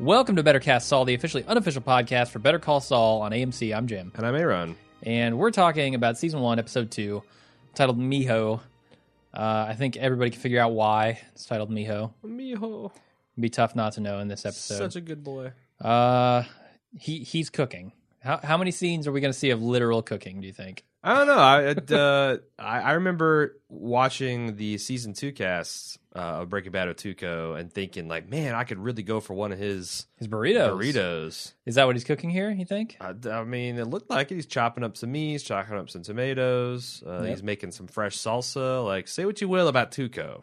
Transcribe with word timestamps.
Welcome 0.00 0.36
to 0.36 0.42
Better 0.44 0.60
Cast 0.60 0.88
Saul, 0.88 1.04
the 1.04 1.14
officially 1.14 1.44
unofficial 1.46 1.82
podcast 1.82 2.28
for 2.28 2.38
Better 2.38 2.58
Call 2.58 2.80
Saul 2.80 3.20
on 3.22 3.32
AMC. 3.32 3.76
I'm 3.76 3.86
Jim, 3.88 4.12
And 4.14 4.24
I'm 4.24 4.34
Aaron. 4.36 4.76
and 5.02 5.38
we're 5.38 5.50
talking 5.50 5.94
about 5.96 6.16
season 6.16 6.40
one, 6.40 6.58
episode 6.60 6.90
two, 6.90 7.22
titled 7.74 7.98
Mijo. 7.98 8.60
Uh, 9.34 9.66
I 9.68 9.74
think 9.74 9.96
everybody 9.96 10.30
can 10.30 10.40
figure 10.40 10.60
out 10.60 10.72
why 10.72 11.20
it's 11.32 11.46
titled 11.46 11.70
Mijo. 11.70 12.12
Mijo. 12.24 12.86
It'd 12.86 13.40
be 13.40 13.50
tough 13.50 13.74
not 13.74 13.94
to 13.94 14.00
know 14.00 14.20
in 14.20 14.28
this 14.28 14.46
episode. 14.46 14.78
Such 14.78 14.96
a 14.96 15.00
good 15.00 15.24
boy. 15.24 15.52
uh, 15.80 16.44
he 16.96 17.18
he's 17.18 17.50
cooking. 17.50 17.92
How 18.20 18.38
how 18.42 18.56
many 18.56 18.70
scenes 18.70 19.06
are 19.06 19.12
we 19.12 19.20
going 19.20 19.32
to 19.32 19.38
see 19.38 19.50
of 19.50 19.60
literal 19.62 20.02
cooking? 20.02 20.40
Do 20.40 20.46
you 20.46 20.52
think? 20.52 20.84
I 21.08 21.14
don't 21.16 21.26
know. 21.26 21.38
I, 21.38 21.62
it, 21.62 21.90
uh, 21.92 22.38
I 22.58 22.80
I 22.80 22.92
remember 22.92 23.56
watching 23.70 24.56
the 24.56 24.76
season 24.78 25.14
two 25.14 25.32
casts 25.32 25.98
uh, 26.14 26.18
of 26.42 26.50
Breaking 26.50 26.72
Bad 26.72 26.88
with 26.88 26.98
Tuco 26.98 27.58
and 27.58 27.72
thinking 27.72 28.08
like, 28.08 28.28
man, 28.28 28.54
I 28.54 28.64
could 28.64 28.78
really 28.78 29.02
go 29.02 29.20
for 29.20 29.32
one 29.34 29.50
of 29.52 29.58
his 29.58 30.06
His 30.18 30.28
burritos. 30.28 30.70
burritos. 30.70 31.52
Is 31.64 31.76
that 31.76 31.86
what 31.86 31.96
he's 31.96 32.04
cooking 32.04 32.28
here? 32.28 32.50
You 32.50 32.64
think? 32.66 32.96
I, 33.00 33.14
I 33.30 33.44
mean, 33.44 33.78
it 33.78 33.86
looked 33.86 34.10
like 34.10 34.30
it. 34.30 34.34
He's 34.34 34.46
chopping 34.46 34.84
up 34.84 34.96
some 34.96 35.12
meats, 35.12 35.44
chopping 35.44 35.76
up 35.78 35.88
some 35.88 36.02
tomatoes. 36.02 37.02
Uh, 37.06 37.20
Yep. 37.22 37.28
He's 37.30 37.42
making 37.42 37.70
some 37.72 37.86
fresh 37.86 38.16
salsa. 38.18 38.84
Like, 38.84 39.08
say 39.08 39.24
what 39.24 39.40
you 39.40 39.48
will 39.48 39.68
about 39.68 39.90
Tuco. 39.92 40.42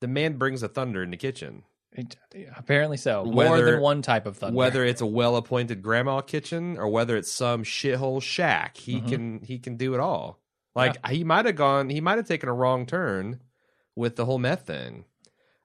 The 0.00 0.08
man 0.08 0.38
brings 0.38 0.60
the 0.62 0.68
thunder 0.68 1.02
in 1.02 1.10
the 1.10 1.16
kitchen. 1.16 1.62
It- 1.92 2.16
apparently 2.56 2.96
so. 2.98 3.24
More 3.24 3.60
than 3.62 3.80
one 3.80 4.02
type 4.02 4.26
of 4.26 4.36
thunder. 4.36 4.56
Whether 4.56 4.84
it's 4.84 5.00
a 5.00 5.06
well-appointed 5.06 5.82
grandma 5.82 6.20
kitchen 6.20 6.76
or 6.78 6.88
whether 6.88 7.16
it's 7.16 7.32
some 7.32 7.62
shithole 7.64 8.20
shack, 8.22 8.76
he 8.76 9.00
Mhm. 9.00 9.08
can 9.08 9.40
he 9.42 9.58
can 9.58 9.76
do 9.76 9.94
it 9.94 10.00
all. 10.00 10.40
Like 10.74 11.04
he 11.06 11.24
might 11.24 11.46
have 11.46 11.56
gone, 11.56 11.88
he 11.88 12.00
might 12.02 12.18
have 12.18 12.28
taken 12.28 12.48
a 12.50 12.52
wrong 12.52 12.84
turn 12.84 13.40
with 13.94 14.16
the 14.16 14.26
whole 14.26 14.38
meth 14.38 14.66
thing. 14.66 15.06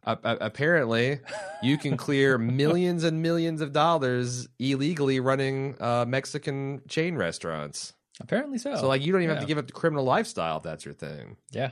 Uh, 0.04 0.16
uh, 0.24 0.38
apparently, 0.42 1.20
you 1.62 1.78
can 1.78 1.96
clear 1.98 2.38
millions 2.40 3.04
and 3.04 3.22
millions 3.22 3.60
of 3.62 3.72
dollars 3.74 4.48
illegally 4.58 5.20
running 5.20 5.76
uh, 5.82 6.06
Mexican 6.08 6.82
chain 6.88 7.16
restaurants. 7.18 7.94
apparently 8.22 8.58
so. 8.58 8.74
So 8.78 8.88
like 8.88 9.06
you 9.06 9.12
don't 9.12 9.22
even 9.22 9.36
have 9.36 9.44
to 9.44 9.48
give 9.48 9.58
up 9.58 9.68
the 9.68 9.74
criminal 9.74 10.06
lifestyle 10.06 10.58
if 10.58 10.64
that's 10.64 10.86
your 10.86 10.94
thing. 10.94 11.36
yeah. 11.52 11.72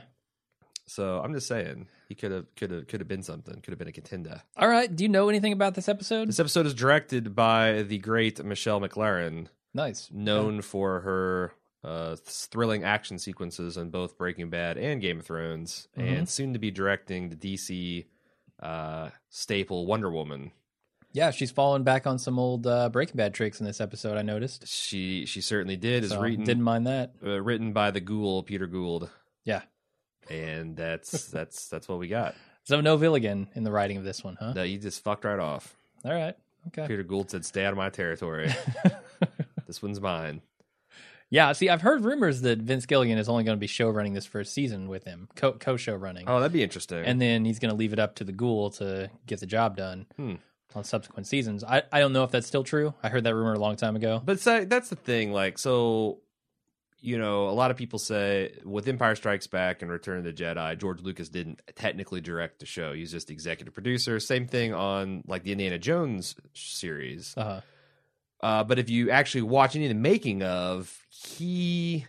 So 0.86 1.20
I'm 1.20 1.32
just 1.32 1.46
saying 1.48 1.88
he 2.10 2.14
could 2.16 2.32
have 2.32 2.54
could 2.56 2.70
have 2.72 2.86
could 2.88 3.00
have 3.00 3.06
been 3.08 3.22
something. 3.22 3.54
Could 3.62 3.70
have 3.70 3.78
been 3.78 3.86
a 3.88 3.92
contender. 3.92 4.42
All 4.56 4.68
right. 4.68 4.94
Do 4.94 5.04
you 5.04 5.08
know 5.08 5.28
anything 5.28 5.52
about 5.52 5.74
this 5.76 5.88
episode? 5.88 6.28
This 6.28 6.40
episode 6.40 6.66
is 6.66 6.74
directed 6.74 7.36
by 7.36 7.82
the 7.82 7.98
great 7.98 8.44
Michelle 8.44 8.80
MacLaren, 8.80 9.46
nice. 9.72 10.10
known 10.12 10.60
for 10.60 11.00
her 11.00 11.52
uh, 11.84 12.16
thrilling 12.24 12.82
action 12.82 13.16
sequences 13.18 13.78
on 13.78 13.90
both 13.90 14.18
Breaking 14.18 14.50
Bad 14.50 14.76
and 14.76 15.00
Game 15.00 15.20
of 15.20 15.24
Thrones, 15.24 15.86
Mhm. 15.96 16.18
and 16.18 16.28
soon 16.28 16.52
to 16.52 16.58
be 16.58 16.72
directing 16.72 17.28
the 17.30 17.36
DC 17.36 18.06
uh, 18.60 19.10
staple 19.28 19.86
Wonder 19.86 20.10
Woman. 20.10 20.50
Yeah, 21.12 21.30
she's 21.30 21.50
fallen 21.50 21.82
back 21.82 22.06
on 22.06 22.18
some 22.18 22.38
old 22.38 22.66
uh, 22.66 22.88
Breaking 22.88 23.16
Bad 23.16 23.34
tricks 23.34 23.60
in 23.60 23.66
this 23.66 23.80
episode. 23.80 24.16
I 24.18 24.22
noticed. 24.22 24.66
She 24.68 25.26
she 25.26 25.40
certainly 25.40 25.76
did. 25.76 26.04
Is 26.04 26.10
So, 26.10 26.20
written 26.20 26.44
didn't 26.44 26.64
mind 26.64 26.86
that. 26.86 27.14
uh, 27.24 27.40
written 27.40 27.72
by 27.72 27.90
the 27.92 28.00
Ghoul 28.00 28.42
Peter 28.42 28.66
Gould, 28.66 29.08
Yeah. 29.44 29.62
And 30.30 30.76
that's 30.76 31.26
that's 31.30 31.68
that's 31.68 31.88
what 31.88 31.98
we 31.98 32.08
got. 32.08 32.34
So 32.64 32.80
no 32.80 32.96
Villigan 32.96 33.48
in 33.54 33.64
the 33.64 33.72
writing 33.72 33.96
of 33.96 34.04
this 34.04 34.22
one, 34.22 34.36
huh? 34.38 34.52
No, 34.54 34.62
you 34.62 34.78
just 34.78 35.02
fucked 35.02 35.24
right 35.24 35.38
off. 35.38 35.74
All 36.04 36.12
right. 36.12 36.34
Okay. 36.68 36.86
Peter 36.86 37.02
Gould 37.02 37.30
said, 37.30 37.44
"Stay 37.44 37.64
out 37.64 37.72
of 37.72 37.76
my 37.78 37.90
territory. 37.90 38.50
this 39.66 39.82
one's 39.82 40.00
mine." 40.00 40.42
yeah. 41.30 41.52
See, 41.52 41.68
I've 41.68 41.80
heard 41.82 42.02
rumors 42.04 42.42
that 42.42 42.58
Vince 42.58 42.86
Gilligan 42.86 43.16
is 43.18 43.28
only 43.28 43.44
going 43.44 43.56
to 43.56 43.60
be 43.60 43.66
show 43.66 43.88
running 43.88 44.12
this 44.14 44.26
first 44.26 44.52
season 44.52 44.88
with 44.88 45.04
him, 45.04 45.28
co 45.36 45.52
co 45.52 45.76
show 45.76 45.94
running, 45.94 46.24
Oh, 46.28 46.38
that'd 46.40 46.52
be 46.52 46.62
interesting. 46.62 47.04
and 47.04 47.20
then 47.20 47.44
he's 47.44 47.58
going 47.58 47.70
to 47.70 47.76
leave 47.76 47.92
it 47.92 47.98
up 47.98 48.16
to 48.16 48.24
the 48.24 48.32
Ghoul 48.32 48.70
to 48.72 49.10
get 49.26 49.40
the 49.40 49.46
job 49.46 49.76
done 49.76 50.06
Hmm. 50.16 50.34
on 50.74 50.84
subsequent 50.84 51.26
seasons. 51.26 51.64
I 51.64 51.82
I 51.92 52.00
don't 52.00 52.12
know 52.12 52.24
if 52.24 52.30
that's 52.30 52.46
still 52.46 52.64
true. 52.64 52.94
I 53.02 53.08
heard 53.08 53.24
that 53.24 53.34
rumor 53.34 53.54
a 53.54 53.58
long 53.58 53.76
time 53.76 53.96
ago. 53.96 54.20
But 54.24 54.40
so, 54.40 54.64
that's 54.64 54.90
the 54.90 54.96
thing. 54.96 55.32
Like, 55.32 55.58
so, 55.58 56.18
you 57.00 57.18
know, 57.18 57.48
a 57.48 57.52
lot 57.52 57.70
of 57.70 57.76
people 57.76 57.98
say 57.98 58.52
with 58.64 58.86
Empire 58.86 59.14
Strikes 59.14 59.46
Back 59.46 59.82
and 59.82 59.90
Return 59.90 60.18
of 60.18 60.24
the 60.24 60.32
Jedi, 60.32 60.78
George 60.78 61.00
Lucas 61.00 61.28
didn't 61.28 61.60
technically 61.74 62.20
direct 62.20 62.60
the 62.60 62.66
show. 62.66 62.92
He 62.92 63.00
was 63.00 63.10
just 63.10 63.30
executive 63.30 63.72
producer. 63.72 64.20
Same 64.20 64.46
thing 64.46 64.74
on 64.74 65.22
like 65.26 65.42
the 65.42 65.52
Indiana 65.52 65.78
Jones 65.78 66.34
series. 66.52 67.34
Uh-huh. 67.36 67.60
Uh, 68.42 68.64
but 68.64 68.78
if 68.78 68.88
you 68.88 69.10
actually 69.10 69.42
watch 69.42 69.76
any 69.76 69.86
of 69.86 69.90
the 69.90 69.94
making 69.94 70.42
of, 70.42 71.06
he 71.08 72.06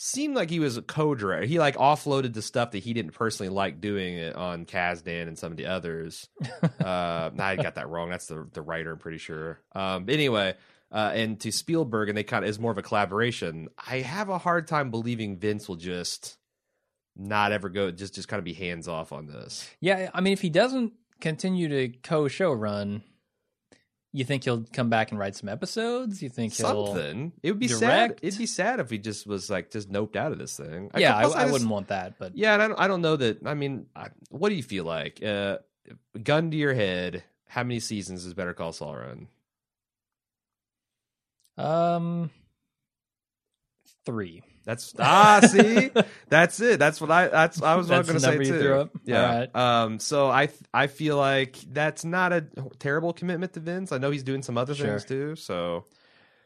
seemed 0.00 0.36
like 0.36 0.48
he 0.50 0.60
was 0.60 0.76
a 0.76 0.82
co-director. 0.82 1.46
He 1.46 1.58
like 1.58 1.76
offloaded 1.76 2.32
the 2.32 2.42
stuff 2.42 2.70
that 2.70 2.78
he 2.78 2.92
didn't 2.92 3.12
personally 3.12 3.50
like 3.50 3.80
doing 3.80 4.14
it 4.14 4.36
on 4.36 4.64
Kasdan 4.64 5.26
and 5.26 5.36
some 5.36 5.50
of 5.50 5.58
the 5.58 5.66
others. 5.66 6.28
uh, 6.80 7.30
I 7.38 7.56
got 7.56 7.74
that 7.74 7.88
wrong. 7.88 8.08
That's 8.08 8.26
the 8.26 8.48
the 8.52 8.62
writer. 8.62 8.92
I'm 8.92 8.98
pretty 8.98 9.18
sure. 9.18 9.60
Um, 9.72 10.06
anyway, 10.08 10.54
uh, 10.90 11.12
and 11.14 11.38
to 11.40 11.52
Spielberg, 11.52 12.08
and 12.08 12.16
they 12.16 12.24
kind 12.24 12.44
of 12.44 12.48
is 12.50 12.58
more 12.58 12.72
of 12.72 12.78
a 12.78 12.82
collaboration. 12.82 13.68
I 13.86 13.98
have 14.00 14.28
a 14.28 14.38
hard 14.38 14.66
time 14.66 14.90
believing 14.90 15.38
Vince 15.38 15.68
will 15.68 15.76
just 15.76 16.36
not 17.16 17.52
ever 17.52 17.68
go 17.68 17.90
just 17.90 18.14
just 18.14 18.28
kind 18.28 18.38
of 18.38 18.44
be 18.44 18.54
hands 18.54 18.88
off 18.88 19.12
on 19.12 19.26
this. 19.26 19.68
Yeah, 19.80 20.10
I 20.14 20.20
mean, 20.20 20.32
if 20.32 20.40
he 20.40 20.50
doesn't 20.50 20.92
continue 21.20 21.68
to 21.68 21.88
co-show 22.02 22.52
run, 22.52 23.02
you 24.12 24.24
think 24.24 24.44
he'll 24.44 24.64
come 24.72 24.88
back 24.88 25.10
and 25.10 25.18
write 25.20 25.36
some 25.36 25.48
episodes? 25.48 26.22
You 26.22 26.28
think 26.28 26.54
he'll? 26.54 26.86
Something. 26.86 27.32
It 27.42 27.50
would 27.50 27.58
be 27.60 27.68
sad. 27.68 28.20
It'd 28.22 28.38
be 28.38 28.46
sad 28.46 28.80
if 28.80 28.88
he 28.88 28.98
just 28.98 29.26
was 29.26 29.50
like 29.50 29.70
just 29.70 29.90
noped 29.90 30.16
out 30.16 30.32
of 30.32 30.38
this 30.38 30.56
thing. 30.56 30.90
Yeah, 30.96 31.16
I, 31.16 31.22
plus 31.24 31.34
I 31.34 31.40
just- 31.42 31.52
wouldn't 31.52 31.70
want 31.70 31.88
that, 31.88 32.18
but 32.18 32.36
Yeah, 32.36 32.54
and 32.54 32.62
I 32.62 32.68
don't, 32.68 32.80
I 32.80 32.88
don't 32.88 33.02
know 33.02 33.16
that. 33.16 33.46
I 33.46 33.54
mean, 33.54 33.86
I, 33.94 34.08
what 34.30 34.48
do 34.48 34.54
you 34.54 34.62
feel 34.62 34.84
like? 34.84 35.22
Uh, 35.22 35.58
gun 36.22 36.50
to 36.50 36.56
your 36.56 36.72
head, 36.74 37.24
how 37.48 37.62
many 37.64 37.80
seasons 37.80 38.24
is 38.24 38.32
Better 38.34 38.54
Call 38.54 38.72
Saul 38.72 38.94
run? 38.96 39.28
Um, 41.58 42.30
three. 44.06 44.42
That's 44.64 44.92
ah, 44.98 45.40
see, 45.50 45.90
that's 46.28 46.60
it. 46.60 46.78
That's 46.78 47.00
what 47.00 47.10
I. 47.10 47.28
That's 47.28 47.62
I 47.62 47.76
was 47.76 47.88
That's 47.88 48.06
going 48.06 48.20
to 48.20 48.24
say 48.24 48.36
too. 48.38 48.90
Yeah. 49.04 49.46
Um. 49.54 49.98
So 49.98 50.28
I 50.28 50.50
I 50.74 50.88
feel 50.88 51.16
like 51.16 51.56
that's 51.72 52.04
not 52.04 52.32
a 52.34 52.44
terrible 52.78 53.12
commitment 53.14 53.54
to 53.54 53.60
Vince. 53.60 53.92
I 53.92 53.98
know 53.98 54.10
he's 54.10 54.22
doing 54.22 54.42
some 54.42 54.58
other 54.58 54.74
Sure. 54.74 54.86
things 54.88 55.04
too. 55.06 55.36
So 55.36 55.84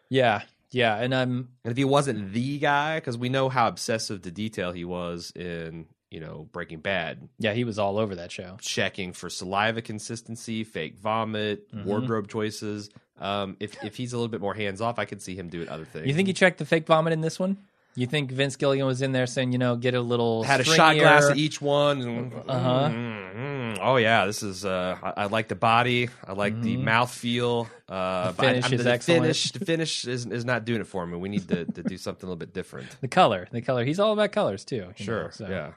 Yeah, 0.08 0.42
yeah, 0.70 0.96
and 0.96 1.12
I'm 1.12 1.48
and 1.64 1.72
if 1.72 1.76
he 1.76 1.84
wasn't 1.84 2.32
the 2.32 2.58
guy, 2.58 2.98
because 3.00 3.18
we 3.18 3.28
know 3.28 3.48
how 3.48 3.66
obsessive 3.66 4.22
to 4.22 4.30
detail 4.30 4.70
he 4.70 4.84
was 4.84 5.32
in 5.34 5.86
you 6.08 6.20
know 6.20 6.48
Breaking 6.52 6.78
Bad, 6.78 7.28
yeah, 7.40 7.54
he 7.54 7.64
was 7.64 7.76
all 7.80 7.98
over 7.98 8.14
that 8.16 8.30
show. 8.30 8.56
checking 8.60 9.12
for 9.14 9.30
saliva 9.30 9.82
consistency, 9.82 10.62
fake 10.62 10.96
vomit, 10.96 11.72
Mhm. 11.72 11.86
wardrobe 11.86 12.28
choices. 12.28 12.88
Um, 13.22 13.56
if 13.60 13.83
if 13.84 13.97
he's 13.97 14.12
a 14.12 14.16
little 14.16 14.28
bit 14.28 14.41
more 14.41 14.55
hands 14.55 14.81
off, 14.81 14.99
I 14.99 15.05
could 15.05 15.22
see 15.22 15.34
him 15.37 15.49
doing 15.49 15.69
other 15.69 15.84
things. 15.84 16.06
You 16.06 16.15
think 16.15 16.27
he 16.28 16.34
checked 16.34 16.59
the 16.59 16.65
fake 16.66 16.87
vomit 16.87 17.12
in 17.12 17.21
this 17.21 17.38
one? 17.38 17.56
You 17.94 18.06
think 18.06 18.31
Vince 18.33 18.56
Gilligan 18.56 18.87
was 18.87 19.03
in 19.03 19.12
there 19.12 19.27
saying, 19.27 19.53
you 19.53 19.59
know, 19.59 19.77
get 19.77 19.93
a 19.94 20.00
little 20.00 20.44
had 20.44 20.60
a 20.60 20.65
shot 20.65 20.97
glass 20.97 21.27
of 21.28 21.36
each 21.36 21.60
one? 21.60 22.01
And, 22.01 22.33
Uh-huh. 22.48 22.89
Mm, 22.89 23.34
mm. 23.36 23.78
oh 23.83 23.97
yeah, 23.97 24.24
this 24.24 24.42
is. 24.42 24.65
Uh, 24.65 24.97
I, 25.03 25.24
I 25.24 25.27
like 25.27 25.48
the 25.48 25.54
body. 25.54 26.09
I 26.27 26.33
like 26.33 26.59
the 26.63 26.77
Mhm. 26.78 26.84
mouth 26.84 27.13
feel. 27.13 27.69
Uh, 27.91 28.33
The 28.33 28.42
I- 28.42 28.47
finish 28.47 28.65
I'm- 28.65 28.72
is 28.72 28.84
the 28.84 28.91
excellent. 28.92 29.22
finish. 29.22 29.53
The 29.53 29.65
finish 29.66 30.04
is 30.07 30.25
is 30.25 30.45
not 30.47 30.65
doing 30.65 30.80
it 30.80 30.86
for 30.86 31.07
me. 31.07 31.18
We 31.18 31.28
need 31.28 31.47
to, 31.48 31.66
to 31.66 31.83
do 31.83 31.98
something 31.98 32.27
a 32.27 32.30
little 32.30 32.39
bit 32.39 32.54
different. 32.54 32.89
The 33.03 33.09
color, 33.09 33.47
the 33.53 33.60
color. 33.60 33.84
He's 33.84 34.01
all 34.01 34.13
about 34.15 34.33
colors 34.33 34.65
too. 34.65 34.89
Sure. 34.97 35.25
know, 35.25 35.30
so. 35.30 35.47
Yeah. 35.48 35.72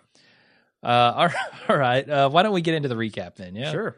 Uh, 0.82 1.14
all 1.18 1.26
right. 1.28 1.36
All 1.70 1.78
right. 1.78 2.10
Uh, 2.10 2.30
why 2.30 2.44
don't 2.44 2.54
we 2.54 2.62
get 2.62 2.76
into 2.76 2.88
the 2.88 2.96
recap 2.96 3.36
then? 3.36 3.56
Yeah. 3.56 3.72
Sure. 3.72 3.98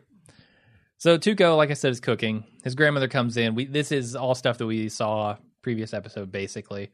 So 0.97 1.17
Tuco, 1.17 1.55
like 1.55 1.69
I 1.69 1.73
said, 1.73 1.91
is 1.91 1.99
cooking. 1.99 2.43
His 2.63 2.75
grandmother 2.75 3.07
comes 3.07 3.37
in. 3.37 3.55
We 3.55 3.65
this 3.65 3.91
is 3.91 4.15
all 4.15 4.35
stuff 4.35 4.57
that 4.57 4.65
we 4.65 4.89
saw 4.89 5.37
previous 5.61 5.93
episode, 5.93 6.31
basically. 6.31 6.89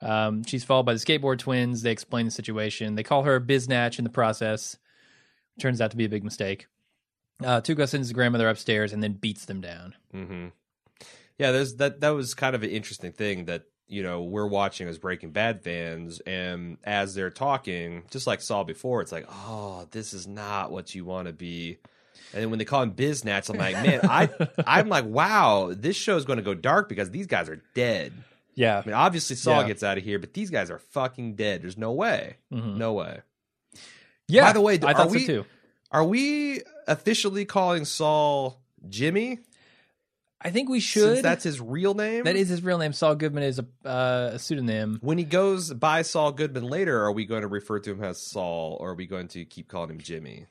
Um, 0.00 0.44
she's 0.44 0.64
followed 0.64 0.84
by 0.84 0.94
the 0.94 1.00
skateboard 1.00 1.38
twins. 1.38 1.82
They 1.82 1.90
explain 1.90 2.26
the 2.26 2.30
situation. 2.30 2.94
They 2.94 3.02
call 3.02 3.24
her 3.24 3.36
a 3.36 3.40
biznatch 3.40 3.98
in 3.98 4.04
the 4.04 4.10
process. 4.10 4.76
Turns 5.58 5.80
out 5.80 5.90
to 5.90 5.96
be 5.96 6.04
a 6.04 6.08
big 6.08 6.22
mistake. 6.22 6.66
Uh, 7.42 7.60
Tuco 7.60 7.88
sends 7.88 8.08
his 8.08 8.12
grandmother 8.12 8.48
upstairs 8.48 8.92
and 8.92 9.02
then 9.02 9.12
beats 9.14 9.44
them 9.46 9.60
down. 9.60 9.94
hmm 10.12 10.48
Yeah, 11.38 11.50
there's 11.52 11.76
that. 11.76 12.00
That 12.00 12.10
was 12.10 12.34
kind 12.34 12.54
of 12.54 12.62
an 12.62 12.70
interesting 12.70 13.12
thing 13.12 13.46
that 13.46 13.64
you 13.88 14.02
know 14.04 14.22
we're 14.22 14.46
watching 14.46 14.86
as 14.86 14.98
Breaking 14.98 15.30
Bad 15.30 15.64
fans, 15.64 16.20
and 16.20 16.78
as 16.84 17.14
they're 17.14 17.30
talking, 17.30 18.04
just 18.10 18.26
like 18.28 18.40
Saw 18.40 18.62
before, 18.62 19.00
it's 19.02 19.12
like, 19.12 19.26
oh, 19.28 19.88
this 19.90 20.12
is 20.14 20.28
not 20.28 20.70
what 20.70 20.94
you 20.94 21.04
want 21.04 21.26
to 21.26 21.32
be. 21.32 21.78
And 22.32 22.42
then 22.42 22.50
when 22.50 22.58
they 22.58 22.64
call 22.64 22.82
him 22.82 22.92
Biznatch, 22.92 23.48
I'm 23.50 23.56
like, 23.56 23.74
man, 23.74 24.00
I 24.04 24.28
I'm 24.66 24.88
like, 24.88 25.04
wow, 25.06 25.72
this 25.74 25.96
show 25.96 26.16
is 26.16 26.24
going 26.24 26.36
to 26.38 26.42
go 26.42 26.54
dark 26.54 26.88
because 26.88 27.10
these 27.10 27.26
guys 27.26 27.48
are 27.48 27.62
dead. 27.74 28.12
Yeah. 28.54 28.78
I 28.78 28.86
mean, 28.86 28.94
obviously 28.94 29.36
Saul 29.36 29.62
Yeah. 29.62 29.68
gets 29.68 29.82
out 29.82 29.98
of 29.98 30.04
here, 30.04 30.18
but 30.18 30.34
these 30.34 30.50
guys 30.50 30.70
are 30.70 30.78
fucking 30.78 31.36
dead. 31.36 31.62
There's 31.62 31.78
no 31.78 31.92
way, 31.92 32.36
Mhm. 32.52 32.76
no 32.76 32.92
way. 32.94 33.20
Yeah. 34.26 34.42
By 34.42 34.52
the 34.52 34.60
way, 34.60 34.78
I 34.82 34.90
are 34.90 34.94
thought 34.94 35.10
we- 35.10 35.20
so 35.20 35.26
too. 35.42 35.44
Are 35.90 36.04
we 36.04 36.60
officially 36.86 37.44
calling 37.46 37.84
Saul 37.86 38.60
Jimmy? 38.88 39.38
I 40.40 40.50
think 40.50 40.68
we 40.68 40.80
should. 40.80 41.02
Since 41.14 41.22
that's 41.22 41.44
his 41.44 41.60
real 41.60 41.94
name. 41.94 42.24
that 42.24 42.36
is 42.36 42.48
his 42.48 42.62
real 42.62 42.78
name. 42.78 42.92
Saul 42.92 43.14
Goodman 43.16 43.42
is 43.42 43.58
a, 43.58 43.66
uh, 43.88 44.30
a 44.34 44.38
pseudonym. 44.38 44.98
When 45.00 45.18
he 45.18 45.24
goes 45.24 45.72
by 45.72 46.02
Saul 46.02 46.30
Goodman 46.32 46.62
later, 46.64 47.02
are 47.02 47.10
we 47.12 47.24
going 47.24 47.40
to 47.42 47.48
refer 47.48 47.80
to 47.80 47.90
him 47.92 48.04
as 48.04 48.20
Saul, 48.20 48.76
or 48.80 48.90
are 48.90 48.94
we 48.94 49.06
going 49.06 49.28
to 49.28 49.44
keep 49.44 49.66
calling 49.68 49.90
him 49.90 49.98
Jimmy? 49.98 50.46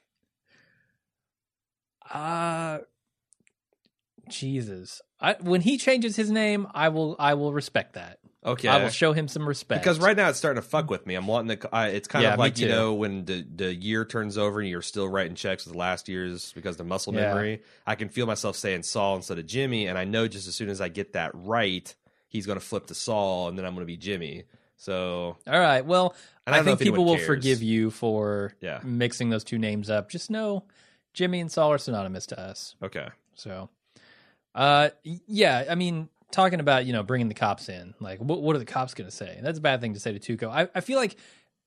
Uh, 2.11 2.79
Jesus. 4.29 5.01
I, 5.19 5.35
when 5.41 5.61
he 5.61 5.77
changes 5.77 6.15
his 6.15 6.29
name, 6.29 6.67
I 6.73 6.89
will 6.89 7.15
I 7.19 7.33
will 7.35 7.53
respect 7.53 7.93
that. 7.93 8.19
Okay. 8.45 8.67
I 8.67 8.81
will 8.81 8.89
show 8.89 9.13
him 9.13 9.27
some 9.27 9.47
respect. 9.47 9.81
Because 9.83 9.99
right 9.99 10.15
now 10.15 10.29
it's 10.29 10.37
starting 10.37 10.61
to 10.61 10.67
fuck 10.67 10.89
with 10.89 11.05
me. 11.05 11.15
I'm 11.15 11.27
wanting 11.27 11.57
to. 11.57 11.75
Uh, 11.75 11.87
it's 11.87 12.07
kind 12.07 12.23
Yeah, 12.23 12.33
of 12.33 12.39
like 12.39 12.59
you 12.59 12.67
know 12.67 12.93
when 12.93 13.25
the 13.25 13.45
the 13.55 13.73
year 13.73 14.05
turns 14.05 14.37
over 14.37 14.59
and 14.59 14.69
you're 14.69 14.81
still 14.81 15.07
writing 15.07 15.35
checks 15.35 15.65
with 15.65 15.75
last 15.75 16.07
year's 16.07 16.51
because 16.53 16.77
the 16.77 16.83
muscle 16.83 17.13
Yeah. 17.13 17.29
memory. 17.33 17.61
I 17.85 17.95
can 17.95 18.09
feel 18.09 18.25
myself 18.25 18.55
saying 18.55 18.83
Saul 18.83 19.15
instead 19.17 19.39
of 19.39 19.45
Jimmy, 19.47 19.87
and 19.87 19.97
I 19.97 20.05
know 20.05 20.27
just 20.27 20.47
as 20.47 20.55
soon 20.55 20.69
as 20.69 20.81
I 20.81 20.89
get 20.89 21.13
that 21.13 21.31
right, 21.33 21.93
he's 22.29 22.45
going 22.45 22.59
to 22.59 22.65
flip 22.65 22.87
to 22.87 22.93
Saul, 22.95 23.47
and 23.47 23.57
then 23.57 23.65
I'm 23.65 23.73
going 23.73 23.85
to 23.85 23.91
be 23.91 23.97
Jimmy. 23.97 24.43
So 24.77 25.37
All 25.47 25.59
right. 25.59 25.83
Well, 25.83 26.15
I 26.45 26.59
I, 26.59 26.63
think 26.63 26.79
people 26.79 27.03
will 27.05 27.15
cares. 27.15 27.25
forgive 27.27 27.63
you 27.63 27.89
for 27.89 28.53
Yeah. 28.61 28.79
mixing 28.83 29.29
those 29.31 29.43
two 29.43 29.57
names 29.57 29.89
up. 29.89 30.09
Just 30.11 30.29
know 30.29 30.63
Jimmy 31.17 31.39
and 31.39 31.51
Saul 31.51 31.71
are 31.71 31.79
synonymous 31.79 32.27
to 32.27 32.39
us. 32.39 32.75
okay, 32.83 33.07
So, 33.33 33.69
uh, 34.53 34.89
yeah, 35.03 35.65
I 35.67 35.73
mean, 35.73 36.09
talking 36.29 36.59
about 36.59 36.85
you 36.85 36.93
know 36.93 37.01
bringing 37.01 37.27
the 37.27 37.33
cops 37.33 37.69
in, 37.69 37.95
like 37.99 38.19
what 38.19 38.39
what 38.43 38.55
are 38.55 38.59
the 38.59 38.65
cops 38.65 38.93
going 38.93 39.09
to 39.09 39.15
say? 39.15 39.39
That's 39.41 39.57
a 39.57 39.61
bad 39.61 39.81
thing 39.81 39.95
to 39.95 39.99
say 39.99 40.15
to 40.17 40.19
Tuco. 40.37 40.47
I 40.51 40.69
I 40.75 40.81
feel 40.81 40.97
like 40.99 41.17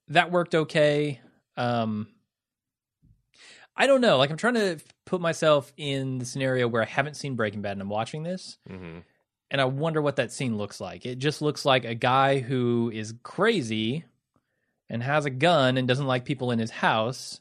that 0.06 0.30
worked 0.30 0.54
okay. 0.54 1.20
Um, 1.56 2.06
I 3.76 3.88
don't 3.88 4.00
know. 4.00 4.18
Like 4.18 4.30
I'm 4.30 4.36
trying 4.36 4.54
to 4.54 4.78
put 5.04 5.20
myself 5.20 5.72
in 5.76 6.18
the 6.18 6.24
scenario 6.24 6.68
where 6.68 6.82
I 6.82 6.86
haven't 6.86 7.14
seen 7.16 7.34
Breaking 7.34 7.60
Bad 7.60 7.72
and 7.72 7.82
I'm 7.82 7.88
watching 7.88 8.22
this, 8.22 8.58
hmm 8.68 8.98
and 9.50 9.60
I 9.60 9.64
wonder 9.64 10.00
what 10.00 10.14
that 10.14 10.30
scene 10.30 10.56
looks 10.56 10.80
like. 10.80 11.04
It 11.04 11.18
just 11.18 11.42
looks 11.42 11.64
like 11.64 11.84
a 11.84 11.96
guy 11.96 12.38
who 12.38 12.88
is 12.94 13.14
crazy 13.24 14.04
and 14.88 15.02
has 15.02 15.24
a 15.24 15.30
gun 15.30 15.76
and 15.76 15.88
doesn't 15.88 16.06
like 16.06 16.24
people 16.24 16.52
in 16.52 16.60
his 16.60 16.70
house, 16.70 17.40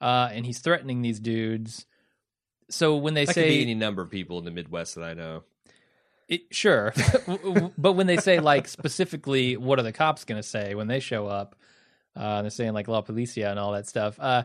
uh, 0.00 0.28
and 0.32 0.44
he's 0.46 0.58
threatening 0.58 1.02
these 1.02 1.20
dudes. 1.20 1.86
So 2.70 2.96
when 2.96 3.14
they 3.14 3.24
that 3.26 3.34
say 3.34 3.42
could 3.42 3.48
be 3.48 3.62
any 3.62 3.74
number 3.74 4.02
of 4.02 4.10
people 4.10 4.38
in 4.38 4.44
the 4.44 4.50
Midwest 4.50 4.94
that 4.94 5.04
I 5.04 5.14
know. 5.14 5.42
It, 6.28 6.42
sure, 6.50 6.94
but 7.78 7.92
when 7.92 8.06
they 8.06 8.16
say 8.16 8.40
like 8.40 8.66
specifically, 8.66 9.58
what 9.58 9.78
are 9.78 9.82
the 9.82 9.92
cops 9.92 10.24
going 10.24 10.40
to 10.40 10.46
say 10.48 10.74
when 10.74 10.86
they 10.88 10.98
show 11.00 11.26
up? 11.26 11.54
Uh, 12.16 12.40
they're 12.40 12.50
saying 12.50 12.72
like 12.72 12.88
La 12.88 13.02
Policia 13.02 13.50
and 13.50 13.58
all 13.58 13.72
that 13.72 13.86
stuff. 13.86 14.16
Uh, 14.18 14.44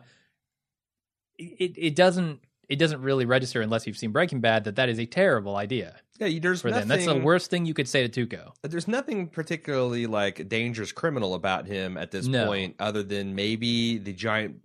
it 1.38 1.74
it 1.78 1.96
doesn't 1.96 2.42
it 2.68 2.78
doesn't 2.78 3.02
really 3.02 3.26
register 3.26 3.62
unless 3.62 3.88
you've 3.88 3.98
seen 3.98 4.12
Breaking 4.12 4.42
Bad 4.42 4.66
that 4.66 4.76
that 4.76 4.90
is 4.90 5.00
a 5.00 5.06
terrible 5.06 5.56
idea 5.56 5.96
Yeah, 6.20 6.38
there's 6.42 6.62
for 6.62 6.70
nothing. 6.70 6.88
them. 6.90 6.98
That's 6.98 7.06
the 7.08 7.20
worst 7.20 7.50
thing 7.50 7.66
you 7.66 7.74
could 7.74 7.88
say 7.88 8.06
to 8.08 8.28
Tuco. 8.28 8.52
There's 8.62 8.88
nothing 8.88 9.28
particularly 9.28 10.06
like 10.06 10.50
dangerous 10.50 10.92
criminal 10.92 11.34
about 11.34 11.66
him 11.66 11.98
at 11.98 12.12
this 12.12 12.28
No. 12.28 12.46
point, 12.48 12.76
other 12.80 13.04
than 13.04 13.36
maybe 13.36 13.98
the 13.98 14.14
giant 14.14 14.58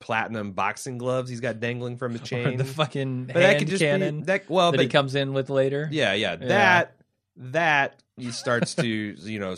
platinum 0.00 0.52
boxing 0.52 0.98
gloves 0.98 1.30
he's 1.30 1.40
got 1.40 1.60
dangling 1.60 1.96
from 1.96 2.12
his 2.12 2.20
Or 2.22 2.24
chain. 2.24 2.56
the 2.58 2.64
fucking 2.64 3.26
but 3.26 3.34
that 3.34 3.42
hand 3.42 3.58
could 3.60 3.68
just 3.68 3.82
cannon 3.82 4.20
be 4.20 4.26
that. 4.26 4.50
Well, 4.50 4.70
that 4.72 4.76
but 4.78 4.82
he 4.84 4.88
comes 4.90 5.14
in 5.14 5.32
with 5.32 5.48
later. 5.50 5.88
yeah, 5.90 6.12
yeah, 6.12 6.36
Yeah. 6.40 6.46
that 6.48 6.96
that 7.36 8.02
he 8.16 8.30
starts 8.30 8.74
to 8.76 8.86
you 9.18 9.38
know 9.38 9.54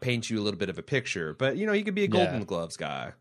paint 0.00 0.30
you 0.30 0.40
a 0.40 0.42
little 0.42 0.58
bit 0.58 0.68
of 0.70 0.78
a 0.78 0.82
picture. 0.82 1.34
But 1.34 1.56
you 1.56 1.66
know, 1.66 1.72
he 1.72 1.82
could 1.82 1.94
be 1.94 2.02
a 2.02 2.04
Yeah. 2.04 2.10
Golden 2.24 2.44
Gloves 2.44 2.76
guy, 2.76 3.12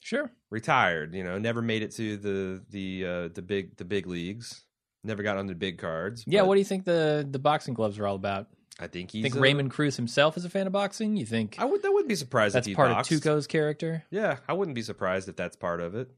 Sure. 0.00 0.30
retired. 0.50 1.14
You 1.14 1.24
know, 1.24 1.38
never 1.38 1.60
made 1.60 1.82
it 1.82 1.90
to 1.96 2.16
the 2.16 2.62
the 2.70 3.06
uh, 3.06 3.28
the 3.34 3.42
big 3.42 3.76
the 3.76 3.84
big 3.84 4.06
leagues. 4.06 4.62
Never 5.04 5.22
got 5.22 5.36
on 5.36 5.46
the 5.46 5.54
big 5.54 5.78
cards. 5.78 6.24
Yeah. 6.26 6.42
What 6.42 6.54
do 6.54 6.60
you 6.60 6.64
think 6.64 6.84
the 6.84 7.26
the 7.30 7.38
boxing 7.38 7.74
gloves 7.74 7.98
are 7.98 8.06
all 8.06 8.16
about? 8.16 8.48
I 8.78 8.86
think 8.88 9.10
he's 9.10 9.22
think 9.22 9.36
a- 9.36 9.40
Raymond 9.40 9.70
Cruz 9.70 9.96
himself 9.96 10.36
is 10.36 10.44
a 10.44 10.50
fan 10.50 10.66
of 10.66 10.72
boxing? 10.72 11.16
You 11.16 11.24
think 11.26 11.56
I 11.58 11.64
would. 11.64 11.84
I 11.84 11.88
wouldn't 11.88 12.08
be 12.08 12.14
surprised 12.14 12.54
that's 12.54 12.66
if 12.66 12.70
he 12.72 12.74
part 12.74 12.90
boxed. 12.90 13.10
of 13.10 13.20
Tuco's 13.22 13.46
character? 13.46 14.04
Yeah, 14.10 14.36
I 14.48 14.52
wouldn't 14.52 14.74
be 14.74 14.82
surprised 14.82 15.28
if 15.28 15.36
that's 15.36 15.56
part 15.56 15.80
of 15.80 15.94
it. 15.94 16.10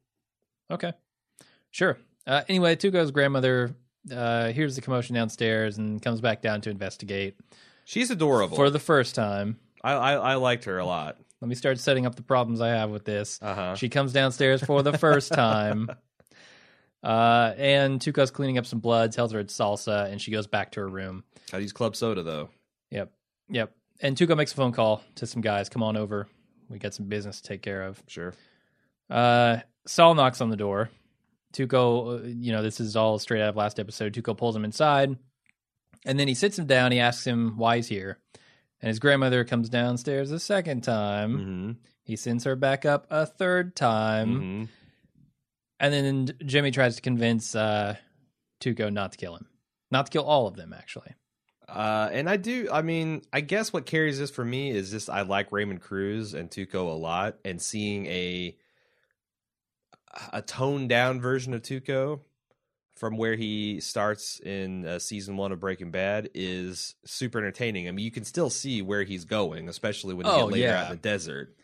Okay. 0.70 0.92
Sure. 1.70 1.98
Uh, 2.26 2.42
anyway, 2.48 2.76
Tuco's 2.76 3.10
grandmother 3.10 3.74
uh, 4.12 4.48
hears 4.48 4.74
the 4.74 4.82
commotion 4.82 5.14
downstairs 5.14 5.78
and 5.78 6.02
comes 6.02 6.20
back 6.20 6.42
down 6.42 6.60
to 6.62 6.70
investigate 6.70 7.36
She's 7.84 8.10
adorable. 8.10 8.56
for 8.56 8.70
the 8.70 8.78
first 8.78 9.14
time. 9.14 9.58
I, 9.84 9.92
I 9.92 10.12
I 10.14 10.34
liked 10.34 10.64
her 10.64 10.78
a 10.78 10.84
lot. 10.84 11.16
Let 11.40 11.48
me 11.48 11.54
start 11.54 11.78
setting 11.78 12.04
up 12.06 12.16
the 12.16 12.22
problems 12.22 12.60
I 12.60 12.70
have 12.70 12.90
with 12.90 13.04
this. 13.04 13.38
Uh 13.40 13.54
huh. 13.54 13.74
She 13.76 13.88
comes 13.88 14.12
downstairs 14.12 14.62
for 14.64 14.82
the 14.82 14.98
first 14.98 15.32
time. 15.32 15.88
Uh, 17.02 17.52
and 17.56 18.00
Tuco's 18.00 18.30
cleaning 18.30 18.58
up 18.58 18.66
some 18.66 18.80
blood, 18.80 19.12
tells 19.12 19.32
her 19.32 19.38
it's 19.40 19.56
salsa, 19.56 20.10
and 20.10 20.20
she 20.20 20.30
goes 20.30 20.46
back 20.46 20.72
to 20.72 20.80
her 20.80 20.88
room. 20.88 21.24
I 21.52 21.58
use 21.58 21.72
club 21.72 21.96
soda 21.96 22.22
though. 22.22 22.50
Yep. 22.90 23.12
Yep. 23.50 23.72
And 24.00 24.16
Tuco 24.16 24.36
makes 24.36 24.52
a 24.52 24.56
phone 24.56 24.72
call 24.72 25.02
to 25.16 25.26
some 25.26 25.42
guys. 25.42 25.68
Come 25.68 25.82
on 25.82 25.96
over. 25.96 26.28
We 26.68 26.78
got 26.78 26.94
some 26.94 27.06
business 27.06 27.40
to 27.40 27.48
take 27.48 27.62
care 27.62 27.82
of. 27.82 28.02
Sure. 28.06 28.34
Uh, 29.08 29.58
Saul 29.86 30.14
knocks 30.14 30.40
on 30.40 30.50
the 30.50 30.56
door. 30.56 30.90
Tuco, 31.52 32.20
uh, 32.20 32.26
you 32.26 32.52
know, 32.52 32.62
this 32.62 32.78
is 32.78 32.94
all 32.94 33.18
straight 33.18 33.40
out 33.40 33.48
of 33.48 33.56
last 33.56 33.80
episode. 33.80 34.12
Tuco 34.12 34.36
pulls 34.36 34.54
him 34.54 34.64
inside, 34.64 35.16
and 36.04 36.20
then 36.20 36.28
he 36.28 36.34
sits 36.34 36.58
him 36.58 36.66
down. 36.66 36.92
He 36.92 37.00
asks 37.00 37.26
him 37.26 37.56
why 37.56 37.76
he's 37.76 37.88
here, 37.88 38.18
and 38.82 38.88
his 38.88 38.98
grandmother 38.98 39.44
comes 39.44 39.70
downstairs 39.70 40.30
a 40.30 40.38
second 40.38 40.82
time. 40.82 41.38
Mm-hmm. 41.38 41.70
He 42.04 42.16
sends 42.16 42.44
her 42.44 42.54
back 42.54 42.84
up 42.84 43.06
a 43.10 43.24
third 43.24 43.74
time, 43.74 44.40
hmm 44.40 44.64
and 45.80 45.92
then 45.94 46.30
Jimmy 46.44 46.70
tries 46.70 46.96
to 46.96 47.02
convince 47.02 47.54
uh, 47.54 47.96
Tuco 48.60 48.92
not 48.92 49.12
to 49.12 49.18
kill 49.18 49.36
him, 49.36 49.46
not 49.90 50.06
to 50.06 50.12
kill 50.12 50.24
all 50.24 50.46
of 50.46 50.56
them. 50.56 50.72
Actually, 50.72 51.14
Uh, 51.68 52.08
and 52.12 52.28
I 52.28 52.36
do. 52.36 52.68
I 52.72 52.82
mean, 52.82 53.22
I 53.32 53.40
guess 53.40 53.72
what 53.72 53.86
carries 53.86 54.18
this 54.18 54.30
for 54.30 54.44
me 54.44 54.70
is 54.70 54.90
just 54.90 55.08
I 55.10 55.22
like 55.22 55.52
Raymond 55.52 55.80
Cruz 55.82 56.34
and 56.34 56.50
Tuco 56.50 56.86
a 56.88 56.96
lot, 56.98 57.36
and 57.44 57.60
seeing 57.60 58.06
a 58.06 58.56
a 60.32 60.42
toned 60.42 60.88
down 60.88 61.20
version 61.20 61.52
of 61.54 61.62
Tuco 61.62 62.20
from 62.96 63.16
where 63.16 63.36
he 63.36 63.78
starts 63.80 64.40
in 64.40 64.84
uh, 64.84 64.98
season 64.98 65.36
one 65.36 65.52
of 65.52 65.60
Breaking 65.60 65.90
Bad 65.92 66.30
is 66.34 66.96
super 67.04 67.38
entertaining. 67.38 67.86
I 67.86 67.92
mean, 67.92 68.04
you 68.04 68.10
can 68.10 68.24
still 68.24 68.50
see 68.50 68.82
where 68.82 69.04
he's 69.04 69.24
going, 69.24 69.68
especially 69.68 70.14
when 70.14 70.26
you 70.26 70.32
Oh, 70.32 70.46
get 70.46 70.52
later 70.52 70.66
yeah. 70.68 70.80
out 70.80 70.90
in 70.90 70.96
the 70.96 71.02
desert. 71.02 71.54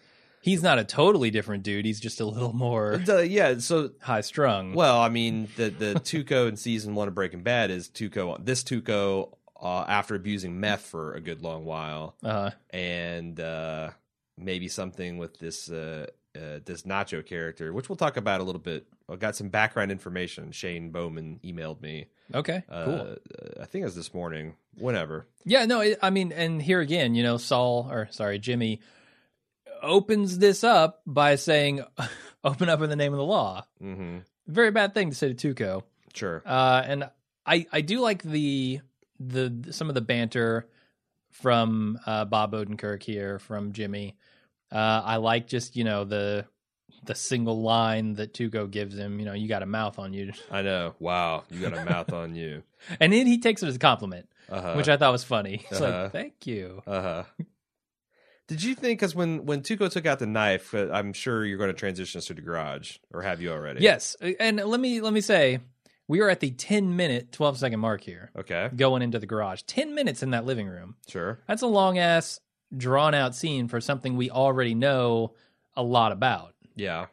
He's 0.44 0.62
not 0.62 0.78
a 0.78 0.84
totally 0.84 1.30
different 1.30 1.62
dude. 1.62 1.86
He's 1.86 1.98
just 2.00 2.20
a 2.20 2.26
little 2.26 2.52
more 2.52 3.00
yeah, 3.24 3.56
so 3.58 3.92
high 4.00 4.20
strung. 4.20 4.74
Well, 4.74 5.00
I 5.00 5.08
mean, 5.08 5.48
the 5.56 5.70
the 5.70 5.94
Tuco 5.94 6.46
in 6.48 6.56
season 6.56 6.94
one 6.94 7.08
of 7.08 7.14
Breaking 7.14 7.42
Bad 7.42 7.70
is 7.70 7.88
Tuco. 7.88 8.36
This 8.44 8.62
Tuco 8.62 9.30
uh, 9.60 9.84
after 9.88 10.14
abusing 10.14 10.60
meth 10.60 10.82
for 10.82 11.14
a 11.14 11.20
good 11.20 11.40
long 11.40 11.64
while, 11.64 12.14
uh, 12.22 12.50
and 12.70 13.40
uh, 13.40 13.90
maybe 14.36 14.68
something 14.68 15.16
with 15.16 15.38
this 15.38 15.70
uh, 15.70 16.06
uh, 16.36 16.58
this 16.66 16.82
Nacho 16.82 17.24
character, 17.24 17.72
which 17.72 17.88
we'll 17.88 17.96
talk 17.96 18.18
about 18.18 18.40
a 18.40 18.44
little 18.44 18.60
bit. 18.60 18.86
I 19.08 19.16
got 19.16 19.36
some 19.36 19.48
background 19.48 19.90
information. 19.90 20.50
Shane 20.52 20.90
Bowman 20.90 21.40
emailed 21.44 21.80
me. 21.82 22.06
okay, 22.34 22.64
Uh, 22.70 22.84
cool. 22.84 23.16
I 23.60 23.64
think 23.66 23.82
it 23.82 23.86
was 23.86 23.94
this 23.96 24.12
morning. 24.14 24.54
Whenever. 24.76 25.26
Yeah, 25.44 25.66
no, 25.66 25.80
it, 25.82 25.98
I 26.02 26.10
mean, 26.10 26.32
and 26.32 26.60
here 26.60 26.80
again, 26.80 27.14
you 27.14 27.22
know, 27.22 27.36
Saul 27.36 27.86
or 27.90 28.08
sorry, 28.10 28.38
Jimmy 28.38 28.80
opens 29.84 30.38
this 30.38 30.64
up 30.64 31.02
by 31.06 31.36
saying, 31.36 31.82
"Open 32.44 32.68
up 32.68 32.80
in 32.82 32.90
the 32.90 32.96
name 32.96 33.12
of 33.12 33.18
the 33.18 33.24
law." 33.24 33.64
hmm 33.80 34.18
Very 34.46 34.70
bad 34.70 34.94
thing 34.94 35.10
to 35.10 35.14
say 35.16 35.32
to 35.32 35.54
Tuco. 35.54 35.82
Sure. 36.14 36.42
Uh, 36.46 36.82
and 36.84 37.10
I 37.46 37.66
I 37.72 37.80
do 37.80 38.00
like 38.00 38.22
the 38.22 38.80
the 39.20 39.68
some 39.72 39.88
of 39.88 39.94
the 39.94 40.00
banter 40.00 40.68
from 41.32 41.98
uh, 42.06 42.24
Bob 42.24 42.52
Odenkirk 42.52 43.02
here 43.02 43.38
from 43.38 43.72
Jimmy. 43.72 44.16
Uh, 44.72 45.02
I 45.04 45.16
like 45.16 45.46
just 45.46 45.76
you 45.76 45.84
know 45.84 46.04
the 46.04 46.46
the 47.06 47.14
single 47.14 47.60
line 47.60 48.14
that 48.14 48.32
Tuco 48.32 48.70
gives 48.70 48.96
him. 48.96 49.18
You 49.18 49.26
know, 49.26 49.32
you 49.34 49.46
got 49.48 49.62
a 49.62 49.66
mouth 49.66 49.98
on 49.98 50.12
you, 50.12 50.32
I 50.50 50.62
know. 50.62 50.94
Wow, 50.98 51.44
you 51.50 51.60
got 51.60 51.76
a 51.78 51.84
mouth 51.84 52.12
on 52.12 52.34
you. 52.34 52.62
and 53.00 53.12
then 53.12 53.26
he 53.26 53.38
takes 53.38 53.62
it 53.62 53.66
as 53.68 53.76
a 53.76 53.78
compliment, 53.78 54.28
Uh-huh. 54.48 54.74
which 54.74 54.88
I 54.88 54.96
thought 54.96 55.12
was 55.12 55.24
funny. 55.24 55.64
It's 55.70 55.80
Uh-huh. 55.80 56.02
like, 56.04 56.12
thank 56.12 56.46
you. 56.46 56.82
Uh 56.86 57.02
huh. 57.02 57.22
Did 58.46 58.62
you 58.62 58.74
think 58.74 58.98
because 59.00 59.14
when 59.14 59.46
when 59.46 59.62
Tuco 59.62 59.90
took 59.90 60.04
out 60.06 60.18
the 60.18 60.26
knife, 60.26 60.74
uh, 60.74 60.88
I'm 60.92 61.12
sure 61.12 61.44
you're 61.44 61.58
going 61.58 61.70
to 61.70 61.74
transition 61.78 62.18
us 62.18 62.26
to 62.26 62.34
the 62.34 62.42
garage, 62.42 62.98
or 63.12 63.22
have 63.22 63.40
you 63.40 63.50
already? 63.50 63.80
Yes, 63.82 64.16
and 64.38 64.56
let 64.58 64.80
me 64.80 65.00
let 65.00 65.12
me 65.14 65.20
say, 65.22 65.60
we 66.08 66.20
are 66.20 66.28
at 66.28 66.40
the 66.40 66.50
ten 66.50 66.94
minute, 66.96 67.32
twelve 67.32 67.56
second 67.58 67.80
mark 67.80 68.02
here, 68.02 68.30
Okay. 68.36 68.68
going 68.76 69.00
into 69.02 69.18
the 69.18 69.26
garage. 69.26 69.62
Ten 69.62 69.94
minutes 69.94 70.22
in 70.22 70.30
that 70.32 70.44
living 70.44 70.66
room. 70.66 70.96
Sure. 71.08 71.38
That's 71.48 71.62
a 71.62 71.66
long 71.66 71.96
ass, 71.98 72.38
drawn 72.76 73.14
out 73.14 73.34
scene 73.34 73.66
for 73.68 73.80
something 73.80 74.14
we 74.16 74.30
already 74.30 74.74
know 74.74 75.32
a 75.74 75.82
lot 75.82 76.12
about. 76.12 76.54
Yeah. 76.76 77.06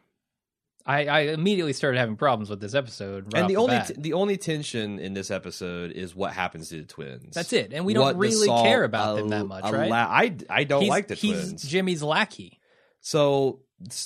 I, 0.84 1.06
I 1.06 1.20
immediately 1.20 1.72
started 1.72 1.98
having 1.98 2.16
problems 2.16 2.50
with 2.50 2.60
this 2.60 2.74
episode. 2.74 3.32
Right 3.32 3.42
and 3.42 3.50
the 3.50 3.56
only 3.56 3.76
bat. 3.76 3.88
t- 3.88 3.94
the 3.98 4.14
only 4.14 4.36
tension 4.36 4.98
in 4.98 5.14
this 5.14 5.30
episode 5.30 5.92
is 5.92 6.14
what 6.14 6.32
happens 6.32 6.70
to 6.70 6.80
the 6.80 6.86
twins. 6.86 7.34
that's 7.34 7.52
it, 7.52 7.72
and 7.72 7.84
we 7.84 7.94
don't 7.94 8.16
really 8.16 8.48
care 8.48 8.84
about 8.84 9.16
them 9.16 9.28
that 9.28 9.46
much, 9.46 9.64
right? 9.64 9.92
I 9.92 10.36
I 10.50 10.64
don't 10.64 10.82
he's, 10.82 10.90
like 10.90 11.08
the 11.08 11.14
he's 11.14 11.40
twins. 11.40 11.62
Jimmy's 11.62 12.02
lackey. 12.02 12.58
So 13.00 13.60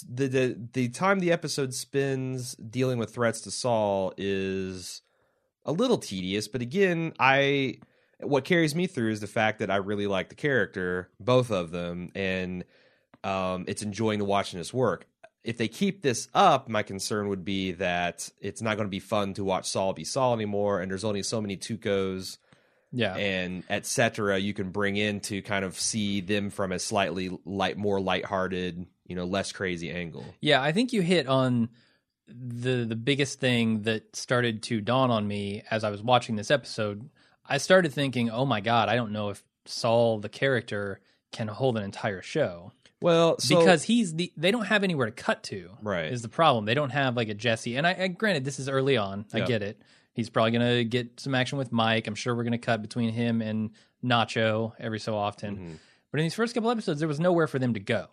the, 0.08 0.28
the 0.28 0.68
the 0.72 0.88
time 0.88 1.20
the 1.20 1.32
episode 1.32 1.74
spends 1.74 2.54
dealing 2.56 2.98
with 2.98 3.14
threats 3.14 3.42
to 3.42 3.50
Saul 3.50 4.12
is 4.16 5.02
a 5.64 5.72
little 5.72 5.98
tedious, 5.98 6.48
but 6.48 6.62
again, 6.62 7.12
I 7.18 7.78
what 8.20 8.44
carries 8.44 8.74
me 8.74 8.86
through 8.86 9.12
is 9.12 9.20
the 9.20 9.26
fact 9.26 9.58
that 9.58 9.70
I 9.70 9.76
really 9.76 10.06
like 10.06 10.28
the 10.28 10.34
character, 10.34 11.10
both 11.20 11.50
of 11.50 11.70
them, 11.70 12.10
and 12.14 12.64
um, 13.24 13.64
it's 13.66 13.82
enjoying 13.82 14.20
to 14.20 14.24
watching 14.24 14.58
this 14.58 14.72
work. 14.72 15.06
If 15.46 15.56
they 15.56 15.68
keep 15.68 16.02
this 16.02 16.28
up, 16.34 16.68
my 16.68 16.82
concern 16.82 17.28
would 17.28 17.44
be 17.44 17.72
that 17.72 18.28
it's 18.40 18.60
not 18.60 18.76
going 18.76 18.86
to 18.86 18.90
be 18.90 18.98
fun 19.00 19.34
to 19.34 19.44
watch 19.44 19.66
Saul 19.68 19.92
be 19.92 20.04
Saul 20.04 20.34
anymore, 20.34 20.80
and 20.80 20.90
there's 20.90 21.04
only 21.04 21.22
so 21.22 21.40
many 21.40 21.56
Tucos, 21.56 22.38
Yeah. 22.92 23.14
and 23.16 23.62
etc. 23.70 24.38
You 24.38 24.52
can 24.54 24.70
bring 24.70 24.96
in 24.96 25.20
to 25.20 25.42
kind 25.42 25.64
of 25.64 25.78
see 25.78 26.20
them 26.20 26.50
from 26.50 26.72
a 26.72 26.78
slightly 26.78 27.30
light, 27.44 27.76
more 27.76 28.00
lighthearted, 28.00 28.86
you 29.06 29.16
know, 29.16 29.24
less 29.24 29.52
crazy 29.52 29.90
angle. 29.90 30.24
Yeah, 30.40 30.60
I 30.62 30.72
think 30.72 30.92
you 30.92 31.02
hit 31.02 31.26
on 31.26 31.68
the 32.28 32.84
the 32.84 32.96
biggest 32.96 33.38
thing 33.38 33.82
that 33.82 34.16
started 34.16 34.62
to 34.64 34.80
dawn 34.80 35.10
on 35.10 35.28
me 35.28 35.62
as 35.70 35.84
I 35.84 35.90
was 35.90 36.02
watching 36.02 36.34
this 36.36 36.50
episode. 36.50 37.08
I 37.48 37.58
started 37.58 37.92
thinking, 37.92 38.30
"Oh 38.30 38.44
my 38.44 38.60
god, 38.60 38.88
I 38.88 38.96
don't 38.96 39.12
know 39.12 39.28
if 39.30 39.44
Saul 39.64 40.18
the 40.18 40.28
character 40.28 41.00
can 41.32 41.46
hold 41.48 41.76
an 41.76 41.84
entire 41.84 42.22
show 42.22 42.72
Well, 43.02 43.38
so, 43.38 43.58
because 43.58 43.82
he's 43.84 44.14
the 44.14 44.32
they 44.36 44.50
don't 44.50 44.64
have 44.66 44.82
anywhere 44.84 45.06
to 45.06 45.12
cut 45.12 45.42
to." 45.44 45.70
right, 45.82 46.10
Is 46.12 46.22
the 46.22 46.28
problem. 46.28 46.64
They 46.64 46.74
don't 46.74 46.90
have 46.90 47.16
like 47.16 47.28
a 47.28 47.34
Jesse. 47.34 47.76
And 47.76 47.86
I, 47.86 47.94
I 47.98 48.08
granted 48.08 48.44
this 48.44 48.58
is 48.58 48.68
early 48.68 48.96
on. 48.96 49.26
I 49.34 49.38
Yeah. 49.38 49.46
get 49.46 49.62
it. 49.62 49.80
He's 50.14 50.30
probably 50.30 50.52
going 50.52 50.76
to 50.78 50.84
get 50.84 51.20
some 51.20 51.34
action 51.34 51.58
with 51.58 51.72
Mike. 51.72 52.06
I'm 52.06 52.14
sure 52.14 52.34
we're 52.34 52.44
going 52.44 52.52
to 52.52 52.58
cut 52.58 52.80
between 52.80 53.10
him 53.12 53.42
and 53.42 53.70
Nacho 54.02 54.72
every 54.80 54.98
so 54.98 55.14
often. 55.14 55.56
Mhm. 55.56 55.78
But 56.10 56.20
in 56.20 56.24
these 56.24 56.34
first 56.34 56.54
couple 56.54 56.70
episodes, 56.70 57.00
there 57.00 57.08
was 57.08 57.20
nowhere 57.20 57.46
for 57.46 57.58
them 57.58 57.74
to 57.74 57.80
go. 57.80 58.06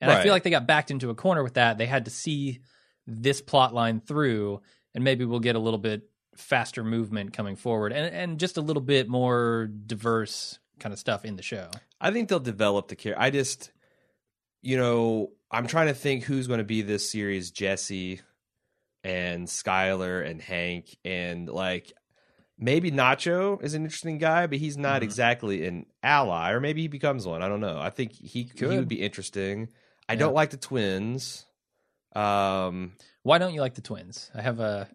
And 0.00 0.10
I 0.10 0.14
Right. 0.16 0.22
feel 0.24 0.32
like 0.32 0.42
they 0.42 0.50
got 0.50 0.66
backed 0.66 0.90
into 0.90 1.10
a 1.10 1.14
corner 1.14 1.44
with 1.44 1.54
that. 1.54 1.78
They 1.78 1.86
had 1.86 2.06
to 2.06 2.10
see 2.10 2.60
this 3.06 3.40
plot 3.40 3.72
line 3.72 4.00
through, 4.00 4.62
and 4.96 5.04
maybe 5.04 5.24
we'll 5.24 5.38
get 5.38 5.54
a 5.54 5.60
little 5.60 5.78
bit 5.78 6.10
faster 6.34 6.82
movement 6.82 7.32
coming 7.32 7.54
forward 7.54 7.92
and, 7.92 8.12
and 8.12 8.40
just 8.40 8.56
a 8.56 8.60
little 8.60 8.82
bit 8.82 9.08
more 9.08 9.68
diverse 9.86 10.58
kind 10.80 10.92
of 10.92 10.98
stuff 10.98 11.24
in 11.24 11.36
the 11.36 11.42
show. 11.42 11.70
I 12.00 12.10
think 12.10 12.28
they'll 12.28 12.40
develop 12.40 12.88
the 12.88 12.96
character. 12.96 13.22
I 13.22 13.30
just, 13.30 13.70
you 14.62 14.76
know, 14.76 15.32
I'm 15.50 15.66
trying 15.66 15.88
to 15.88 15.94
think 15.94 16.24
who's 16.24 16.46
going 16.46 16.58
to 16.58 16.64
be 16.64 16.82
this 16.82 17.10
series: 17.10 17.50
Jesse 17.50 18.20
and 19.04 19.46
Skylar 19.48 20.24
and 20.28 20.40
Hank, 20.40 20.96
and 21.04 21.48
like 21.48 21.92
maybe 22.58 22.90
Nacho 22.92 23.62
is 23.62 23.74
an 23.74 23.82
interesting 23.84 24.18
guy, 24.18 24.46
but 24.46 24.58
he's 24.58 24.76
not 24.78 25.00
Mhm. 25.02 25.04
exactly 25.04 25.66
an 25.66 25.86
ally, 26.02 26.52
or 26.52 26.60
maybe 26.60 26.82
he 26.82 26.88
becomes 26.88 27.26
one. 27.26 27.42
I 27.42 27.48
don't 27.48 27.60
know. 27.60 27.78
I 27.80 27.90
think 27.90 28.12
he 28.12 28.26
he 28.42 28.44
Could. 28.44 28.68
would 28.68 28.88
be 28.88 29.00
interesting. 29.02 29.68
I 30.08 30.12
Yeah. 30.14 30.20
don't 30.20 30.34
like 30.34 30.50
the 30.50 30.56
twins. 30.56 31.44
Um, 32.14 32.92
Why 33.22 33.38
don't 33.38 33.54
you 33.54 33.60
like 33.60 33.74
the 33.74 33.80
twins? 33.82 34.30
I 34.34 34.42
have 34.42 34.60
a. 34.60 34.88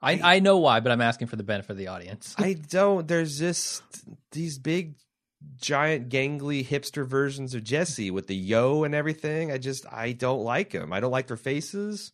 I, 0.00 0.36
I 0.36 0.38
know 0.40 0.58
why, 0.58 0.78
but 0.80 0.92
I'm 0.92 1.00
asking 1.00 1.26
for 1.28 1.36
the 1.36 1.42
benefit 1.42 1.70
of 1.72 1.76
the 1.78 1.88
audience. 1.88 2.34
I 2.38 2.52
don't. 2.70 3.08
There's 3.08 3.38
just 3.38 3.82
these 4.32 4.58
big, 4.58 4.94
giant, 5.60 6.08
gangly 6.08 6.66
hipster 6.66 7.06
versions 7.06 7.54
of 7.54 7.62
Jesse 7.64 8.10
with 8.10 8.26
the 8.26 8.36
yo 8.36 8.84
and 8.84 8.94
everything. 8.94 9.52
I 9.52 9.58
just 9.58 9.86
I 9.92 10.12
don't 10.12 10.42
like 10.42 10.70
them. 10.70 10.92
I 10.92 11.00
don't 11.00 11.12
like 11.12 11.26
their 11.28 11.36
faces. 11.36 12.12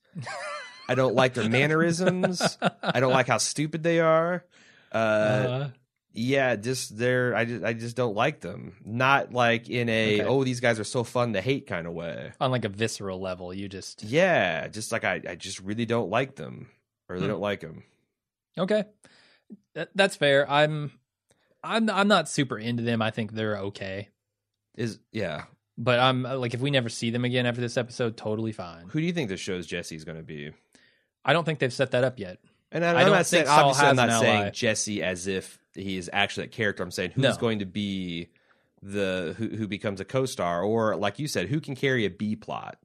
I 0.89 0.95
don't 0.95 1.15
like 1.15 1.35
their 1.35 1.49
mannerisms. 1.49 2.59
I 2.83 3.01
don't 3.01 3.13
like 3.13 3.27
how 3.29 3.39
stupid 3.39 3.83
they 3.83 4.01
are. 4.01 4.45
Uh, 4.93 4.97
Uh, 4.97 5.71
yeah, 6.13 6.55
just 6.57 6.97
they're. 6.97 7.35
I 7.35 7.45
just 7.45 7.65
I 7.65 7.73
just 7.73 7.97
don't 7.97 8.15
like 8.15 8.41
them. 8.41 8.77
Not 8.85 9.33
like 9.33 9.69
in 9.69 9.89
a 9.89 10.21
Okay. 10.21 10.29
oh 10.29 10.45
these 10.45 10.61
guys 10.61 10.79
are 10.79 10.85
so 10.85 11.03
fun 11.03 11.33
to 11.33 11.41
hate 11.41 11.67
kind 11.67 11.87
of 11.89 11.93
way. 11.95 12.33
on 12.41 12.51
like 12.53 12.65
a 12.65 12.69
visceral 12.69 13.21
level, 13.21 13.53
you 13.53 13.69
just 13.69 14.05
Yeah, 14.05 14.69
just 14.69 14.93
like 14.93 15.03
I 15.05 15.21
I 15.29 15.35
just 15.35 15.59
really 15.61 15.87
don't 15.87 16.11
like 16.11 16.37
them 16.37 16.69
or 17.09 17.17
they 17.19 17.25
Hmm. 17.25 17.33
don't 17.33 17.41
like 17.41 17.61
them. 17.61 17.83
okay. 18.59 18.85
That, 19.75 19.91
that's 19.97 20.15
fair. 20.17 20.49
I'm, 20.49 20.93
I'm, 21.65 21.89
I'm 21.91 22.09
not 22.09 22.29
super 22.29 22.59
into 22.59 22.83
them. 22.83 23.01
I 23.03 23.11
think 23.11 23.33
they're 23.33 23.57
okay, 23.59 24.09
Is 24.77 24.99
yeah. 25.13 25.45
but 25.79 25.99
I'm 25.99 26.27
uh, 26.27 26.37
like 26.37 26.55
if 26.55 26.61
we 26.61 26.71
never 26.71 26.89
see 26.89 27.11
them 27.11 27.25
again 27.25 27.47
after 27.47 27.61
this 27.61 27.77
episode, 27.77 28.17
totally 28.17 28.53
fine. 28.53 28.87
Who 28.91 29.01
do 29.01 29.07
you 29.07 29.13
think 29.13 29.29
the 29.31 29.37
show's 29.37 29.67
Jesse's 29.67 30.05
going 30.05 30.19
to 30.19 30.23
be? 30.23 30.53
I 31.25 31.33
don't 31.33 31.45
think 31.45 31.59
they've 31.59 31.73
set 31.73 31.93
that 31.93 32.05
up 32.05 32.19
yet. 32.19 32.39
And 32.71 32.85
I, 32.85 33.03
don't 33.05 33.13
not 33.13 33.27
saying 33.27 33.47
Saul 33.47 33.71
obviously 33.71 33.87
I'm 33.89 33.97
not 33.97 34.21
saying. 34.21 34.53
Jesse 34.53 35.03
as 35.03 35.27
if 35.27 35.59
he 35.75 35.97
is 35.97 36.11
actually 36.13 36.47
that 36.47 36.53
character. 36.53 36.83
I'm 36.83 36.91
saying 36.91 37.13
who's 37.13 37.23
No. 37.23 37.37
going 37.37 37.61
to 37.61 37.67
be 37.67 38.29
the 38.83 39.35
who 39.39 39.49
who 39.49 39.67
becomes 39.69 40.01
a 40.01 40.05
co-star 40.05 40.63
or 40.63 40.97
like 40.97 41.19
you 41.19 41.27
said, 41.29 41.49
who 41.49 41.61
can 41.61 41.75
carry 41.75 42.05
a 42.05 42.11
B 42.11 42.37
plot? 42.37 42.79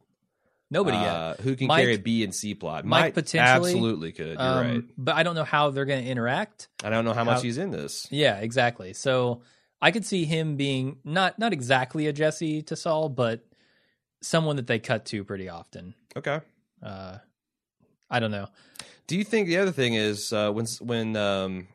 Nobody 0.71 0.97
Uh, 0.97 1.33
who 1.35 1.55
can 1.55 1.67
Mike- 1.67 1.81
carry 1.81 1.95
a 1.95 1.99
B 1.99 2.23
and 2.23 2.33
C 2.33 2.53
plot? 2.53 2.85
Mike 2.85 3.15
potentially, 3.15 3.71
absolutely 3.71 4.11
could. 4.11 4.27
You're. 4.33 4.39
Um, 4.39 4.67
right. 4.67 4.83
But 4.97 5.15
I 5.15 5.23
don't 5.23 5.35
know 5.35 5.43
how 5.43 5.71
they're 5.71 5.85
going 5.85 6.03
to 6.03 6.09
interact. 6.09 6.67
I 6.83 6.89
don't 6.89 7.05
know 7.05 7.13
how 7.13 7.23
much 7.23 7.41
he's 7.41 7.57
in 7.57 7.71
this. 7.71 8.07
Yeah, 8.11 8.37
exactly. 8.37 8.93
So 8.93 9.41
I 9.81 9.89
could 9.91 10.05
see 10.05 10.25
him 10.25 10.57
being 10.57 10.97
not 11.03 11.39
not 11.39 11.53
exactly 11.53 12.05
a 12.07 12.13
Jesse 12.13 12.61
to 12.63 12.75
Saul, 12.75 13.09
but 13.09 13.43
someone 14.21 14.57
that 14.57 14.67
they 14.67 14.77
cut 14.79 15.05
to 15.05 15.23
pretty 15.23 15.49
often. 15.49 15.95
Okay. 16.15 16.39
Uh, 16.83 17.17
I 18.09 18.19
don't 18.19 18.31
know. 18.31 18.47
Do 19.07 19.17
you 19.17 19.23
think 19.23 19.47
the 19.47 19.57
other 19.57 19.71
thing 19.71 19.95
is 19.95 20.31
uh, 20.31 20.51
when 20.51 20.65
when 20.81 21.15
um, 21.15 21.67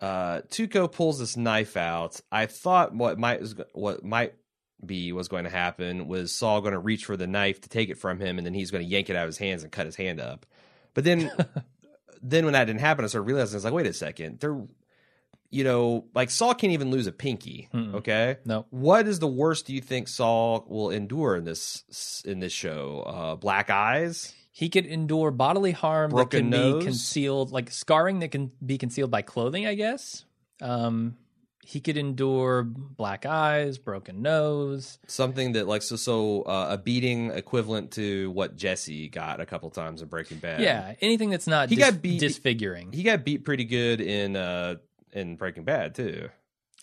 uh, 0.00 0.40
Tuco 0.48 0.90
pulls 0.90 1.18
this 1.20 1.36
knife 1.36 1.76
out? 1.76 2.20
I 2.32 2.46
thought 2.46 2.94
what 2.94 3.18
might 3.18 3.42
what 3.74 4.04
might 4.04 4.34
be 4.84 5.12
was 5.12 5.28
going 5.28 5.44
to 5.44 5.50
happen 5.50 6.06
was 6.08 6.34
Saul 6.34 6.60
going 6.60 6.72
to 6.74 6.78
reach 6.78 7.04
for 7.06 7.16
the 7.16 7.26
knife 7.26 7.60
to 7.62 7.68
take 7.68 7.88
it 7.88 7.98
from 7.98 8.20
him, 8.20 8.38
and 8.38 8.46
then 8.46 8.54
he's 8.54 8.70
going 8.70 8.84
to 8.84 8.90
yank 8.90 9.08
it 9.10 9.16
out 9.16 9.24
of 9.24 9.28
his 9.28 9.38
hands 9.38 9.62
and 9.62 9.72
cut 9.72 9.86
his 9.86 9.96
hand 9.96 10.20
up. 10.20 10.44
But 10.94 11.04
then, 11.04 11.30
then 12.22 12.44
when 12.44 12.52
that 12.54 12.64
didn't 12.66 12.80
happen, 12.80 13.04
I 13.04 13.08
started 13.08 13.26
realizing 13.26 13.54
I 13.54 13.58
was 13.58 13.64
like, 13.64 13.74
wait 13.74 13.86
a 13.86 13.92
second, 13.92 14.40
they're 14.40 14.60
you 15.48 15.62
know 15.62 16.04
like 16.12 16.28
Saul 16.30 16.54
can't 16.54 16.72
even 16.72 16.90
lose 16.90 17.06
a 17.06 17.12
pinky. 17.12 17.68
Mm-mm. 17.72 17.94
Okay, 17.94 18.36
No. 18.44 18.66
what 18.70 19.06
is 19.06 19.18
the 19.20 19.28
worst 19.28 19.66
do 19.66 19.74
you 19.74 19.80
think 19.80 20.08
Saul 20.08 20.64
will 20.68 20.90
endure 20.90 21.36
in 21.36 21.44
this 21.44 22.22
in 22.26 22.40
this 22.40 22.52
show? 22.52 23.02
Uh, 23.06 23.36
black 23.36 23.70
eyes. 23.70 24.34
He 24.50 24.70
could 24.70 24.86
endure 24.86 25.30
bodily 25.30 25.72
harm 25.72 26.10
Broken 26.10 26.50
that 26.50 26.56
can 26.56 26.70
nose? 26.70 26.78
be 26.80 26.84
concealed, 26.86 27.52
like 27.52 27.70
scarring 27.70 28.20
that 28.20 28.28
can 28.30 28.50
be 28.64 28.78
concealed 28.78 29.10
by 29.10 29.20
clothing, 29.20 29.66
I 29.66 29.74
guess. 29.74 30.24
Um, 30.62 31.18
he 31.68 31.80
could 31.80 31.96
endure 31.96 32.62
black 32.62 33.26
eyes, 33.26 33.76
broken 33.76 34.22
nose. 34.22 34.98
something 35.08 35.52
that 35.52 35.66
like 35.66 35.82
so 35.82 35.96
so 35.96 36.42
uh, 36.42 36.68
a 36.70 36.78
beating 36.78 37.30
equivalent 37.32 37.90
to 37.92 38.30
what 38.30 38.54
Jesse 38.56 39.08
got 39.08 39.40
a 39.40 39.46
couple 39.46 39.68
times 39.70 40.00
in 40.00 40.06
Breaking 40.08 40.38
Bad. 40.38 40.60
Yeah, 40.60 40.94
anything 41.00 41.30
that's 41.30 41.48
not 41.48 41.68
He 41.68 41.74
dis- 41.76 41.84
got 41.90 42.00
beat- 42.00 42.20
disfiguring. 42.20 42.92
he 42.92 43.02
got 43.02 43.24
beat 43.24 43.44
pretty 43.44 43.64
good 43.64 44.00
in 44.00 44.36
uh 44.36 44.76
in 45.12 45.34
Breaking 45.36 45.64
Bad 45.64 45.94
too. 45.96 46.28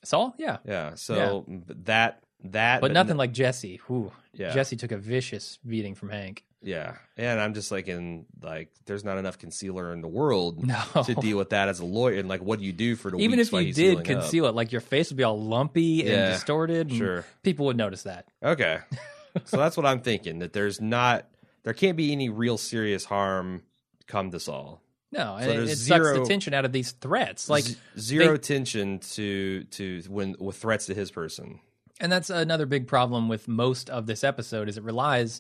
Saul, 0.04 0.36
yeah, 0.38 0.58
Yeah, 0.66 0.96
so 0.96 1.46
but 1.48 1.86
that 1.86 2.24
that 2.46 2.82
but 2.82 2.92
nothing 2.92 3.16
like 3.16 3.32
Jesse. 3.32 3.80
Whew. 3.88 4.12
yeah 4.34 4.54
Jesse 4.54 4.76
took 4.76 4.92
a 4.92 4.98
vicious 4.98 5.60
beating 5.66 5.96
from 5.96 6.10
Hank. 6.10 6.44
Yeah 6.64 6.96
and 7.18 7.40
I'm 7.40 7.54
just 7.54 7.72
like 7.72 7.88
in 7.88 8.26
like 8.42 8.70
there's 8.86 9.04
not 9.04 9.18
enough 9.18 9.38
concealer 9.38 9.94
in 9.94 10.02
the 10.02 10.08
world 10.08 10.66
No, 10.66 11.04
to 11.04 11.14
deal 11.16 11.38
with 11.38 11.50
that 11.52 11.68
as 11.70 11.80
a 11.82 11.86
lawyer 11.86 12.18
and 12.20 12.28
like 12.30 12.42
what 12.42 12.60
do 12.60 12.66
you 12.66 12.72
do 12.74 12.96
for 12.96 13.12
the 13.12 13.18
even 13.18 13.40
if 13.40 13.52
you 13.52 13.60
did 13.74 13.76
healing 13.76 13.98
up? 14.00 14.04
conceal 14.06 14.46
it, 14.46 14.56
like 14.56 14.72
your 14.72 14.82
face 14.82 15.10
would 15.10 15.18
be 15.18 15.24
all 15.24 15.40
lumpy 15.42 16.02
and 16.02 16.10
Yeah, 16.10 16.30
distorted. 16.32 16.88
and 16.90 16.98
Sure. 16.98 17.26
people 17.44 17.66
would 17.68 17.78
notice 17.78 18.04
that. 18.04 18.28
Okay. 18.42 18.80
so 19.46 19.58
that's 19.58 19.76
what 19.76 19.86
I'm 19.86 20.00
thinking 20.02 20.40
that 20.40 20.54
there's 20.54 20.80
not 20.82 21.26
there 21.64 21.74
can't 21.74 21.98
be 21.98 22.12
any 22.12 22.30
real 22.30 22.58
serious 22.58 23.06
harm 23.06 23.64
come 24.08 24.32
to 24.32 24.40
Saul. 24.40 24.82
No, 25.12 25.38
So 25.42 25.50
and 25.52 25.60
it, 25.64 25.70
it 25.70 25.78
sucks 25.78 26.12
the 26.14 26.26
tension 26.26 26.54
out 26.56 26.66
of 26.66 26.72
these 26.72 26.92
threats. 26.94 27.48
Like, 27.50 27.64
Z- 27.66 27.78
zero 28.00 28.32
they- 28.34 28.38
tension 28.40 29.00
to 29.00 29.64
to 29.66 30.02
when 30.10 30.36
with 30.40 30.56
threats 30.58 30.88
to 30.88 30.94
his 30.96 31.12
person. 31.12 31.60
and 32.02 32.12
that's 32.12 32.30
another 32.32 32.66
big 32.66 32.88
problem 32.88 33.30
with 33.30 33.48
most 33.48 33.90
of 33.92 34.08
this 34.08 34.24
episode 34.24 34.68
is 34.70 34.78
it 34.78 34.84
relies 34.84 35.40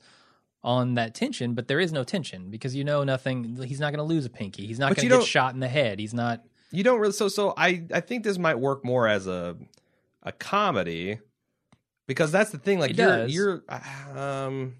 on 0.64 0.94
that 0.96 1.14
tension, 1.14 1.54
but 1.56 1.68
there 1.68 1.80
is 1.80 1.92
no 1.92 2.04
tension 2.04 2.50
because 2.50 2.74
you 2.76 2.84
know 2.84 3.04
nothing. 3.04 3.56
He's 3.64 3.80
not 3.80 3.92
going 3.92 3.98
to 4.08 4.14
lose 4.14 4.26
a 4.26 4.30
pinky. 4.30 4.66
He's 4.66 4.80
not 4.80 4.96
going 4.96 5.10
to 5.10 5.18
get 5.18 5.26
shot 5.28 5.54
in 5.54 5.60
the 5.60 5.68
head. 5.68 6.00
He's 6.00 6.14
not. 6.14 6.44
You 6.72 6.84
don't 6.84 7.00
really 7.00 7.14
so 7.14 7.28
so 7.28 7.54
I 7.56 7.84
I 7.94 8.00
think 8.00 8.24
this 8.24 8.38
might 8.38 8.58
work 8.60 8.84
more 8.86 9.08
as 9.08 9.28
a 9.28 9.56
a 10.24 10.32
comedy 10.32 11.20
because 12.08 12.32
that's 12.32 12.50
the 12.52 12.58
thing 12.58 12.80
like 12.80 12.92
It 12.92 12.98
you're 12.98 13.08
does. 13.08 13.34
you're 13.34 13.64
um 14.18 14.76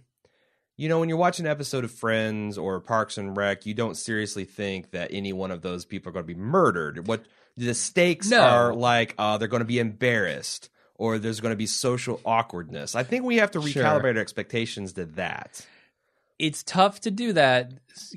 you 0.76 0.90
know 0.90 1.00
when 1.00 1.10
you're 1.10 1.18
watching 1.20 1.46
an 1.46 1.52
episode 1.52 1.84
of 1.84 1.92
Friends 1.92 2.58
or 2.58 2.80
Parks 2.80 3.18
and 3.20 3.38
Rec 3.38 3.66
you 3.66 3.74
don't 3.76 3.96
seriously 3.96 4.46
think 4.46 4.92
that 4.92 5.10
any 5.14 5.34
one 5.34 5.52
of 5.52 5.62
those 5.62 5.86
people 5.86 6.10
are 6.10 6.14
going 6.14 6.26
to 6.26 6.34
be 6.34 6.40
murdered. 6.40 7.08
What 7.08 7.26
the 7.58 7.74
stakes 7.76 8.30
No. 8.30 8.40
are 8.42 8.74
like 8.74 9.14
uh 9.20 9.38
they're 9.38 9.48
going 9.48 9.62
to 9.62 9.66
be 9.66 9.80
embarrassed 9.80 10.70
or 10.96 11.20
there's 11.20 11.42
going 11.42 11.52
to 11.52 11.58
be 11.58 11.68
social 11.68 12.20
awkwardness. 12.26 12.96
I 12.96 13.04
think 13.04 13.24
we 13.26 13.38
have 13.38 13.52
to 13.52 13.62
Sure. 13.62 13.84
recalibrate 13.84 14.16
our 14.16 14.22
expectations 14.22 14.94
to 14.94 15.06
that. 15.06 15.64
It's 16.40 16.64
tough 16.64 17.02
to 17.02 17.12
do 17.12 17.34
that 17.34 17.72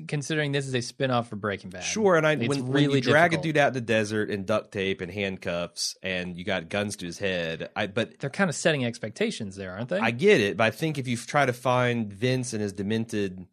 considering 0.07 0.51
this 0.51 0.67
is 0.67 0.73
a 0.73 0.81
spin-off 0.81 1.29
for 1.29 1.35
Breaking 1.35 1.69
Bad. 1.69 1.83
Sure, 1.83 2.15
and 2.17 2.25
I 2.25 2.33
It's 2.33 2.47
when, 2.47 2.63
when 2.65 2.71
really 2.71 2.95
you 2.95 3.01
drag 3.01 3.31
difficult. 3.31 3.45
a 3.45 3.47
dude 3.49 3.57
out 3.57 3.67
in 3.69 3.73
the 3.75 3.81
desert 3.81 4.29
in 4.31 4.43
duct 4.43 4.71
tape 4.71 5.01
and 5.01 5.11
handcuffs, 5.11 5.95
and 6.01 6.35
you 6.35 6.43
got 6.43 6.67
guns 6.67 6.95
to 6.97 7.05
his 7.05 7.19
head, 7.19 7.69
I 7.75 7.87
but 7.87 8.19
They're 8.19 8.29
kind 8.31 8.49
of 8.49 8.55
setting 8.55 8.83
expectations 8.83 9.55
there, 9.55 9.71
aren't 9.71 9.89
they? 9.89 9.99
I 9.99 10.11
get 10.11 10.41
it. 10.41 10.57
But 10.57 10.63
I 10.65 10.71
think 10.71 10.97
if 10.97 11.07
you 11.07 11.15
try 11.15 11.45
to 11.45 11.53
find 11.53 12.11
Vince 12.11 12.53
and 12.53 12.61
his 12.61 12.73
demented 12.73 13.45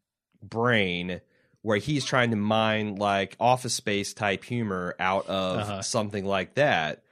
brain, 0.42 1.20
where 1.62 1.76
he's 1.78 2.04
trying 2.04 2.30
to 2.30 2.36
mine 2.36 2.96
like 2.96 3.36
Office 3.38 3.74
Space 3.74 4.12
type 4.14 4.44
humor 4.44 4.96
out 4.98 5.26
of 5.28 5.58
Uh-huh. 5.60 5.82
something 5.82 6.24
like 6.24 6.54
that, 6.54 7.03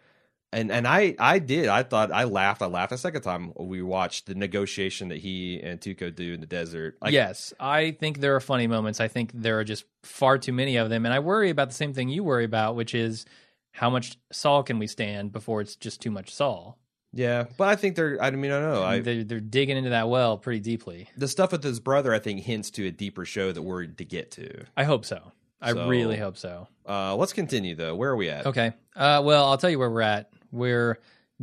and 0.53 0.71
and 0.71 0.87
I 0.87 1.15
I 1.19 1.39
did. 1.39 1.69
I 1.69 1.83
thought 1.83 2.13
I 2.13 2.25
laughed. 2.25 2.63
I 2.63 2.67
laughed 2.67 2.93
a 2.93 2.99
second 2.99 3.23
time 3.23 3.53
we 3.59 3.81
watched 3.83 4.27
the 4.27 4.35
negotiation 4.35 5.09
that 5.09 5.19
he 5.19 5.61
and 5.63 5.81
Tuco 5.81 6.15
do 6.15 6.35
in 6.35 6.41
the 6.41 6.47
desert. 6.47 6.97
Like, 7.01 7.13
yes, 7.13 7.53
I 7.59 7.93
think 7.93 8.21
there 8.21 8.37
are 8.37 8.41
funny 8.41 8.67
moments. 8.67 9.01
I 9.01 9.09
think 9.09 9.31
there 9.35 9.59
are 9.59 9.65
just 9.65 9.85
far 10.03 10.39
too 10.39 10.53
many 10.53 10.77
of 10.77 10.91
them, 10.91 11.05
and 11.07 11.15
I 11.15 11.19
worry 11.21 11.51
about 11.51 11.69
the 11.69 11.75
same 11.75 11.93
thing 11.95 12.09
you 12.09 12.23
worry 12.25 12.45
about, 12.45 12.77
which 12.77 12.95
is 12.95 13.25
how 13.73 13.89
much 13.89 14.17
Saul 14.31 14.63
can 14.63 14.79
we 14.79 14.87
stand 14.87 15.33
before 15.33 15.61
it's 15.63 15.77
just 15.77 16.03
too 16.03 16.11
much 16.11 16.35
Saul. 16.35 16.79
yeah. 17.15 17.45
But 17.57 17.69
I 17.69 17.77
think 17.77 17.97
they're. 17.97 18.23
I 18.23 18.31
mean, 18.33 18.51
I 18.51 18.61
don't 18.61 18.73
know. 18.75 18.83
I 18.83 19.01
they're, 19.01 19.25
they're 19.25 19.41
digging 19.41 19.79
into 19.79 19.91
that 19.91 20.09
well 20.11 20.37
pretty 20.37 20.61
deeply. 20.61 21.09
the 21.17 21.29
stuff 21.29 21.53
with 21.53 21.63
his 21.65 21.81
brother, 21.81 22.13
I 22.13 22.19
think, 22.19 22.41
hints 22.43 22.71
to 22.73 22.87
a 22.87 22.91
deeper 22.91 23.25
show 23.25 23.53
that 23.53 23.63
we're 23.63 23.87
to 23.87 24.05
get 24.05 24.31
to. 24.33 24.65
I 24.77 24.85
hope 24.85 25.05
so. 25.07 25.33
I 25.63 25.73
So- 25.73 25.89
really 25.89 26.17
hope 26.19 26.37
so. 26.37 26.69
Uh, 26.87 27.15
let's 27.17 27.33
continue 27.33 27.75
though. 27.77 27.95
Where 27.95 28.11
are 28.11 28.17
we 28.17 28.29
at? 28.29 28.47
Okay. 28.47 28.73
Uh, 28.97 29.23
well, 29.25 29.47
I'll 29.47 29.57
tell 29.57 29.71
you 29.71 29.79
where 29.79 29.91
we're 29.91 30.01
at. 30.03 30.29
We're 30.53 30.99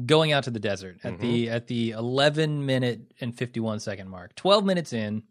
going 0.05 0.31
out 0.31 0.45
to 0.45 0.51
the 0.51 0.59
desert 0.61 0.97
at 1.03 1.19
the 1.19 1.49
at 1.49 1.67
the 1.67 1.91
11 1.91 2.65
minute 2.65 3.11
and 3.19 3.35
51 3.37 3.81
second 3.81 4.07
mark. 4.09 4.33
12 4.35 4.63
minutes 4.63 4.93
in, 4.93 5.23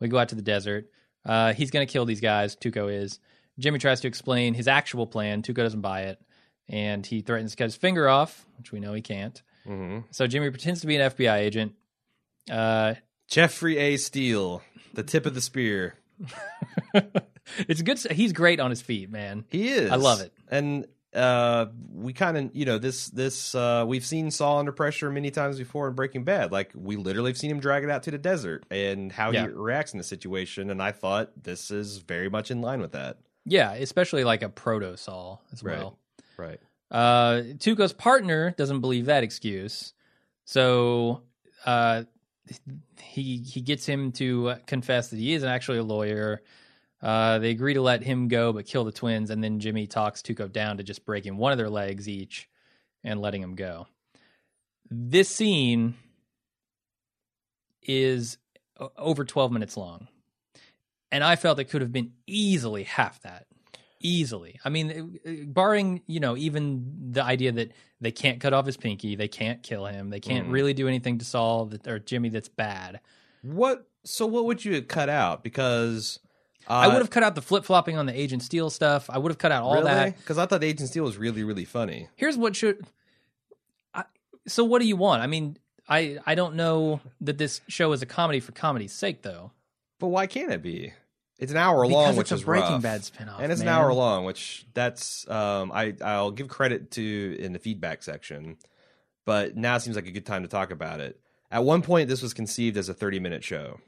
we 0.00 0.08
go 0.08 0.16
out 0.18 0.30
to 0.30 0.34
the 0.34 0.40
desert. 0.42 0.88
Uh, 1.26 1.52
he's 1.52 1.70
going 1.70 1.86
to 1.86 1.92
kill 1.92 2.06
these 2.06 2.20
guys. 2.22 2.56
Tuco 2.56 2.90
is. 2.90 3.18
Jimmy 3.58 3.78
tries 3.78 4.00
to 4.02 4.08
explain 4.08 4.54
his 4.54 4.68
actual 4.68 5.06
plan. 5.06 5.42
Tuco 5.42 5.56
doesn't 5.56 5.80
buy 5.82 6.02
it, 6.04 6.20
and 6.68 7.04
he 7.04 7.20
threatens 7.20 7.50
to 7.50 7.56
cut 7.56 7.64
his 7.64 7.76
finger 7.76 8.08
off, 8.08 8.46
which 8.56 8.70
we 8.72 8.78
know 8.80 8.94
he 8.94 9.02
can't. 9.02 9.42
hmm 9.66 9.98
So 10.12 10.26
Jimmy 10.26 10.48
pretends 10.50 10.80
to 10.82 10.86
be 10.86 10.96
an 10.96 11.10
FBI 11.10 11.36
agent. 11.38 11.72
Uh, 12.50 12.94
Jeffrey 13.28 13.76
A. 13.76 13.96
Steele, 13.98 14.62
the 14.94 15.02
tip 15.02 15.26
of 15.26 15.34
the 15.34 15.40
spear. 15.42 15.96
it's 17.58 17.82
good. 17.82 17.98
He's 18.10 18.32
great 18.32 18.60
on 18.60 18.70
his 18.70 18.80
feet, 18.80 19.10
man. 19.10 19.44
He 19.50 19.68
is. 19.68 19.90
I 19.90 19.96
love 19.96 20.20
it. 20.20 20.32
And 20.50 20.86
uh 21.14 21.66
we 21.94 22.12
kind 22.12 22.36
of 22.36 22.50
you 22.54 22.64
know 22.66 22.76
this 22.78 23.08
this 23.08 23.54
uh 23.54 23.84
we've 23.88 24.04
seen 24.04 24.30
Saul 24.30 24.58
under 24.58 24.72
pressure 24.72 25.10
many 25.10 25.30
times 25.30 25.56
before 25.58 25.88
in 25.88 25.94
Breaking 25.94 26.24
Bad. 26.24 26.52
Like 26.52 26.70
we 26.74 26.96
literally 26.96 27.30
have 27.30 27.38
seen 27.38 27.50
him 27.50 27.60
drag 27.60 27.82
it 27.84 27.90
out 27.90 28.02
to 28.04 28.10
the 28.10 28.18
desert 28.18 28.64
and 28.70 29.10
how 29.10 29.30
Yeah. 29.30 29.46
he 29.46 29.48
reacts 29.48 29.92
in 29.92 29.98
the 29.98 30.04
situation. 30.04 30.70
And 30.70 30.82
I 30.82 30.92
thought 30.92 31.30
this 31.42 31.70
is 31.70 31.98
very 31.98 32.28
much 32.28 32.50
in 32.50 32.60
line 32.60 32.80
with 32.82 32.92
that. 32.92 33.18
Yeah, 33.46 33.72
especially 33.72 34.24
like 34.24 34.42
a 34.42 34.50
proto 34.50 34.96
Saul 34.98 35.42
as 35.52 35.62
Right. 35.62 35.78
well. 35.78 35.98
Right. 36.36 36.60
Uh, 36.90 37.42
Tuco's 37.58 37.92
partner 37.94 38.54
doesn't 38.58 38.80
believe 38.82 39.06
that 39.06 39.22
excuse, 39.24 39.94
so 40.44 41.22
uh, 41.66 42.04
he 43.02 43.38
he 43.38 43.60
gets 43.60 43.84
him 43.86 44.12
to 44.12 44.54
confess 44.66 45.08
that 45.08 45.18
he 45.18 45.34
isn't 45.34 45.48
actually 45.48 45.78
a 45.78 45.82
lawyer. 45.82 46.42
Uh, 47.00 47.38
they 47.38 47.50
agree 47.50 47.74
to 47.74 47.80
let 47.82 48.02
him 48.02 48.26
go, 48.28 48.52
but 48.52 48.66
kill 48.66 48.84
the 48.84 48.90
twins, 48.92 49.30
and 49.30 49.42
then 49.42 49.60
Jimmy 49.60 49.86
talks 49.86 50.20
Tuco 50.20 50.50
down 50.50 50.78
to 50.78 50.82
just 50.82 51.04
breaking 51.04 51.36
one 51.36 51.52
of 51.52 51.58
their 51.58 51.70
legs 51.70 52.08
each 52.08 52.48
and 53.04 53.20
letting 53.20 53.40
him 53.42 53.54
go. 53.54 53.86
This 54.90 55.28
scene 55.28 55.94
is 57.82 58.38
over 58.96 59.24
twelve 59.24 59.52
minutes 59.52 59.76
long, 59.76 60.08
and 61.12 61.22
I 61.22 61.36
felt 61.36 61.58
it 61.58 61.64
could 61.64 61.82
have 61.82 61.92
been 61.92 62.12
easily 62.26 62.82
half 62.84 63.20
that 63.22 63.46
easily. 64.00 64.58
I 64.64 64.68
mean, 64.68 65.18
barring 65.48 66.02
you 66.06 66.20
know 66.20 66.36
even 66.36 67.10
the 67.12 67.22
idea 67.22 67.52
that 67.52 67.72
they 68.00 68.10
can't 68.12 68.40
cut 68.40 68.52
off 68.52 68.66
his 68.66 68.76
pinky, 68.76 69.14
they 69.14 69.28
can't 69.28 69.62
kill 69.62 69.86
him, 69.86 70.10
they 70.10 70.20
can't 70.20 70.48
Mhm. 70.48 70.52
really 70.52 70.74
do 70.74 70.88
anything 70.88 71.18
to 71.18 71.24
that, 71.66 71.86
or 71.86 71.98
Jimmy 71.98 72.28
that's 72.28 72.48
bad. 72.48 73.00
What? 73.42 73.88
So 74.04 74.26
what 74.26 74.44
would 74.46 74.64
you 74.64 74.80
cut 74.82 75.08
out? 75.08 75.42
Because 75.44 76.18
uh, 76.68 76.72
I 76.72 76.88
would 76.88 76.98
have 76.98 77.10
cut 77.10 77.22
out 77.22 77.34
the 77.34 77.42
flip 77.42 77.64
flopping 77.64 77.96
on 77.96 78.06
the 78.06 78.18
Agent 78.18 78.42
Steel 78.42 78.70
stuff. 78.70 79.08
I 79.10 79.18
would 79.18 79.30
have 79.30 79.38
cut 79.38 79.52
out 79.52 79.62
all 79.64 79.82
that. 79.82 80.16
because 80.18 80.38
I 80.38 80.46
thought 80.46 80.62
Agent 80.62 80.88
Steel 80.90 81.04
was 81.04 81.16
really 81.16 81.42
really 81.44 81.64
funny. 81.64 82.08
Here's 82.16 82.36
what 82.36 82.54
should. 82.56 82.84
I, 83.94 84.04
so 84.46 84.64
what 84.64 84.80
do 84.80 84.86
you 84.86 84.96
want? 84.96 85.22
I 85.22 85.26
mean, 85.26 85.56
I 85.88 86.18
I 86.26 86.34
don't 86.34 86.54
know 86.54 87.00
that 87.20 87.38
this 87.38 87.60
show 87.68 87.92
is 87.92 88.02
a 88.02 88.06
comedy 88.06 88.40
for 88.40 88.52
comedy's 88.52 88.92
sake, 88.92 89.22
though. 89.22 89.52
But 89.98 90.08
why 90.08 90.26
can't 90.26 90.52
it 90.52 90.62
be? 90.62 90.92
It's 91.38 91.52
an 91.52 91.58
hour 91.58 91.82
Because 91.82 91.92
long, 91.94 92.08
it's 92.10 92.18
which 92.18 92.32
a 92.32 92.34
is 92.34 92.44
Breaking 92.44 92.70
rough. 92.72 92.82
Bad 92.82 93.00
spinoff, 93.02 93.40
and 93.40 93.52
it's 93.52 93.60
man. 93.60 93.68
an 93.68 93.74
hour 93.74 93.92
long, 93.94 94.24
which 94.24 94.66
that's 94.74 95.28
um, 95.30 95.70
I 95.72 95.94
I'll 96.04 96.32
give 96.32 96.48
credit 96.48 96.90
to 96.92 97.36
in 97.38 97.52
the 97.52 97.58
feedback 97.60 98.02
section, 98.02 98.56
but 99.24 99.56
now 99.56 99.78
seems 99.78 99.94
like 99.96 100.06
a 100.06 100.10
good 100.10 100.26
time 100.26 100.42
to 100.42 100.48
talk 100.48 100.70
about 100.72 101.00
it. 101.00 101.20
At 101.50 101.64
one 101.64 101.80
point, 101.82 102.08
this 102.08 102.22
was 102.22 102.34
conceived 102.34 102.76
as 102.76 102.88
a 102.88 102.94
thirty 102.94 103.20
minute 103.20 103.44
show. 103.44 103.78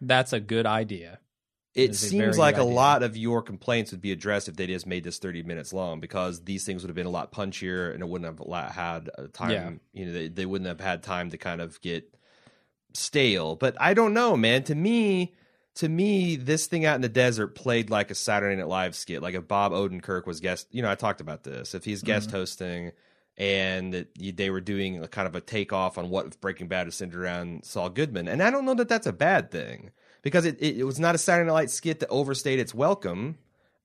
That's 0.00 0.32
a 0.32 0.40
good 0.40 0.66
idea. 0.66 1.20
It 1.74 1.94
seems 1.94 2.36
like 2.36 2.56
a 2.56 2.60
idea. 2.62 2.72
lot 2.72 3.02
of 3.02 3.16
your 3.16 3.42
complaints 3.42 3.92
would 3.92 4.00
be 4.00 4.10
addressed 4.12 4.48
if 4.48 4.56
they 4.56 4.66
just 4.66 4.86
made 4.86 5.04
this 5.04 5.18
30 5.18 5.44
minutes 5.44 5.72
long 5.72 6.00
because 6.00 6.42
these 6.44 6.64
things 6.64 6.82
would 6.82 6.88
have 6.88 6.96
been 6.96 7.06
a 7.06 7.10
lot 7.10 7.32
punchier 7.32 7.92
and 7.94 8.02
it 8.02 8.08
wouldn't 8.08 8.40
have 8.40 8.72
had 8.72 9.08
a 9.16 9.28
time, 9.28 9.50
Yeah. 9.50 9.70
you 10.00 10.06
know, 10.06 10.12
they, 10.12 10.28
they 10.28 10.46
wouldn't 10.46 10.66
have 10.68 10.80
had 10.80 11.02
time 11.04 11.30
to 11.30 11.38
kind 11.38 11.60
of 11.60 11.80
get 11.80 12.12
stale. 12.92 13.54
But 13.56 13.76
I 13.80 13.94
don't 13.94 14.14
know, 14.14 14.36
man. 14.36 14.64
To 14.64 14.74
me, 14.74 15.34
to 15.76 15.88
me, 15.88 16.34
this 16.36 16.66
thing 16.66 16.84
out 16.84 16.96
in 16.96 17.02
the 17.02 17.08
desert 17.08 17.54
played 17.54 17.88
like 17.88 18.10
a 18.10 18.14
Saturday 18.16 18.56
Night 18.56 18.66
Live 18.68 18.96
skit. 18.96 19.22
Like 19.22 19.34
if 19.36 19.46
Bob 19.46 19.70
Odenkirk 19.72 20.26
was 20.26 20.40
guest, 20.40 20.66
you 20.72 20.82
know, 20.82 20.90
I 20.90 20.96
talked 20.96 21.20
about 21.20 21.44
this. 21.44 21.74
If 21.74 21.84
he's 21.84 22.02
guest 22.02 22.32
hosting 22.32 22.90
and 23.38 24.06
they 24.16 24.50
were 24.50 24.60
doing 24.60 25.02
a 25.02 25.08
kind 25.08 25.28
of 25.28 25.36
a 25.36 25.40
takeoff 25.40 25.96
on 25.98 26.10
what 26.10 26.40
Breaking 26.40 26.66
Bad 26.66 26.88
is 26.88 26.96
centered 26.96 27.22
around 27.22 27.64
Saul 27.64 27.88
Goodman, 27.90 28.26
and 28.28 28.42
I 28.42 28.50
don't 28.50 28.64
know 28.64 28.74
that 28.74 28.88
that's 28.88 29.06
a 29.06 29.12
bad 29.12 29.50
thing 29.52 29.92
because 30.22 30.44
it, 30.44 30.56
it, 30.60 30.78
it 30.78 30.84
was 30.84 31.00
not 31.00 31.14
a 31.14 31.18
Saturday 31.18 31.46
Night 31.46 31.54
Live 31.54 31.70
skit 31.70 32.00
that 32.00 32.08
overstayed 32.08 32.58
its 32.58 32.74
welcome 32.74 33.38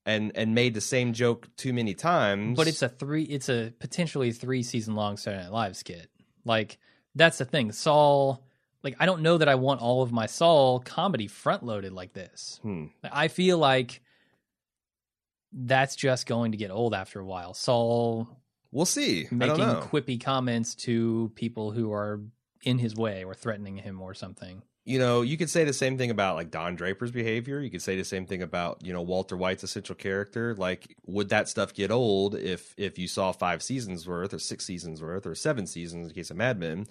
and 0.05 0.31
and 0.35 0.53
made 0.53 0.73
the 0.73 0.81
same 0.81 1.13
joke 1.13 1.47
too 1.57 1.73
many 1.73 1.93
times. 1.93 2.57
But 2.57 2.67
it's 2.67 2.81
a 2.81 2.89
three. 2.89 3.23
It's 3.23 3.49
a 3.49 3.73
potentially 3.79 4.31
three 4.31 4.63
season 4.63 4.95
long 4.95 5.17
Saturday 5.17 5.43
Night 5.43 5.51
Live 5.51 5.77
skit. 5.77 6.09
Like 6.43 6.77
that's 7.15 7.37
the 7.37 7.45
thing. 7.45 7.71
Saul. 7.71 8.43
Like 8.83 8.95
I 8.99 9.07
don't 9.07 9.21
know 9.21 9.39
that 9.39 9.49
I 9.49 9.55
want 9.55 9.81
all 9.81 10.03
of 10.03 10.11
my 10.11 10.27
Saul 10.27 10.79
comedy 10.79 11.27
front 11.27 11.63
loaded 11.63 11.91
like 11.91 12.13
this. 12.13 12.59
Hmm. 12.61 12.85
I 13.03 13.29
feel 13.29 13.57
like 13.57 14.01
that's 15.51 15.95
just 15.95 16.27
going 16.27 16.51
to 16.51 16.57
get 16.57 16.69
old 16.69 16.93
after 16.93 17.19
a 17.19 17.25
while. 17.25 17.53
Saul 17.55 18.29
we'll 18.71 18.85
see. 18.85 19.25
I 19.31 19.33
making 19.33 19.57
don't 19.57 19.67
know. 19.67 19.87
quippy 19.91 20.21
comments 20.21 20.75
to 20.75 21.31
people 21.33 21.71
who 21.71 21.91
are 21.93 22.21
in 22.61 22.77
his 22.77 22.95
way 22.95 23.23
or 23.23 23.33
threatening 23.33 23.77
him 23.77 24.01
or 24.01 24.13
something. 24.13 24.61
You 24.85 24.99
know, 24.99 25.23
you 25.23 25.35
could 25.35 25.49
say 25.49 25.63
the 25.63 25.73
same 25.73 25.97
thing 25.97 26.11
about 26.11 26.35
like 26.35 26.51
Don 26.51 26.75
Draper's 26.75 27.11
behavior. 27.11 27.59
You 27.59 27.71
could 27.71 27.81
say 27.81 27.95
the 27.97 28.03
same 28.03 28.25
thing 28.27 28.41
about 28.43 28.85
you 28.85 28.93
know 28.93 29.01
Walter 29.01 29.35
White's 29.35 29.63
essential 29.63 29.95
character. 29.95 30.53
Like, 30.55 30.95
would 31.07 31.29
that 31.29 31.49
stuff 31.49 31.73
get 31.73 31.89
old 31.91 32.35
if 32.35 32.73
if 32.77 32.99
you 32.99 33.07
saw 33.07 33.31
five 33.31 33.63
seasons 33.63 34.07
worth, 34.07 34.33
or 34.33 34.39
six 34.39 34.63
seasons 34.65 35.01
worth, 35.01 35.25
or 35.25 35.33
seven 35.35 35.65
seasons 35.65 36.07
in 36.07 36.13
case 36.13 36.29
of 36.29 36.37
Mad 36.37 36.59
Men? 36.59 36.85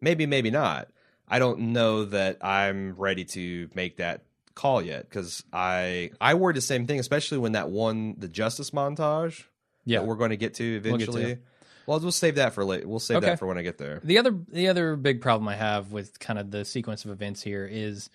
Maybe, 0.00 0.26
maybe 0.26 0.50
not. 0.50 0.88
I 1.28 1.38
don't 1.38 1.58
know 1.72 2.04
that 2.06 2.44
I'm 2.44 2.94
ready 2.96 3.24
to 3.26 3.68
make 3.74 3.96
that 3.96 4.22
call 4.54 4.82
yet 4.82 5.08
because 5.08 5.44
I 5.52 6.10
I 6.20 6.34
worried 6.34 6.56
the 6.56 6.60
same 6.62 6.86
thing, 6.86 6.98
especially 6.98 7.38
when 7.38 7.52
that 7.52 7.68
one 7.70 8.16
the 8.18 8.28
Justice 8.28 8.70
montage 8.70 9.44
Yeah. 9.84 10.00
that 10.00 10.06
we're 10.06 10.14
going 10.16 10.30
to 10.30 10.36
get 10.36 10.54
to 10.54 10.80
We'll 10.82 10.96
get 10.98 11.06
to 11.06 11.10
eventually. 11.12 11.38
Well, 11.86 12.00
we'll 12.00 12.10
save 12.12 12.34
that 12.36 12.52
for 12.52 12.64
later. 12.64 12.88
We'll 12.88 12.98
save 12.98 13.18
Okay. 13.18 13.26
that 13.26 13.38
for 13.38 13.46
when 13.46 13.58
I 13.58 13.62
get 13.62 13.78
there. 13.78 14.00
The 14.02 14.18
other 14.18 14.36
the 14.48 14.68
other 14.68 14.96
big 14.96 15.20
problem 15.20 15.48
I 15.48 15.54
have 15.56 15.92
with 15.92 16.18
kind 16.18 16.38
of 16.38 16.50
the 16.50 16.64
sequence 16.64 17.04
of 17.04 17.10
events 17.10 17.42
here 17.42 17.64
is 17.70 18.10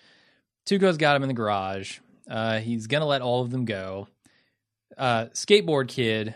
Tuco's 0.66 0.96
got 0.98 1.16
him 1.16 1.22
in 1.22 1.28
the 1.28 1.34
garage. 1.34 1.98
Uh, 2.28 2.58
he's 2.60 2.86
gonna 2.86 3.06
let 3.06 3.22
all 3.22 3.42
of 3.42 3.50
them 3.50 3.64
go. 3.64 4.08
Uh, 4.96 5.26
skateboard 5.34 5.88
kid. 5.88 6.34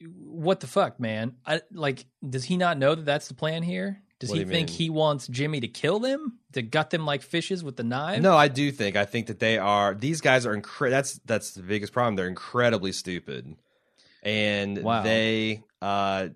What 0.00 0.60
the 0.60 0.66
fuck, 0.66 0.98
man? 0.98 1.36
I, 1.46 1.60
like, 1.72 2.06
does 2.26 2.44
he 2.44 2.56
not 2.56 2.78
know 2.78 2.94
that 2.94 3.04
that's 3.04 3.28
the 3.28 3.34
plan 3.34 3.62
here? 3.62 4.00
Does 4.18 4.30
What 4.30 4.38
he 4.38 4.44
do 4.44 4.50
think 4.50 4.68
mean? 4.70 4.78
he 4.78 4.90
wants 4.90 5.28
Jimmy 5.28 5.60
to 5.60 5.68
kill 5.68 6.00
them 6.00 6.38
to 6.52 6.62
gut 6.62 6.90
them 6.90 7.04
like 7.04 7.22
fishes 7.22 7.62
with 7.62 7.76
the 7.76 7.84
knife? 7.84 8.20
No, 8.22 8.34
I 8.36 8.48
do 8.48 8.72
think. 8.72 8.96
I 8.96 9.04
think 9.04 9.26
that 9.26 9.38
they 9.38 9.58
are. 9.58 9.94
These 9.94 10.20
guys 10.22 10.44
are 10.46 10.56
incre- 10.56 10.90
That's 10.90 11.20
that's 11.26 11.52
the 11.52 11.62
biggest 11.62 11.92
problem. 11.92 12.16
They're 12.16 12.26
incredibly 12.26 12.90
stupid, 12.92 13.54
and 14.22 14.82
Wow. 14.82 15.02
they 15.02 15.62
uh 15.82 16.28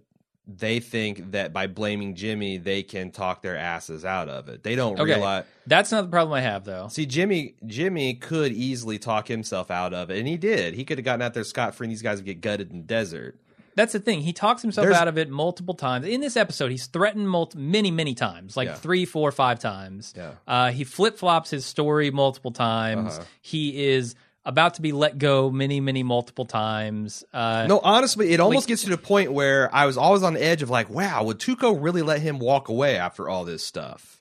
they 0.49 0.81
think 0.81 1.31
that 1.33 1.53
by 1.53 1.69
blaming 1.69 2.17
Jimmy, 2.17 2.59
they 2.59 2.83
can 2.83 3.13
talk 3.13 3.43
their 3.43 3.57
asses 3.57 4.05
out 4.05 4.29
of 4.29 4.49
it. 4.49 4.65
They 4.65 4.75
don't 4.75 4.99
Okay. 4.99 5.13
realize. 5.15 5.45
That's 5.69 5.93
not 5.93 6.03
the 6.03 6.09
problem 6.09 6.33
I 6.35 6.41
have 6.41 6.65
though. 6.65 6.89
See, 6.89 7.07
Jimmy 7.07 7.55
Jimmy 7.65 8.15
could 8.15 8.53
easily 8.53 8.99
talk 8.99 9.29
himself 9.29 9.71
out 9.71 9.95
of 9.95 10.11
it, 10.11 10.19
and 10.19 10.27
he 10.27 10.37
did. 10.37 10.75
He 10.75 10.85
could 10.85 10.99
have 10.99 11.05
gotten 11.05 11.23
out 11.23 11.33
there 11.35 11.45
scot 11.45 11.75
free. 11.75 11.87
and 11.87 11.93
These 11.93 12.03
guys 12.03 12.19
would 12.19 12.27
get 12.27 12.41
gutted 12.41 12.71
in 12.73 12.79
the 12.79 12.85
desert. 12.85 13.39
That's 13.75 13.95
the 13.95 14.01
thing. 14.01 14.21
He 14.21 14.35
talks 14.35 14.61
himself 14.61 14.85
There's- 14.85 15.01
out 15.01 15.09
of 15.09 15.17
it 15.17 15.31
multiple 15.31 15.73
times. 15.73 16.07
In 16.07 16.21
this 16.21 16.37
episode, 16.37 16.71
he's 16.73 16.89
threatened 16.89 17.31
multi- 17.31 17.57
many, 17.59 17.91
many 17.91 18.15
times, 18.15 18.55
like 18.55 18.69
Yeah. 18.69 18.75
three, 18.75 19.07
four, 19.07 19.33
five 19.33 19.61
times. 19.61 20.13
Yeah. 20.15 20.33
Uh, 20.47 20.73
he 20.73 20.85
flip 20.85 21.17
flops 21.17 21.49
his 21.49 21.65
story 21.65 22.11
multiple 22.11 22.51
times. 22.51 23.15
Uh-huh. 23.17 23.25
He 23.41 23.87
is 23.93 24.15
about 24.45 24.75
to 24.75 24.83
be 24.83 24.93
let 24.93 25.19
go 25.19 25.51
many, 25.51 25.81
many 25.81 26.03
multiple 26.03 26.45
times. 26.45 27.23
Uh, 27.33 27.67
No, 27.69 27.79
honestly, 27.81 28.31
it 28.33 28.41
almost 28.41 28.65
Like- 28.65 28.69
gets 28.69 28.83
to 28.85 28.91
the 28.91 28.99
point 28.99 29.33
where 29.33 29.73
I 29.75 29.87
was 29.87 29.97
always 29.97 30.23
on 30.23 30.35
the 30.35 30.43
edge 30.45 30.63
of 30.63 30.71
like, 30.71 30.91
wow, 30.91 31.23
would 31.25 31.39
Tuco 31.39 31.77
really 31.81 32.03
let 32.03 32.21
him 32.21 32.39
walk 32.39 32.69
away 32.69 32.97
after 32.97 33.29
all 33.29 33.45
this 33.45 33.65
stuff? 33.65 34.21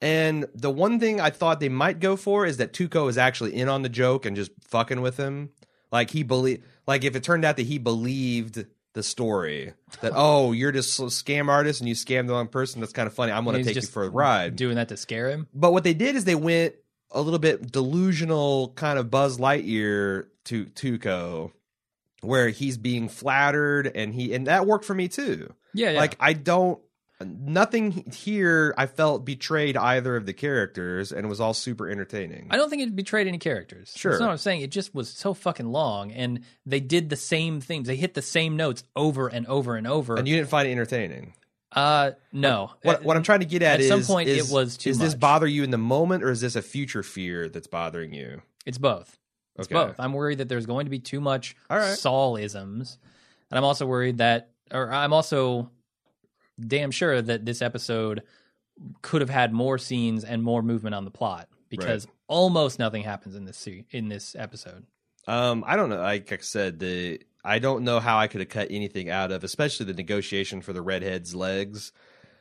And 0.00 0.46
the 0.54 0.70
one 0.70 0.98
thing 1.00 1.20
I 1.20 1.30
thought 1.30 1.60
they 1.60 1.68
might 1.68 1.98
go 2.00 2.16
for 2.16 2.44
is 2.44 2.58
that 2.58 2.72
Tuco 2.72 3.08
is 3.08 3.16
actually 3.16 3.54
in 3.54 3.68
on 3.68 3.82
the 3.82 3.88
joke 3.88 4.26
and 4.26 4.36
just 4.36 4.50
fucking 4.68 5.00
with 5.00 5.16
him. 5.16 5.50
Like 5.90 6.10
he 6.10 6.22
believe, 6.24 6.62
like 6.86 7.04
if 7.04 7.14
it 7.16 7.22
turned 7.22 7.44
out 7.44 7.56
that 7.56 7.66
he 7.66 7.78
believed 7.78 8.66
the 8.92 9.02
story 9.02 9.72
that 10.02 10.12
oh 10.16 10.52
you're 10.52 10.72
just 10.72 10.98
a 11.00 11.04
scam 11.04 11.48
artist 11.48 11.80
and 11.80 11.88
you 11.88 11.94
scammed 11.94 12.26
the 12.26 12.32
wrong 12.32 12.48
person. 12.48 12.80
That's 12.80 12.92
kind 12.92 13.06
of 13.06 13.14
funny. 13.14 13.32
I'm 13.32 13.44
going 13.44 13.56
to 13.58 13.64
take 13.64 13.76
you 13.80 13.88
for 13.88 14.04
a 14.04 14.08
ride. 14.10 14.56
doing 14.56 14.76
that 14.76 14.88
to 14.88 14.96
scare 14.96 15.30
him. 15.30 15.46
But 15.54 15.72
what 15.72 15.84
they 15.84 15.94
did 15.94 16.16
is 16.16 16.24
they 16.24 16.34
went 16.34 16.74
a 17.14 17.20
little 17.20 17.38
bit 17.38 17.72
delusional, 17.72 18.68
kind 18.70 18.98
of 18.98 19.10
Buzz 19.10 19.38
Lightyear 19.38 20.26
to 20.46 20.66
Tuco, 20.66 21.52
where 22.20 22.48
he's 22.50 22.76
being 22.76 23.08
flattered 23.08 23.90
and 23.94 24.12
he 24.12 24.34
and 24.34 24.46
that 24.46 24.66
worked 24.66 24.84
for 24.84 24.94
me 24.94 25.08
too. 25.08 25.54
Yeah, 25.72 25.92
yeah. 25.92 25.98
Like 25.98 26.16
I 26.20 26.32
don't 26.34 26.80
nothing 27.24 28.10
here 28.12 28.74
I 28.76 28.86
felt 28.86 29.24
betrayed 29.24 29.76
either 29.76 30.16
of 30.16 30.26
the 30.26 30.32
characters 30.32 31.12
and 31.12 31.24
it 31.24 31.28
was 31.28 31.40
all 31.40 31.54
super 31.54 31.88
entertaining. 31.88 32.48
I 32.50 32.56
don't 32.56 32.68
think 32.68 32.82
it 32.82 32.94
betrayed 32.94 33.26
any 33.26 33.38
characters. 33.38 33.92
Sure. 33.96 34.12
That's 34.12 34.20
not 34.20 34.26
what 34.26 34.32
I'm 34.32 34.38
saying. 34.38 34.62
It 34.62 34.70
just 34.70 34.94
was 34.94 35.08
so 35.08 35.32
fucking 35.34 35.66
long, 35.66 36.12
and 36.12 36.40
they 36.66 36.80
did 36.80 37.10
the 37.10 37.16
same 37.16 37.60
things. 37.60 37.86
They 37.86 37.96
hit 37.96 38.14
the 38.14 38.22
same 38.22 38.56
notes 38.56 38.82
over 38.96 39.28
and 39.28 39.46
over 39.46 39.76
and 39.76 39.86
over. 39.86 40.16
and 40.16 40.26
you 40.26 40.36
didn't 40.36 40.48
find 40.48 40.68
it 40.68 40.72
entertaining. 40.72 41.34
Uh, 41.74 42.12
no. 42.32 42.70
What, 42.82 43.04
what 43.04 43.16
I'm 43.16 43.22
trying 43.22 43.40
to 43.40 43.46
get 43.46 43.62
at, 43.62 43.74
at 43.74 43.80
is 43.80 43.88
some 43.88 44.02
point 44.02 44.28
it 44.28 44.48
was 44.48 44.76
too 44.76 44.90
Is 44.90 44.98
this 44.98 45.14
bother 45.14 45.46
you 45.46 45.64
in 45.64 45.70
the 45.70 45.78
moment 45.78 46.22
or 46.22 46.30
is 46.30 46.40
this 46.40 46.56
a 46.56 46.62
future 46.62 47.02
fear 47.02 47.48
that's 47.48 47.66
bothering 47.66 48.12
you? 48.12 48.42
It's 48.64 48.78
both. 48.78 49.18
It's 49.56 49.68
Okay. 49.68 49.74
both. 49.74 49.96
I'm 49.98 50.12
worried 50.12 50.38
that 50.38 50.48
there's 50.48 50.66
going 50.66 50.86
to 50.86 50.90
be 50.90 50.98
too 50.98 51.20
much 51.20 51.56
All 51.70 51.78
right. 51.78 51.98
Saul 51.98 52.36
isms, 52.36 52.98
and 53.50 53.58
I'm 53.58 53.64
also 53.64 53.86
worried 53.86 54.18
that, 54.18 54.50
or 54.72 54.92
I'm 54.92 55.12
also 55.12 55.70
damn 56.58 56.90
sure 56.90 57.20
that 57.20 57.44
this 57.44 57.62
episode 57.62 58.22
could 59.02 59.20
have 59.20 59.30
had 59.30 59.52
more 59.52 59.78
scenes 59.78 60.24
and 60.24 60.42
more 60.42 60.62
movement 60.62 60.94
on 60.94 61.04
the 61.04 61.10
plot 61.10 61.48
because 61.68 62.06
almost 62.26 62.78
nothing 62.78 63.02
happens 63.02 63.34
in 63.36 63.44
this 63.44 63.56
se- 63.56 63.86
in 63.90 64.08
this 64.08 64.34
episode. 64.36 64.86
Um, 65.26 65.64
I 65.66 65.76
don't 65.76 65.88
know. 65.88 65.98
Like 66.00 66.32
I 66.32 66.38
said, 66.38 66.78
the 66.78 67.20
I 67.44 67.58
don't 67.58 67.84
know 67.84 68.00
how 68.00 68.18
I 68.18 68.26
could 68.26 68.40
have 68.40 68.48
cut 68.48 68.68
anything 68.70 69.10
out 69.10 69.30
of, 69.30 69.44
especially 69.44 69.86
the 69.86 69.94
negotiation 69.94 70.62
for 70.62 70.72
the 70.72 70.80
redhead's 70.80 71.34
legs, 71.34 71.92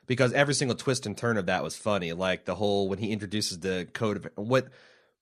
because 0.08 0.32
every 0.34 0.54
single 0.54 0.78
twist 0.78 1.06
and 1.06 1.18
turn 1.18 1.38
of 1.38 1.48
that 1.48 1.64
was 1.64 1.76
funny. 1.76 2.14
Like 2.14 2.46
the 2.46 2.56
whole 2.56 2.88
when 2.88 3.00
he 3.00 3.12
introduces 3.12 3.60
the 3.60 3.88
code 3.94 4.18
of 4.18 4.28
what 4.36 4.68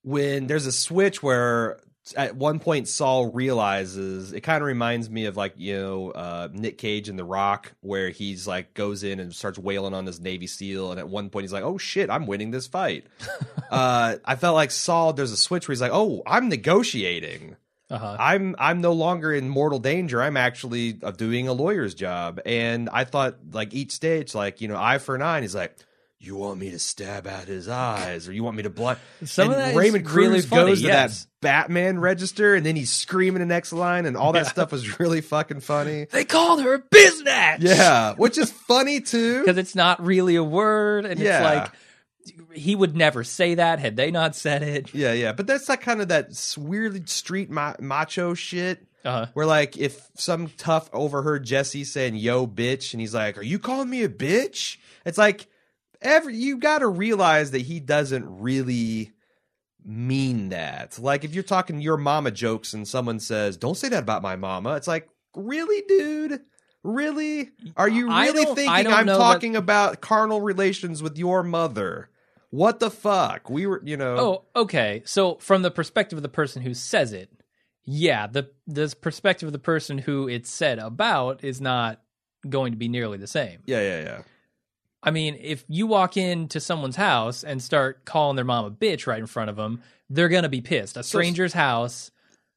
when 0.04 0.48
there's 0.48 0.66
a 0.66 0.72
switch 0.72 1.22
where 1.22 1.80
at 2.16 2.36
one 2.36 2.60
point 2.60 2.88
Saul 2.88 3.32
realizes 3.32 4.34
it 4.34 4.42
kind 4.42 4.62
of 4.62 4.68
reminds 4.68 5.10
me 5.10 5.26
of 5.26 5.38
like 5.38 5.54
you 5.58 5.78
know 5.78 6.12
uh, 6.12 6.50
Nick 6.52 6.78
Cage 6.78 7.10
in 7.10 7.16
The 7.16 7.24
Rock, 7.24 7.74
where 7.82 8.10
he's 8.10 8.48
like 8.48 8.74
goes 8.74 9.04
in 9.04 9.20
and 9.20 9.34
starts 9.34 9.60
wailing 9.60 9.94
on 9.94 10.06
this 10.06 10.20
Navy 10.20 10.48
SEAL, 10.48 10.92
and 10.92 11.00
at 11.00 11.08
one 11.08 11.30
point 11.30 11.44
he's 11.44 11.54
like, 11.54 11.64
"Oh 11.64 11.78
shit, 11.78 12.10
I'm 12.10 12.28
winning 12.28 12.52
this 12.52 12.68
fight." 12.68 13.06
uh, 13.72 14.18
I 14.26 14.36
felt 14.36 14.56
like 14.56 14.72
Saul. 14.72 15.14
There's 15.14 15.32
a 15.32 15.38
switch 15.38 15.68
where 15.68 15.74
he's 15.74 15.82
like, 15.82 15.92
"Oh, 15.94 16.24
I'm 16.26 16.50
negotiating." 16.50 17.56
Uh-huh. 17.92 18.16
I'm 18.20 18.56
I'm 18.58 18.82
no 18.82 18.94
longer 18.94 19.34
in 19.34 19.50
mortal 19.50 19.80
danger. 19.80 20.22
I'm 20.22 20.38
actually 20.38 20.98
uh, 21.04 21.12
doing 21.12 21.48
a 21.48 21.54
lawyer's 21.54 21.94
job. 21.94 22.40
And 22.46 22.90
I 22.92 23.04
thought 23.04 23.36
like 23.52 23.74
each 23.74 23.92
stage, 23.92 24.34
like 24.34 24.62
you 24.62 24.68
know, 24.68 24.78
eye 24.78 24.98
for 24.98 25.14
an 25.16 25.22
eye. 25.22 25.38
And 25.38 25.44
he's 25.44 25.54
like, 25.56 25.76
"You 26.20 26.36
want 26.36 26.60
me 26.60 26.72
to 26.72 26.80
stab 26.80 27.28
out 27.28 27.46
his 27.46 27.68
eyes, 27.68 28.28
or 28.30 28.34
you 28.34 28.44
want 28.44 28.56
me 28.56 28.64
to 28.64 28.70
blind?" 28.70 29.00
Some 29.26 29.46
and 29.46 29.54
of 29.54 29.58
that 29.60 29.70
is 29.72 29.76
Raymond 29.78 30.06
Cruz 30.06 30.16
really 30.28 30.42
funny, 30.42 30.72
goes 30.72 30.82
to 30.82 30.88
yes. 30.88 31.24
that 31.24 31.28
Batman 31.42 32.00
register, 32.00 32.56
and 32.56 32.66
then 32.66 32.76
he's 32.76 32.92
screaming 32.94 33.40
the 33.40 33.46
next 33.46 33.74
line, 33.74 34.06
and 34.06 34.16
all 34.16 34.32
that 34.34 34.48
stuff 34.56 34.72
was 34.72 35.00
really 35.00 35.22
fucking 35.22 35.60
funny. 35.60 36.06
They 36.12 36.24
called 36.26 36.62
her 36.62 36.76
a 36.76 36.82
biznatch. 36.82 37.58
Yeah, 37.60 38.14
which 38.16 38.38
is 38.38 38.52
funny 38.52 39.02
too. 39.02 39.40
because 39.46 39.58
it's 39.58 39.76
not 39.76 40.04
really 40.06 40.36
a 40.38 40.44
word, 40.44 41.06
and 41.06 41.20
Yeah. 41.20 41.38
it's 41.38 41.44
like 41.64 41.72
he 42.54 42.76
would 42.76 42.96
never 42.96 43.24
say 43.24 43.56
that 43.56 43.80
had 43.80 43.96
they 43.96 44.12
not 44.12 44.36
said 44.36 44.64
it. 44.64 44.94
Yeah, 44.94 45.14
yeah, 45.14 45.32
but 45.32 45.48
that's 45.48 45.70
like 45.70 45.82
kind 45.82 46.02
of 46.02 46.10
that 46.10 46.56
weird 46.58 47.10
street 47.10 47.50
ma- 47.50 47.76
macho 47.80 48.34
shit. 48.34 48.86
Uh-huh. 49.04 49.28
Where 49.34 49.46
like 49.46 49.78
if 49.78 50.10
some 50.16 50.50
tough 50.58 50.90
overheard 50.94 51.44
Jesse 51.44 51.84
saying 51.84 52.16
"yo 52.16 52.46
bitch" 52.46 52.94
and 52.94 53.02
he's 53.02 53.16
like, 53.16 53.38
"Are 53.38 53.44
you 53.44 53.58
calling 53.58 53.90
me 53.90 54.04
a 54.04 54.10
bitch?" 54.10 54.78
It's 55.06 55.18
like 55.18 55.48
every 56.02 56.36
you 56.36 56.58
got 56.58 56.80
to 56.80 56.88
realize 56.88 57.52
that 57.52 57.64
he 57.64 57.80
doesn't 57.80 58.40
really 58.42 59.12
mean 59.84 60.50
that. 60.50 61.00
Like 61.00 61.24
if 61.24 61.34
you're 61.34 61.44
talking 61.44 61.82
your 61.82 61.98
mama 61.98 62.32
jokes 62.32 62.74
and 62.74 62.88
someone 62.88 63.20
says, 63.20 63.58
"Don't 63.58 63.78
say 63.78 63.90
that 63.90 64.04
about 64.04 64.22
my 64.22 64.36
mama," 64.36 64.76
it's 64.76 64.88
like, 64.88 65.10
really, 65.36 65.82
dude. 65.88 66.42
Really? 66.84 67.52
Are 67.78 67.90
you 67.90 68.08
really 68.08 68.46
thinking 68.46 68.88
I'm 68.88 69.06
talking 69.06 69.56
about 69.56 70.02
carnal 70.02 70.42
relations 70.42 71.04
with 71.04 71.18
your 71.18 71.44
mother? 71.44 72.10
What 72.50 72.80
the 72.80 72.92
fuck? 72.92 73.50
We 73.50 73.66
were, 73.66 73.82
you 73.84 73.98
know. 73.98 74.18
Oh, 74.56 74.62
okay. 74.62 75.04
So 75.06 75.36
from 75.36 75.62
the 75.62 75.72
perspective 75.72 76.18
of 76.18 76.24
the 76.24 76.30
person 76.30 76.62
who 76.62 76.74
says 76.74 77.14
it, 77.14 77.30
yeah, 77.86 78.28
the 78.28 78.50
the 78.68 78.94
perspective 79.00 79.48
of 79.48 79.54
the 79.54 79.60
person 79.60 79.98
who 79.98 80.28
it's 80.28 80.50
said 80.50 80.80
about 80.80 81.44
is 81.44 81.62
not 81.62 82.02
going 82.48 82.74
to 82.74 82.78
be 82.78 82.88
nearly 82.88 83.18
the 83.18 83.28
same. 83.28 83.60
Yeah, 83.66 83.82
yeah, 83.82 84.02
yeah. 84.02 84.22
I 85.04 85.12
mean, 85.12 85.38
if 85.40 85.64
you 85.68 85.88
walk 85.88 86.18
into 86.18 86.60
someone's 86.60 86.96
house 86.96 87.44
and 87.44 87.62
start 87.62 88.06
calling 88.06 88.36
their 88.36 88.46
mom 88.46 88.66
a 88.66 88.72
bitch 88.72 89.08
right 89.08 89.20
in 89.20 89.26
front 89.26 89.50
of 89.50 89.56
them, 89.56 89.82
they're 90.10 90.30
gonna 90.30 90.50
be 90.50 90.62
pissed. 90.62 90.98
A 90.98 91.04
stranger's 91.04 91.54
house, 91.54 92.12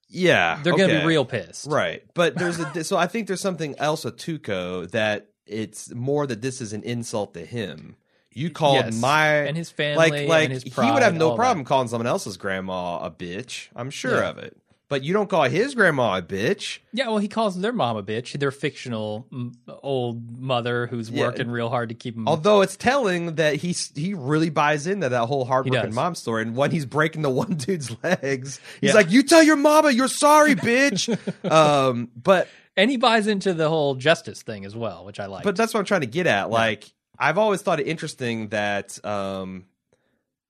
Yeah, 0.09 0.61
they're 0.63 0.77
gonna 0.77 1.01
be 1.01 1.07
real 1.07 1.25
pissed. 1.25 1.67
Right, 1.67 2.03
but 2.15 2.37
there's 2.37 2.59
a 2.59 2.85
so 2.85 2.97
I 2.97 3.07
think 3.07 3.27
there's 3.27 3.41
something 3.41 3.75
else 3.79 4.05
with 4.05 4.17
Tuco 4.17 4.91
that 4.93 5.29
it's 5.47 5.93
more 5.95 6.27
that 6.27 6.41
this 6.43 6.61
is 6.61 6.73
an 6.73 6.83
insult 6.83 7.35
to 7.35 7.45
him. 7.45 7.97
You 8.31 8.51
called 8.51 8.87
Yes. 8.87 9.01
my 9.01 9.29
and 9.29 9.57
his 9.57 9.71
family, 9.71 10.11
like 10.11 10.29
like 10.29 10.51
his 10.51 10.63
he 10.65 10.71
would 10.91 11.03
have 11.03 11.15
no 11.15 11.37
problem 11.37 11.59
that. 11.65 11.69
calling 11.69 11.89
someone 11.89 12.07
else's 12.07 12.37
grandma 12.37 12.99
a 13.05 13.11
bitch. 13.11 13.69
I'm 13.77 13.91
sure 13.91 14.21
Yeah. 14.23 14.31
of 14.31 14.39
it. 14.39 14.57
But 14.95 15.03
you 15.03 15.13
don't 15.13 15.29
call 15.29 15.43
his 15.43 15.75
grandma 15.75 16.19
a 16.19 16.23
bitch. 16.23 16.79
Yeah, 16.93 17.09
well, 17.09 17.19
he 17.19 17.27
calls 17.27 17.61
their 17.61 17.73
mom 17.73 17.97
a 17.97 18.03
bitch. 18.05 18.39
Their 18.39 18.53
fictional 18.53 19.27
mm, 19.33 19.53
old 19.83 20.39
mother 20.39 20.87
who's 20.87 21.11
Yeah. 21.11 21.27
working 21.27 21.51
real 21.51 21.69
hard 21.69 21.89
to 21.89 21.97
keep 21.97 22.15
him. 22.17 22.29
Although 22.29 22.61
it's 22.61 22.77
telling 22.77 23.35
that 23.35 23.57
he's 23.57 23.91
he 23.97 24.15
really 24.15 24.51
buys 24.51 24.87
into 24.87 25.09
that 25.09 25.27
whole 25.27 25.47
hardworking 25.47 25.93
mom 25.93 26.15
story. 26.15 26.43
And 26.43 26.55
when 26.55 26.71
he's 26.71 26.87
breaking 26.87 27.23
the 27.23 27.29
one 27.43 27.55
dude's 27.57 27.91
legs, 28.05 28.61
he's 28.81 28.91
Yeah. 28.91 28.95
like, 28.95 29.11
"You 29.11 29.25
tell 29.25 29.43
your 29.43 29.57
mama 29.57 29.91
you're 29.91 30.07
sorry, 30.07 30.55
bitch." 30.55 31.11
um, 31.51 32.09
but 32.15 32.47
and 32.77 32.89
he 32.89 32.97
buys 32.97 33.27
into 33.27 33.53
the 33.53 33.69
whole 33.69 33.97
justice 33.97 34.43
thing 34.43 34.65
as 34.65 34.77
well, 34.77 35.05
which 35.05 35.19
I 35.19 35.27
like. 35.27 35.43
But 35.43 35.57
that's 35.57 35.75
what 35.75 35.81
I'm 35.81 35.87
trying 35.87 36.03
to 36.03 36.07
get 36.07 36.29
at. 36.29 36.51
Like, 36.51 36.85
I've 37.19 37.37
always 37.39 37.63
thought 37.63 37.81
it 37.81 37.89
interesting 37.89 38.51
that 38.51 39.05
um 39.05 39.65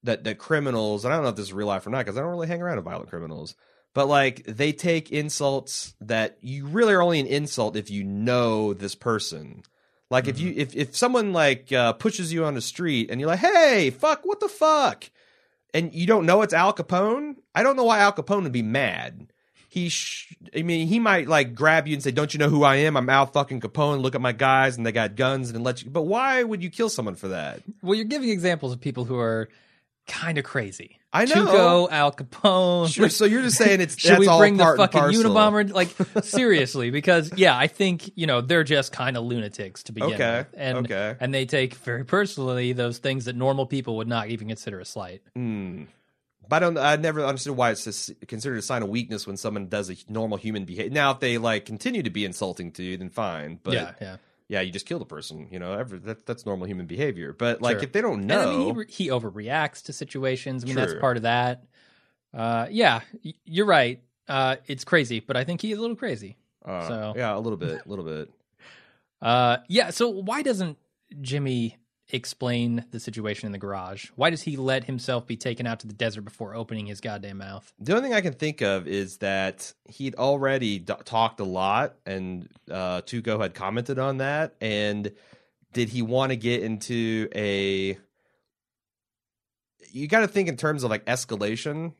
that 0.02 0.24
that 0.24 0.36
criminals, 0.36 1.06
and 1.06 1.14
I 1.14 1.16
don't 1.16 1.22
know 1.24 1.30
if 1.30 1.36
this 1.36 1.46
is 1.46 1.54
real 1.54 1.66
life 1.66 1.86
or 1.86 1.90
not, 1.90 2.00
because 2.04 2.18
I 2.18 2.20
don't 2.20 2.28
really 2.28 2.46
hang 2.46 2.60
around 2.60 2.76
with 2.76 2.84
violent 2.84 3.08
criminals. 3.08 3.54
But 3.94 4.08
like, 4.08 4.44
they 4.44 4.72
take 4.72 5.12
insults 5.12 5.94
that 6.00 6.36
you 6.40 6.66
really 6.66 6.92
are 6.92 7.02
only 7.02 7.20
an 7.20 7.26
insult 7.26 7.76
if 7.76 7.90
you 7.90 8.02
know 8.04 8.74
this 8.74 8.94
person. 8.94 9.62
Like, 10.10 10.28
if 10.28 10.38
you 10.38 10.52
if 10.54 10.76
if 10.76 10.96
someone 10.96 11.32
like 11.32 11.72
uh, 11.72 11.94
pushes 11.94 12.32
you 12.32 12.44
on 12.44 12.54
the 12.54 12.60
street 12.60 13.10
and 13.10 13.20
you're 13.20 13.30
like, 13.30 13.38
"Hey, 13.38 13.90
fuck, 13.90 14.20
what 14.24 14.40
the 14.40 14.48
fuck," 14.48 15.10
and 15.72 15.94
you 15.94 16.06
don't 16.06 16.26
know 16.26 16.42
it's 16.42 16.52
Al 16.52 16.72
Capone, 16.72 17.36
I 17.54 17.62
don't 17.62 17.76
know 17.76 17.84
why 17.84 17.98
Al 18.00 18.12
Capone 18.12 18.42
would 18.42 18.52
be 18.52 18.62
mad. 18.62 19.32
He 19.68 19.88
sh- 19.88 20.36
I 20.56 20.62
mean 20.62 20.86
he 20.86 21.00
might 21.00 21.26
like 21.26 21.54
grab 21.54 21.88
you 21.88 21.94
and 21.94 22.02
say 22.02 22.12
don't 22.12 22.32
you 22.32 22.38
know 22.38 22.48
who 22.48 22.62
I 22.62 22.76
am? 22.76 22.96
I'm 22.96 23.10
Al 23.10 23.26
fucking 23.26 23.60
Capone. 23.60 24.02
Look 24.02 24.14
at 24.14 24.20
my 24.20 24.30
guys 24.30 24.76
and 24.76 24.86
they 24.86 24.92
got 24.92 25.16
guns 25.16 25.50
and 25.50 25.64
let 25.64 25.82
you 25.82 25.90
but 25.90 26.02
why 26.02 26.44
would 26.44 26.62
you 26.62 26.70
kill 26.70 26.88
someone 26.88 27.16
for 27.16 27.28
that? 27.28 27.60
Well, 27.82 27.96
you're 27.96 28.04
giving 28.04 28.28
examples 28.28 28.72
of 28.72 28.80
people 28.80 29.04
who 29.04 29.18
are 29.18 29.48
kind 30.06 30.38
of 30.38 30.44
crazy. 30.44 30.98
I 31.12 31.26
know. 31.26 31.46
Tuco, 31.46 31.88
Al 31.92 32.10
Capone. 32.10 32.92
sure, 32.92 33.08
so 33.08 33.24
you're 33.24 33.42
just 33.42 33.56
saying 33.56 33.80
it's 33.80 33.96
Should 33.98 34.10
that's 34.10 34.20
we 34.20 34.26
all 34.26 34.40
bring 34.40 34.56
the 34.56 34.74
fucking. 34.76 35.00
Unabomber? 35.00 35.72
Like 35.72 35.90
seriously, 36.24 36.90
because 36.90 37.30
yeah, 37.36 37.56
I 37.56 37.68
think 37.68 38.10
you 38.16 38.26
know 38.26 38.40
they're 38.40 38.64
just 38.64 38.90
kind 38.92 39.16
of 39.16 39.22
lunatics 39.24 39.84
to 39.84 39.92
begin 39.92 40.14
Okay, 40.14 40.38
with, 40.38 40.46
and 40.56 40.78
okay. 40.78 41.16
and 41.20 41.32
they 41.32 41.46
take 41.46 41.74
very 41.76 42.04
personally 42.04 42.72
those 42.72 42.98
things 42.98 43.26
that 43.26 43.36
normal 43.36 43.66
people 43.66 43.96
would 43.98 44.08
not 44.08 44.28
even 44.28 44.48
consider 44.48 44.80
a 44.80 44.84
slight. 44.84 45.22
Hmm. 45.36 45.84
but 46.48 46.56
I 46.56 46.58
don't 46.58 46.78
I 46.78 46.96
never 46.96 47.24
understood 47.24 47.56
why 47.56 47.70
it's 47.70 48.10
considered 48.26 48.58
a 48.58 48.62
sign 48.62 48.82
of 48.82 48.88
weakness 48.88 49.24
when 49.26 49.36
someone 49.36 49.68
does 49.68 49.90
a 49.90 49.96
normal 50.08 50.36
human 50.36 50.64
behavior 50.64 50.90
now 50.90 51.12
if 51.12 51.20
they 51.20 51.38
like 51.38 51.64
continue 51.64 52.02
to 52.02 52.10
be 52.10 52.24
insulting 52.24 52.72
to 52.72 52.82
you 52.82 52.96
then 52.96 53.08
fine 53.08 53.60
but 53.62 53.72
yeah, 53.74 53.92
yeah. 54.00 54.16
Yeah 54.48 54.60
you 54.60 54.70
just 54.70 54.86
kill 54.86 54.98
the 54.98 55.04
person 55.06 55.48
you 55.50 55.58
know 55.58 55.72
every, 55.72 55.98
that, 56.00 56.26
that's 56.26 56.44
normal 56.46 56.66
human 56.66 56.86
behavior 56.86 57.32
but 57.32 57.62
like 57.62 57.76
Sure. 57.78 57.84
if 57.84 57.92
they 57.92 58.00
don't 58.00 58.18
And, 58.20 58.26
know 58.28 58.52
I 58.70 58.72
mean, 58.74 58.84
he, 58.88 59.04
he 59.04 59.10
overreacts 59.10 59.82
to 59.84 59.92
situations. 59.92 60.64
I 60.64 60.66
mean, 60.66 60.76
that's 60.76 60.94
part 60.94 61.16
of 61.16 61.22
that. 61.24 61.64
Uh, 62.32 62.66
yeah, 62.70 63.00
y- 63.24 63.34
you're 63.44 63.64
right. 63.66 64.02
Uh, 64.28 64.56
it's 64.66 64.84
crazy, 64.84 65.20
but 65.20 65.36
I 65.36 65.44
think 65.44 65.60
he 65.60 65.70
is 65.72 65.78
a 65.78 65.80
little 65.80 65.96
crazy. 65.96 66.36
uh, 66.64 66.88
so- 66.88 67.12
yeah 67.16 67.34
a 67.36 67.38
little 67.38 67.56
bit 67.58 67.80
a 67.86 67.88
little 67.88 68.04
bit 68.04 68.30
Uh, 69.22 69.58
yeah. 69.68 69.90
So 69.90 70.08
why 70.10 70.42
doesn't 70.42 70.76
Jimmy 71.20 71.78
explain 72.14 72.84
the 72.92 73.00
situation 73.00 73.46
in 73.46 73.52
the 73.52 73.58
garage? 73.58 74.10
Why 74.14 74.30
does 74.30 74.42
he 74.42 74.56
let 74.56 74.84
himself 74.84 75.26
be 75.26 75.36
taken 75.36 75.66
out 75.66 75.80
to 75.80 75.88
the 75.88 75.92
desert 75.92 76.22
before 76.22 76.54
opening 76.54 76.86
his 76.86 77.00
goddamn 77.00 77.38
mouth? 77.38 77.72
The 77.80 77.94
only 77.94 78.08
thing 78.08 78.14
I 78.14 78.20
can 78.20 78.34
think 78.34 78.60
of 78.60 78.86
is 78.86 79.18
that 79.18 79.74
he'd 79.88 80.14
already 80.14 80.78
d- 80.78 80.94
talked 81.04 81.40
a 81.40 81.44
lot, 81.44 81.96
and 82.06 82.48
uh, 82.70 83.02
Tuco 83.02 83.40
had 83.40 83.54
commented 83.54 83.98
on 83.98 84.18
that. 84.18 84.54
And 84.60 85.12
did 85.72 85.88
he 85.88 86.02
want 86.02 86.30
to 86.30 86.36
get 86.36 86.62
into 86.62 87.28
a? 87.34 87.98
You 89.90 90.06
got 90.06 90.20
to 90.20 90.28
think 90.28 90.48
in 90.48 90.56
terms 90.56 90.84
of 90.84 90.90
like 90.90 91.04
escalation. 91.06 91.94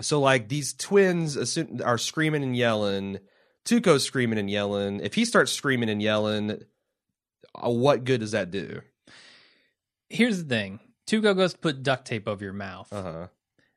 So, 0.00 0.20
like 0.20 0.48
these 0.48 0.74
twins 0.74 1.36
are 1.80 1.98
screaming 1.98 2.42
and 2.42 2.56
yelling. 2.56 3.20
Tuco's 3.64 4.02
screaming 4.02 4.38
and 4.38 4.50
yelling. 4.50 5.00
If 5.00 5.14
he 5.14 5.24
starts 5.24 5.52
screaming 5.52 5.90
and 5.90 6.02
yelling, 6.02 6.62
uh, 7.54 7.70
what 7.70 8.04
good 8.04 8.20
does 8.20 8.32
that 8.32 8.50
do? 8.50 8.80
Here's 10.08 10.42
the 10.42 10.48
thing: 10.48 10.80
Tuco 11.06 11.36
goes 11.36 11.52
to 11.52 11.58
put 11.58 11.82
duct 11.82 12.06
tape 12.06 12.28
over 12.28 12.42
your 12.44 12.52
mouth. 12.52 12.92
Uh 12.92 13.02
huh. 13.02 13.26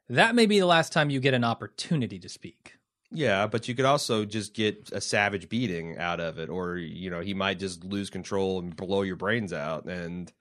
That 0.09 0.35
may 0.35 0.45
be 0.45 0.59
the 0.59 0.65
last 0.65 0.91
time 0.91 1.09
you 1.09 1.19
get 1.19 1.33
an 1.33 1.43
opportunity 1.43 2.19
to 2.19 2.29
speak. 2.29 2.75
Yeah, 3.11 3.47
but 3.47 3.67
you 3.67 3.75
could 3.75 3.85
also 3.85 4.23
just 4.25 4.53
get 4.53 4.89
a 4.93 5.01
savage 5.01 5.49
beating 5.49 5.97
out 5.97 6.19
of 6.19 6.39
it, 6.39 6.49
or 6.49 6.77
you 6.77 7.09
know, 7.09 7.19
he 7.19 7.33
might 7.33 7.59
just 7.59 7.83
lose 7.83 8.09
control 8.09 8.59
and 8.59 8.75
blow 8.75 9.01
your 9.01 9.17
brains 9.17 9.51
out. 9.51 9.85
And 9.85 10.31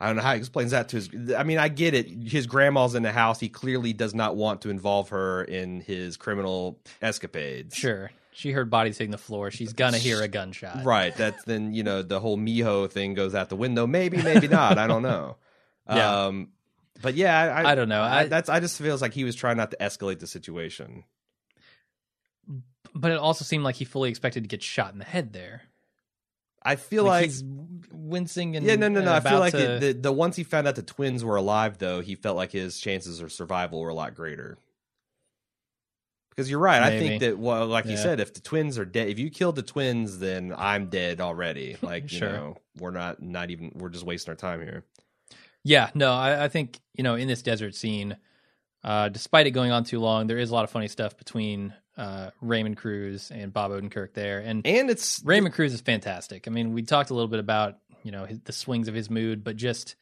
I 0.00 0.06
don't 0.06 0.16
know 0.16 0.22
how 0.22 0.32
he 0.32 0.38
explains 0.38 0.70
that 0.70 0.88
to 0.90 0.96
his. 0.96 1.10
I 1.36 1.42
mean, 1.42 1.58
I 1.58 1.68
get 1.68 1.92
it. 1.92 2.08
His 2.08 2.46
grandma's 2.46 2.94
in 2.94 3.02
the 3.02 3.12
house. 3.12 3.40
He 3.40 3.48
clearly 3.48 3.92
does 3.92 4.14
not 4.14 4.36
want 4.36 4.62
to 4.62 4.70
involve 4.70 5.10
her 5.10 5.44
in 5.44 5.80
his 5.80 6.16
criminal 6.16 6.78
escapades. 7.02 7.74
Sure, 7.74 8.10
she 8.32 8.52
heard 8.52 8.70
bodies 8.70 8.98
hitting 8.98 9.10
the 9.10 9.18
floor. 9.18 9.50
She's 9.50 9.72
gonna 9.72 9.98
hear 9.98 10.22
a 10.22 10.28
gunshot. 10.28 10.84
Right. 10.84 11.14
That's 11.14 11.42
then 11.44 11.72
you 11.74 11.82
know 11.82 12.02
the 12.02 12.20
whole 12.20 12.36
Mijo 12.38 12.90
thing 12.90 13.14
goes 13.14 13.34
out 13.34 13.48
the 13.48 13.56
window. 13.56 13.86
Maybe, 13.86 14.22
maybe 14.22 14.48
not. 14.48 14.78
I 14.78 14.86
don't 14.86 15.02
know. 15.02 15.36
Yeah. 15.90 16.26
Um, 16.26 16.48
but 17.00 17.14
yeah, 17.14 17.40
I, 17.64 17.72
I 17.72 17.74
don't 17.74 17.88
know. 17.88 18.02
I, 18.02 18.26
that's 18.26 18.50
I 18.50 18.60
just 18.60 18.76
feels 18.78 19.00
like 19.00 19.14
he 19.14 19.24
was 19.24 19.34
trying 19.34 19.56
not 19.56 19.70
to 19.70 19.78
escalate 19.78 20.18
the 20.18 20.26
situation. 20.26 21.04
But 22.94 23.12
it 23.12 23.18
also 23.18 23.44
seemed 23.44 23.64
like 23.64 23.76
he 23.76 23.84
fully 23.84 24.10
expected 24.10 24.42
to 24.44 24.48
get 24.48 24.62
shot 24.62 24.92
in 24.92 24.98
the 24.98 25.04
head 25.06 25.32
there. 25.32 25.62
I 26.62 26.76
feel 26.76 27.04
Like, 27.04 27.22
like, 27.22 27.24
he's 27.30 27.44
wincing 27.92 28.56
and 28.56 28.66
yeah, 28.66 28.74
no, 28.76 28.88
no, 28.88 29.00
no. 29.00 29.14
I 29.14 29.20
feel 29.20 29.38
like 29.38 29.52
to- 29.52 29.78
the, 29.78 29.78
the 29.78 29.92
the 29.94 30.12
once 30.12 30.36
he 30.36 30.42
found 30.44 30.66
out 30.68 30.74
the 30.74 30.82
twins 30.82 31.24
were 31.24 31.36
alive, 31.36 31.78
though, 31.78 32.00
he 32.00 32.14
felt 32.16 32.36
like 32.36 32.52
his 32.52 32.78
chances 32.78 33.20
of 33.20 33.32
survival 33.32 33.80
were 33.80 33.88
a 33.88 33.94
lot 33.94 34.14
greater. 34.14 34.58
Because 36.38 36.48
you're 36.48 36.60
right. 36.60 36.80
I 36.80 37.00
think 37.00 37.20
that 37.22 37.36
well, 37.36 37.66
like 37.66 37.86
you 37.86 37.96
said, 37.96 38.20
if 38.20 38.32
the 38.32 38.38
twins 38.38 38.78
are 38.78 38.84
dead, 38.84 39.08
if 39.08 39.18
you 39.18 39.28
killed 39.28 39.56
the 39.56 39.62
twins, 39.62 40.20
then 40.20 40.54
I'm 40.56 40.86
dead 40.86 41.20
already. 41.20 41.76
Like 41.82 42.12
you 42.12 42.20
know, 42.20 42.58
we're 42.78 42.92
not 42.92 43.20
not 43.20 43.50
even 43.50 43.72
we're 43.74 43.88
just 43.88 44.04
wasting 44.04 44.30
our 44.30 44.36
time 44.36 44.60
here. 44.60 44.84
Yeah, 45.64 45.90
no, 45.94 46.12
I, 46.12 46.44
I 46.44 46.48
think 46.48 46.78
you 46.94 47.02
know 47.02 47.16
in 47.16 47.26
this 47.26 47.42
desert 47.42 47.74
scene, 47.74 48.16
uh, 48.84 49.08
despite 49.08 49.48
it 49.48 49.50
going 49.50 49.72
on 49.72 49.82
too 49.82 49.98
long, 49.98 50.28
there 50.28 50.38
is 50.38 50.50
a 50.50 50.54
lot 50.54 50.62
of 50.62 50.70
funny 50.70 50.86
stuff 50.86 51.16
between 51.16 51.74
uh, 51.96 52.30
Raymond 52.40 52.76
Cruz 52.76 53.32
and 53.32 53.52
Bob 53.52 53.72
Odenkirk 53.72 54.12
there, 54.12 54.38
and 54.38 54.64
And 54.64 54.90
it's 54.90 55.20
Raymond 55.24 55.54
Cruz 55.54 55.74
is 55.74 55.80
fantastic. 55.80 56.46
I 56.46 56.50
mean, 56.50 56.72
we 56.72 56.82
talked 56.82 57.10
a 57.10 57.14
little 57.14 57.28
bit 57.28 57.40
about 57.40 57.78
you 58.04 58.12
know 58.12 58.26
his, 58.26 58.38
the 58.44 58.52
swings 58.52 58.86
of 58.86 58.94
his 58.94 59.10
mood, 59.10 59.42
but 59.42 59.56
just, 59.56 59.96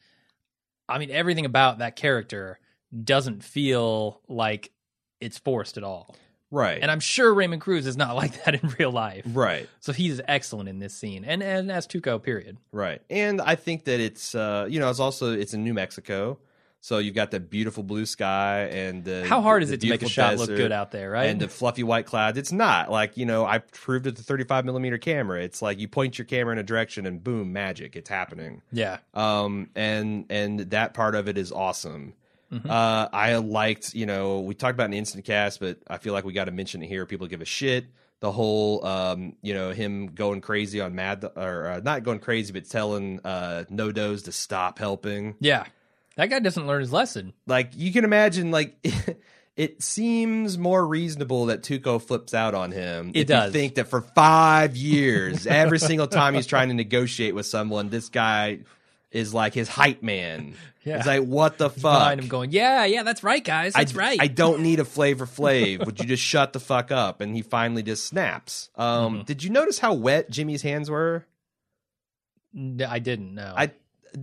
I 0.87 0.99
mean, 0.99 1.09
everything 1.09 1.45
about 1.45 1.79
that 1.79 1.95
character 1.95 2.59
doesn't 3.03 3.43
feel 3.43 4.21
like 4.27 4.71
it's 5.19 5.39
forced 5.39 5.77
at 5.77 5.83
all. 5.83 6.15
Right, 6.51 6.79
And 6.81 6.89
I'm 6.89 6.99
sure 6.99 7.33
Raymond 7.33 7.61
Cruz 7.61 7.85
is 7.87 7.97
not 7.97 8.15
like 8.21 8.43
that 8.45 8.55
in 8.55 8.73
real 8.79 8.91
life. 8.91 9.25
right. 9.33 9.67
So 9.79 9.93
he's 9.93 10.21
excellent 10.27 10.69
in 10.69 10.79
this 10.79 10.93
scene, 10.93 11.25
and 11.25 11.41
and 11.43 11.71
as 11.71 11.87
Tuco, 11.87 12.21
period. 12.21 12.57
Right. 12.71 13.01
And 13.09 13.41
I 13.41 13.55
think 13.55 13.85
that 13.85 13.99
it's 13.99 14.35
uh 14.35 14.67
you 14.69 14.79
know, 14.79 14.89
it's 14.89 14.99
also 14.99 15.31
it's 15.33 15.53
in 15.53 15.63
New 15.63 15.73
Mexico. 15.73 16.39
So 16.79 16.99
you've 16.99 17.15
got 17.15 17.31
the 17.31 17.39
beautiful 17.39 17.81
blue 17.83 18.05
sky 18.05 18.69
and 18.71 19.03
the 19.03 19.25
How 19.27 19.41
hard 19.41 19.63
is 19.63 19.71
it 19.71 19.81
to 19.81 19.89
make 19.89 20.03
a 20.03 20.07
shot 20.07 20.37
look 20.37 20.47
good 20.47 20.71
out 20.71 20.91
there, 20.91 21.09
right? 21.09 21.25
And 21.25 21.41
the 21.41 21.49
fluffy 21.49 21.83
white 21.83 22.05
clouds. 22.05 22.37
It's 22.37 22.51
not. 22.51 22.91
Like, 22.91 23.17
you 23.17 23.25
know, 23.25 23.45
I 23.45 23.57
proved 23.57 24.05
it 24.05 24.15
the 24.15 24.21
35 24.23 24.63
millimeter 24.63 24.99
camera. 24.99 25.41
It's 25.41 25.61
like 25.61 25.79
you 25.79 25.87
point 25.87 26.17
your 26.19 26.25
camera 26.25 26.53
in 26.53 26.59
a 26.59 26.63
direction 26.63 27.05
and 27.07 27.21
boom, 27.21 27.51
magic. 27.51 27.95
It's 27.95 28.09
happening. 28.09 28.61
yeah, 28.71 28.99
Um 29.15 29.69
and 29.75 30.25
and 30.29 30.59
that 30.69 30.93
part 30.93 31.15
of 31.15 31.27
it 31.27 31.37
is 31.37 31.51
awesome. 31.51 32.13
Mhm. 32.51 32.69
Uh 32.69 33.09
I 33.11 33.35
liked, 33.37 33.93
you 33.93 34.05
know, 34.05 34.39
we 34.39 34.55
talked 34.55 34.73
about 34.73 34.85
an 34.87 34.93
instant 34.93 35.25
cast, 35.25 35.59
but 35.59 35.79
I 35.87 35.97
feel 35.97 36.13
like 36.13 36.23
we 36.25 36.33
got 36.33 36.45
to 36.45 36.51
mention 36.51 36.81
it 36.81 36.87
here. 36.87 37.05
People 37.05 37.27
give 37.27 37.41
a 37.41 37.45
shit. 37.45 37.85
The 38.19 38.31
whole, 38.31 38.83
um, 38.85 39.35
you 39.43 39.53
know, 39.53 39.71
him 39.71 40.07
going 40.07 40.41
crazy 40.41 40.81
on 40.81 40.95
Mad, 40.95 41.23
or 41.35 41.67
uh, 41.67 41.79
not 41.83 42.03
going 42.03 42.17
crazy, 42.19 42.51
but 42.51 42.67
telling 42.67 43.19
uh, 43.23 43.65
No-Doze 43.69 44.23
to 44.23 44.31
stop 44.31 44.79
helping. 44.79 45.35
yeah. 45.39 45.65
That 46.15 46.31
guy 46.31 46.39
doesn't 46.39 46.65
learn 46.65 46.79
his 46.81 46.91
lesson. 46.91 47.33
Like 47.45 47.71
you 47.75 47.91
can 47.93 48.03
imagine, 48.03 48.49
like 48.49 48.75
it 49.55 49.83
seems 49.83 50.57
more 50.57 50.83
reasonable 50.87 51.47
that 51.47 51.61
Tuco 51.61 52.01
flips 52.01 52.33
out 52.33 52.55
on 52.55 52.71
him. 52.71 53.11
It 53.13 53.21
if 53.21 53.27
does. 53.27 53.45
You 53.53 53.59
think 53.59 53.75
that 53.75 53.87
for 53.87 54.01
five 54.01 54.75
years, 54.75 55.45
every 55.45 55.77
single 55.77 56.07
time 56.07 56.33
he's 56.33 56.47
trying 56.47 56.69
to 56.69 56.73
negotiate 56.73 57.35
with 57.35 57.45
someone, 57.45 57.89
this 57.89 58.09
guy 58.09 58.59
is 59.11 59.33
like 59.33 59.53
his 59.53 59.67
hype 59.69 60.03
man. 60.03 60.55
Yeah. 60.83 60.99
It's 60.99 61.05
like 61.05 61.23
what 61.23 61.57
the 61.57 61.69
fuck? 61.69 61.81
Behind 61.81 62.21
him, 62.21 62.27
going, 62.29 62.51
"Yeah, 62.51 62.85
yeah, 62.85 63.03
that's 63.03 63.21
right, 63.21 63.43
guys, 63.43 63.73
that's 63.73 63.93
I, 63.93 63.99
right." 63.99 64.21
I 64.21 64.27
don't 64.27 64.61
need 64.61 64.79
a 64.79 64.85
flavor 64.85 65.25
flav. 65.25 65.85
Would 65.85 65.99
you 65.99 66.05
just 66.05 66.23
shut 66.23 66.53
the 66.53 66.61
fuck 66.61 66.91
up? 66.93 67.19
And 67.19 67.35
he 67.35 67.41
finally 67.41 67.83
just 67.83 68.05
snaps. 68.05 68.69
Um, 68.75 69.15
Mm-hmm. 69.15 69.23
Did 69.23 69.43
you 69.43 69.49
notice 69.49 69.79
how 69.79 69.93
wet 69.93 70.29
Jimmy's 70.29 70.61
hands 70.61 70.89
were? 70.89 71.25
I 72.87 72.99
didn't 72.99 73.35
know. 73.35 73.53
I 73.55 73.71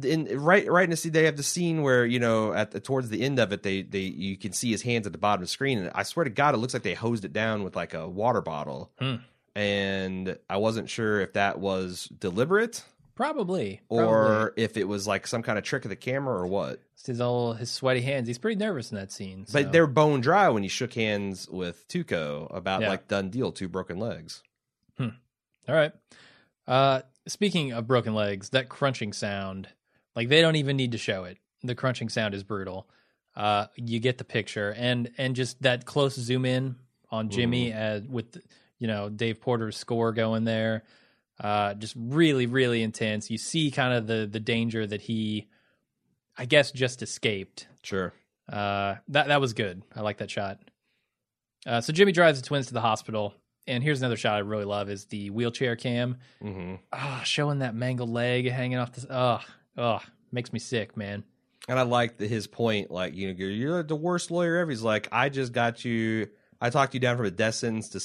in 0.02 0.40
right 0.40 0.66
right 0.70 0.84
in 0.84 0.90
the 0.90 0.96
scene 0.96 1.12
they 1.12 1.24
have 1.24 1.36
the 1.36 1.42
scene 1.42 1.82
where 1.82 2.06
you 2.06 2.18
know 2.18 2.54
at 2.54 2.70
the, 2.70 2.80
towards 2.80 3.10
the 3.10 3.20
end 3.20 3.38
of 3.38 3.52
it 3.52 3.62
they 3.62 3.82
they 3.82 4.00
you 4.00 4.36
can 4.38 4.52
see 4.52 4.70
his 4.70 4.80
hands 4.80 5.06
at 5.06 5.12
the 5.12 5.18
bottom 5.18 5.42
of 5.42 5.46
the 5.46 5.52
screen 5.52 5.78
and 5.78 5.90
I 5.94 6.02
swear 6.02 6.24
to 6.24 6.30
God 6.30 6.54
it 6.54 6.58
looks 6.58 6.72
like 6.72 6.82
they 6.82 6.94
hosed 6.94 7.26
it 7.26 7.34
down 7.34 7.62
with 7.62 7.76
like 7.76 7.92
a 7.92 8.08
water 8.08 8.40
bottle. 8.40 8.90
Hmm. 8.98 9.16
And 9.54 10.38
I 10.48 10.56
wasn't 10.56 10.88
sure 10.88 11.20
if 11.20 11.34
that 11.34 11.60
was 11.60 12.06
deliberate 12.18 12.82
probably, 13.14 13.80
or 13.88 14.26
probably. 14.26 14.62
if 14.64 14.76
it 14.76 14.88
was 14.88 15.06
like 15.06 15.26
some 15.26 15.42
kind 15.42 15.58
of 15.58 15.64
trick 15.64 15.84
of 15.84 15.88
the 15.88 15.96
camera 15.96 16.34
or 16.36 16.46
what. 16.46 16.80
It's 16.94 17.06
his 17.06 17.20
all 17.20 17.52
his 17.54 17.70
sweaty 17.70 18.00
hands. 18.00 18.26
He's 18.28 18.38
pretty 18.38 18.56
nervous 18.58 18.90
in 18.90 18.96
that 18.96 19.12
scene. 19.12 19.46
so- 19.46 19.62
But 19.62 19.72
they're 19.72 19.86
bone 19.86 20.20
dry 20.20 20.48
when 20.48 20.62
he 20.62 20.68
shook 20.68 20.94
hands 20.94 21.48
with 21.48 21.86
Tuco 21.88 22.54
about 22.54 22.80
Yeah. 22.82 22.88
like 22.90 23.08
done 23.08 23.30
deal, 23.30 23.52
two 23.52 23.68
broken 23.68 23.98
legs. 23.98 24.42
all 24.98 25.10
right. 25.68 25.92
Uh, 26.66 27.02
speaking 27.26 27.72
of 27.72 27.86
broken 27.86 28.14
legs, 28.14 28.50
that 28.50 28.68
crunching 28.68 29.12
sound, 29.12 29.68
like 30.16 30.28
they 30.28 30.40
don't 30.40 30.56
even 30.56 30.76
need 30.76 30.92
to 30.92 30.98
show 30.98 31.24
it. 31.24 31.38
The 31.62 31.74
crunching 31.74 32.08
sound 32.08 32.34
is 32.34 32.42
brutal. 32.42 32.88
Uh, 33.36 33.66
you 33.76 33.98
get 34.00 34.18
the 34.18 34.24
picture, 34.24 34.72
and 34.76 35.10
and 35.18 35.34
just 35.34 35.60
that 35.62 35.84
close 35.86 36.14
zoom 36.14 36.44
in 36.44 36.76
on 37.10 37.30
Jimmy 37.30 37.72
uh, 37.72 38.00
with 38.08 38.38
you 38.78 38.86
know 38.86 39.08
Dave 39.08 39.40
Porter's 39.40 39.76
score 39.76 40.12
going 40.12 40.44
there. 40.44 40.84
Uh, 41.40 41.74
just 41.74 41.94
really, 41.96 42.46
really 42.46 42.82
intense. 42.82 43.30
You 43.30 43.38
see 43.38 43.70
kind 43.70 43.92
of 43.94 44.06
the 44.06 44.28
the 44.30 44.40
danger 44.40 44.86
that 44.86 45.02
he, 45.02 45.48
I 46.38 46.44
guess, 46.44 46.70
just 46.70 47.02
escaped. 47.02 47.66
Sure. 47.82 48.12
Uh, 48.50 48.96
that 49.08 49.28
that 49.28 49.40
was 49.40 49.52
good. 49.52 49.82
I 49.94 50.02
like 50.02 50.18
that 50.18 50.30
shot. 50.30 50.58
Uh, 51.66 51.80
so 51.80 51.92
Jimmy 51.92 52.12
drives 52.12 52.40
the 52.40 52.46
twins 52.46 52.66
to 52.66 52.74
the 52.74 52.80
hospital, 52.80 53.34
and 53.66 53.82
here's 53.82 54.00
another 54.00 54.16
shot 54.16 54.36
I 54.36 54.40
really 54.40 54.64
love: 54.64 54.90
is 54.90 55.06
the 55.06 55.30
wheelchair 55.30 55.76
cam. 55.76 56.18
mm-hmm. 56.42 56.76
Ah, 56.92 57.22
showing 57.24 57.60
that 57.60 57.74
mangled 57.74 58.10
leg 58.10 58.48
hanging 58.50 58.78
off 58.78 58.92
the. 58.92 59.06
Oh, 59.10 59.40
oh, 59.76 60.00
makes 60.30 60.52
me 60.52 60.58
sick, 60.58 60.96
man. 60.96 61.24
And 61.66 61.78
I 61.78 61.82
like 61.82 62.20
his 62.20 62.46
point, 62.46 62.90
like 62.90 63.14
you 63.14 63.28
know, 63.28 63.34
you're, 63.36 63.50
you're 63.50 63.82
the 63.82 63.96
worst 63.96 64.30
lawyer 64.30 64.58
ever. 64.58 64.70
He's 64.70 64.82
like, 64.82 65.08
I 65.10 65.30
just 65.30 65.52
got 65.52 65.84
you. 65.84 66.28
I 66.60 66.70
talked 66.70 66.94
you 66.94 67.00
down 67.00 67.16
from 67.16 67.26
a 67.26 67.30
death 67.30 67.54
sentence 67.54 67.88
to 67.90 68.00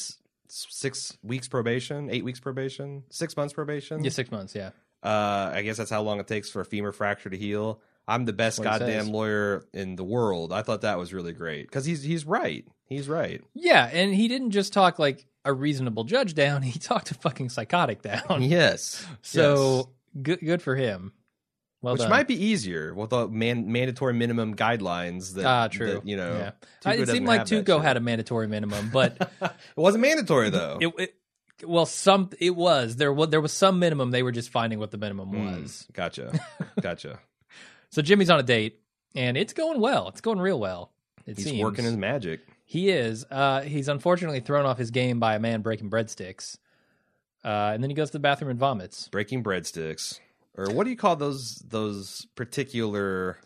six 0.49 1.17
weeks 1.23 1.47
probation, 1.47 2.09
eight 2.09 2.23
weeks 2.23 2.39
probation, 2.39 3.03
six 3.09 3.35
months 3.37 3.53
probation. 3.53 4.03
Yeah, 4.03 4.09
six 4.09 4.31
months. 4.31 4.55
Yeah, 4.55 4.71
Uh, 5.03 5.51
I 5.53 5.61
guess 5.61 5.77
that's 5.77 5.89
how 5.91 6.01
long 6.01 6.19
it 6.19 6.27
takes 6.27 6.49
for 6.49 6.61
a 6.61 6.65
femur 6.65 6.91
fracture 6.91 7.29
to 7.29 7.37
heal. 7.37 7.81
I'm 8.07 8.25
the 8.25 8.33
best 8.33 8.57
That's 8.61 8.81
what 8.81 8.89
it 8.89 8.93
goddamn 8.93 9.13
lawyer 9.13 9.65
in 9.73 9.95
the 9.95 10.03
world. 10.03 10.51
I 10.51 10.63
thought 10.63 10.81
that 10.81 10.97
was 10.97 11.13
really 11.13 11.31
great 11.33 11.67
because 11.67 11.85
he's 11.85 12.01
he's 12.01 12.25
right. 12.25 12.65
He's 12.85 13.07
right. 13.07 13.41
yeah, 13.53 13.87
and 13.93 14.13
he 14.15 14.27
didn't 14.27 14.51
just 14.51 14.73
talk 14.73 14.97
like 14.97 15.27
a 15.45 15.53
reasonable 15.53 16.03
judge 16.05 16.33
down; 16.33 16.61
he 16.63 16.79
talked 16.79 17.11
a 17.11 17.13
fucking 17.13 17.49
psychotic 17.49 18.01
down. 18.01 18.41
Yes. 18.41 19.05
So 19.21 19.91
good, 20.21 20.39
good 20.39 20.61
for 20.61 20.75
him. 20.75 21.13
Well 21.81 21.93
Which 21.93 22.01
done. 22.01 22.09
might 22.09 22.27
be 22.27 22.35
easier 22.35 22.93
with 22.93 23.11
the 23.11 23.27
man, 23.29 23.71
mandatory 23.71 24.13
minimum 24.13 24.55
guidelines. 24.55 25.35
That, 25.35 25.45
ah 25.45 25.67
true. 25.69 25.93
that, 25.93 26.05
you 26.07 26.17
know, 26.17 26.51
yeah. 26.85 26.91
It 26.93 27.07
seemed 27.07 27.25
like 27.27 27.41
Tuco 27.43 27.81
had 27.81 27.95
a 27.95 28.01
mandatory 28.01 28.47
minimum, 28.47 28.89
but 28.91 29.31
it 29.41 29.51
wasn't 29.77 30.01
mandatory 30.01 30.49
though. 30.49 30.77
it, 30.81 30.93
it 30.97 31.15
well 31.65 31.85
some 31.85 32.29
it 32.39 32.53
was 32.55 32.97
there 32.97 33.13
was 33.13 33.29
there 33.29 33.39
was 33.41 33.53
some 33.53 33.79
minimum. 33.79 34.11
They 34.11 34.23
were 34.23 34.33
just 34.33 34.49
finding 34.49 34.79
what 34.79 34.91
the 34.91 34.97
minimum 34.97 35.31
Mm, 35.31 35.61
was. 35.61 35.87
Gotcha. 35.93 36.37
Gotcha. 36.81 37.19
So 37.91 38.01
Jimmy's 38.01 38.29
on 38.29 38.39
a 38.39 38.43
date, 38.43 38.81
and 39.15 39.37
it's 39.37 39.53
going 39.53 39.79
well. 39.79 40.09
It's 40.09 40.21
going 40.21 40.39
real 40.39 40.59
well. 40.59 40.91
It 41.25 41.37
He's 41.37 41.45
seems. 41.45 41.63
working 41.63 41.85
his 41.85 41.95
magic. 41.95 42.41
He 42.65 42.89
is. 42.89 43.25
Uh, 43.31 43.61
he's 43.61 43.87
unfortunately 43.87 44.41
thrown 44.41 44.65
off 44.65 44.77
his 44.77 44.91
game 44.91 45.19
by 45.19 45.35
a 45.35 45.39
man 45.39 45.61
breaking 45.61 45.89
breadsticks, 45.89 46.57
uh, 47.43 47.71
and 47.73 47.81
then 47.81 47.89
he 47.89 47.93
goes 47.95 48.09
to 48.09 48.13
the 48.13 48.19
bathroom 48.19 48.51
and 48.51 48.59
vomits. 48.59 49.07
Breaking 49.07 49.43
breadsticks. 49.43 50.19
Or 50.59 50.71
what 50.73 50.83
do 50.83 50.89
you 50.89 50.97
call 50.97 51.15
those 51.15 51.55
those 51.67 52.25
particular 52.35 53.37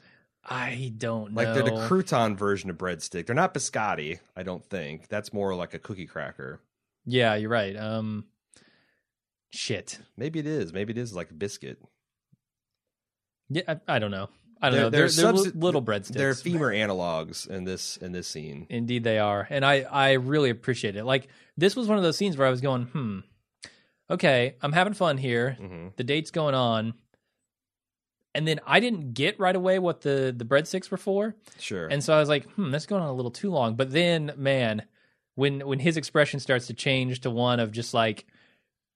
I 0.43 0.91
don't 0.97 1.33
like 1.33 1.47
know. 1.49 1.53
they're 1.53 1.63
the 1.63 1.87
crouton 1.87 2.35
version 2.37 2.69
of 2.69 2.77
breadstick. 2.77 3.25
They're 3.27 3.35
not 3.35 3.53
biscotti, 3.53 4.19
I 4.35 4.43
don't 4.43 4.65
think. 4.65 5.07
That's 5.07 5.31
more 5.31 5.55
like 5.55 5.73
a 5.73 5.79
cookie 5.79 6.07
cracker. 6.07 6.59
yeah, 7.05 7.35
you're 7.35 7.49
right. 7.49 7.75
Um, 7.77 8.25
shit. 9.51 9.99
Maybe 10.17 10.39
it 10.39 10.47
is. 10.47 10.73
Maybe 10.73 10.91
it 10.91 10.97
is 10.97 11.15
like 11.15 11.31
a 11.31 11.33
biscuit. 11.33 11.77
Yeah, 13.49 13.61
I, 13.67 13.95
I 13.95 13.99
don't 13.99 14.11
know. 14.11 14.29
I 14.61 14.69
don't 14.69 14.75
They're- 14.75 14.83
know. 14.83 14.89
they're 14.89 15.09
They're, 15.09 15.33
substi- 15.33 15.61
little 15.61 15.81
breadsticks. 15.81 16.13
They're 16.13 16.33
femur 16.33 16.71
analogs 16.73 17.47
in 17.49 17.65
this 17.65 17.97
in 17.97 18.11
this 18.13 18.27
scene. 18.27 18.65
Indeed, 18.69 19.03
they 19.03 19.19
are, 19.19 19.45
and 19.49 19.65
I 19.65 19.81
I 19.81 20.13
really 20.13 20.49
appreciate 20.49 20.95
it. 20.95 21.03
Like 21.03 21.27
this 21.57 21.75
was 21.75 21.87
one 21.87 21.97
of 21.97 22.03
those 22.03 22.17
scenes 22.17 22.37
where 22.37 22.47
I 22.47 22.49
was 22.51 22.61
going, 22.61 22.85
hmm, 22.85 23.19
okay, 24.09 24.55
I'm 24.61 24.71
having 24.71 24.93
fun 24.93 25.17
here. 25.17 25.57
hmm 25.59 25.87
The 25.97 26.05
date's 26.05 26.31
going 26.31 26.55
on, 26.55 26.93
and 28.35 28.47
then 28.47 28.59
I 28.65 28.79
didn't 28.79 29.13
get 29.13 29.39
right 29.39 29.55
away 29.55 29.79
what 29.79 30.01
the 30.01 30.33
the 30.35 30.45
breadsticks 30.45 30.89
were 30.91 30.97
for, 30.97 31.35
Sure. 31.59 31.87
and 31.87 32.03
so 32.03 32.13
I 32.13 32.19
was 32.19 32.29
like, 32.29 32.49
hmm, 32.51 32.71
that's 32.71 32.85
going 32.85 33.01
on 33.03 33.09
a 33.09 33.13
little 33.13 33.31
too 33.31 33.51
long. 33.51 33.75
But 33.75 33.91
then, 33.91 34.31
man, 34.37 34.83
when 35.35 35.61
when 35.67 35.79
his 35.79 35.97
expression 35.97 36.39
starts 36.39 36.67
to 36.67 36.73
change 36.73 37.21
to 37.21 37.29
one 37.29 37.59
of 37.59 37.71
just 37.71 37.93
like 37.93 38.25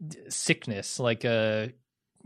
d- 0.06 0.18
sickness, 0.30 1.00
like 1.00 1.26
uh, 1.26 1.68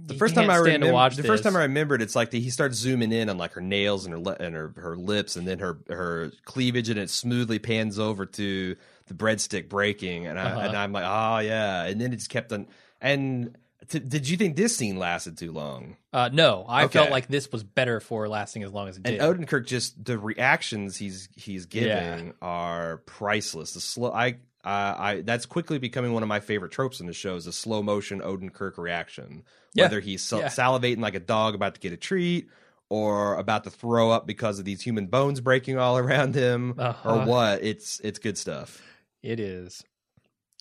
the 0.03 0.15
first 0.15 0.33
time 0.35 0.49
I 0.49 0.55
remember, 0.57 0.91
watch 0.93 1.15
the 1.15 1.23
first 1.23 1.43
time 1.43 1.55
I 1.55 1.63
remembered, 1.63 2.01
it's 2.01 2.15
like 2.15 2.31
the, 2.31 2.39
he 2.39 2.49
starts 2.49 2.75
zooming 2.77 3.11
in 3.11 3.29
on 3.29 3.37
like 3.37 3.53
her 3.53 3.61
nails 3.61 4.05
and 4.05 4.25
her 4.25 4.33
and 4.39 4.55
her, 4.55 4.73
her 4.77 4.97
lips, 4.97 5.35
and 5.35 5.47
then 5.47 5.59
her 5.59 5.79
her 5.89 6.31
cleavage, 6.45 6.89
and 6.89 6.97
it 6.99 7.09
smoothly 7.09 7.59
pans 7.59 7.99
over 7.99 8.25
to 8.25 8.75
the 9.07 9.13
breadstick 9.13 9.69
breaking, 9.69 10.27
and 10.27 10.39
I 10.39 10.43
Uh-huh. 10.51 10.59
and 10.61 10.77
I'm 10.77 10.91
like, 10.91 11.05
oh 11.05 11.39
yeah, 11.39 11.83
and 11.83 11.99
then 12.01 12.13
it 12.13 12.17
just 12.17 12.29
kept 12.29 12.51
on. 12.51 12.67
And 12.99 13.57
t- 13.87 13.99
did 13.99 14.27
you 14.29 14.37
think 14.37 14.55
this 14.55 14.75
scene 14.75 14.97
lasted 14.97 15.37
too 15.37 15.51
long? 15.51 15.97
Uh, 16.13 16.29
no, 16.31 16.65
I 16.67 16.83
Okay. 16.85 16.93
felt 16.99 17.11
like 17.11 17.27
this 17.27 17.51
was 17.51 17.63
better 17.63 17.99
for 17.99 18.27
lasting 18.27 18.63
as 18.63 18.71
long 18.71 18.87
as 18.87 18.97
it 18.97 19.03
did. 19.03 19.19
And. 19.21 19.47
Odenkirk 19.47 19.65
just 19.67 20.03
the 20.03 20.17
reactions 20.17 20.97
he's 20.97 21.29
he's 21.35 21.65
giving 21.65 22.33
are 22.41 22.97
priceless. 23.05 23.73
The 23.73 23.81
slow 23.81 24.11
I. 24.11 24.37
Uh, 24.63 24.93
I 24.95 25.21
that's 25.25 25.47
quickly 25.47 25.79
becoming 25.79 26.13
one 26.13 26.21
of 26.21 26.29
my 26.29 26.39
favorite 26.39 26.71
tropes 26.71 26.99
in 26.99 27.07
the 27.07 27.13
show 27.13 27.35
is 27.35 27.45
the 27.45 27.51
slow 27.51 27.81
motion 27.81 28.21
Odenkirk 28.21 28.77
reaction. 28.77 29.41
Yeah. 29.73 29.85
Whether 29.85 29.99
he's 30.01 30.21
sal- 30.21 30.41
Yeah. 30.41 30.47
salivating 30.49 30.99
like 30.99 31.15
a 31.15 31.19
dog 31.19 31.55
about 31.55 31.73
to 31.73 31.79
get 31.79 31.93
a 31.93 31.97
treat, 31.97 32.47
or 32.87 33.35
about 33.37 33.63
to 33.63 33.71
throw 33.71 34.11
up 34.11 34.27
because 34.27 34.59
of 34.59 34.65
these 34.65 34.81
human 34.83 35.07
bones 35.07 35.41
breaking 35.41 35.79
all 35.79 35.97
around 36.03 36.35
him, 36.35 36.75
Uh-huh. 36.77 37.09
or 37.21 37.25
what. 37.25 37.63
It's 37.63 37.99
it's 38.03 38.19
good 38.19 38.37
stuff. 38.37 38.83
It 39.23 39.39
is. 39.39 39.83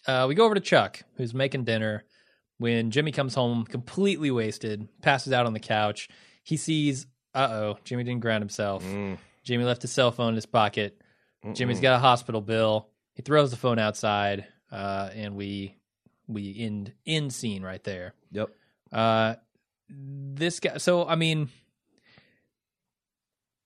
Uh, 0.07 0.25
we 0.27 0.35
go 0.35 0.47
over 0.47 0.55
to 0.55 0.61
Chuck, 0.63 1.03
who's 1.17 1.35
making 1.35 1.65
dinner. 1.65 2.05
When 2.61 2.91
Jimmy 2.91 3.11
comes 3.11 3.35
home 3.35 3.65
completely 3.65 4.31
wasted, 4.31 4.87
passes 5.01 5.33
out 5.33 5.47
on 5.47 5.55
the 5.55 5.61
couch, 5.61 6.11
he 6.45 6.59
sees, 6.59 7.07
uh 7.35 7.49
oh, 7.51 7.79
Jimmy 7.85 8.05
didn't 8.05 8.21
ground 8.21 8.43
himself. 8.43 8.85
Mm, 8.85 9.17
Jimmy 9.45 9.65
left 9.65 9.81
his 9.81 9.93
cell 9.93 10.13
phone 10.13 10.29
in 10.29 10.35
his 10.35 10.45
pocket. 10.45 11.01
Jimmy's 11.55 11.79
mm-mm. 11.79 11.83
got 11.83 11.97
a 11.97 11.99
hospital 12.01 12.43
bill. 12.43 12.91
He 13.15 13.23
throws 13.23 13.51
the 13.51 13.57
phone 13.57 13.79
outside, 13.79 14.45
uh, 14.71 15.09
and 15.15 15.37
we 15.37 15.75
we 16.29 16.55
end 16.59 16.93
end 17.07 17.33
scene 17.33 17.63
right 17.63 17.83
there. 17.83 18.13
Yep. 18.31 18.51
Uh, 18.93 19.37
this 19.89 20.61
guy. 20.61 20.77
So 20.77 21.09
I 21.09 21.15
mean, 21.15 21.49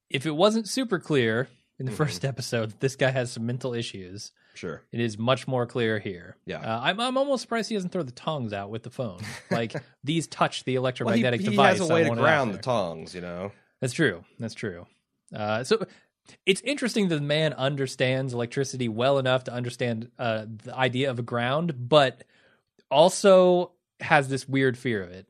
if 0.08 0.24
it 0.24 0.30
wasn't 0.36 0.68
super 0.68 1.00
clear 1.00 1.48
in 1.80 1.86
the 1.86 1.92
Mhm. 1.92 1.96
first 1.96 2.24
episode, 2.32 2.78
this 2.78 2.94
guy 2.94 3.10
has 3.10 3.32
some 3.32 3.44
mental 3.44 3.74
issues. 3.74 4.30
Sure. 4.54 4.82
It 4.92 5.00
is 5.00 5.18
much 5.18 5.46
more 5.48 5.66
clear 5.66 5.98
here. 5.98 6.36
Yeah. 6.46 6.60
uh, 6.60 6.80
I'm 6.82 7.00
I'm 7.00 7.18
almost 7.18 7.42
surprised 7.42 7.68
he 7.68 7.74
doesn't 7.74 7.90
throw 7.90 8.02
the 8.02 8.12
tongs 8.12 8.52
out 8.52 8.70
with 8.70 8.82
the 8.84 8.90
phone. 8.90 9.20
Like 9.50 9.74
these 10.02 10.26
touch 10.26 10.64
the 10.64 10.72
Well, 10.72 10.72
he, 10.72 10.76
electromagnetic 10.76 11.40
he 11.40 11.48
device. 11.48 11.78
has 11.78 11.88
a 11.90 11.92
way 11.92 12.04
to 12.04 12.08
want 12.08 12.20
it 12.20 12.22
out 12.22 12.26
ground 12.26 12.54
the 12.54 12.58
tongs, 12.58 13.14
you 13.14 13.20
know. 13.20 13.52
That's 13.80 13.92
true. 13.92 14.24
That's 14.38 14.54
true. 14.54 14.86
Uh, 15.34 15.64
so 15.64 15.84
it's 16.46 16.60
interesting 16.62 17.08
that 17.08 17.16
the 17.16 17.20
man 17.20 17.52
understands 17.52 18.32
electricity 18.32 18.88
well 18.88 19.18
enough 19.18 19.44
to 19.44 19.52
understand 19.52 20.10
uh, 20.18 20.46
the 20.64 20.74
idea 20.74 21.10
of 21.10 21.18
a 21.18 21.22
ground, 21.22 21.74
but 21.88 22.24
also 22.90 23.72
has 24.00 24.28
this 24.28 24.48
weird 24.48 24.76
fear 24.78 25.02
of 25.02 25.10
it. 25.10 25.26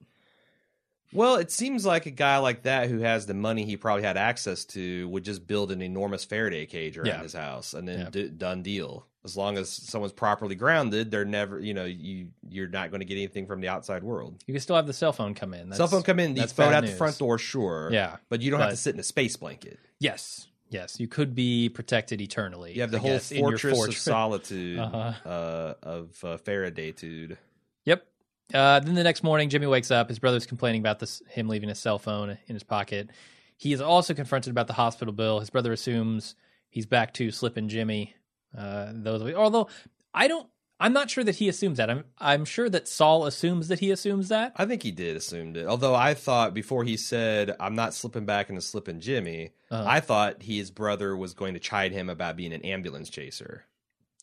Well, 1.14 1.36
it 1.36 1.50
seems 1.50 1.86
like 1.86 2.06
a 2.06 2.10
guy 2.10 2.38
like 2.38 2.62
that 2.62 2.88
who 2.90 2.98
has 3.00 3.26
the 3.26 3.34
money 3.34 3.64
he 3.64 3.76
probably 3.76 4.02
had 4.02 4.16
access 4.16 4.64
to 4.66 5.08
would 5.08 5.24
just 5.24 5.46
build 5.46 5.70
an 5.72 5.80
enormous 5.80 6.24
Faraday 6.24 6.66
cage 6.66 6.98
around 6.98 7.06
Yeah. 7.06 7.22
his 7.22 7.32
house 7.32 7.72
and 7.74 7.86
then 7.88 8.00
Yeah. 8.00 8.10
d- 8.10 8.28
done 8.28 8.62
deal. 8.62 9.06
As 9.24 9.36
long 9.38 9.56
as 9.56 9.70
someone's 9.70 10.12
properly 10.12 10.54
grounded, 10.54 11.10
they're 11.10 11.24
never, 11.24 11.58
you 11.58 11.72
know, 11.72 11.86
you 11.86 12.28
you're 12.46 12.68
not 12.68 12.90
going 12.90 13.00
to 13.00 13.06
get 13.06 13.14
anything 13.16 13.46
from 13.46 13.60
the 13.62 13.68
outside 13.68 14.02
world. 14.02 14.42
You 14.46 14.52
can 14.52 14.60
still 14.60 14.76
have 14.76 14.86
the 14.86 14.92
cell 14.92 15.14
phone 15.14 15.32
come 15.34 15.54
in. 15.54 15.70
That's, 15.70 15.78
Cell 15.78 15.86
phone 15.88 16.02
come 16.02 16.20
in, 16.20 16.34
that's 16.34 16.52
you 16.52 16.56
throw 16.56 16.68
it 16.68 16.74
out 16.74 16.84
the 16.84 16.92
front 16.92 17.16
door, 17.18 17.38
sure. 17.38 17.88
Yeah. 17.90 18.16
but 18.28 18.42
you 18.42 18.50
don't 18.50 18.60
have 18.60 18.70
to 18.70 18.76
sit 18.76 18.92
in 18.94 19.00
a 19.00 19.04
space 19.04 19.36
blanket. 19.36 19.78
Yes. 19.98 20.48
Yes. 20.68 20.98
You 21.00 21.06
could 21.08 21.34
be 21.34 21.68
protected 21.68 22.20
eternally. 22.20 22.74
You 22.74 22.80
have 22.82 22.90
the 22.90 22.98
I 22.98 23.00
whole 23.00 23.10
guess, 23.12 23.30
your 23.32 23.56
fortress, 23.56 23.88
of 23.88 23.94
solitude 23.96 24.78
Uh-huh. 24.78 25.28
uh, 25.28 25.74
of 25.82 26.22
uh, 26.24 26.36
Faradaytude. 26.38 27.36
Yep. 27.84 28.06
Uh, 28.52 28.80
then 28.80 28.94
the 28.94 29.02
next 29.02 29.22
morning, 29.22 29.48
Jimmy 29.48 29.66
wakes 29.66 29.90
up. 29.90 30.08
His 30.08 30.18
brother's 30.18 30.46
complaining 30.46 30.80
about 30.80 30.98
this 30.98 31.22
him 31.28 31.48
leaving 31.48 31.68
his 31.68 31.78
cell 31.78 31.98
phone 31.98 32.36
in 32.46 32.54
his 32.54 32.62
pocket. 32.62 33.10
He 33.56 33.72
is 33.72 33.80
also 33.80 34.14
confronted 34.14 34.50
about 34.50 34.66
the 34.66 34.72
hospital 34.74 35.14
bill. 35.14 35.40
His 35.40 35.50
brother 35.50 35.72
assumes 35.72 36.34
he's 36.68 36.86
back 36.86 37.14
to 37.14 37.30
slipping 37.30 37.68
Jimmy. 37.68 38.14
Uh, 38.56 38.90
those, 38.92 39.32
although 39.34 39.68
I 40.12 40.28
don't, 40.28 40.48
I'm 40.78 40.92
not 40.92 41.08
sure 41.08 41.24
that 41.24 41.36
he 41.36 41.48
assumes 41.48 41.78
that. 41.78 41.88
I'm, 41.88 42.04
I'm 42.18 42.44
sure 42.44 42.68
that 42.68 42.86
Saul 42.88 43.24
assumes 43.26 43.68
that 43.68 43.78
he 43.78 43.90
assumes 43.90 44.28
that. 44.28 44.52
I 44.56 44.66
think 44.66 44.82
he 44.82 44.90
did 44.90 45.16
assume 45.16 45.56
it. 45.56 45.66
Although 45.66 45.94
I 45.94 46.14
thought 46.14 46.52
before 46.52 46.84
he 46.84 46.96
said, 46.96 47.56
"I'm 47.58 47.74
not 47.76 47.94
slipping 47.94 48.26
back 48.26 48.50
into 48.50 48.60
slipping 48.60 49.00
Jimmy," 49.00 49.52
Uh-huh. 49.70 49.84
I 49.88 50.00
thought 50.00 50.42
his 50.42 50.70
brother 50.70 51.16
was 51.16 51.32
going 51.32 51.54
to 51.54 51.60
chide 51.60 51.92
him 51.92 52.10
about 52.10 52.36
being 52.36 52.52
an 52.52 52.62
ambulance 52.62 53.08
chaser. 53.08 53.64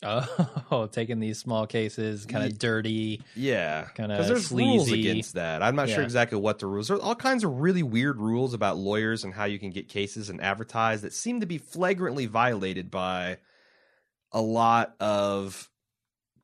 Oh, 0.03 0.87
taking 0.91 1.19
these 1.19 1.37
small 1.37 1.67
cases, 1.67 2.25
kind 2.25 2.43
of 2.45 2.57
dirty. 2.57 3.21
Yeah, 3.35 3.85
Kinda 3.95 4.15
because 4.15 4.27
there's 4.27 4.51
rules 4.51 4.87
sleazy. 4.87 5.09
against 5.11 5.33
that. 5.35 5.61
I'm 5.61 5.75
not 5.75 5.89
sure 5.89 6.01
exactly 6.03 6.39
what 6.39 6.59
the 6.59 6.65
rules. 6.67 6.89
are. 6.89 6.99
all 6.99 7.15
kinds 7.15 7.43
of 7.43 7.59
really 7.59 7.83
weird 7.83 8.17
rules 8.19 8.53
about 8.53 8.77
lawyers 8.77 9.23
and 9.23 9.33
how 9.33 9.45
you 9.45 9.59
can 9.59 9.69
get 9.69 9.87
cases 9.89 10.29
and 10.29 10.41
advertise 10.41 11.01
that 11.03 11.13
seem 11.13 11.41
to 11.41 11.45
be 11.45 11.57
flagrantly 11.59 12.25
violated 12.25 12.89
by 12.89 13.37
a 14.31 14.41
lot 14.41 14.95
of 14.99 15.69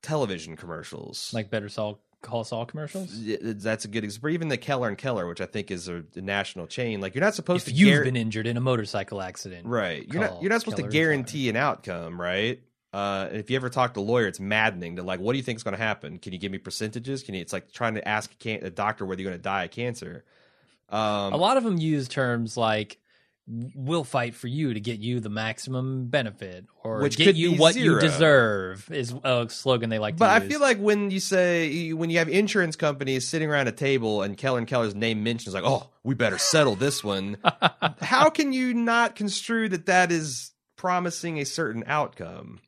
television 0.02 0.56
commercials. 0.56 1.32
Like 1.34 1.50
Better 1.50 1.68
Saul 1.68 2.00
Call 2.20 2.42
Saul 2.44 2.66
commercials. 2.66 3.14
Yeah, 3.14 3.36
that's 3.40 3.84
a 3.84 3.88
good 3.88 4.02
example. 4.04 4.30
Even 4.30 4.48
the 4.48 4.56
Keller 4.56 4.88
and 4.88 4.98
Keller, 4.98 5.26
which 5.28 5.40
I 5.40 5.46
think 5.46 5.70
is 5.70 5.88
a, 5.88 6.02
a 6.16 6.20
national 6.20 6.66
chain, 6.66 7.00
like 7.00 7.14
you're 7.14 7.22
not 7.24 7.34
supposed 7.36 7.68
If 7.68 7.74
to. 7.74 7.78
you've 7.78 8.00
guar- 8.00 8.04
been 8.04 8.16
injured 8.16 8.46
in 8.48 8.56
a 8.56 8.60
motorcycle 8.60 9.22
accident, 9.22 9.66
right, 9.66 10.04
you're 10.12 10.22
not 10.22 10.42
you're 10.42 10.50
not 10.50 10.60
supposed 10.60 10.78
Keller 10.78 10.90
to 10.90 10.96
guarantee 10.96 11.48
an 11.48 11.54
outcome, 11.56 12.20
right? 12.20 12.60
Uh, 12.92 13.26
and 13.30 13.38
if 13.38 13.50
you 13.50 13.56
ever 13.56 13.68
talk 13.68 13.94
to 13.94 14.00
a 14.00 14.02
lawyer, 14.02 14.26
it's 14.26 14.40
maddening. 14.40 14.96
To 14.96 15.02
like, 15.02 15.20
what 15.20 15.32
do 15.32 15.36
you 15.38 15.44
think 15.44 15.56
is 15.56 15.62
going 15.62 15.76
to 15.76 15.82
happen? 15.82 16.18
Can 16.18 16.32
you 16.32 16.38
give 16.38 16.50
me 16.50 16.58
percentages? 16.58 17.22
Can 17.22 17.34
you? 17.34 17.40
It's 17.40 17.52
like 17.52 17.70
trying 17.72 17.94
to 17.94 18.08
ask 18.08 18.32
a, 18.32 18.36
can- 18.36 18.64
a 18.64 18.70
doctor 18.70 19.04
whether 19.04 19.20
you're 19.20 19.30
going 19.30 19.38
to 19.38 19.42
die 19.42 19.64
of 19.64 19.70
cancer. 19.70 20.24
Um, 20.88 21.32
a 21.34 21.36
lot 21.36 21.58
of 21.58 21.64
them 21.64 21.76
use 21.76 22.08
terms 22.08 22.56
like 22.56 22.98
we'll 23.74 24.04
fight 24.04 24.34
for 24.34 24.46
you 24.46 24.74
to 24.74 24.80
get 24.80 24.98
you 24.98 25.20
the 25.20 25.30
maximum 25.30 26.06
benefit 26.08 26.66
or 26.84 27.00
Which 27.00 27.16
get 27.16 27.34
you 27.34 27.54
what 27.54 27.76
you 27.76 27.98
deserve 27.98 28.90
is 28.90 29.14
a 29.24 29.46
slogan 29.48 29.88
they 29.88 29.98
like 29.98 30.18
But 30.18 30.30
I 30.30 30.38
use. 30.38 30.52
feel 30.52 30.60
like 30.60 30.78
when 30.78 31.10
you 31.10 31.18
say 31.20 31.92
when 31.94 32.10
you 32.10 32.18
have 32.18 32.28
insurance 32.28 32.76
companies 32.76 33.26
sitting 33.26 33.50
around 33.50 33.68
a 33.68 33.72
table 33.72 34.22
and 34.22 34.36
Keller 34.36 34.58
and 34.58 34.66
Keller's 34.66 34.94
name 34.94 35.22
mentions, 35.22 35.54
like, 35.54 35.64
oh, 35.64 35.88
we 36.02 36.14
better 36.14 36.38
settle 36.38 36.74
this 36.74 37.02
one. 37.02 37.38
How 38.02 38.28
can 38.30 38.52
you 38.52 38.74
not 38.74 39.14
construe 39.16 39.68
that 39.70 39.86
that 39.86 40.12
is 40.12 40.52
promising 40.76 41.38
a 41.38 41.44
certain 41.44 41.84
outcome? 41.86 42.60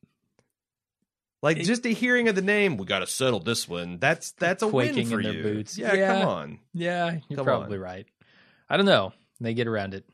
Like 1.43 1.57
It- 1.59 1.65
just 1.65 1.87
a 1.87 1.91
hearing 1.91 2.29
of 2.29 2.35
the 2.35 2.43
name, 2.43 2.77
we 2.77 2.85
got 2.87 2.99
to 2.99 3.07
settle 3.07 3.41
this 3.41 3.67
one. 3.69 3.99
That's 3.99 4.33
that's 4.33 4.63
a 4.63 4.69
win 4.69 4.93
for 5.07 5.19
in 5.21 5.23
their 5.25 5.33
you. 5.33 5.43
boots. 5.43 5.79
Yeah, 5.79 5.95
Yeah. 5.95 6.15
come 6.21 6.29
on. 6.29 6.59
yeah, 6.75 7.19
you're 7.29 7.37
Come 7.39 7.47
probably 7.47 7.79
on. 7.79 7.83
right. 7.83 8.07
I 8.69 8.77
don't 8.77 8.87
know. 8.87 9.13
They 9.41 9.55
get 9.55 9.67
around 9.67 9.95
it. 9.95 10.05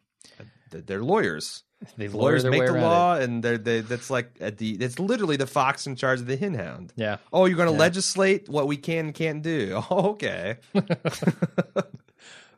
They're 0.70 1.02
lawyers. 1.02 1.62
They 1.98 2.08
lawyers 2.08 2.44
make 2.44 2.64
the 2.64 2.72
law, 2.72 3.16
and 3.16 3.42
they're 3.42 3.58
they. 3.58 3.80
That's 3.80 4.08
like 4.08 4.36
at 4.40 4.56
the. 4.58 4.70
It's 4.76 4.98
literally 4.98 5.36
the 5.36 5.46
fox 5.46 5.86
in 5.86 5.94
charge 5.96 6.20
of 6.20 6.26
the 6.26 6.36
hen 6.36 6.54
hound. 6.54 6.92
Yeah. 6.96 7.16
Oh, 7.32 7.44
you're 7.44 7.56
going 7.56 7.68
to 7.68 7.74
Yeah. 7.74 7.80
legislate 7.80 8.48
what 8.48 8.66
we 8.66 8.76
can 8.78 9.06
and 9.06 9.14
can't 9.14 9.42
do. 9.42 9.82
Oh, 9.90 10.10
okay. 10.12 10.56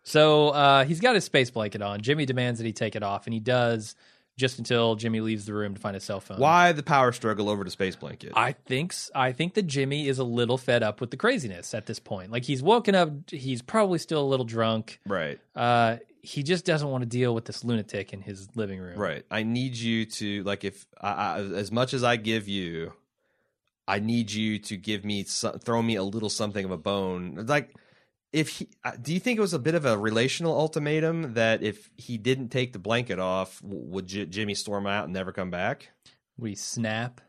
So 0.05 0.51
uh, 0.51 0.85
he's 0.85 1.01
got 1.01 1.15
his 1.15 1.25
space 1.25 1.51
blanket 1.51 1.83
on. 1.83 2.01
Jimmy 2.01 2.25
demands 2.25 2.59
that 2.61 2.65
he 2.67 2.73
take 2.73 2.97
it 2.97 3.03
off, 3.03 3.27
and 3.27 3.35
he 3.35 3.41
does 3.41 3.95
just 4.39 4.59
until 4.59 4.95
Jimmy 4.95 5.21
leaves 5.21 5.45
the 5.45 5.53
room 5.53 5.75
to 5.75 5.81
find 5.81 5.95
his 5.95 6.05
cell 6.05 6.21
phone. 6.21 6.39
Why 6.39 6.73
the 6.73 6.83
power 6.83 7.13
struggle 7.13 7.51
over 7.51 7.65
the 7.65 7.71
space 7.71 7.97
blanket? 7.97 8.33
I 8.35 8.53
think 8.53 8.95
I 9.15 9.33
think 9.33 9.53
that 9.55 9.67
Jimmy 9.67 10.09
is 10.09 10.19
a 10.19 10.25
little 10.25 10.57
fed 10.57 10.83
up 10.83 11.01
with 11.03 11.11
the 11.11 11.17
craziness 11.19 11.75
at 11.75 11.85
this 11.87 11.99
point. 11.99 12.31
Like 12.31 12.45
he's 12.45 12.63
woken 12.63 12.95
up, 12.95 13.11
he's 13.31 13.61
probably 13.61 13.99
still 13.99 14.23
a 14.23 14.29
little 14.29 14.47
drunk. 14.47 15.01
right, 15.07 15.39
Uh, 15.55 15.97
he 16.23 16.43
just 16.43 16.65
doesn't 16.65 16.89
want 16.89 17.03
to 17.03 17.09
deal 17.09 17.35
with 17.35 17.45
this 17.47 17.65
lunatic 17.65 18.13
in 18.13 18.21
his 18.21 18.49
living 18.55 18.79
room. 18.81 18.99
right. 18.99 19.25
I 19.31 19.43
need 19.43 19.77
you 19.77 20.05
to 20.07 20.43
like 20.45 20.65
if 20.65 20.87
I, 21.01 21.11
I, 21.11 21.39
as 21.41 21.71
much 21.73 21.93
as 21.93 22.05
I 22.05 22.17
give 22.17 22.49
you, 22.49 22.93
I 23.87 23.99
need 24.01 24.31
you 24.31 24.59
to 24.61 24.77
give 24.77 25.05
me 25.05 25.25
so, 25.25 25.53
throw 25.53 25.83
me 25.83 25.97
a 25.97 26.03
little 26.03 26.29
something 26.31 26.65
of 26.65 26.71
a 26.71 26.77
bone. 26.77 27.45
Like 27.47 27.75
if 28.33 28.49
he, 28.51 28.69
uh, 28.85 28.93
do 29.01 29.15
you 29.15 29.21
think 29.21 29.39
it 29.39 29.41
was 29.41 29.55
a 29.55 29.59
bit 29.59 29.75
of 29.75 29.85
a 29.85 29.97
relational 29.97 30.57
ultimatum 30.57 31.35
that 31.35 31.63
if 31.63 31.91
he 31.97 32.19
didn't 32.19 32.49
take 32.51 32.73
the 32.73 32.79
blanket 32.79 33.19
off, 33.19 33.61
would 33.63 34.07
J- 34.07 34.27
Jimmy 34.27 34.55
storm 34.55 34.87
out 34.87 35.05
and 35.05 35.13
never 35.13 35.33
come 35.33 35.51
back? 35.51 35.91
We 36.37 36.55
snap. 36.55 37.21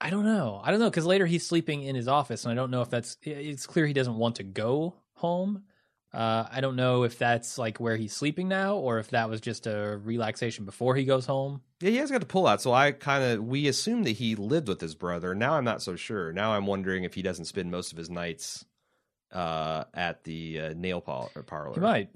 I 0.00 0.10
don't 0.10 0.24
know. 0.24 0.60
I 0.62 0.70
don't 0.70 0.78
know 0.78 0.88
because 0.88 1.06
later 1.06 1.26
he's 1.26 1.46
sleeping 1.46 1.82
in 1.82 1.96
his 1.96 2.06
office, 2.06 2.44
and 2.44 2.52
I 2.52 2.54
don't 2.54 2.70
know 2.70 2.82
if 2.82 2.90
that's. 2.90 3.16
It's 3.22 3.66
clear 3.66 3.86
he 3.86 3.92
doesn't 3.92 4.14
want 4.16 4.36
to 4.36 4.44
go 4.44 4.94
home, 5.14 5.64
Uh, 6.12 6.46
I 6.50 6.60
don't 6.60 6.76
know 6.76 7.02
if 7.02 7.18
that's 7.18 7.58
like 7.58 7.80
where 7.80 7.96
he's 7.96 8.14
sleeping 8.14 8.48
now, 8.48 8.76
or 8.76 8.98
if 8.98 9.10
that 9.10 9.28
was 9.28 9.40
just 9.40 9.66
a 9.66 10.00
relaxation 10.02 10.64
before 10.64 10.94
he 10.94 11.04
goes 11.04 11.26
home. 11.26 11.60
Yeah, 11.80 11.90
he 11.90 11.96
has 11.96 12.10
got 12.10 12.20
to 12.20 12.26
pull 12.26 12.46
out. 12.46 12.62
So 12.62 12.72
I 12.72 12.92
kind 12.92 13.22
of 13.24 13.44
we 13.44 13.68
assume 13.68 14.04
that 14.04 14.12
he 14.12 14.34
lived 14.34 14.68
with 14.68 14.80
his 14.80 14.94
brother. 14.94 15.34
Now 15.34 15.54
I'm 15.54 15.64
not 15.64 15.82
so 15.82 15.96
sure. 15.96 16.32
Now 16.32 16.52
I'm 16.52 16.66
wondering 16.66 17.04
if 17.04 17.14
he 17.14 17.22
doesn't 17.22 17.44
spend 17.44 17.70
most 17.70 17.92
of 17.92 17.98
his 17.98 18.08
nights 18.08 18.64
uh, 19.32 19.84
at 19.94 20.24
the 20.24 20.60
uh, 20.60 20.74
nail 20.76 21.00
par- 21.00 21.28
parlor. 21.46 21.74
He 21.74 21.80
might, 21.80 22.10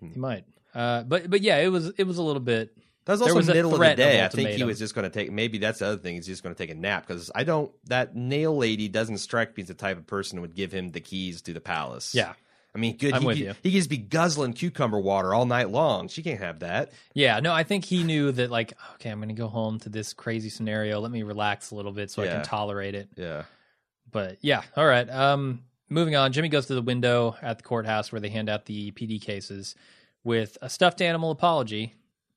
Hmm. 0.00 0.12
he 0.12 0.18
might. 0.20 0.44
Uh, 0.74 1.02
but 1.02 1.28
but 1.30 1.40
yeah, 1.40 1.58
it 1.58 1.68
was 1.68 1.88
it 1.98 2.04
was 2.04 2.18
a 2.18 2.22
little 2.22 2.40
bit. 2.40 2.76
That 3.06 3.12
was 3.14 3.22
also 3.22 3.34
was 3.36 3.46
middle 3.46 3.66
of 3.72 3.72
the 3.72 3.76
threat 3.78 3.92
of 3.92 3.96
day. 3.96 4.22
I 4.22 4.28
think 4.28 4.50
he 4.50 4.64
was 4.64 4.78
just 4.78 4.94
going 4.94 5.04
to 5.04 5.10
take. 5.10 5.32
Maybe 5.32 5.56
that's 5.56 5.78
the 5.78 5.86
other 5.86 5.96
thing. 5.96 6.16
He's 6.16 6.26
just 6.26 6.42
going 6.42 6.54
to 6.54 6.58
take 6.62 6.70
a 6.70 6.74
nap 6.78 7.06
because 7.06 7.30
I 7.34 7.44
don't. 7.44 7.72
That 7.86 8.14
nail 8.14 8.54
lady 8.56 8.86
doesn't 8.88 9.16
strike 9.18 9.56
me 9.56 9.62
as 9.62 9.68
the 9.68 9.74
type 9.74 9.96
of 9.96 10.06
person 10.06 10.36
who 10.36 10.42
would 10.42 10.54
give 10.54 10.70
him 10.72 10.90
the 10.90 11.00
keys 11.00 11.40
to 11.42 11.54
the 11.54 11.60
palace. 11.60 12.14
Yeah, 12.14 12.34
I 12.74 12.78
mean, 12.78 12.98
good. 12.98 13.14
I'm 13.14 13.22
he, 13.22 13.26
with 13.26 13.36
could- 13.38 13.44
you. 13.46 13.54
He 13.62 13.70
could 13.70 13.78
just 13.78 13.88
be 13.88 13.96
guzzling 13.96 14.52
cucumber 14.52 15.00
water 15.00 15.32
all 15.32 15.46
night 15.46 15.70
long. 15.70 16.08
She 16.08 16.22
can't 16.22 16.38
have 16.40 16.58
that. 16.60 16.92
yeah. 17.14 17.40
No, 17.40 17.54
I 17.54 17.62
think 17.64 17.86
he 17.86 18.04
knew 18.04 18.30
that. 18.30 18.50
Like, 18.50 18.74
okay, 18.96 19.08
I'm 19.08 19.18
going 19.20 19.30
to 19.30 19.34
go 19.34 19.48
home 19.48 19.80
to 19.80 19.88
this 19.88 20.12
crazy 20.12 20.50
scenario. 20.50 21.00
Let 21.00 21.10
me 21.10 21.22
relax 21.22 21.70
a 21.70 21.76
little 21.76 21.92
bit 21.92 22.10
so 22.10 22.22
I 22.22 22.26
can 22.26 22.42
tolerate 22.44 22.94
it. 22.94 23.08
Yeah. 23.16 23.44
But 24.12 24.36
yeah, 24.42 24.62
all 24.76 24.86
right. 24.86 25.08
Um, 25.08 25.62
moving 25.88 26.14
on. 26.16 26.32
Jimmy 26.32 26.48
goes 26.48 26.66
to 26.66 26.74
the 26.74 26.82
window 26.82 27.36
at 27.42 27.58
the 27.58 27.64
courthouse 27.64 28.10
where 28.12 28.20
they 28.20 28.28
hand 28.28 28.48
out 28.48 28.66
the 28.66 28.90
PD 28.92 29.20
cases 29.20 29.74
with 30.24 30.58
a 30.62 30.68
stuffed 30.68 31.00
animal 31.00 31.30
apology, 31.30 31.94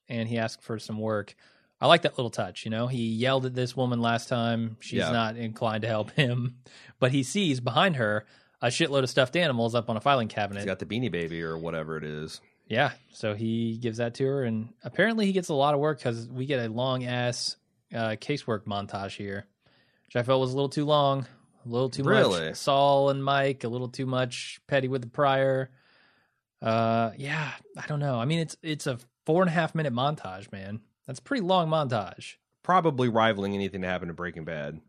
and 0.08 0.28
he 0.30 0.38
asked 0.38 0.62
for 0.62 0.80
some 0.80 1.00
work. 1.00 1.36
I 1.80 1.88
like 1.88 2.04
that 2.04 2.18
little 2.18 2.30
touch. 2.30 2.64
You 2.64 2.72
know, 2.72 2.88
he 2.88 3.08
yelled 3.08 3.46
at 3.46 3.56
this 3.56 3.76
woman 3.76 4.02
last 4.02 4.30
time. 4.30 4.78
She's 4.80 5.00
Yeah. 5.00 5.12
not 5.12 5.36
inclined 5.36 5.82
to 5.82 5.88
help 5.88 6.12
him, 6.12 6.58
but 7.00 7.12
he 7.12 7.24
sees 7.24 7.60
behind 7.60 7.96
her 7.96 8.26
a 8.62 8.68
shitload 8.68 9.02
of 9.04 9.10
stuffed 9.10 9.36
animals 9.36 9.74
up 9.74 9.90
on 9.90 9.98
a 9.98 10.02
filing 10.02 10.28
cabinet. 10.28 10.60
He's 10.60 10.68
got 10.68 10.78
the 10.80 10.86
beanie 10.86 11.12
baby 11.12 11.42
or 11.42 11.58
whatever 11.58 11.98
it 11.98 12.04
is. 12.04 12.40
Yeah, 12.68 12.92
so 13.12 13.34
he 13.34 13.78
gives 13.78 13.98
that 13.98 14.14
to 14.16 14.26
her, 14.26 14.44
and 14.44 14.70
apparently 14.84 15.26
he 15.26 15.34
gets 15.34 15.50
a 15.50 15.54
lot 15.56 15.74
of 15.74 15.80
work 15.80 15.98
because 15.98 16.30
we 16.30 16.46
get 16.46 16.64
a 16.66 16.72
long 16.72 17.04
ass 17.04 17.58
uh, 17.94 18.12
casework 18.12 18.66
montage 18.66 19.18
here, 19.18 19.46
which 20.06 20.16
I 20.16 20.24
felt 20.24 20.40
was 20.40 20.54
a 20.54 20.56
little 20.56 20.70
too 20.70 20.86
long, 20.86 21.26
a 21.66 21.70
little 21.70 21.90
too 21.90 22.04
Really? 22.04 22.48
much 22.50 22.56
Saul 22.56 23.10
and 23.10 23.24
Mike, 23.24 23.64
a 23.64 23.68
little 23.70 23.88
too 23.90 24.06
much 24.06 24.60
Petty 24.68 24.88
with 24.88 25.02
the 25.02 25.08
prior. 25.10 25.70
Uh, 26.62 27.12
yeah, 27.18 27.52
I 27.78 27.88
don't 27.88 28.00
know. 28.00 28.20
I 28.20 28.26
mean, 28.26 28.40
it's 28.40 28.56
it's 28.62 28.88
a 28.88 29.00
four 29.26 29.42
and 29.42 29.50
a 29.50 29.54
half 29.54 29.74
minute 29.76 29.94
montage, 29.94 30.52
man. 30.52 30.82
That's 31.08 31.20
a 31.20 31.24
pretty 31.24 31.42
long 31.42 31.68
montage. 31.70 32.36
Probably 32.64 33.10
rivaling 33.10 33.54
anything 33.56 33.82
that 33.82 33.88
happened 33.88 34.10
to 34.10 34.14
Breaking 34.14 34.46
Bad. 34.46 34.80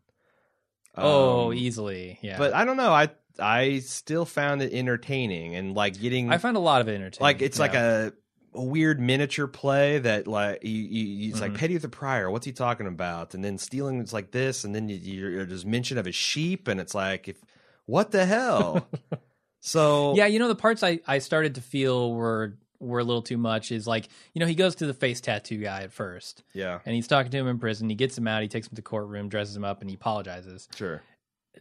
oh, 0.95 1.47
Um, 1.47 1.53
easily, 1.55 2.19
yeah. 2.21 2.37
But 2.37 2.53
I 2.53 2.65
don't 2.65 2.77
know. 2.77 2.91
I 2.93 3.09
I 3.39 3.79
still 3.79 4.25
found 4.25 4.61
it 4.61 4.73
entertaining 4.73 5.55
and 5.55 5.73
like 5.73 5.99
getting 5.99 6.31
I 6.31 6.37
find 6.37 6.55
a 6.55 6.59
lot 6.59 6.81
of 6.81 6.87
it 6.87 6.93
entertaining. 6.95 7.23
like 7.23 7.41
it's 7.41 7.57
like 7.57 7.73
a, 7.73 8.13
a 8.55 8.63
weird 8.63 8.99
miniature 8.99 9.47
play 9.47 9.99
that 9.99 10.27
like 10.27 10.63
you, 10.63 10.71
you, 10.71 11.29
it's 11.29 11.39
Mhm. 11.39 11.41
like 11.41 11.53
Petty 11.55 11.77
the 11.77 11.89
Prior. 11.89 12.29
What's 12.31 12.45
he 12.45 12.51
talking 12.51 12.87
about? 12.87 13.33
And 13.33 13.43
then 13.43 13.57
stealing 13.57 13.99
it's 13.99 14.13
like 14.13 14.31
this, 14.31 14.63
and 14.63 14.73
then 14.75 14.89
you, 14.89 14.97
you, 14.97 15.45
there's 15.45 15.65
mention 15.65 15.97
of 15.97 16.07
a 16.07 16.11
sheep, 16.11 16.67
and 16.67 16.79
it's 16.79 16.93
like 16.95 17.27
if 17.27 17.37
what 17.85 18.11
the 18.11 18.25
hell. 18.25 18.87
so 19.61 20.15
Yeah, 20.15 20.25
you 20.25 20.39
know 20.39 20.47
the 20.47 20.55
parts 20.55 20.83
I 20.83 20.99
I 21.07 21.19
started 21.19 21.55
to 21.55 21.61
feel 21.61 22.13
were 22.13 22.57
were 22.79 22.99
a 22.99 23.03
little 23.03 23.21
too 23.21 23.37
much 23.37 23.71
is 23.71 23.87
like 23.87 24.09
you 24.33 24.39
know 24.41 24.45
he 24.45 24.55
goes 24.55 24.75
to 24.75 24.85
the 24.85 24.93
face 24.93 25.21
tattoo 25.21 25.57
guy 25.57 25.83
at 25.83 25.93
first 25.93 26.43
yeah, 26.53 26.79
and 26.85 26.93
he's 26.95 27.07
talking 27.07 27.31
to 27.31 27.37
him 27.37 27.47
in 27.47 27.59
prison. 27.59 27.89
He 27.89 27.95
gets 27.95 28.17
him 28.17 28.27
out. 28.27 28.41
He 28.41 28.47
takes 28.49 28.67
him 28.67 28.71
to 28.71 28.75
the 28.75 28.81
courtroom, 28.81 29.29
dresses 29.29 29.55
him 29.55 29.63
up, 29.63 29.81
and 29.81 29.89
he 29.89 29.95
apologizes. 29.95 30.67
sure. 30.75 31.01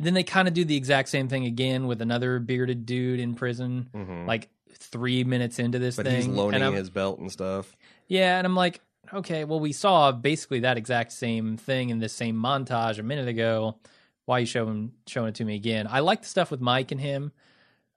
Then 0.00 0.14
they 0.14 0.24
kind 0.24 0.48
of 0.48 0.54
do 0.54 0.64
the 0.64 0.74
exact 0.74 1.10
same 1.10 1.28
thing 1.28 1.44
again 1.44 1.86
with 1.86 2.00
another 2.00 2.38
bearded 2.38 2.86
dude 2.86 3.20
in 3.20 3.34
prison, 3.34 3.90
Mhm. 3.94 4.26
like 4.26 4.48
three 4.74 5.24
minutes 5.24 5.58
into 5.58 5.78
this 5.78 5.96
but 5.96 6.06
thing. 6.06 6.16
he's 6.16 6.26
loaning 6.26 6.72
his 6.72 6.90
belt 6.90 7.18
and 7.18 7.30
stuff. 7.30 7.74
Yeah, 8.08 8.38
and 8.38 8.46
I'm 8.46 8.56
like, 8.56 8.80
okay, 9.12 9.44
well, 9.44 9.60
we 9.60 9.72
saw 9.72 10.12
basically 10.12 10.60
that 10.60 10.76
exact 10.76 11.12
same 11.12 11.56
thing 11.56 11.90
in 11.90 11.98
this 11.98 12.12
same 12.12 12.36
montage 12.36 12.98
a 12.98 13.02
minute 13.02 13.28
ago. 13.28 13.76
Why 14.24 14.36
are 14.36 14.40
you 14.40 14.46
showing 14.46 14.92
showing 15.06 15.28
it 15.28 15.34
to 15.36 15.44
me 15.44 15.54
again? 15.54 15.86
I 15.90 16.00
like 16.00 16.22
the 16.22 16.28
stuff 16.28 16.50
with 16.50 16.60
Mike 16.60 16.92
and 16.92 17.00
him. 17.00 17.32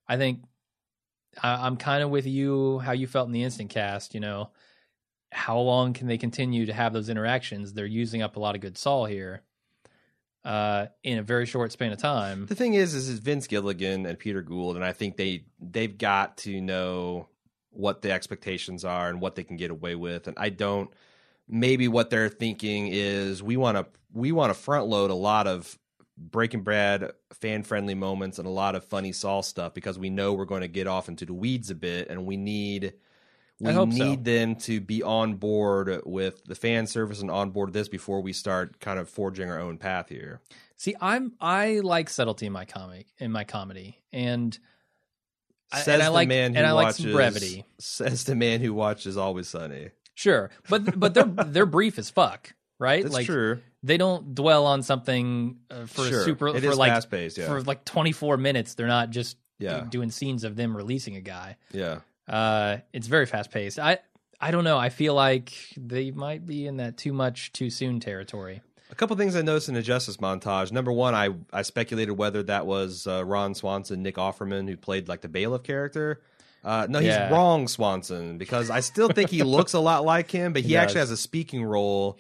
I 0.08 0.18
think 0.18 0.44
I, 1.42 1.66
I'm 1.66 1.78
kind 1.78 2.04
of 2.04 2.10
with 2.10 2.26
you 2.26 2.80
how 2.80 2.92
you 2.94 3.08
felt 3.08 3.28
in 3.28 3.34
the 3.34 3.44
instant 3.44 3.70
cast. 3.70 4.14
You 4.14 4.20
know, 4.20 4.50
how 5.32 5.60
long 5.60 5.94
can 5.94 6.08
they 6.08 6.18
continue 6.18 6.66
to 6.66 6.74
have 6.74 6.94
those 6.94 7.10
interactions? 7.10 7.74
They're 7.74 7.86
using 7.86 8.22
up 8.22 8.36
a 8.36 8.40
lot 8.40 8.56
of 8.56 8.62
good 8.62 8.78
Saul 8.78 9.06
here 9.06 9.44
uh, 10.46 10.86
in 11.04 11.18
a 11.18 11.24
very 11.24 11.48
short 11.48 11.72
span 11.72 11.92
of 11.92 11.98
time. 11.98 12.46
The 12.46 12.56
thing 12.56 12.76
is, 12.76 12.94
is 12.94 13.10
Vince 13.20 13.48
Gilligan 13.48 14.06
and 14.06 14.18
Peter 14.18 14.44
Gould, 14.44 14.76
and 14.76 14.86
I 14.86 14.94
think 14.94 15.18
they 15.18 15.46
they've 15.60 15.98
got 15.98 16.38
to 16.38 16.62
know 16.62 17.28
what 17.72 18.04
the 18.04 18.12
expectations 18.12 18.86
are 18.86 19.10
and 19.10 19.20
what 19.20 19.36
they 19.36 19.44
can 19.44 19.58
get 19.58 19.72
away 19.72 19.96
with. 19.96 20.28
And 20.28 20.38
I 20.38 20.50
don't. 20.50 20.90
Maybe 21.48 21.88
what 21.88 22.10
they're 22.10 22.30
thinking 22.30 22.88
is 22.88 23.44
we 23.44 23.58
want 23.58 23.78
to 23.78 23.86
we 24.14 24.32
want 24.32 24.52
to 24.52 24.60
front 24.60 24.88
load 24.88 25.12
a 25.12 25.16
lot 25.16 25.48
of 25.48 25.78
Breaking 26.18 26.64
Bad 26.64 27.12
fan 27.34 27.64
friendly 27.64 27.96
moments 27.96 28.40
and 28.40 28.48
a 28.48 28.52
lot 28.52 28.76
of 28.76 28.86
funny 28.86 29.12
Saul 29.12 29.44
stuff 29.44 29.74
because 29.74 30.00
we 30.00 30.10
know 30.10 30.34
we're 30.34 30.46
going 30.46 30.62
to 30.62 30.68
get 30.68 30.88
off 30.88 31.10
into 31.10 31.26
the 31.26 31.34
weeds 31.34 31.72
a 31.72 31.76
bit, 31.76 32.10
and 32.10 32.26
we 32.26 32.38
need 32.38 32.94
we 33.60 33.72
hope 33.72 33.94
so. 33.94 34.04
need 34.04 34.26
them 34.26 34.56
to 34.56 34.82
be 34.82 35.02
on 35.02 35.36
board 35.36 36.02
with 36.06 36.44
the 36.46 36.56
fan 36.56 36.88
service 36.88 37.22
and 37.22 37.32
on 37.32 37.52
board 37.52 37.74
this 37.74 37.88
before 37.88 38.22
we 38.22 38.34
start 38.34 38.80
kind 38.80 39.00
of 39.00 39.10
forging 39.10 39.50
our 39.50 39.60
own 39.60 39.78
path 39.78 40.10
here. 40.10 40.42
See, 40.76 40.96
I'm 41.00 41.34
I 41.40 41.80
like 41.80 42.10
subtlety 42.10 42.48
in 42.48 42.52
my 42.52 42.66
comic 42.66 43.08
in 43.18 43.32
my 43.32 43.46
comedy, 43.46 44.02
and 44.12 44.58
I- 45.72 45.80
Says 45.82 45.88
and 45.96 46.04
I 46.04 46.06
the 46.08 46.12
like 46.12 46.28
man 46.28 46.54
who 46.54 46.58
and 46.60 46.68
I 46.68 46.72
like 46.74 46.86
watches, 46.86 47.04
some 47.06 47.12
brevity. 47.14 47.66
Says 47.80 48.24
the 48.26 48.36
man 48.36 48.60
who 48.60 48.74
watches 48.74 49.18
Always 49.18 49.48
Sunny. 49.48 49.90
Sure, 50.16 50.50
but 50.70 51.00
but 51.00 51.14
they're 51.14 51.24
they're 51.46 51.66
brief 51.66 51.98
as 51.98 52.10
fuck, 52.10 52.54
right? 52.78 53.04
That's 53.04 53.14
like 53.14 53.26
true. 53.26 53.60
they 53.84 53.98
don't 53.98 54.36
dwell 54.36 54.66
on 54.66 54.84
something 54.84 55.58
uh, 55.72 55.86
for 55.86 56.06
sure. 56.06 56.22
a 56.22 56.24
super 56.24 56.48
It 56.50 56.62
for 56.62 56.72
is 56.72 56.78
like 56.78 56.92
fast 56.92 57.10
paced. 57.10 57.38
Yeah. 57.38 57.48
for 57.48 57.62
like 57.62 57.86
24 57.86 58.38
minutes. 58.38 58.76
They're 58.76 58.88
not 58.88 59.10
just 59.12 59.38
yeah. 59.60 59.86
doing 59.90 60.12
scenes 60.12 60.44
of 60.44 60.56
them 60.56 60.76
releasing 60.76 61.16
a 61.16 61.22
guy. 61.22 61.58
Yeah. 61.72 62.00
Uh, 62.28 62.78
it's 62.94 63.08
very 63.08 63.26
fast 63.26 63.52
paced. 63.52 63.80
I 63.80 64.00
I 64.40 64.52
don't 64.52 64.64
know. 64.64 64.78
I 64.78 64.90
feel 64.90 65.14
like 65.14 65.54
they 65.78 66.12
might 66.12 66.46
be 66.46 66.66
in 66.68 66.78
that 66.78 66.98
too 66.98 67.14
much 67.14 67.52
too 67.54 67.70
soon 67.70 68.00
territory. 68.00 68.62
A 68.92 68.96
couple 68.96 69.16
things 69.16 69.36
I 69.36 69.42
noticed 69.42 69.68
in 69.70 69.76
the 69.76 69.82
Justice 69.82 70.18
montage. 70.18 70.72
Number 70.72 70.92
one, 70.92 71.16
I 71.16 71.30
I 71.54 71.62
speculated 71.64 72.14
whether 72.14 72.44
that 72.44 72.66
was 72.66 73.08
uh, 73.08 73.24
Ron 73.26 73.56
Swanson, 73.56 74.04
Nick 74.04 74.16
Offerman, 74.16 74.68
who 74.70 74.78
played 74.78 75.08
like 75.08 75.22
the 75.22 75.30
bailiff 75.30 75.64
character. 75.64 76.22
Uh, 76.64 76.88
no, 76.90 76.98
he's 77.00 77.14
Yeah. 77.14 77.32
wrong, 77.32 77.68
Swanson, 77.68 78.40
because 78.40 78.72
I 78.72 78.80
still 78.80 79.08
think 79.10 79.30
he 79.30 79.44
looks 79.56 79.74
a 79.74 79.80
lot 79.80 80.04
like 80.04 80.32
him, 80.32 80.52
but 80.52 80.64
he, 80.64 80.70
He 80.70 80.78
actually 80.78 81.02
has 81.02 81.12
a 81.12 81.18
speaking 81.18 81.64
role 81.64 82.18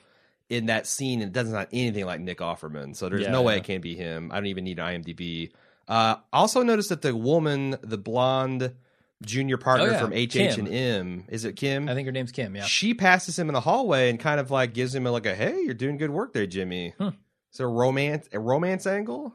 in 0.49 0.67
that 0.67 0.85
scene 0.85 1.21
and 1.21 1.29
it 1.29 1.33
doesn't 1.33 1.53
sound 1.53 1.67
anything 1.73 2.05
like 2.05 2.19
Nick 2.21 2.37
Offerman. 2.37 2.95
So 2.95 3.09
there's 3.09 3.23
Yeah, 3.23 3.31
no 3.31 3.41
way 3.41 3.53
yeah. 3.55 3.57
it 3.61 3.63
can't 3.63 3.81
be 3.81 3.95
him. 3.95 4.31
I 4.31 4.35
don't 4.35 4.45
even 4.45 4.63
need 4.63 4.77
IMDb. 4.77 5.51
Uh, 5.87 6.17
also 6.31 6.61
noticed 6.61 6.89
that 6.89 7.01
the 7.01 7.15
woman, 7.15 7.75
the 7.81 7.97
blonde 7.97 8.75
junior 9.23 9.57
partner 9.57 9.87
Oh, 9.87 9.91
yeah. 9.91 9.99
from 9.99 10.11
HH 10.11 10.57
and 10.59 10.67
M, 10.67 11.25
is 11.29 11.45
it 11.45 11.55
Kim? 11.55 11.87
I 11.87 11.93
think 11.93 12.05
her 12.05 12.11
name's 12.11 12.31
Kim. 12.31 12.55
Yeah. 12.55 12.65
She 12.65 12.93
passes 12.93 13.37
him 13.39 13.49
in 13.49 13.53
the 13.53 13.61
hallway 13.61 14.09
and 14.09 14.19
kind 14.19 14.39
of 14.39 14.51
like 14.51 14.73
gives 14.73 14.93
him 14.93 15.05
a, 15.07 15.11
like 15.11 15.25
a 15.25 15.35
hey, 15.35 15.61
you're 15.61 15.73
doing 15.73 15.97
good 15.97 16.09
work 16.11 16.33
there, 16.33 16.45
Jimmy. 16.47 16.93
Hmm. 16.97 17.09
Is 17.51 17.57
there 17.57 17.67
a 17.67 17.69
romance 17.69 18.27
a 18.33 18.39
romance 18.39 18.85
angle? 18.85 19.33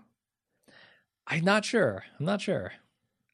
I'm 1.26 1.45
not 1.45 1.64
sure. 1.64 2.05
I'm 2.18 2.26
not 2.26 2.41
sure. 2.41 2.72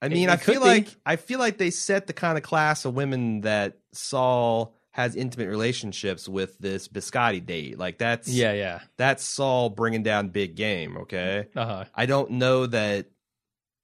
I 0.02 0.08
mean, 0.08 0.28
it 0.28 0.32
I 0.32 0.36
feel 0.36 0.60
be. 0.60 0.66
like 0.66 0.96
I 1.04 1.16
feel 1.16 1.38
like 1.38 1.58
they 1.58 1.70
set 1.70 2.06
the 2.06 2.12
kind 2.12 2.36
of 2.36 2.44
class 2.44 2.84
of 2.84 2.94
women 2.94 3.40
that 3.42 3.78
Saul 3.92 4.74
has 4.90 5.16
intimate 5.16 5.48
relationships 5.48 6.28
with 6.28 6.56
this 6.58 6.88
Biscotti 6.88 7.44
date. 7.44 7.78
Like 7.78 7.98
that's 7.98 8.28
Yeah. 8.28 8.52
Yeah. 8.52 8.80
that's 8.98 9.24
Saul 9.24 9.70
bringing 9.70 10.02
down 10.02 10.28
big 10.28 10.54
game. 10.54 10.98
Okay, 10.98 11.48
Uh 11.56 11.66
huh. 11.66 11.84
I 11.94 12.06
don't 12.06 12.32
know 12.32 12.66
that. 12.66 13.06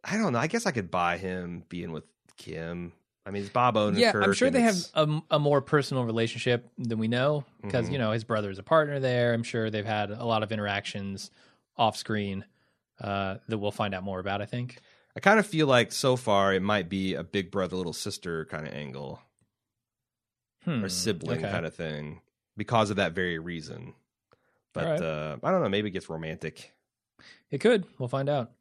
I 0.04 0.16
don't 0.18 0.32
know. 0.32 0.38
I 0.38 0.46
guess 0.48 0.66
I 0.66 0.72
could 0.72 0.90
buy 0.90 1.16
him 1.16 1.64
being 1.68 1.92
with 1.92 2.04
Kim. 2.36 2.92
I 3.24 3.30
mean, 3.30 3.42
it's 3.42 3.52
Bob 3.52 3.76
Odenkirk. 3.76 3.98
Yeah, 3.98 4.12
I'm 4.16 4.32
sure 4.32 4.50
they 4.50 4.62
have 4.62 4.76
a, 4.94 5.20
a 5.32 5.38
more 5.38 5.60
personal 5.60 6.04
relationship 6.04 6.68
than 6.76 6.98
we 6.98 7.06
know 7.08 7.44
because 7.62 7.88
Mhm. 7.88 7.92
you 7.92 7.98
know 7.98 8.10
his 8.12 8.24
brother 8.24 8.50
is 8.50 8.58
a 8.58 8.62
partner 8.64 8.98
there. 8.98 9.32
I'm 9.32 9.44
sure 9.44 9.70
they've 9.70 9.84
had 9.86 10.10
a 10.10 10.24
lot 10.24 10.42
of 10.42 10.50
interactions 10.50 11.30
off 11.76 11.96
screen 11.96 12.44
uh, 13.00 13.36
that 13.48 13.58
we'll 13.58 13.70
find 13.70 13.94
out 13.94 14.02
more 14.02 14.18
about. 14.18 14.42
I 14.42 14.46
think. 14.46 14.78
I 15.16 15.20
kind 15.20 15.38
of 15.38 15.46
feel 15.46 15.66
like 15.66 15.92
so 15.92 16.16
far 16.16 16.52
it 16.54 16.62
might 16.62 16.88
be 16.88 17.14
a 17.14 17.22
big 17.22 17.50
brother 17.50 17.76
little 17.76 17.92
sister 17.92 18.44
kind 18.46 18.66
of 18.66 18.72
angle. 18.74 19.20
Hmm, 20.64 20.84
or 20.84 20.88
sibling 20.88 21.38
okay. 21.44 21.50
kind 21.50 21.66
of 21.66 21.74
thing 21.74 22.20
because 22.56 22.90
of 22.90 22.96
that 22.96 23.12
very 23.12 23.38
reason. 23.38 23.94
But 24.72 24.84
Alright. 24.84 25.02
uh, 25.02 25.36
I 25.42 25.50
don't 25.50 25.62
know. 25.62 25.68
Maybe 25.68 25.88
it 25.88 25.92
gets 25.92 26.08
romantic. 26.08 26.72
It 27.50 27.58
could. 27.58 27.84
We'll 27.98 28.08
find 28.08 28.28
out. 28.28 28.52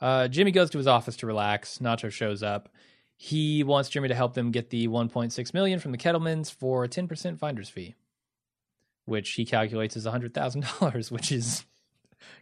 Uh, 0.00 0.28
Jimmy 0.28 0.52
goes 0.52 0.70
to 0.70 0.78
his 0.78 0.86
office 0.86 1.16
to 1.16 1.26
relax. 1.26 1.78
Nacho 1.78 2.10
shows 2.10 2.42
up. 2.42 2.68
He 3.22 3.62
wants 3.64 3.90
Jimmy 3.90 4.08
to 4.08 4.14
help 4.14 4.32
them 4.32 4.50
get 4.50 4.70
the 4.70 4.88
1.6 4.88 5.52
million 5.52 5.78
from 5.78 5.92
the 5.92 5.98
Kettlemans 5.98 6.50
for 6.50 6.84
a 6.84 6.88
10% 6.88 7.38
finder's 7.38 7.68
fee, 7.68 7.94
which 9.04 9.32
he 9.32 9.44
calculates 9.44 9.94
as 9.94 10.06
$100,000, 10.06 11.10
which 11.10 11.30
is 11.30 11.66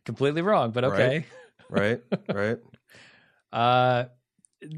completely 0.04 0.40
wrong, 0.40 0.70
but 0.70 0.84
okay. 0.84 1.26
Right, 1.68 2.00
right. 2.32 2.58
Uh, 3.52 4.04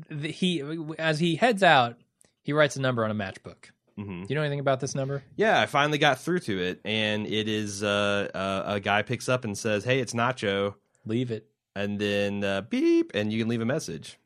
the, 0.08 0.30
he 0.30 0.62
as 0.96 1.18
he 1.18 1.34
heads 1.34 1.64
out, 1.64 1.96
he 2.44 2.52
writes 2.52 2.76
a 2.76 2.80
number 2.80 3.04
on 3.04 3.10
a 3.10 3.14
matchbook. 3.14 3.70
hmm 3.96 4.22
Do 4.22 4.26
you 4.28 4.36
know 4.36 4.42
anything 4.42 4.60
about 4.60 4.78
this 4.78 4.94
number? 4.94 5.24
Yeah, 5.34 5.60
I 5.60 5.66
finally 5.66 5.98
got 5.98 6.20
through 6.20 6.38
to 6.40 6.56
it, 6.62 6.80
and 6.84 7.26
it 7.26 7.48
is 7.48 7.82
uh, 7.82 8.28
uh, 8.32 8.62
a 8.74 8.78
guy 8.80 9.02
picks 9.02 9.28
up 9.28 9.44
and 9.44 9.58
says, 9.58 9.82
"Hey, 9.82 9.98
it's 9.98 10.12
Nacho," 10.12 10.76
Leave 11.04 11.32
it. 11.32 11.48
and 11.74 11.98
then 11.98 12.44
uh, 12.44 12.60
beep, 12.60 13.10
and 13.12 13.32
you 13.32 13.40
can 13.40 13.48
leave 13.48 13.60
a 13.60 13.64
message. 13.66 14.19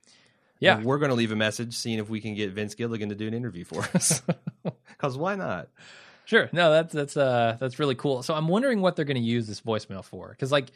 Yeah. 0.65 0.77
And 0.77 0.85
we're 0.85 0.99
going 0.99 1.11
to 1.11 1.15
leave 1.15 1.33
a 1.33 1.37
message, 1.37 1.75
seeing 1.75 1.99
if 1.99 2.09
we 2.09 2.21
can 2.21 2.35
get 2.35 2.53
Vince 2.53 2.75
Gilligan 2.75 3.09
to 3.11 3.15
do 3.15 3.27
an 3.27 3.35
interview 3.35 3.65
for 3.65 3.87
us. 3.95 4.23
Because 4.89 5.19
why 5.19 5.35
not? 5.35 5.69
Sure. 6.25 6.49
No, 6.53 6.71
that's 6.71 6.93
that's 6.95 7.17
uh 7.17 7.57
that's 7.61 7.79
really 7.79 7.95
cool. 7.97 8.23
So 8.23 8.33
I'm 8.35 8.49
wondering 8.49 8.81
what 8.81 8.97
they're 8.97 9.05
going 9.05 9.17
to 9.21 9.23
use 9.23 9.47
this 9.47 9.61
voicemail 9.61 10.03
for 10.03 10.29
because 10.29 10.51
like 10.51 10.71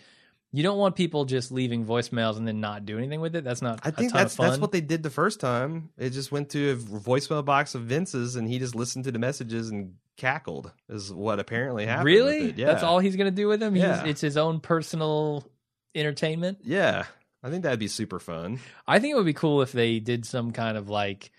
you 0.53 0.63
don't 0.63 0.77
want 0.79 0.97
people 0.97 1.25
just 1.25 1.53
leaving 1.53 1.87
voicemails 1.87 2.37
and 2.37 2.47
then 2.47 2.61
not 2.61 2.85
do 2.85 2.99
anything 2.99 3.21
with 3.21 3.37
it. 3.37 3.45
That's 3.45 3.63
not. 3.63 3.81
I 3.85 3.91
think 3.91 4.13
that's 4.13 4.35
that's 4.35 4.59
what 4.59 4.73
they 4.73 4.81
did 4.83 5.03
the 5.03 5.11
first 5.11 5.41
time. 5.41 5.91
It 5.97 6.11
just 6.11 6.33
went 6.33 6.51
to 6.51 6.71
a 6.73 6.77
voicemail 6.77 7.45
box 7.45 7.75
of 7.75 7.83
Vince's, 7.83 8.37
and 8.37 8.49
he 8.49 8.59
just 8.59 8.75
listened 8.75 9.05
to 9.07 9.13
the 9.13 9.19
messages 9.19 9.71
and 9.71 9.95
cackled. 10.17 10.73
Is 10.89 11.13
what 11.13 11.39
apparently 11.39 11.87
happened. 11.87 12.07
really. 12.07 12.53
Yeah. 12.53 12.67
That's 12.67 12.83
all 12.83 12.99
he's 12.99 13.17
going 13.17 13.31
to 13.31 13.37
do 13.37 13.47
with 13.49 13.61
them. 13.61 13.75
He's, 13.75 13.85
Yeah. 13.85 14.05
It's 14.05 14.21
his 14.21 14.37
own 14.37 14.61
personal 14.61 15.47
entertainment. 15.95 16.59
Yeah, 16.63 17.05
I 17.43 17.51
think 17.51 17.63
that'd 17.63 17.79
be 17.79 17.89
super 17.89 18.19
fun. 18.19 18.61
I 18.87 18.99
think 18.99 19.13
it 19.13 19.17
would 19.17 19.27
be 19.27 19.33
cool 19.33 19.63
if 19.63 19.73
they 19.73 20.01
did 20.01 20.27
some 20.27 20.53
kind 20.53 20.77
of 20.77 20.89
like 20.89 21.31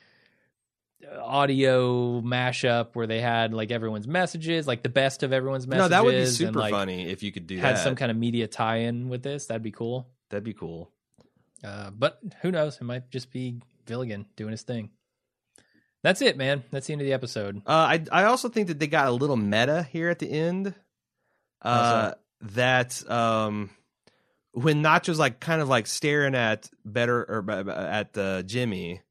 audio 1.21 2.21
mashup 2.21 2.89
where 2.93 3.07
they 3.07 3.19
had 3.21 3.53
like 3.53 3.71
everyone's 3.71 4.07
messages, 4.07 4.67
like 4.67 4.83
the 4.83 4.89
best 4.89 5.23
of 5.23 5.33
everyone's 5.33 5.67
messages. 5.67 5.89
no, 5.89 5.95
that 5.95 6.05
would 6.05 6.11
be 6.11 6.17
and, 6.19 6.29
super 6.29 6.59
like, 6.59 6.71
funny 6.71 7.09
if 7.09 7.23
you 7.23 7.31
could 7.31 7.47
do 7.47 7.57
Had 7.57 7.75
that. 7.75 7.83
some 7.83 7.95
kind 7.95 8.11
of 8.11 8.17
media 8.17 8.47
tie-in 8.47 9.09
with 9.09 9.23
this. 9.23 9.47
That'd 9.47 9.63
be 9.63 9.71
cool. 9.71 10.07
That'd 10.29 10.43
be 10.43 10.53
cool. 10.53 10.91
Uh, 11.63 11.89
but 11.91 12.19
who 12.41 12.51
knows? 12.51 12.77
It 12.77 12.83
might 12.83 13.09
just 13.11 13.31
be 13.31 13.61
Villigan 13.85 14.25
doing 14.35 14.51
his 14.51 14.61
thing. 14.61 14.91
That's 16.01 16.21
it, 16.21 16.37
man. 16.37 16.63
That's 16.71 16.87
the 16.87 16.93
end 16.93 17.01
of 17.01 17.07
the 17.07 17.13
episode. 17.13 17.57
Uh, 17.65 17.71
I 17.71 18.05
I 18.11 18.23
also 18.23 18.47
think 18.47 18.69
that 18.69 18.79
they 18.79 18.87
got 18.87 19.07
a 19.07 19.11
little 19.11 19.35
meta 19.35 19.83
here 19.83 20.09
at 20.09 20.19
the 20.19 20.31
end. 20.31 20.73
Uh, 21.61 22.13
that 22.41 23.09
um, 23.11 23.69
when 24.61 24.81
Nacho's 24.81 25.19
like 25.19 25.39
kind 25.39 25.61
of 25.61 25.69
like 25.69 25.87
staring 25.87 26.35
at 26.35 26.69
better 26.83 27.23
or 27.23 27.69
at 27.71 28.17
uh, 28.17 28.41
Jimmy, 28.43 29.01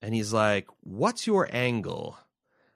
and 0.00 0.14
he's 0.14 0.32
like, 0.32 0.66
"What's 0.80 1.26
your 1.26 1.48
angle?" 1.52 2.16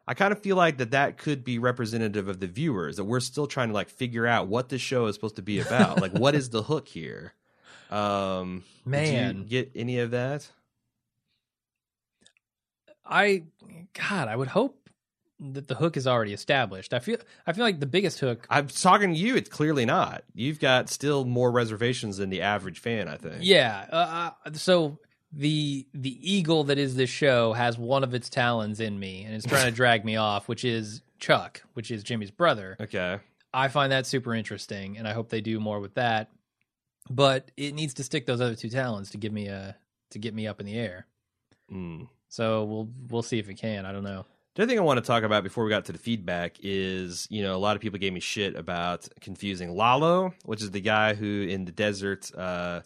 I 0.07 0.15
kind 0.15 0.33
of 0.33 0.41
feel 0.41 0.57
like 0.57 0.79
that 0.79 0.93
that 0.93 1.19
could 1.19 1.45
be 1.45 1.59
representative 1.59 2.29
of 2.29 2.41
the 2.41 2.47
viewers 2.47 2.97
that 2.97 3.05
we're 3.05 3.21
still 3.21 3.47
trying 3.47 3.69
to 3.69 3.75
like 3.75 3.91
figure 3.91 4.27
out 4.27 4.49
what 4.49 4.71
this 4.71 4.81
show 4.81 5.07
is 5.07 5.15
supposed 5.15 5.37
to 5.37 5.43
be 5.43 5.61
about. 5.61 6.01
like, 6.01 6.13
what 6.13 6.35
is 6.35 6.49
the 6.49 6.63
hook 6.63 6.89
here? 6.89 7.35
Um, 7.91 8.65
Man. 8.87 9.45
get 9.47 9.71
any 9.75 9.99
of 9.99 10.13
that? 10.13 10.51
I, 13.05 13.45
God, 13.93 14.29
I 14.29 14.37
would 14.37 14.49
hope 14.49 14.88
that 15.41 15.69
the 15.69 15.75
hook 15.75 15.97
is 15.97 16.07
already 16.07 16.33
established. 16.33 16.93
I 16.93 16.99
feel, 16.99 17.19
I 17.47 17.53
feel 17.53 17.65
like 17.65 17.81
the 17.81 17.87
biggest 17.87 18.21
hook. 18.21 18.47
I'm 18.51 18.69
talking 18.69 19.15
to 19.15 19.19
you. 19.19 19.37
It's 19.37 19.49
clearly 19.49 19.87
not. 19.87 20.25
You've 20.35 20.61
got 20.61 20.89
still 20.89 21.25
more 21.25 21.51
reservations 21.51 22.17
than 22.17 22.31
the 22.31 22.43
average 22.43 22.81
fan. 22.81 23.09
I 23.09 23.17
think. 23.17 23.37
Yeah. 23.41 23.87
Uh, 23.91 24.31
uh, 24.47 24.53
so 24.55 24.99
the 25.33 25.87
the 25.95 26.19
eagle 26.33 26.65
that 26.65 26.79
is 26.79 26.97
this 26.97 27.11
show 27.11 27.53
has 27.53 27.79
one 27.79 28.03
of 28.05 28.15
its 28.15 28.29
talons 28.29 28.81
in 28.81 28.99
me, 28.99 29.25
and 29.25 29.35
it's 29.35 29.47
trying 29.47 29.67
to 29.67 29.71
drag 29.77 30.05
me 30.05 30.17
off, 30.17 30.49
which 30.49 30.65
is 30.65 31.03
Chuck, 31.19 31.63
which 31.75 31.91
is 31.91 32.03
Jimmy's 32.03 32.31
brother. 32.31 32.77
Okay. 32.81 33.19
I 33.53 33.69
find 33.69 33.93
that 33.93 34.07
super 34.07 34.35
interesting, 34.35 34.99
and 34.99 35.09
I 35.09 35.13
hope 35.13 35.31
they 35.31 35.41
do 35.41 35.59
more 35.59 35.81
with 35.81 35.95
that. 35.95 36.31
But 37.11 37.51
it 37.57 37.75
needs 37.75 37.95
to 37.95 38.05
stick 38.05 38.27
those 38.27 38.41
other 38.41 38.55
two 38.55 38.69
talons 38.69 39.11
to 39.11 39.19
give 39.19 39.33
me 39.33 39.47
a 39.49 39.77
to 40.11 40.19
get 40.19 40.35
me 40.35 40.47
up 40.47 40.61
in 40.61 40.67
the 40.67 40.79
air. 40.79 41.07
Mm. 41.73 42.09
So 42.29 42.65
we'll 42.65 42.89
we'll 43.11 43.23
see 43.23 43.39
if 43.39 43.49
it 43.49 43.55
can. 43.55 43.87
I 43.87 43.93
don't 43.93 44.05
know. 44.05 44.27
The 44.59 44.65
other 44.65 44.73
thing 44.73 44.81
I 44.81 44.83
want 44.83 44.99
to 44.99 45.07
talk 45.07 45.23
about 45.23 45.45
before 45.45 45.63
we 45.63 45.71
got 45.71 45.85
to 45.85 45.93
the 45.93 45.99
feedback 45.99 46.57
is, 46.61 47.29
you 47.31 47.43
know, 47.45 47.55
a 47.55 47.63
lot 47.63 47.77
of 47.77 47.81
people 47.81 48.01
gave 48.01 48.13
me 48.13 48.19
shit 48.19 48.57
about 48.57 49.09
confusing 49.21 49.71
Lalo, 49.77 50.35
which 50.47 50.63
is 50.63 50.73
the 50.73 50.81
guy 50.81 51.15
who 51.15 51.43
in 51.43 51.65
the 51.65 51.71
desert 51.71 52.29
uh, 52.37 52.81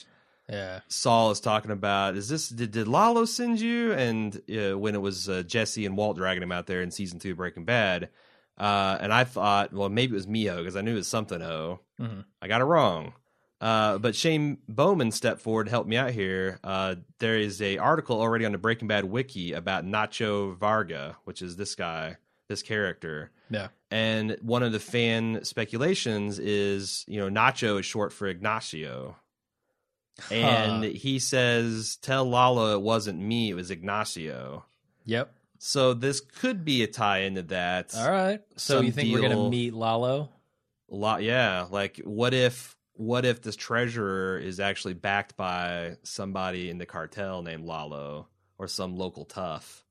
Yeah. 0.50 0.80
Saul 0.88 1.30
is 1.30 1.40
talking 1.40 1.70
about. 1.70 2.14
Is 2.14 2.28
this 2.28 2.50
did, 2.50 2.72
did 2.72 2.88
Lalo 2.88 3.24
send 3.24 3.58
you? 3.58 3.94
And 3.94 4.38
uh, 4.54 4.78
when 4.78 4.94
it 4.94 5.00
was 5.00 5.30
uh, 5.30 5.44
Jesse 5.44 5.86
and 5.86 5.96
Walt 5.96 6.18
dragging 6.18 6.42
him 6.42 6.52
out 6.52 6.66
there 6.66 6.82
in 6.82 6.90
season 6.90 7.18
two 7.18 7.30
of 7.30 7.38
Breaking 7.38 7.64
Bad, 7.64 8.10
uh, 8.58 8.98
and 9.00 9.10
I 9.10 9.24
thought, 9.24 9.72
well, 9.72 9.88
maybe 9.88 10.12
it 10.12 10.16
was 10.16 10.26
Mijo 10.26 10.58
because 10.58 10.76
I 10.76 10.82
knew 10.82 10.92
it 10.92 10.96
was 10.96 11.08
something 11.08 11.40
O. 11.40 11.80
Mhm. 11.98 12.26
I 12.42 12.48
got 12.48 12.60
it 12.60 12.64
wrong. 12.64 13.14
Uh, 13.62 13.96
but 13.98 14.16
Shane 14.16 14.58
Bowman 14.68 15.12
stepped 15.12 15.40
forward 15.40 15.64
to 15.64 15.70
help 15.70 15.86
me 15.86 15.96
out 15.96 16.10
here. 16.10 16.58
Uh, 16.64 16.96
there 17.20 17.36
is 17.38 17.62
a 17.62 17.78
article 17.78 18.20
already 18.20 18.44
on 18.44 18.50
the 18.52 18.58
Breaking 18.58 18.88
Bad 18.88 19.04
wiki 19.04 19.52
about 19.52 19.86
Nacho 19.86 20.56
Varga, 20.56 21.16
which 21.24 21.40
is 21.42 21.54
this 21.54 21.76
guy, 21.76 22.16
this 22.48 22.60
character. 22.60 23.30
Yeah. 23.50 23.68
And 23.90 24.36
one 24.42 24.64
of 24.64 24.72
the 24.72 24.80
fan 24.80 25.44
speculations 25.44 26.40
is, 26.40 27.04
you 27.06 27.20
know, 27.20 27.28
Nacho 27.28 27.78
is 27.78 27.86
short 27.86 28.12
for 28.12 28.26
Ignacio. 28.26 29.16
And 30.30 30.84
Huh. 30.84 30.90
he 30.94 31.18
says, 31.20 31.96
Tell 32.02 32.24
Lalo 32.28 32.74
it 32.74 32.82
wasn't 32.82 33.20
me, 33.20 33.50
it 33.50 33.54
was 33.54 33.70
Ignacio. 33.70 34.64
Yep. 35.04 35.32
So 35.58 35.94
this 35.94 36.20
could 36.20 36.64
be 36.64 36.82
a 36.82 36.88
tie 36.88 37.20
into 37.20 37.42
that. 37.44 37.94
All 37.94 38.10
right. 38.10 38.40
So 38.56 38.78
Some 38.78 38.86
you 38.86 38.92
think 38.92 39.12
we're 39.12 39.22
gonna 39.22 39.48
meet 39.48 39.72
Lalo? 39.72 40.30
Lot, 40.88 41.22
yeah. 41.22 41.66
Like, 41.70 41.98
what 42.04 42.34
if, 42.34 42.76
what 42.94 43.24
if 43.24 43.42
this 43.42 43.56
treasurer 43.56 44.38
is 44.38 44.60
actually 44.60 44.94
backed 44.94 45.36
by 45.36 45.96
somebody 46.02 46.68
in 46.70 46.78
the 46.78 46.86
cartel 46.86 47.42
named 47.42 47.64
Lalo 47.66 48.28
or 48.58 48.68
some 48.68 48.96
local 48.96 49.24
tough, 49.24 49.84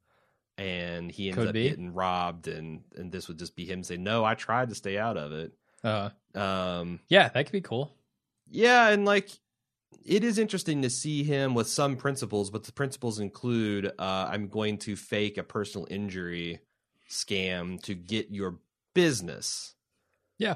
and 0.58 1.12
he 1.12 1.28
ends 1.30 1.38
Could 1.38 1.48
up 1.48 1.54
be. 1.54 1.70
getting 1.70 1.94
robbed, 1.94 2.48
and 2.48 2.84
and 2.96 3.12
this 3.12 3.28
would 3.28 3.40
just 3.40 3.56
be 3.56 3.66
him 3.66 3.84
saying, 3.84 4.04
"No, 4.04 4.24
I 4.24 4.36
tried 4.36 4.70
to 4.70 4.76
stay 4.76 4.98
out 4.98 5.18
of 5.18 5.32
it." 5.32 5.54
Uh, 5.84 6.10
Um, 6.36 7.00
yeah, 7.08 7.30
that 7.30 7.46
could 7.46 7.52
be 7.52 7.62
cool. 7.62 7.96
yeah, 8.48 8.90
and 8.90 9.04
like 9.06 9.30
it 10.06 10.24
is 10.24 10.38
interesting 10.38 10.82
to 10.84 10.90
see 10.90 11.24
him 11.24 11.54
with 11.54 11.68
some 11.68 11.96
principles, 11.98 12.50
but 12.50 12.64
the 12.64 12.72
principles 12.72 13.20
include 13.20 13.88
uh, 14.00 14.30
I'm 14.32 14.48
going 14.48 14.78
to 14.80 14.96
fake 14.96 15.38
a 15.38 15.44
personal 15.44 15.88
injury 15.92 16.60
scam 17.10 17.82
to 17.84 17.94
get 17.94 18.30
your 18.32 18.60
business. 18.94 19.76
Yeah. 20.38 20.56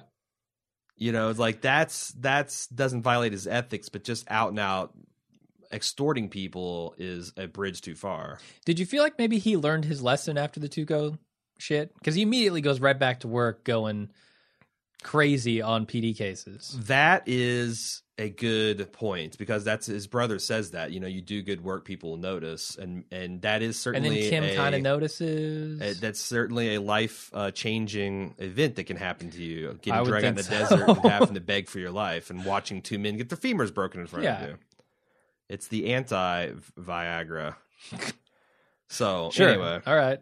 You 0.97 1.11
know, 1.11 1.31
like 1.31 1.61
that's 1.61 2.09
that's 2.19 2.67
doesn't 2.67 3.01
violate 3.01 3.33
his 3.33 3.47
ethics, 3.47 3.89
but 3.89 4.03
just 4.03 4.25
out 4.29 4.49
and 4.49 4.59
out 4.59 4.93
extorting 5.71 6.29
people 6.29 6.95
is 6.97 7.33
a 7.37 7.47
bridge 7.47 7.81
too 7.81 7.95
far. 7.95 8.39
Did 8.65 8.79
you 8.79 8.85
feel 8.85 9.03
like 9.03 9.17
maybe 9.17 9.37
he 9.37 9.57
learned 9.57 9.85
his 9.85 10.01
lesson 10.01 10.37
after 10.37 10.59
the 10.59 10.69
Tuco 10.69 11.17
shit? 11.57 11.93
Because 11.95 12.15
he 12.15 12.21
immediately 12.21 12.61
goes 12.61 12.79
right 12.79 12.97
back 12.97 13.21
to 13.21 13.27
work, 13.27 13.63
going 13.65 14.09
crazy 15.03 15.61
on 15.61 15.85
PD 15.85 16.15
cases. 16.17 16.77
That 16.87 17.23
is 17.27 18.01
a 18.17 18.29
good 18.29 18.93
point 18.93 19.37
because 19.37 19.65
that's 19.65 19.87
his 19.87 20.07
brother 20.07 20.39
says 20.39 20.71
that 20.71 20.91
you 20.91 20.99
know 21.01 21.07
you 21.07 21.21
do 21.21 21.41
good 21.41 21.61
work, 21.61 21.83
people 21.83 22.11
will 22.11 22.17
notice, 22.17 22.77
and 22.77 23.03
and 23.11 23.41
that 23.41 23.61
is 23.61 23.77
certainly 23.79 24.07
And 24.07 24.17
then 24.17 24.29
Kim 24.29 24.43
a- 24.45 24.55
kind 24.55 24.73
of 24.75 24.81
notices. 24.81 25.81
Uh, 25.81 25.93
that's 25.99 26.21
certainly 26.21 26.75
a 26.75 26.81
life 26.81 27.29
uh, 27.33 27.51
changing 27.51 28.35
event 28.37 28.75
that 28.75 28.85
can 28.85 28.97
happen 28.97 29.31
to 29.31 29.43
you. 29.43 29.77
Getting 29.81 30.05
dragged 30.05 30.25
in 30.25 30.35
the 30.35 30.43
think 30.43 30.69
desert 30.69 30.87
and 30.89 30.97
having 31.11 31.33
to 31.35 31.41
beg 31.41 31.67
for 31.67 31.79
your 31.79 31.91
life 31.91 32.29
and 32.29 32.45
watching 32.45 32.81
two 32.81 32.97
men 32.99 33.17
get 33.17 33.29
their 33.29 33.37
femurs 33.37 33.73
broken 33.73 33.99
in 34.01 34.07
front 34.07 34.23
Yeah. 34.23 34.41
of 34.43 34.49
you. 34.49 34.57
It's 35.49 35.67
the 35.67 35.93
anti 35.93 36.51
Viagra. 36.79 37.55
So 38.87 39.31
sure. 39.31 39.49
anyway, 39.49 39.81
All 39.85 39.95
right. 39.95 40.19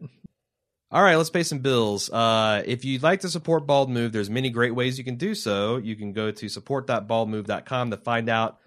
All 0.94 1.02
right, 1.02 1.16
let's 1.16 1.32
pay 1.32 1.42
some 1.42 1.58
bills. 1.58 2.12
Uh, 2.12 2.62
if 2.68 2.86
you'd 2.86 3.02
like 3.02 3.22
to 3.22 3.30
support 3.30 3.66
Bald 3.66 3.90
Move, 3.90 4.12
there's 4.12 4.30
many 4.30 4.52
great 4.52 4.76
ways 4.76 5.00
you 5.00 5.04
can 5.04 5.16
do 5.16 5.34
so. 5.34 5.78
You 5.78 5.96
can 5.96 6.14
go 6.14 6.30
to 6.30 6.48
support.baldmove.com 6.48 7.90
to 7.90 7.98
find 7.98 8.30
out 8.30 8.60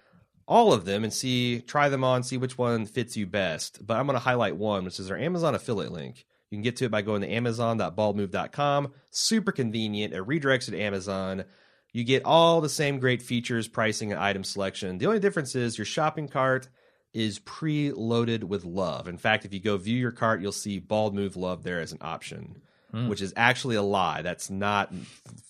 all 0.49 0.73
of 0.73 0.85
them 0.85 1.05
and 1.05 1.13
see, 1.13 1.61
try 1.61 1.89
them 1.89 2.03
on, 2.03 2.25
see 2.25 2.37
which 2.37 2.59
one 2.59 2.85
fits 2.85 3.17
you 3.17 3.29
best. 3.29 3.87
But 3.87 3.97
I'm 3.97 4.07
going 4.07 4.17
to 4.17 4.21
highlight 4.21 4.57
one, 4.57 4.85
which 4.85 4.99
is 4.99 5.09
our 5.09 5.17
Amazon 5.17 5.55
affiliate 5.55 5.93
link. 5.93 6.27
You 6.51 6.57
can 6.57 6.63
get 6.63 6.75
to 6.77 6.87
it 6.87 6.91
by 6.91 7.03
going 7.03 7.23
to 7.23 7.31
amazon.baldmove.com. 7.31 8.93
Super 9.13 9.53
convenient. 9.53 10.13
It 10.13 10.27
redirects 10.27 10.67
you 10.67 10.77
to 10.77 10.83
Amazon. 10.83 11.45
You 11.93 12.03
get 12.03 12.25
all 12.25 12.61
the 12.61 12.69
same 12.69 12.99
great 12.99 13.23
features, 13.23 13.69
pricing, 13.69 14.11
and 14.11 14.21
item 14.21 14.43
selection. 14.43 14.99
The 14.99 15.07
only 15.07 15.21
difference 15.21 15.55
is 15.55 15.79
your 15.79 15.85
shopping 15.85 16.27
cart 16.27 16.69
is 17.17 17.39
pre-loaded 17.39 18.45
with 18.45 18.65
love. 18.65 19.09
In 19.09 19.17
fact, 19.17 19.45
if 19.47 19.55
you 19.55 19.59
go 19.61 19.77
view 19.79 19.97
your 19.97 20.13
cart, 20.13 20.43
you'll 20.43 20.53
see 20.53 20.79
Bald 20.79 21.15
Move 21.15 21.35
Love 21.35 21.63
there 21.63 21.81
as 21.81 21.91
an 21.93 21.99
option, 22.03 22.61
Hmm. 22.93 23.09
which 23.09 23.23
is 23.23 23.33
actually 23.37 23.75
a 23.77 23.83
lie. 23.83 24.21
That's 24.23 24.51
not 24.51 24.93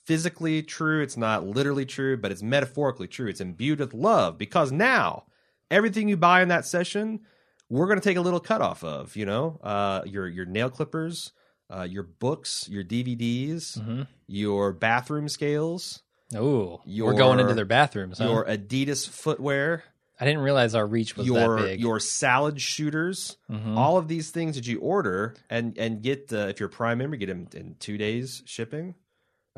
physically 0.05 0.63
true. 0.63 1.03
It's 1.03 1.17
not 1.17 1.47
literally 1.47 1.85
true, 1.85 2.17
but 2.17 2.31
it's 2.33 2.43
metaphorically 2.43 3.09
true. 3.09 3.29
It's 3.29 3.41
imbued 3.41 3.81
with 3.81 3.95
love 3.95 4.39
because 4.39 4.71
now 4.73 5.25
everything 5.71 6.09
you 6.09 6.17
buy 6.17 6.41
in 6.43 6.49
that 6.49 6.65
session, 6.65 7.21
we're 7.69 7.87
going 7.87 7.99
to 8.01 8.09
take 8.09 8.17
a 8.17 8.21
little 8.21 8.41
cut 8.41 8.61
off 8.63 8.85
of. 8.85 9.17
You 9.17 9.27
know, 9.27 9.59
uh, 9.63 10.03
your 10.07 10.29
your 10.29 10.47
nail 10.47 10.71
clippers, 10.71 11.33
uh, 11.69 11.83
your 11.83 12.05
books, 12.05 12.69
your 12.69 12.85
DVDs, 12.85 13.79
hmm 13.83 14.03
your 14.29 14.73
bathroom 14.73 15.29
scales, 15.29 16.03
Oh, 16.35 16.81
Your- 16.85 17.07
we're 17.13 17.19
going 17.19 17.39
into 17.39 17.55
their 17.55 17.65
bathrooms. 17.65 18.19
Huh? 18.19 18.25
your 18.25 18.45
Adidas 18.45 19.09
footwear. 19.09 19.85
I 20.19 20.25
didn't 20.25 20.41
realize 20.43 20.75
our 20.75 20.87
reach 20.87 21.17
was 21.17 21.27
your 21.27 21.57
that 21.61 21.63
big. 21.67 21.81
your 21.81 22.01
salad 22.01 22.61
shooters, 22.61 23.37
Mhm. 23.51 23.77
all 23.77 23.99
of 23.99 24.09
these 24.09 24.31
things 24.31 24.57
that 24.57 24.67
you 24.67 24.79
order 24.81 25.35
and 25.51 25.77
and 25.79 26.03
get 26.03 26.33
uh, 26.33 26.47
if 26.49 26.59
you're 26.61 26.69
a 26.69 26.73
Prime 26.73 26.99
member, 26.99 27.17
get 27.17 27.27
them 27.27 27.49
in 27.55 27.77
two 27.79 27.99
days 27.99 28.43
shipping. 28.47 28.95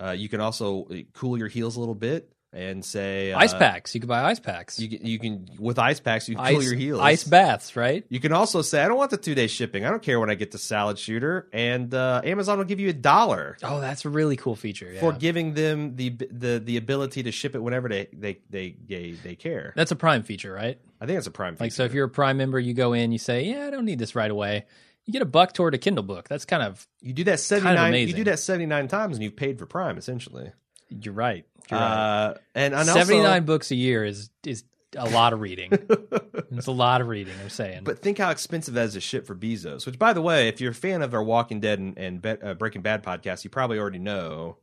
Uh, 0.01 0.11
you 0.11 0.29
can 0.29 0.41
also 0.41 0.85
uh, 0.87 0.97
cool 1.13 1.37
your 1.39 1.49
heels 1.49 1.77
a 1.77 1.81
little 1.81 1.95
bit 1.95 2.33
and 2.53 2.85
say 2.85 3.33
uh, 3.33 3.39
ice 3.39 3.53
packs. 3.53 3.95
You 3.95 4.01
can 4.01 4.09
buy 4.09 4.23
ice 4.25 4.41
packs. 4.41 4.79
You 4.79 4.89
can, 4.89 5.07
you 5.07 5.19
can 5.19 5.49
with 5.59 5.79
ice 5.79 6.01
packs 6.01 6.29
you 6.29 6.37
can 6.37 6.45
ice, 6.45 6.55
cool 6.55 6.63
your 6.63 6.75
heels. 6.75 7.01
Ice 7.01 7.25
baths, 7.25 7.77
right? 7.77 8.05
You 8.09 8.21
can 8.21 8.33
also 8.33 8.63
say 8.63 8.83
I 8.83 8.89
don't 8.89 8.97
want 8.97 9.11
the 9.11 9.17
two 9.19 9.35
day 9.35 9.47
shipping. 9.47 9.85
I 9.85 9.91
don't 9.91 10.03
care 10.03 10.19
when 10.19 10.31
I 10.31 10.35
get 10.35 10.51
the 10.51 10.59
salad 10.59 10.99
shooter, 10.99 11.49
and 11.53 11.93
uh, 11.93 12.23
Amazon 12.25 12.59
will 12.59 12.65
give 12.65 12.81
you 12.81 12.89
a 12.89 12.93
dollar 12.95 13.57
Oh, 13.63 13.81
that's 13.81 14.05
a 14.05 14.09
really 14.09 14.37
cool 14.37 14.57
feature. 14.57 14.91
Yeah. 14.93 15.01
for 15.01 15.13
giving 15.13 15.55
them 15.55 15.97
the 15.97 16.11
the 16.11 16.61
the 16.65 16.77
ability 16.77 17.25
to 17.25 17.33
ship 17.33 17.55
it 17.55 17.59
whenever 17.61 17.89
they 17.89 18.09
they 18.13 18.39
they 18.49 18.77
they, 18.87 19.13
they 19.13 19.35
care. 19.35 19.73
that's 19.77 19.91
a 19.91 19.97
Prime 19.97 20.23
feature, 20.23 20.53
right? 20.53 20.79
I 21.01 21.07
think 21.07 21.17
that's 21.17 21.27
a 21.27 21.31
prime. 21.31 21.55
Feature. 21.55 21.65
Like, 21.65 21.73
so 21.73 21.85
if 21.85 21.93
you're 21.95 22.07
a 22.07 22.11
Prime 22.11 22.37
member, 22.39 22.59
you 22.59 22.75
go 22.75 22.93
in, 22.93 23.13
you 23.13 23.19
say, 23.19 23.45
"Yeah, 23.45 23.67
I 23.67 23.71
don't 23.71 23.85
need 23.85 23.99
this 24.01 24.15
right 24.17 24.31
away." 24.31 24.65
You 25.05 25.13
get 25.13 25.23
a 25.23 25.27
buck 25.27 25.53
toward 25.55 25.75
a 25.75 25.79
Kindle 25.79 26.03
book. 26.05 26.29
That's 26.29 26.45
kind 26.45 26.63
of 26.63 26.87
you 27.01 27.13
do 27.13 27.25
that 27.25 27.41
seventy 27.41 27.75
nine, 27.75 27.95
you 27.95 28.13
do 28.13 28.25
that 28.25 28.41
seventy 28.41 28.67
nine 28.67 28.89
times, 28.89 29.17
and 29.17 29.23
you've 29.23 29.37
paid 29.37 29.59
for 29.59 29.67
Prime 29.67 29.97
essentially. 29.97 30.51
You're 30.89 31.15
right. 31.15 31.45
You're 31.71 31.79
right. 31.81 31.87
Uh, 32.31 32.35
and 32.55 32.75
and 32.75 32.87
Seventy 32.89 33.19
nine 33.21 33.27
also, 33.27 33.41
books 33.43 33.71
a 33.71 33.75
year 33.77 34.05
is 34.05 34.31
is 34.45 34.65
a 34.97 35.09
lot 35.11 35.33
of 35.35 35.41
reading. 35.41 35.71
it's 36.53 36.67
a 36.67 36.73
lot 36.73 37.01
of 37.03 37.09
reading. 37.09 37.35
I'm 37.43 37.51
saying. 37.51 37.85
but 37.85 37.99
think 38.01 38.17
how 38.19 38.31
expensive 38.31 38.75
that 38.75 38.87
is 38.87 38.93
to 38.95 39.01
ship 39.01 39.27
for 39.27 39.35
Bezos. 39.35 39.85
Which, 39.85 39.99
by 39.99 40.13
the 40.15 40.23
way, 40.23 40.49
if 40.49 40.61
you're 40.61 40.71
a 40.73 40.75
fan 40.75 41.03
of 41.03 41.13
our 41.13 41.23
Walking 41.23 41.61
Dead 41.61 41.79
and, 41.79 41.99
and 41.99 42.23
Be- 42.23 42.41
uh, 42.43 42.55
Breaking 42.55 42.81
Bad 42.83 43.03
podcast, 43.03 43.45
you 43.45 43.51
probably 43.51 43.79
already 43.79 43.99
know, 43.99 44.57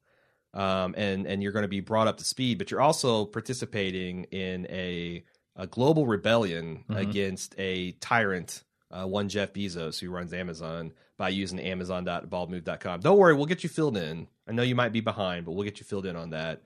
um, 0.55 0.95
and 0.97 1.27
and 1.27 1.43
you're 1.43 1.51
going 1.51 1.63
to 1.63 1.69
be 1.69 1.79
brought 1.79 2.07
up 2.07 2.17
to 2.17 2.23
speed. 2.23 2.57
But 2.57 2.71
you're 2.71 2.81
also 2.81 3.25
participating 3.25 4.23
in 4.25 4.65
a 4.69 5.23
a 5.55 5.67
global 5.67 6.05
rebellion 6.07 6.83
Mhm. 6.89 6.97
against 6.97 7.53
a 7.59 7.91
tyrant, 7.93 8.63
uh, 8.95 9.05
one 9.05 9.27
Jeff 9.29 9.53
Bezos 9.53 9.99
who 9.99 10.09
runs 10.09 10.33
Amazon 10.33 10.93
by 11.17 11.29
using 11.29 11.59
Amazon.baldmove.com. 11.59 12.99
Don't 13.01 13.17
worry, 13.17 13.33
we'll 13.33 13.45
get 13.45 13.63
you 13.63 13.69
filled 13.69 13.97
in. 13.97 14.27
I 14.47 14.51
know 14.51 14.63
you 14.63 14.75
might 14.75 14.91
be 14.91 15.01
behind, 15.01 15.45
but 15.45 15.51
we'll 15.51 15.63
get 15.65 15.79
you 15.79 15.85
filled 15.85 16.05
in 16.05 16.15
on 16.15 16.31
that. 16.31 16.61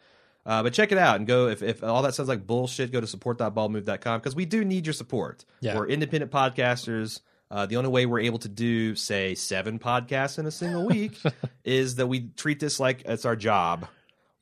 Uh, 0.46 0.64
but 0.64 0.74
check 0.74 0.92
it 0.92 0.98
out 0.98 1.18
and 1.18 1.28
go 1.28 1.48
if, 1.48 1.62
if 1.62 1.84
all 1.84 2.02
that 2.02 2.16
sounds 2.16 2.30
like 2.30 2.48
bullshit, 2.48 2.92
go 2.92 3.02
to 3.02 3.08
support.baldmove.com 3.08 4.20
because 4.20 4.36
we 4.36 4.46
do 4.46 4.64
need 4.66 4.86
your 4.86 4.94
support. 4.94 5.46
Yeah. 5.60 5.76
We're 5.78 5.88
independent 5.88 6.32
podcasters. 6.32 7.22
Uh, 7.52 7.66
the 7.66 7.78
only 7.78 7.90
way 7.90 8.06
we're 8.06 8.20
able 8.20 8.40
to 8.40 8.50
do, 8.50 8.96
say, 8.96 9.36
seven 9.36 9.80
podcasts 9.80 10.38
in 10.40 10.46
a 10.46 10.52
single 10.52 10.86
week 10.86 11.20
is 11.64 11.96
that 11.96 12.08
we 12.08 12.30
treat 12.30 12.60
this 12.60 12.80
like 12.80 13.02
it's 13.06 13.26
our 13.26 13.36
job, 13.36 13.88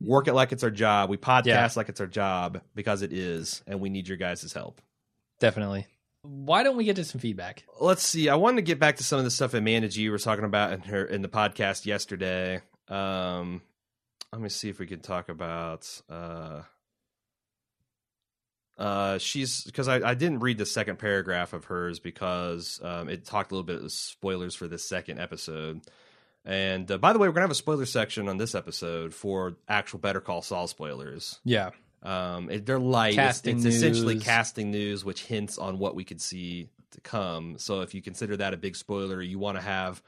work 0.01 0.27
it 0.27 0.33
like 0.33 0.51
it's 0.51 0.63
our 0.63 0.69
job. 0.71 1.09
We 1.09 1.17
podcast 1.17 1.45
Yeah. 1.45 1.69
like 1.75 1.89
it's 1.89 2.01
our 2.01 2.07
job 2.07 2.61
because 2.75 3.01
it 3.01 3.13
is, 3.13 3.63
and 3.65 3.79
we 3.79 3.89
need 3.89 4.07
your 4.07 4.17
guys' 4.17 4.51
help. 4.53 4.81
Definitely. 5.39 5.87
Why 6.27 6.63
don't 6.63 6.75
we 6.75 6.83
get 6.83 6.97
to 6.97 7.05
some 7.05 7.21
feedback? 7.21 7.63
Let's 7.79 8.03
see. 8.03 8.27
I 8.27 8.35
wanted 8.35 8.57
to 8.57 8.61
get 8.63 8.79
back 8.79 8.97
to 8.97 9.03
some 9.03 9.17
of 9.17 9.25
the 9.25 9.31
stuff 9.31 9.53
Amanda 9.53 9.87
G 9.87 10.09
was 10.09 10.23
talking 10.23 10.43
about 10.43 10.73
in 10.73 10.81
her 10.81 11.05
in 11.05 11.21
the 11.21 11.29
podcast 11.29 11.85
yesterday. 11.85 12.61
Um, 12.89 13.61
let 14.33 14.41
me 14.41 14.49
see 14.49 14.69
if 14.69 14.77
we 14.77 14.87
can 14.87 14.99
talk 14.99 15.29
about. 15.29 15.89
Uh, 16.09 16.63
uh, 18.77 19.17
she's 19.17 19.63
because 19.63 19.87
I, 19.87 20.09
I 20.09 20.13
didn't 20.13 20.39
read 20.39 20.57
the 20.57 20.65
second 20.65 20.99
paragraph 20.99 21.53
of 21.53 21.65
hers 21.65 21.99
because 21.99 22.79
um, 22.83 23.07
it 23.09 23.25
talked 23.25 23.51
a 23.51 23.55
little 23.55 23.65
bit 23.65 23.81
of 23.81 23.91
spoilers 23.91 24.53
for 24.53 24.67
this 24.67 24.87
second 24.87 25.19
episode. 25.19 25.81
And 26.43 26.89
uh, 26.91 26.97
by 26.97 27.13
the 27.13 27.19
way, 27.19 27.27
we're 27.27 27.33
gonna 27.33 27.45
have 27.45 27.51
a 27.51 27.55
spoiler 27.55 27.85
section 27.85 28.27
on 28.27 28.37
this 28.37 28.53
episode 28.53 29.13
for 29.13 29.55
actual 29.67 29.99
Better 29.99 30.21
Call 30.21 30.41
Saul 30.41 30.67
spoilers. 30.67 31.39
Yeah. 31.43 31.71
Um, 32.03 32.49
it, 32.49 32.65
they're 32.65 32.79
light. 32.79 33.13
It's- 33.13 33.27
Casting 33.27 33.57
it's, 33.57 33.65
essentially 33.65 34.19
casting 34.19 34.71
news, 34.71 35.03
which 35.03 35.23
hints 35.23 35.57
on 35.57 35.79
what 35.79 35.95
we 35.95 36.03
could 36.03 36.21
see 36.21 36.69
to 36.91 37.01
come. 37.01 37.57
So 37.57 37.81
if 37.81 37.93
you 37.93 38.01
consider 38.01 38.37
that 38.37 38.53
a 38.53 38.57
big 38.57 38.75
spoiler, 38.75 39.21
you 39.21 39.39
want 39.39 39.57
to 39.57 39.61
have 39.63 40.01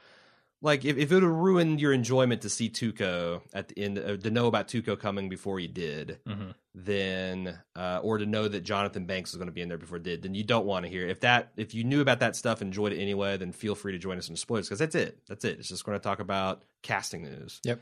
like 0.62 0.84
if, 0.84 0.98
if 0.98 1.10
it 1.10 1.14
would 1.14 1.22
ruin 1.24 1.78
your 1.78 1.92
enjoyment 1.92 2.42
to 2.42 2.50
see 2.50 2.68
Tuco 2.68 3.40
at 3.54 3.68
the 3.68 3.82
end, 3.82 3.98
uh, 3.98 4.16
to 4.18 4.30
know 4.30 4.46
about 4.46 4.68
Tuco 4.68 4.98
coming 4.98 5.28
before 5.30 5.58
he 5.58 5.66
did, 5.66 6.18
Mhm. 6.28 6.54
then 6.74 7.58
uh, 7.76 8.00
or 8.02 8.18
to 8.18 8.26
know 8.26 8.46
that 8.46 8.60
Jonathan 8.62 9.06
Banks 9.06 9.32
was 9.32 9.38
going 9.38 9.46
to 9.48 9.52
be 9.52 9.62
in 9.62 9.68
there 9.68 9.78
before 9.78 9.96
it 9.96 10.02
did, 10.02 10.22
then 10.22 10.34
you 10.34 10.44
don't 10.44 10.66
want 10.66 10.84
to 10.84 10.90
hear. 10.90 11.06
If 11.08 11.20
that 11.20 11.52
if 11.56 11.74
you 11.74 11.82
knew 11.84 12.00
about 12.00 12.20
that 12.20 12.36
stuff, 12.36 12.60
enjoyed 12.62 12.92
it 12.92 12.98
anyway, 13.00 13.36
then 13.36 13.52
feel 13.52 13.74
free 13.74 13.92
to 13.92 13.98
join 13.98 14.18
us 14.18 14.28
in 14.28 14.36
spoilers 14.36 14.68
because 14.68 14.78
that's 14.78 14.94
it. 14.94 15.18
That's 15.28 15.44
it. 15.44 15.58
It's 15.58 15.68
just 15.68 15.84
going 15.84 15.98
to 15.98 16.02
talk 16.02 16.20
about 16.20 16.62
casting 16.82 17.22
news. 17.22 17.60
Yep. 17.64 17.80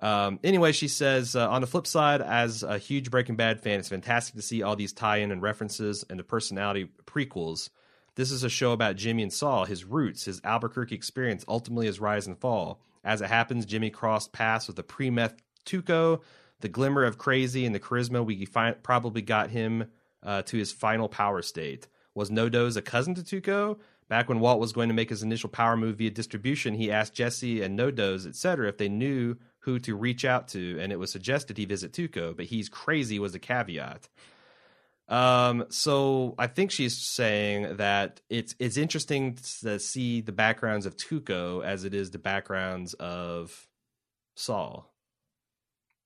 Um, 0.00 0.38
anyway, 0.44 0.72
she 0.72 0.88
says, 0.88 1.34
uh, 1.34 1.48
on 1.48 1.60
the 1.60 1.66
flip 1.66 1.86
side, 1.86 2.20
as 2.20 2.62
a 2.62 2.78
huge 2.78 3.10
Breaking 3.10 3.36
Bad 3.36 3.60
fan, 3.60 3.78
it's 3.78 3.88
fantastic 3.88 4.34
to 4.34 4.42
see 4.42 4.62
all 4.62 4.76
these 4.76 4.92
tie 4.92 5.18
in 5.18 5.30
and 5.30 5.40
references 5.40 6.04
and 6.10 6.18
the 6.18 6.24
personality 6.24 6.90
prequels. 7.06 7.70
This 8.16 8.30
is 8.30 8.44
a 8.44 8.48
show 8.48 8.72
about 8.72 8.96
Jimmy 8.96 9.22
and 9.22 9.32
Saul, 9.32 9.64
his 9.64 9.84
roots, 9.84 10.24
his 10.24 10.40
Albuquerque 10.44 10.94
experience, 10.94 11.44
ultimately 11.48 11.86
his 11.86 12.00
rise 12.00 12.26
and 12.26 12.38
fall. 12.38 12.80
As 13.02 13.20
it 13.20 13.28
happens, 13.28 13.66
Jimmy 13.66 13.90
crossed 13.90 14.32
paths 14.32 14.66
with 14.66 14.76
the 14.76 14.82
pre 14.82 15.10
meth 15.10 15.34
Tuco, 15.66 16.20
the 16.60 16.68
glimmer 16.68 17.04
of 17.04 17.18
crazy 17.18 17.66
and 17.66 17.74
the 17.74 17.80
charisma 17.80 18.24
we 18.24 18.44
fi- 18.44 18.72
probably 18.72 19.22
got 19.22 19.50
him 19.50 19.90
uh, 20.22 20.42
to 20.42 20.56
his 20.56 20.72
final 20.72 21.08
power 21.08 21.42
state. 21.42 21.88
Was 22.14 22.30
No-Doze 22.30 22.76
a 22.76 22.82
cousin 22.82 23.14
to 23.16 23.22
Tuco? 23.22 23.78
Back 24.08 24.28
when 24.28 24.40
Walt 24.40 24.60
was 24.60 24.72
going 24.72 24.88
to 24.88 24.94
make 24.94 25.10
his 25.10 25.22
initial 25.22 25.48
power 25.48 25.76
move 25.76 25.96
via 25.96 26.10
distribution, 26.10 26.74
he 26.74 26.92
asked 26.92 27.14
Jesse 27.14 27.62
and 27.62 27.74
No-Doze, 27.74 28.26
etc., 28.26 28.68
if 28.68 28.78
they 28.78 28.88
knew 28.88 29.36
who 29.64 29.78
to 29.80 29.96
reach 29.96 30.24
out 30.24 30.48
to, 30.48 30.78
and 30.78 30.92
it 30.92 30.98
was 30.98 31.10
suggested 31.10 31.56
he 31.56 31.64
visit 31.64 31.92
Tuco, 31.92 32.36
but 32.36 32.46
he's 32.46 32.68
crazy 32.68 33.18
was 33.18 33.34
a 33.34 33.38
caveat. 33.38 34.08
Um, 35.08 35.64
so 35.70 36.34
I 36.38 36.46
think 36.46 36.70
she's 36.70 36.96
saying 36.96 37.76
that 37.76 38.20
it's 38.30 38.54
it's 38.58 38.76
interesting 38.76 39.38
to 39.62 39.78
see 39.78 40.20
the 40.20 40.32
backgrounds 40.32 40.86
of 40.86 40.96
Tuco 40.96 41.64
as 41.64 41.84
it 41.84 41.94
is 41.94 42.10
the 42.10 42.18
backgrounds 42.18 42.94
of 42.94 43.68
Saul. 44.34 44.90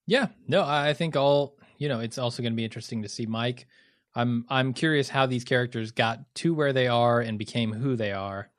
Yeah, 0.06 0.28
no, 0.46 0.64
I 0.64 0.94
think 0.94 1.16
all 1.16 1.56
you 1.78 1.88
know. 1.88 2.00
It's 2.00 2.18
also 2.18 2.42
going 2.42 2.52
to 2.52 2.56
be 2.56 2.64
interesting 2.64 3.02
to 3.02 3.08
see 3.08 3.26
Mike. 3.26 3.66
I'm 4.14 4.46
I'm 4.48 4.72
curious 4.72 5.08
how 5.08 5.26
these 5.26 5.44
characters 5.44 5.92
got 5.92 6.34
to 6.36 6.54
where 6.54 6.72
they 6.72 6.88
are 6.88 7.20
and 7.20 7.38
became 7.38 7.72
who 7.72 7.94
they 7.94 8.12
are, 8.12 8.50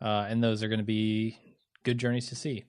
uh, 0.00 0.26
and 0.28 0.42
those 0.42 0.62
are 0.62 0.68
going 0.68 0.78
to 0.78 0.84
be 0.84 1.38
good 1.82 1.98
journeys 1.98 2.28
to 2.28 2.34
see. 2.34 2.64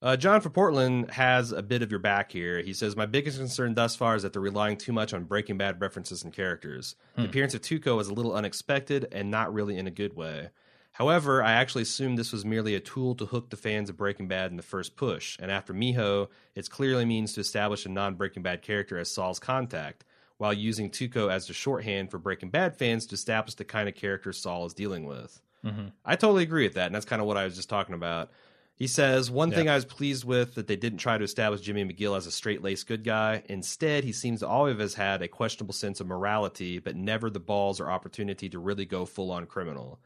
Uh, 0.00 0.16
John 0.16 0.40
from 0.40 0.52
Portland 0.52 1.10
has 1.10 1.50
a 1.50 1.62
bit 1.62 1.82
of 1.82 1.90
your 1.90 1.98
back 1.98 2.30
here. 2.30 2.60
He 2.62 2.72
says, 2.72 2.94
My 2.94 3.06
biggest 3.06 3.38
concern 3.38 3.74
thus 3.74 3.96
far 3.96 4.14
is 4.14 4.22
that 4.22 4.32
they're 4.32 4.40
relying 4.42 4.76
too 4.76 4.92
much 4.92 5.12
on 5.12 5.24
Breaking 5.24 5.58
Bad 5.58 5.80
references 5.80 6.22
and 6.22 6.32
characters. 6.32 6.94
The 7.16 7.22
Hmm. 7.22 7.28
appearance 7.28 7.54
of 7.54 7.62
Tuco 7.62 7.96
was 7.96 8.06
a 8.08 8.14
little 8.14 8.32
unexpected 8.32 9.08
and 9.10 9.28
not 9.30 9.52
really 9.52 9.76
in 9.76 9.88
a 9.88 9.90
good 9.90 10.14
way. 10.14 10.50
However, 10.92 11.42
I 11.42 11.52
actually 11.52 11.82
assumed 11.82 12.16
this 12.16 12.32
was 12.32 12.44
merely 12.44 12.74
a 12.76 12.80
tool 12.80 13.14
to 13.16 13.26
hook 13.26 13.50
the 13.50 13.56
fans 13.56 13.90
of 13.90 13.96
Breaking 13.96 14.28
Bad 14.28 14.50
in 14.52 14.56
the 14.56 14.62
first 14.62 14.96
push, 14.96 15.36
and 15.40 15.50
after 15.50 15.72
Mijo, 15.74 16.28
it 16.54 16.70
clearly 16.70 17.04
means 17.04 17.32
to 17.32 17.40
establish 17.40 17.84
a 17.84 17.88
non 17.88 18.14
Breaking 18.14 18.42
Bad 18.42 18.62
character 18.62 18.98
as 18.98 19.10
Saul's 19.10 19.38
contact, 19.40 20.04
while 20.38 20.52
using 20.52 20.90
Tuco 20.90 21.30
as 21.30 21.46
the 21.46 21.52
shorthand 21.54 22.10
for 22.10 22.18
Breaking 22.18 22.50
Bad 22.50 22.76
fans 22.76 23.04
to 23.06 23.14
establish 23.14 23.54
the 23.54 23.64
kind 23.64 23.88
of 23.88 23.94
character 23.96 24.32
Saul 24.32 24.64
is 24.66 24.74
dealing 24.74 25.04
with. 25.06 25.40
Mhm. 25.64 25.92
I 26.04 26.14
totally 26.16 26.44
agree 26.44 26.64
with 26.64 26.74
that, 26.74 26.86
and 26.86 26.94
that's 26.94 27.04
kind 27.04 27.20
of 27.20 27.26
what 27.26 27.36
I 27.36 27.44
was 27.44 27.56
just 27.56 27.68
talking 27.68 27.94
about. 27.96 28.30
He 28.78 28.86
says 28.86 29.28
one 29.28 29.50
Yeah. 29.50 29.56
thing 29.56 29.68
I 29.68 29.74
was 29.74 29.84
pleased 29.84 30.24
with 30.24 30.54
that 30.54 30.68
they 30.68 30.76
didn't 30.76 30.98
try 30.98 31.18
to 31.18 31.24
establish 31.24 31.62
Jimmy 31.62 31.84
McGill 31.84 32.16
as 32.16 32.26
a 32.26 32.30
straight 32.30 32.62
laced 32.62 32.86
good 32.86 33.02
guy. 33.02 33.42
Instead, 33.48 34.04
he 34.04 34.12
seems 34.12 34.38
to 34.40 34.46
always 34.46 34.78
have 34.78 34.94
had 34.94 35.22
a 35.22 35.26
questionable 35.26 35.74
sense 35.74 36.00
of 36.00 36.06
morality, 36.06 36.78
but 36.78 36.94
never 36.94 37.28
the 37.28 37.40
balls 37.40 37.80
or 37.80 37.90
opportunity 37.90 38.48
to 38.48 38.58
really 38.60 38.84
go 38.86 39.04
full 39.04 39.32
on 39.32 39.46
criminal. 39.46 39.98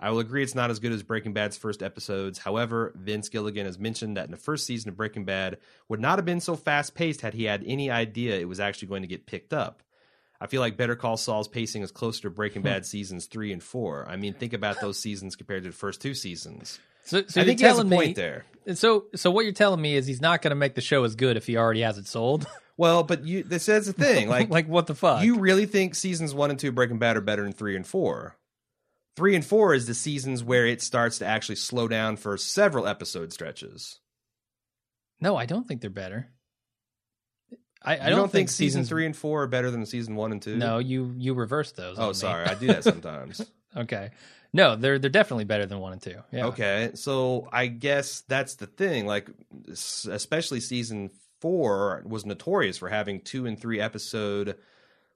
I 0.00 0.10
will 0.10 0.18
agree 0.18 0.42
it's 0.42 0.56
not 0.56 0.70
as 0.70 0.80
good 0.80 0.92
as 0.92 1.04
Breaking 1.04 1.32
Bad's 1.32 1.56
first 1.56 1.82
episodes. 1.82 2.40
However, 2.40 2.92
Vince 2.96 3.28
Gilligan 3.28 3.64
has 3.64 3.78
mentioned 3.78 4.16
that 4.16 4.26
in 4.26 4.32
the 4.32 4.36
first 4.36 4.66
season 4.66 4.88
of 4.90 4.96
Breaking 4.96 5.24
Bad 5.24 5.56
would 5.88 6.00
not 6.00 6.18
have 6.18 6.26
been 6.26 6.40
so 6.40 6.56
fast 6.56 6.94
paced 6.94 7.20
had 7.22 7.32
he 7.32 7.44
had 7.44 7.62
any 7.64 7.90
idea 7.90 8.38
it 8.38 8.48
was 8.48 8.60
actually 8.60 8.88
going 8.88 9.02
to 9.02 9.08
get 9.08 9.24
picked 9.26 9.54
up. 9.54 9.82
I 10.40 10.46
feel 10.46 10.60
like 10.60 10.76
Better 10.76 10.96
Call 10.96 11.16
Saul's 11.16 11.48
pacing 11.48 11.82
is 11.82 11.90
closer 11.90 12.22
to 12.22 12.30
Breaking 12.30 12.62
hmm. 12.62 12.68
Bad 12.68 12.86
seasons 12.86 13.26
three 13.26 13.52
and 13.52 13.62
four. 13.62 14.06
I 14.08 14.16
mean, 14.16 14.34
think 14.34 14.52
about 14.52 14.80
those 14.80 14.98
seasons 14.98 15.36
compared 15.36 15.64
to 15.64 15.70
the 15.70 15.76
first 15.76 16.00
two 16.00 16.14
seasons. 16.14 16.78
So, 17.04 17.22
so 17.26 17.40
I 17.40 17.44
you're 17.44 17.48
think 17.48 17.60
he 17.60 17.66
has 17.66 17.78
a 17.78 17.82
telling 17.82 17.90
point 17.90 18.08
me, 18.08 18.14
there. 18.14 18.44
So, 18.74 19.06
so 19.14 19.30
what 19.30 19.44
you're 19.44 19.54
telling 19.54 19.80
me 19.80 19.94
is 19.94 20.06
he's 20.06 20.20
not 20.20 20.42
going 20.42 20.50
to 20.50 20.56
make 20.56 20.74
the 20.74 20.80
show 20.80 21.04
as 21.04 21.14
good 21.14 21.36
if 21.36 21.46
he 21.46 21.56
already 21.56 21.82
has 21.82 21.98
it 21.98 22.06
sold. 22.06 22.46
Well, 22.78 23.04
but 23.04 23.24
you 23.24 23.42
this 23.42 23.70
is 23.70 23.86
the 23.86 23.94
thing. 23.94 24.28
Like, 24.36 24.50
like 24.50 24.68
what 24.68 24.86
the 24.86 24.94
fuck? 24.94 25.24
you 25.24 25.38
really 25.38 25.64
think 25.64 25.94
seasons 25.94 26.34
one 26.34 26.50
and 26.50 26.58
two 26.58 26.68
of 26.68 26.74
Breaking 26.74 26.98
Bad 26.98 27.16
are 27.16 27.22
better 27.22 27.42
than 27.42 27.54
three 27.54 27.74
and 27.74 27.86
four? 27.86 28.36
Three 29.16 29.34
and 29.34 29.42
four 29.42 29.72
is 29.72 29.86
the 29.86 29.94
seasons 29.94 30.44
where 30.44 30.66
it 30.66 30.82
starts 30.82 31.18
to 31.18 31.26
actually 31.26 31.56
slow 31.56 31.88
down 31.88 32.16
for 32.16 32.36
several 32.36 32.86
episode 32.86 33.32
stretches. 33.32 33.98
no, 35.22 35.36
I 35.36 35.46
don't 35.46 35.66
think 35.66 35.80
they're 35.80 35.88
better. 35.88 36.28
I, 37.86 37.96
I 37.96 38.08
you 38.08 38.16
don't, 38.16 38.30
think, 38.30 38.48
season 38.48 38.82
seasons 38.82 38.88
three 38.88 39.06
and 39.06 39.16
four 39.16 39.44
are 39.44 39.46
better 39.46 39.70
than 39.70 39.86
season 39.86 40.16
one 40.16 40.32
and 40.32 40.42
two? 40.42 40.56
No, 40.56 40.78
you 40.78 41.14
you 41.16 41.34
reverse 41.34 41.70
those. 41.72 41.96
Oh, 41.98 42.12
sorry, 42.12 42.44
I 42.44 42.54
do 42.54 42.66
that 42.66 42.82
sometimes. 42.84 43.40
okay, 43.76 44.10
no, 44.52 44.74
they're 44.74 44.98
they're 44.98 45.08
definitely 45.08 45.44
better 45.44 45.66
than 45.66 45.78
one 45.78 45.92
and 45.92 46.02
two. 46.02 46.16
Yeah. 46.32 46.46
Okay, 46.46 46.90
so 46.94 47.48
I 47.52 47.68
guess 47.68 48.22
that's 48.22 48.56
the 48.56 48.66
thing. 48.66 49.06
Like, 49.06 49.30
especially 49.68 50.60
season 50.60 51.10
four 51.40 52.02
was 52.04 52.26
notorious 52.26 52.78
for 52.78 52.88
having 52.88 53.20
two 53.20 53.46
and 53.46 53.60
three 53.60 53.80
episode 53.80 54.56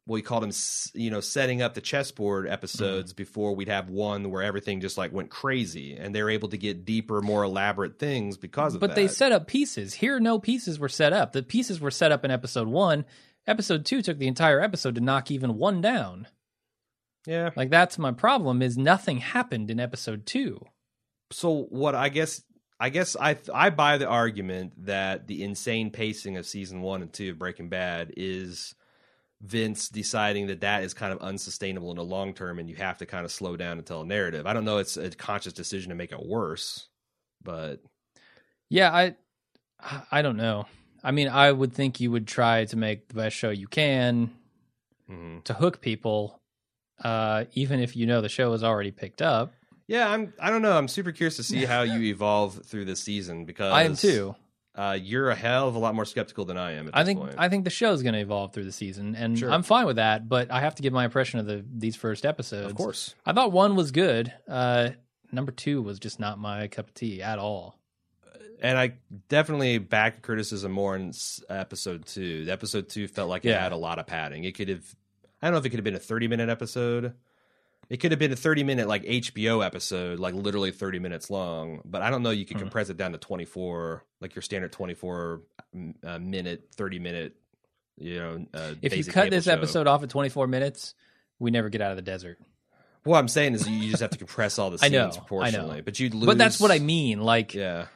well, 0.07 0.16
he 0.16 0.22
called 0.22 0.44
s- 0.46 0.90
you 0.94 1.11
know, 1.11 1.20
setting 1.20 1.62
up 1.62 1.74
the 1.74 1.80
chessboard 1.80 2.44
Mm-hmm. 2.44 2.53
episodes 2.55 3.12
before 3.12 3.55
we'd 3.55 3.68
have 3.68 3.90
one 3.90 4.30
where 4.30 4.42
everything 4.42 4.80
just 4.80 4.98
like 4.98 5.12
went 5.12 5.30
crazy, 5.30 5.94
and 5.96 6.14
they're 6.14 6.30
able 6.30 6.48
to 6.48 6.57
get 6.59 6.84
deeper, 6.84 7.20
more 7.20 7.42
elaborate 7.44 7.98
things 7.98 8.36
because 8.36 8.74
of 8.74 8.80
that. 8.80 8.86
But 8.88 8.94
that. 8.96 9.01
they 9.03 9.09
set 9.09 9.32
up 9.32 9.46
pieces. 9.46 9.94
Here, 9.94 10.18
no 10.18 10.38
pieces 10.38 10.78
were 10.78 10.88
set 10.88 11.12
up. 11.12 11.32
The 11.32 11.42
pieces 11.42 11.80
were 11.80 11.90
set 11.90 12.12
up 12.12 12.24
in 12.24 12.30
episode 12.30 12.68
one. 12.68 13.05
Episode 13.46 13.84
two 13.86 14.03
took 14.03 14.18
the 14.18 14.28
entire 14.28 14.61
episode 14.61 14.94
to 14.96 15.01
knock 15.01 15.30
even 15.30 15.57
one 15.59 15.80
down. 15.80 16.26
yeah. 17.26 17.51
Like 17.57 17.70
that's 17.70 17.98
my 17.98 18.12
problem. 18.12 18.62
Is 18.62 18.76
nothing 18.78 19.18
happened 19.18 19.70
in 19.70 19.78
episode 19.80 20.26
two. 20.26 20.64
So 21.32 21.62
what 21.70 21.94
I 21.94 22.09
guess 22.09 22.42
I 22.78 22.88
guess 22.90 23.16
I 23.20 23.36
I 23.53 23.70
buy 23.70 23.98
the 23.98 24.07
argument 24.09 24.72
that 24.86 25.26
the 25.26 25.42
insane 25.44 25.90
pacing 25.90 26.36
of 26.36 26.46
season 26.46 26.80
one 26.82 27.03
and 27.03 27.12
two 27.12 27.30
of 27.30 27.38
Breaking 27.38 27.68
Bad 27.68 28.12
is 28.16 28.74
Vince 29.43 29.88
deciding 29.88 30.49
that 30.49 30.61
that 30.61 30.82
is 30.82 30.93
kind 30.93 31.12
of 31.12 31.20
unsustainable 31.20 31.91
in 31.91 31.97
the 31.97 32.05
long 32.05 32.34
term, 32.34 32.59
and 32.59 32.68
you 32.68 32.76
have 32.76 32.99
to 32.99 33.07
kind 33.07 33.24
of 33.24 33.32
slow 33.32 33.57
down 33.57 33.78
and 33.78 33.86
tell 33.86 34.03
a 34.03 34.07
narrative. 34.07 34.47
I 34.47 34.53
don't 34.53 34.64
know; 34.66 34.78
it's 34.78 34.97
a 34.97 35.11
conscious 35.11 35.55
decision 35.55 35.88
to 35.88 35.95
make 35.95 36.12
it 36.12 36.24
worse, 36.24 36.88
but 37.43 37.80
Yeah, 38.68 38.93
I, 38.93 39.14
I 40.12 40.20
don't 40.20 40.36
know. 40.36 40.66
I 41.03 41.12
mean, 41.12 41.28
I 41.28 41.51
would 41.51 41.72
think 41.72 42.01
you 42.01 42.11
would 42.11 42.26
try 42.26 42.66
to 42.66 42.76
make 42.76 43.09
the 43.09 43.14
best 43.14 43.34
show 43.34 43.49
you 43.49 43.66
can 43.66 44.30
mhm. 45.11 45.43
to 45.45 45.55
hook 45.55 45.80
people, 45.80 46.38
uh, 47.03 47.47
even 47.55 47.80
if 47.80 47.97
you 47.97 48.05
know 48.07 48.20
the 48.20 48.28
show 48.28 48.53
is 48.53 48.62
already 48.62 48.91
picked 48.91 49.22
up. 49.22 49.55
yeah, 49.86 50.11
I'm. 50.11 50.34
I 50.38 50.51
don't 50.51 50.61
know. 50.61 50.76
I'm 50.76 50.88
super 50.88 51.12
curious 51.12 51.36
to 51.36 51.43
see 51.43 51.64
how 51.64 51.80
you 51.80 52.03
evolve 52.03 52.66
through 52.66 52.84
this 52.84 53.01
season 53.01 53.47
because 53.47 53.72
I 53.72 53.84
am 53.84 53.97
too. 53.97 54.36
Uh, 54.74 54.96
you're 55.00 55.30
a 55.30 55.34
hell 55.34 55.66
of 55.68 55.74
a 55.74 55.78
lot 55.78 55.94
more 55.94 56.04
skeptical 56.04 56.44
than 56.44 56.56
I 56.56 56.72
am. 56.72 56.86
At 56.88 56.92
this 56.94 57.00
I 57.00 57.04
think 57.04 57.20
point. 57.20 57.34
I 57.36 57.48
think 57.48 57.64
the 57.64 57.70
show's 57.70 58.02
going 58.02 58.14
to 58.14 58.20
evolve 58.20 58.52
through 58.52 58.64
the 58.64 58.72
season, 58.72 59.16
and 59.16 59.38
Sure. 59.38 59.50
I'm 59.50 59.62
fine 59.64 59.84
with 59.86 59.96
that. 59.96 60.28
But 60.28 60.50
I 60.52 60.60
have 60.60 60.76
to 60.76 60.82
give 60.82 60.92
my 60.92 61.04
impression 61.04 61.40
of 61.40 61.46
the 61.46 61.64
these 61.70 61.96
first 61.96 62.24
episodes. 62.24 62.70
of 62.70 62.76
course. 62.76 63.14
I 63.26 63.32
thought 63.32 63.50
one 63.52 63.74
was 63.74 63.90
good. 63.90 64.32
Uh, 64.48 64.90
number 65.32 65.50
two 65.52 65.82
was 65.82 65.98
just 65.98 66.20
not 66.20 66.38
my 66.38 66.68
cup 66.68 66.86
of 66.88 66.94
tea 66.94 67.20
at 67.22 67.38
all. 67.38 67.78
and 68.62 68.78
I 68.78 68.92
definitely 69.28 69.78
back 69.78 70.22
criticism 70.22 70.70
more 70.72 70.94
in 70.94 71.12
episode 71.48 72.06
two. 72.06 72.46
Episode 72.48 72.88
two 72.88 73.08
felt 73.08 73.28
like 73.28 73.44
it 73.44 73.48
Yeah. 73.48 73.62
had 73.62 73.72
a 73.72 73.76
lot 73.76 73.98
of 73.98 74.06
padding. 74.06 74.44
It 74.44 74.52
could 74.54 74.68
have, 74.68 74.84
I 75.42 75.46
don't 75.46 75.54
know 75.54 75.58
if 75.58 75.64
it 75.66 75.70
could 75.70 75.78
have 75.78 75.84
been 75.84 75.94
a 75.94 75.98
thirty 75.98 76.28
minute 76.28 76.48
episode. 76.48 77.14
It 77.91 77.99
could 77.99 78.12
have 78.12 78.18
been 78.20 78.32
a 78.32 78.36
thirty 78.36 78.62
minute 78.62 78.86
like 78.88 79.03
HBO 79.05 79.64
episode, 79.66 80.18
like 80.20 80.32
literally 80.34 80.70
thirty 80.70 80.99
minutes 81.01 81.28
long. 81.28 81.80
But 81.84 82.03
I 82.03 82.11
don't 82.11 82.22
know. 82.22 82.30
You 82.30 82.47
could 82.47 82.57
Mhm. 82.57 82.61
compress 82.61 82.88
it 82.88 82.97
down 82.97 83.12
to 83.12 83.18
twenty 83.18 83.45
four, 83.45 84.05
like 84.20 84.34
your 84.36 84.43
standard 84.43 84.70
twenty 84.72 84.95
four 84.95 85.43
uh, 86.05 86.18
minute, 86.20 86.68
thirty 86.76 86.99
minute. 87.01 87.34
You 87.99 88.14
know, 88.18 88.47
uh, 88.55 88.74
If 88.80 88.97
you 88.97 89.05
cut 89.05 89.28
this 89.28 89.45
show. 89.45 89.53
episode 89.53 89.86
off 89.86 90.03
at 90.03 90.09
24 90.09 90.47
minutes, 90.47 90.95
we 91.38 91.51
never 91.51 91.68
get 91.68 91.82
out 91.82 91.91
of 91.91 91.97
the 91.97 92.03
desert. 92.03 92.38
what 93.05 93.18
I'm 93.18 93.28
saying 93.28 93.53
is 93.55 93.68
you 93.68 93.91
just 93.91 94.01
have 94.01 94.11
to 94.11 94.18
compress 94.18 94.59
all 94.59 94.70
the 94.70 94.78
I 94.80 94.88
scenes 94.88 94.93
know, 94.93 95.01
I 95.03 95.07
know. 95.09 95.12
proportionally. 95.16 95.80
But 95.82 96.01
you'd 96.01 96.14
lose. 96.14 96.24
But 96.26 96.38
that's 96.38 96.59
what 96.61 96.70
I 96.70 96.78
mean. 96.78 97.20
Like, 97.20 97.53
Yeah. 97.55 97.86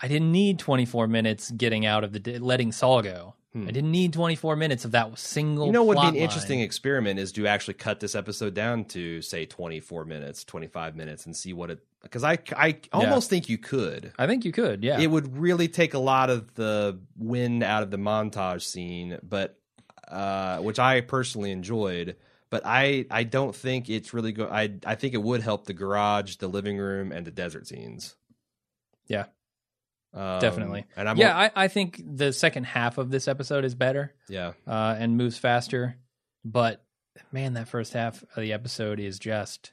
I 0.00 0.06
didn't 0.08 0.32
need 0.32 0.58
24 0.58 1.06
minutes 1.06 1.50
getting 1.50 1.86
out 1.86 2.04
of 2.04 2.12
the 2.12 2.38
letting 2.40 2.72
Saul 2.72 3.00
go. 3.02 3.34
Hmm. 3.52 3.66
I 3.66 3.70
didn't 3.70 3.90
need 3.90 4.12
24 4.12 4.56
minutes 4.56 4.84
of 4.84 4.90
that 4.90 5.18
single. 5.18 5.66
You 5.66 5.72
know 5.72 5.82
what 5.82 5.96
would 5.96 6.12
be 6.12 6.18
an 6.18 6.22
interesting 6.22 6.60
experiment 6.60 7.18
is 7.18 7.32
to 7.32 7.46
actually 7.46 7.74
cut 7.74 7.98
this 8.00 8.14
episode 8.14 8.52
down 8.52 8.84
to 8.86 9.22
say 9.22 9.46
24 9.46 10.04
minutes, 10.04 10.44
25 10.44 10.96
minutes 10.96 11.24
and 11.24 11.34
see 11.34 11.52
what 11.54 11.70
it 11.70 11.80
because 12.02 12.24
I 12.24 12.38
I 12.54 12.78
almost 12.92 13.30
think 13.30 13.48
you 13.48 13.56
could. 13.58 14.12
I 14.18 14.26
think 14.26 14.44
you 14.44 14.52
could. 14.52 14.84
Yeah. 14.84 15.00
It 15.00 15.06
would 15.06 15.38
really 15.38 15.68
take 15.68 15.94
a 15.94 15.98
lot 15.98 16.28
of 16.28 16.54
the 16.54 17.00
wind 17.16 17.62
out 17.62 17.82
of 17.82 17.90
the 17.90 17.96
montage 17.96 18.62
scene, 18.62 19.18
but 19.22 19.58
uh 20.08 20.58
which 20.58 20.78
I 20.78 21.00
personally 21.00 21.50
enjoyed, 21.50 22.16
but 22.50 22.62
I 22.66 23.06
I 23.10 23.24
don't 23.24 23.56
think 23.56 23.88
it's 23.88 24.12
really 24.12 24.32
good. 24.32 24.48
I 24.50 24.74
I 24.84 24.94
think 24.94 25.14
it 25.14 25.22
would 25.22 25.42
help 25.42 25.64
the 25.64 25.74
garage, 25.74 26.36
the 26.36 26.48
living 26.48 26.76
room 26.76 27.12
and 27.12 27.26
the 27.26 27.30
desert 27.30 27.66
scenes. 27.66 28.14
Yeah. 29.06 29.24
Um, 30.18 30.40
Definitely. 30.40 30.84
And 30.96 31.08
I'm 31.08 31.16
yeah, 31.16 31.36
I, 31.36 31.50
I 31.54 31.68
think 31.68 32.02
the 32.04 32.32
second 32.32 32.64
half 32.64 32.98
of 32.98 33.08
this 33.10 33.28
episode 33.28 33.64
is 33.64 33.76
better 33.76 34.12
yeah. 34.28 34.52
uh, 34.66 34.96
and 34.98 35.16
moves 35.16 35.38
faster. 35.38 35.96
But 36.44 36.84
man, 37.30 37.52
that 37.54 37.68
first 37.68 37.92
half 37.92 38.22
of 38.34 38.42
the 38.42 38.52
episode 38.52 38.98
is 38.98 39.20
just 39.20 39.72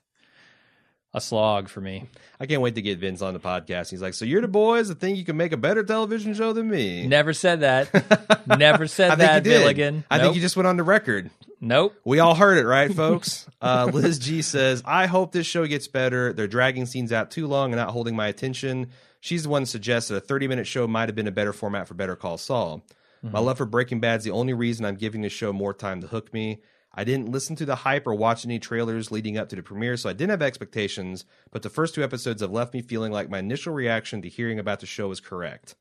a 1.15 1.21
slog 1.21 1.69
for 1.69 1.81
me. 1.81 2.09
I 2.39 2.45
can't 2.45 2.61
wait 2.61 2.75
to 2.75 2.81
get 2.81 2.99
Vince 2.99 3.21
on 3.23 3.33
the 3.33 3.39
podcast. 3.39 3.89
He's 3.89 4.01
like, 4.01 4.13
"So 4.13 4.25
you're 4.25 4.41
the 4.41 4.47
boys 4.47 4.89
that 4.89 4.99
think 4.99 5.17
you 5.17 5.23
can 5.25 5.37
make 5.37 5.51
a 5.53 5.57
better 5.57 5.81
television 5.83 6.33
show 6.35 6.53
than 6.53 6.69
me?" 6.69 7.07
Never 7.07 7.33
said 7.33 7.61
that. 7.61 8.43
Never 8.59 8.85
said 8.85 9.11
I 9.11 9.15
that. 9.15 9.43
Billigan. 9.43 10.03
I 10.11 10.17
Nope. 10.17 10.25
think 10.25 10.35
you 10.35 10.41
just 10.41 10.57
went 10.57 10.67
on 10.67 10.77
the 10.77 10.83
record. 10.83 11.31
Nope. 11.61 11.95
We 12.03 12.19
all 12.19 12.35
heard 12.35 12.57
it, 12.57 12.65
right, 12.67 12.93
folks? 12.93 13.47
uh, 13.61 13.89
Liz 13.91 14.19
G 14.19 14.41
says, 14.41 14.83
"I 14.85 15.07
hope 15.07 15.31
this 15.31 15.47
show 15.47 15.65
gets 15.65 15.87
better. 15.87 16.33
They're 16.33 16.47
dragging 16.47 16.85
scenes 16.85 17.11
out 17.13 17.31
too 17.31 17.47
long 17.47 17.71
and 17.71 17.79
not 17.79 17.89
holding 17.91 18.15
my 18.15 18.27
attention." 18.27 18.91
She's 19.25 19.41
the 19.41 19.49
one 19.49 19.63
who 19.63 19.65
suggests 19.65 20.09
that 20.09 20.17
a 20.17 20.19
30 20.19 20.47
minute 20.47 20.67
show 20.67 20.85
might 20.87 21.09
have 21.09 21.15
been 21.15 21.25
a 21.25 21.31
better 21.31 21.51
format 21.51 21.87
for 21.87 21.95
Better 21.95 22.15
Call 22.15 22.37
Saul. 22.37 22.85
My 23.23 23.39
love 23.39 23.57
for 23.57 23.65
Breaking 23.65 23.99
Bad's 23.99 24.23
the 24.23 24.29
only 24.29 24.53
reason 24.53 24.85
I'm 24.85 24.97
giving 24.97 25.23
the 25.23 25.29
show 25.29 25.51
more 25.51 25.73
time 25.73 25.99
to 26.01 26.07
hook 26.07 26.31
me. 26.31 26.61
I 26.93 27.03
didn't 27.05 27.31
listen 27.31 27.55
to 27.55 27.65
the 27.65 27.77
hype 27.77 28.05
or 28.05 28.13
watch 28.13 28.45
any 28.45 28.59
trailers 28.59 29.09
leading 29.11 29.35
up 29.35 29.49
to 29.49 29.55
the 29.55 29.63
premiere, 29.63 29.97
so 29.97 30.09
I 30.09 30.13
didn't 30.13 30.29
have 30.29 30.43
expectations. 30.43 31.25
But 31.51 31.63
the 31.63 31.71
first 31.71 31.95
two 31.95 32.03
episodes 32.03 32.43
have 32.43 32.51
left 32.51 32.75
me 32.75 32.83
feeling 32.83 33.11
like 33.11 33.31
my 33.31 33.39
initial 33.39 33.73
reaction 33.73 34.21
to 34.21 34.29
hearing 34.29 34.59
about 34.59 34.79
the 34.79 34.85
show 34.85 35.07
was 35.07 35.21
correct, 35.21 35.73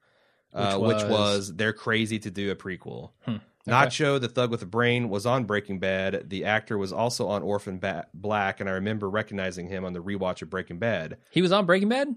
uh, 0.54 0.78
Which 0.78 0.94
which 0.94 1.02
was? 1.02 1.10
was 1.10 1.54
they're 1.54 1.74
crazy 1.74 2.18
to 2.20 2.30
do 2.30 2.50
a 2.50 2.56
prequel. 2.56 3.10
Hmm. 3.26 3.36
Nacho, 3.68 4.18
the 4.18 4.28
thug 4.28 4.50
with 4.50 4.62
a 4.62 4.66
brain, 4.66 5.10
was 5.10 5.26
on 5.26 5.44
Breaking 5.44 5.78
Bad. 5.80 6.30
The 6.30 6.46
actor 6.46 6.78
was 6.78 6.94
also 6.94 7.28
on 7.28 7.42
Orphan 7.42 7.78
ba- 7.78 8.06
Black, 8.14 8.60
and 8.60 8.70
I 8.70 8.72
remember 8.72 9.10
recognizing 9.10 9.68
him 9.68 9.84
on 9.84 9.92
the 9.92 10.02
rewatch 10.02 10.40
of 10.40 10.48
Breaking 10.48 10.78
Bad. 10.78 11.18
He 11.30 11.42
was 11.42 11.52
on 11.52 11.66
Breaking 11.66 11.90
Bad? 11.90 12.08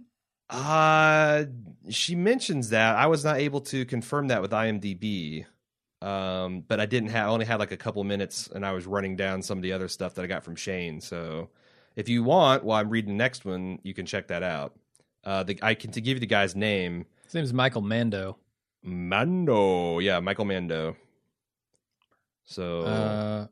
Uh, 0.49 1.45
she 1.89 2.15
mentions 2.15 2.69
that. 2.69 2.95
I 2.95 3.07
was 3.07 3.23
not 3.25 3.37
able 3.37 3.61
to 3.61 3.85
confirm 3.85 4.27
that 4.29 4.41
with 4.41 4.51
IMDb. 4.51 5.45
Um, 6.01 6.63
but 6.67 6.79
I 6.79 6.85
didn't 6.85 7.09
have 7.09 7.27
I 7.27 7.31
only 7.31 7.45
had 7.45 7.59
like 7.59 7.71
a 7.71 7.77
couple 7.77 8.03
minutes 8.03 8.47
and 8.53 8.63
I 8.63 8.71
was 8.71 8.85
running 8.85 9.15
down 9.15 9.41
some 9.41 9.57
of 9.57 9.63
the 9.63 9.73
other 9.73 9.87
stuff 9.87 10.13
that 10.13 10.23
I 10.23 10.27
got 10.27 10.43
from 10.43 10.55
Shane. 10.55 11.01
So 11.01 11.49
if 11.95 12.07
you 12.07 12.23
want, 12.23 12.63
while 12.63 12.79
I'm 12.79 12.89
reading 12.89 13.13
the 13.13 13.17
next 13.17 13.45
one, 13.45 13.79
you 13.81 13.95
can 13.95 14.05
check 14.05 14.27
that 14.27 14.43
out. 14.43 14.77
Uh, 15.23 15.43
the, 15.43 15.57
I 15.63 15.73
can 15.73 15.91
to 15.91 16.01
give 16.01 16.17
you 16.17 16.19
the 16.19 16.27
guy's 16.27 16.55
name, 16.55 17.05
His 17.25 17.33
name 17.33 17.43
is 17.43 17.51
Michael 17.51 17.81
Mando. 17.81 18.37
Mando. 18.83 19.97
Yeah, 19.99 20.19
Michael 20.19 20.45
Mando. 20.45 20.95
So 22.45 22.81
Uh, 22.81 23.47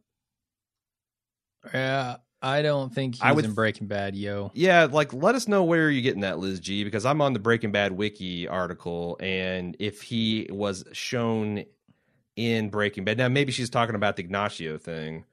yeah, 1.73 2.17
I 2.45 2.61
don't 2.61 2.93
think 2.93 3.15
he 3.15 3.21
I 3.21 3.31
was 3.31 3.37
would- 3.37 3.45
in 3.45 3.53
Breaking 3.53 3.87
Bad, 3.87 4.15
yo. 4.15 4.51
Yeah, 4.53 4.83
like 4.85 5.13
let 5.13 5.33
us 5.35 5.47
know 5.47 5.63
where 5.63 5.89
you're 5.89 6.03
getting 6.03 6.21
that, 6.21 6.37
Liz 6.37 6.59
G, 6.59 6.83
because 6.83 7.05
I'm 7.05 7.19
on 7.21 7.33
the 7.33 7.39
Breaking 7.39 7.71
Bad 7.71 7.91
wiki 7.93 8.47
article, 8.47 9.17
and 9.19 9.75
if 9.79 10.01
he 10.03 10.47
was 10.51 10.85
shown 10.91 11.65
in 12.35 12.69
Breaking 12.69 13.03
Bad, 13.03 13.17
now 13.17 13.29
maybe 13.29 13.51
she's 13.51 13.69
talking 13.69 13.95
about 13.95 14.15
the 14.15 14.23
Ignacio 14.23 14.77
thing. 14.77 15.25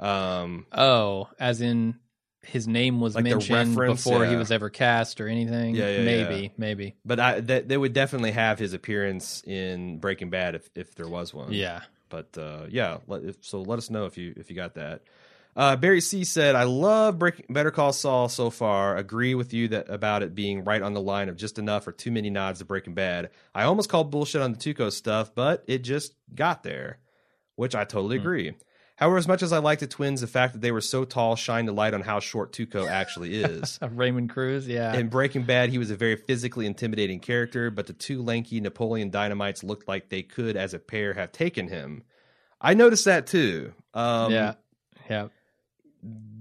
Um, 0.00 0.66
Oh, 0.72 1.28
as 1.38 1.60
in 1.60 1.96
his 2.42 2.66
name 2.66 3.00
was 3.00 3.14
Like 3.14 3.24
mentioned 3.24 3.76
before 3.76 4.24
he 4.26 4.36
was 4.36 4.50
ever 4.50 4.70
cast 4.70 5.20
or 5.20 5.28
anything. 5.28 5.74
Yeah, 5.74 5.90
yeah, 5.98 6.04
maybe, 6.04 6.42
yeah. 6.42 6.48
maybe. 6.56 6.96
but 7.04 7.20
I 7.20 7.40
that 7.40 7.68
they 7.68 7.76
would 7.76 7.92
definitely 7.92 8.32
have 8.32 8.58
his 8.58 8.72
appearance 8.72 9.42
in 9.46 9.98
Breaking 9.98 10.30
Bad 10.30 10.54
if 10.54 10.68
if 10.74 10.94
there 10.94 11.08
was 11.08 11.32
one. 11.34 11.52
Yeah. 11.52 11.82
But 12.10 12.36
uh, 12.38 12.66
yeah, 12.68 12.98
let, 13.06 13.24
if, 13.24 13.36
so 13.40 13.62
let 13.62 13.78
us 13.78 13.90
know 13.90 14.06
if 14.06 14.16
you 14.16 14.34
if 14.36 14.48
you 14.50 14.56
got 14.56 14.74
that. 14.74 15.02
Uh, 15.56 15.76
Barry 15.76 16.00
C 16.00 16.24
said, 16.24 16.56
"I 16.56 16.64
love 16.64 17.18
Break, 17.18 17.46
Better 17.48 17.70
Call 17.70 17.92
Saul 17.92 18.28
so 18.28 18.50
far. 18.50 18.96
Agree 18.96 19.34
with 19.34 19.54
you 19.54 19.68
that 19.68 19.88
about 19.88 20.22
it 20.22 20.34
being 20.34 20.64
right 20.64 20.82
on 20.82 20.94
the 20.94 21.00
line 21.00 21.28
of 21.28 21.36
just 21.36 21.58
enough 21.58 21.86
or 21.86 21.92
too 21.92 22.10
many 22.10 22.30
nods 22.30 22.58
to 22.58 22.64
Breaking 22.64 22.94
Bad. 22.94 23.30
I 23.54 23.64
almost 23.64 23.88
called 23.88 24.10
bullshit 24.10 24.42
on 24.42 24.52
the 24.52 24.58
Tuco 24.58 24.90
stuff, 24.90 25.34
but 25.34 25.62
it 25.66 25.78
just 25.78 26.14
got 26.34 26.64
there, 26.64 26.98
which 27.54 27.74
I 27.74 27.84
totally 27.84 28.16
agree. 28.16 28.54
However, 28.96 29.16
as 29.16 29.26
much 29.26 29.42
as 29.42 29.52
I 29.52 29.58
like 29.58 29.80
the 29.80 29.88
twins, 29.88 30.20
the 30.20 30.28
fact 30.28 30.52
that 30.52 30.60
they 30.60 30.70
were 30.70 30.80
so 30.80 31.04
tall 31.04 31.34
shined 31.34 31.68
a 31.68 31.72
light 31.72 31.94
on 31.94 32.00
how 32.00 32.20
short 32.20 32.52
Tuco 32.52 32.88
actually 32.88 33.34
is." 33.42 33.78
Raymond 33.90 34.30
Cruz, 34.30 34.66
yeah. 34.66 34.94
In 34.94 35.08
Breaking 35.08 35.44
Bad, 35.44 35.70
he 35.70 35.78
was 35.78 35.90
a 35.90 35.96
very 35.96 36.16
physically 36.16 36.66
intimidating 36.66 37.20
character, 37.20 37.70
but 37.70 37.86
the 37.86 37.92
two 37.92 38.22
lanky 38.22 38.60
Napoleon 38.60 39.10
Dynamites 39.10 39.62
looked 39.62 39.86
like 39.86 40.08
they 40.08 40.22
could, 40.22 40.56
as 40.56 40.74
a 40.74 40.80
pair, 40.80 41.14
have 41.14 41.30
taken 41.30 41.68
him. 41.68 42.02
I 42.60 42.74
noticed 42.74 43.04
that 43.04 43.26
too. 43.28 43.72
Um, 43.94 44.32
yeah. 44.32 44.54
Yeah. 45.08 45.28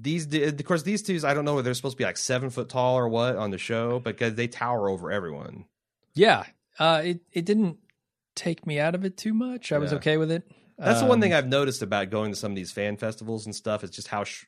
These, 0.01 0.33
of 0.35 0.63
course, 0.65 0.83
these 0.83 1.01
two, 1.01 1.19
I 1.23 1.33
don't 1.33 1.45
know 1.45 1.53
whether 1.55 1.63
they're 1.63 1.73
supposed 1.73 1.95
to 1.95 1.97
be 1.97 2.03
like 2.03 2.17
seven 2.17 2.49
foot 2.49 2.67
tall 2.67 2.97
or 2.97 3.07
what 3.07 3.37
on 3.37 3.51
the 3.51 3.57
show, 3.57 3.99
because 3.99 4.35
they 4.35 4.47
tower 4.47 4.89
over 4.89 5.11
everyone. 5.11 5.65
Yeah. 6.13 6.43
Uh, 6.77 7.01
it, 7.05 7.21
it 7.31 7.45
didn't 7.45 7.77
take 8.35 8.67
me 8.67 8.79
out 8.79 8.95
of 8.95 9.05
it 9.05 9.15
too 9.15 9.33
much. 9.33 9.71
I 9.71 9.77
was 9.77 9.93
okay 9.93 10.17
with 10.17 10.31
it. 10.31 10.43
That's 10.77 10.99
the 10.99 11.05
one 11.05 11.17
Um, 11.17 11.21
thing 11.21 11.33
I've 11.33 11.47
noticed 11.47 11.81
about 11.81 12.09
going 12.09 12.31
to 12.31 12.35
some 12.35 12.51
of 12.51 12.55
these 12.55 12.71
fan 12.71 12.97
festivals 12.97 13.45
and 13.45 13.55
stuff. 13.55 13.83
Is 13.83 13.91
just 13.91 14.07
how 14.09 14.23
sh- 14.25 14.45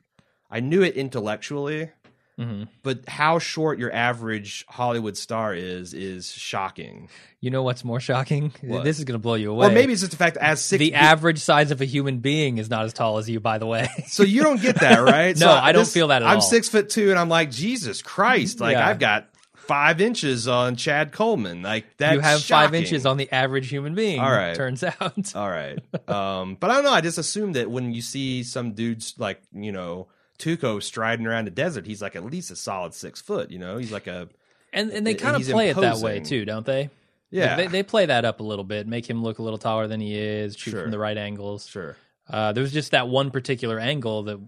I 0.51 0.59
knew 0.59 0.82
it 0.82 0.95
intellectually, 0.95 1.91
hmm 2.38 2.63
but 2.83 3.07
how 3.07 3.39
short 3.39 3.79
your 3.79 3.93
average 3.93 4.65
Hollywood 4.67 5.17
star 5.17 5.53
is 5.53 5.93
is 5.93 6.31
shocking. 6.31 7.09
You 7.39 7.51
know 7.51 7.63
what's 7.63 7.83
more 7.83 7.99
shocking? 7.99 8.51
What? 8.61 8.83
This 8.83 8.97
is 8.97 9.05
going 9.05 9.13
to 9.13 9.21
blow 9.21 9.36
you 9.36 9.51
away. 9.51 9.67
Or 9.67 9.69
maybe 9.69 9.93
it's 9.93 10.01
just 10.01 10.11
the 10.11 10.17
fact 10.17 10.36
that 10.36 10.43
as 10.43 10.61
six 10.61 10.79
the 10.79 10.95
average 10.95 11.39
size 11.39 11.71
of 11.71 11.79
a 11.79 11.86
human 11.86 12.19
being 12.19 12.57
is 12.57 12.69
not 12.69 12.86
as 12.86 12.93
tall 12.93 13.19
as 13.19 13.29
you. 13.29 13.39
By 13.39 13.57
the 13.57 13.65
way, 13.65 13.88
So 14.07 14.23
you 14.23 14.41
don't 14.43 14.61
get 14.61 14.79
that, 14.79 14.97
right? 15.03 15.36
No, 15.36 15.45
So 15.45 15.51
I 15.51 15.71
don't 15.71 15.88
feel 15.88 16.07
that 16.09 16.21
at 16.23 16.27
all. 16.27 16.33
I'm 16.33 16.41
six 16.41 16.69
foot 16.69 16.89
two, 16.89 17.09
and 17.11 17.19
I'm 17.19 17.29
like, 17.29 17.51
Jesus 17.51 18.01
Christ! 18.01 18.59
Like 18.59 18.73
Yeah. 18.73 18.88
I've 18.88 18.99
got 18.99 19.29
five 19.53 20.01
inches 20.01 20.47
on 20.47 20.75
Chad 20.75 21.11
Coleman. 21.11 21.61
Like 21.61 21.86
that, 21.97 22.13
you 22.13 22.19
have 22.19 22.41
five 22.43 22.73
inches 22.73 23.05
on 23.05 23.17
the 23.17 23.31
average 23.31 23.69
human 23.69 23.95
being. 23.95 24.19
All 24.19 24.31
right. 24.31 24.55
turns 24.55 24.83
out. 24.83 25.36
All 25.36 25.49
right, 25.49 25.79
um, 26.07 26.55
but 26.59 26.71
I 26.71 26.75
don't 26.75 26.83
know. 26.83 26.91
I 26.91 27.01
just 27.01 27.17
assume 27.17 27.53
that 27.53 27.69
when 27.69 27.93
you 27.93 28.01
see 28.01 28.43
some 28.43 28.73
dudes 28.73 29.15
like 29.17 29.41
you 29.53 29.71
know 29.71 30.07
Tuco 30.39 30.81
striding 30.81 31.25
around 31.25 31.45
the 31.45 31.51
desert, 31.51 31.86
he's 31.86 32.01
like 32.01 32.15
at 32.15 32.23
least 32.25 32.51
a 32.51 32.55
solid 32.55 32.93
six 32.93 33.21
foot. 33.21 33.51
You 33.51 33.59
know, 33.59 33.77
he's 33.77 33.91
like 33.91 34.07
a 34.07 34.27
And 34.73 34.91
and 34.91 35.05
they 35.05 35.13
kind 35.15 35.36
of 35.36 35.47
play 35.47 35.69
it 35.69 35.77
that 35.77 35.97
way 35.99 36.19
too, 36.19 36.45
don't 36.45 36.65
they? 36.65 36.89
yeah, 37.31 37.55
They, 37.57 37.67
they 37.67 37.83
play 37.83 38.05
that 38.05 38.23
up 38.25 38.39
a 38.39 38.43
little 38.43 38.63
bit, 38.65 38.88
make 38.88 39.09
him 39.09 39.23
look 39.23 39.39
a 39.39 39.43
little 39.43 39.57
taller 39.59 39.88
than 39.88 39.99
he 39.99 40.15
is, 40.17 40.55
shoot 40.55 40.71
Sure. 40.71 40.81
from 40.83 40.91
the 40.91 40.99
right 40.99 41.17
angles. 41.17 41.67
sure. 41.67 41.97
Uh, 42.29 42.53
there 42.53 42.61
was 42.61 42.71
just 42.71 42.91
that 42.91 43.07
one 43.07 43.29
particular 43.31 43.79
angle 43.79 44.23
that, 44.23 44.39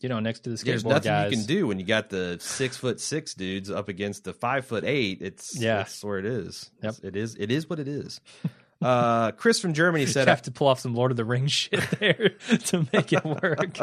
you 0.00 0.08
know, 0.08 0.20
next 0.20 0.40
to 0.40 0.50
the 0.50 0.56
There's 0.62 0.82
skateboard 0.84 0.88
nothing 0.88 1.10
guys. 1.12 1.30
you 1.32 1.36
can 1.38 1.46
do 1.46 1.66
when 1.66 1.78
you 1.78 1.84
got 1.84 2.08
the 2.08 2.38
six 2.40 2.76
foot 2.76 2.98
six 3.00 3.34
dudes 3.34 3.70
up 3.70 3.88
against 3.88 4.24
the 4.24 4.32
five 4.32 4.64
foot 4.64 4.84
eight. 4.84 5.20
It's 5.20 5.54
Yeah. 5.60 5.78
that's 5.78 6.02
where 6.02 6.18
it 6.18 6.24
is. 6.24 6.70
Yep. 6.82 6.88
It's- 6.94 7.00
It 7.04 7.16
is. 7.16 7.36
It 7.38 7.50
is 7.50 7.68
what 7.68 7.78
it 7.80 7.88
is. 7.88 8.20
Uh, 8.82 9.30
Chris 9.32 9.60
from 9.60 9.74
Germany 9.74 10.06
said, 10.14 10.26
"I 10.26 10.30
have 10.30 10.40
to 10.40 10.50
pull 10.50 10.66
off 10.66 10.80
some 10.80 10.94
Lord 10.94 11.10
of 11.10 11.18
the 11.18 11.24
Rings 11.26 11.52
shit 11.52 11.82
there 11.98 12.30
to 12.68 12.88
make 12.94 13.12
it 13.12 13.22
work. 13.26 13.76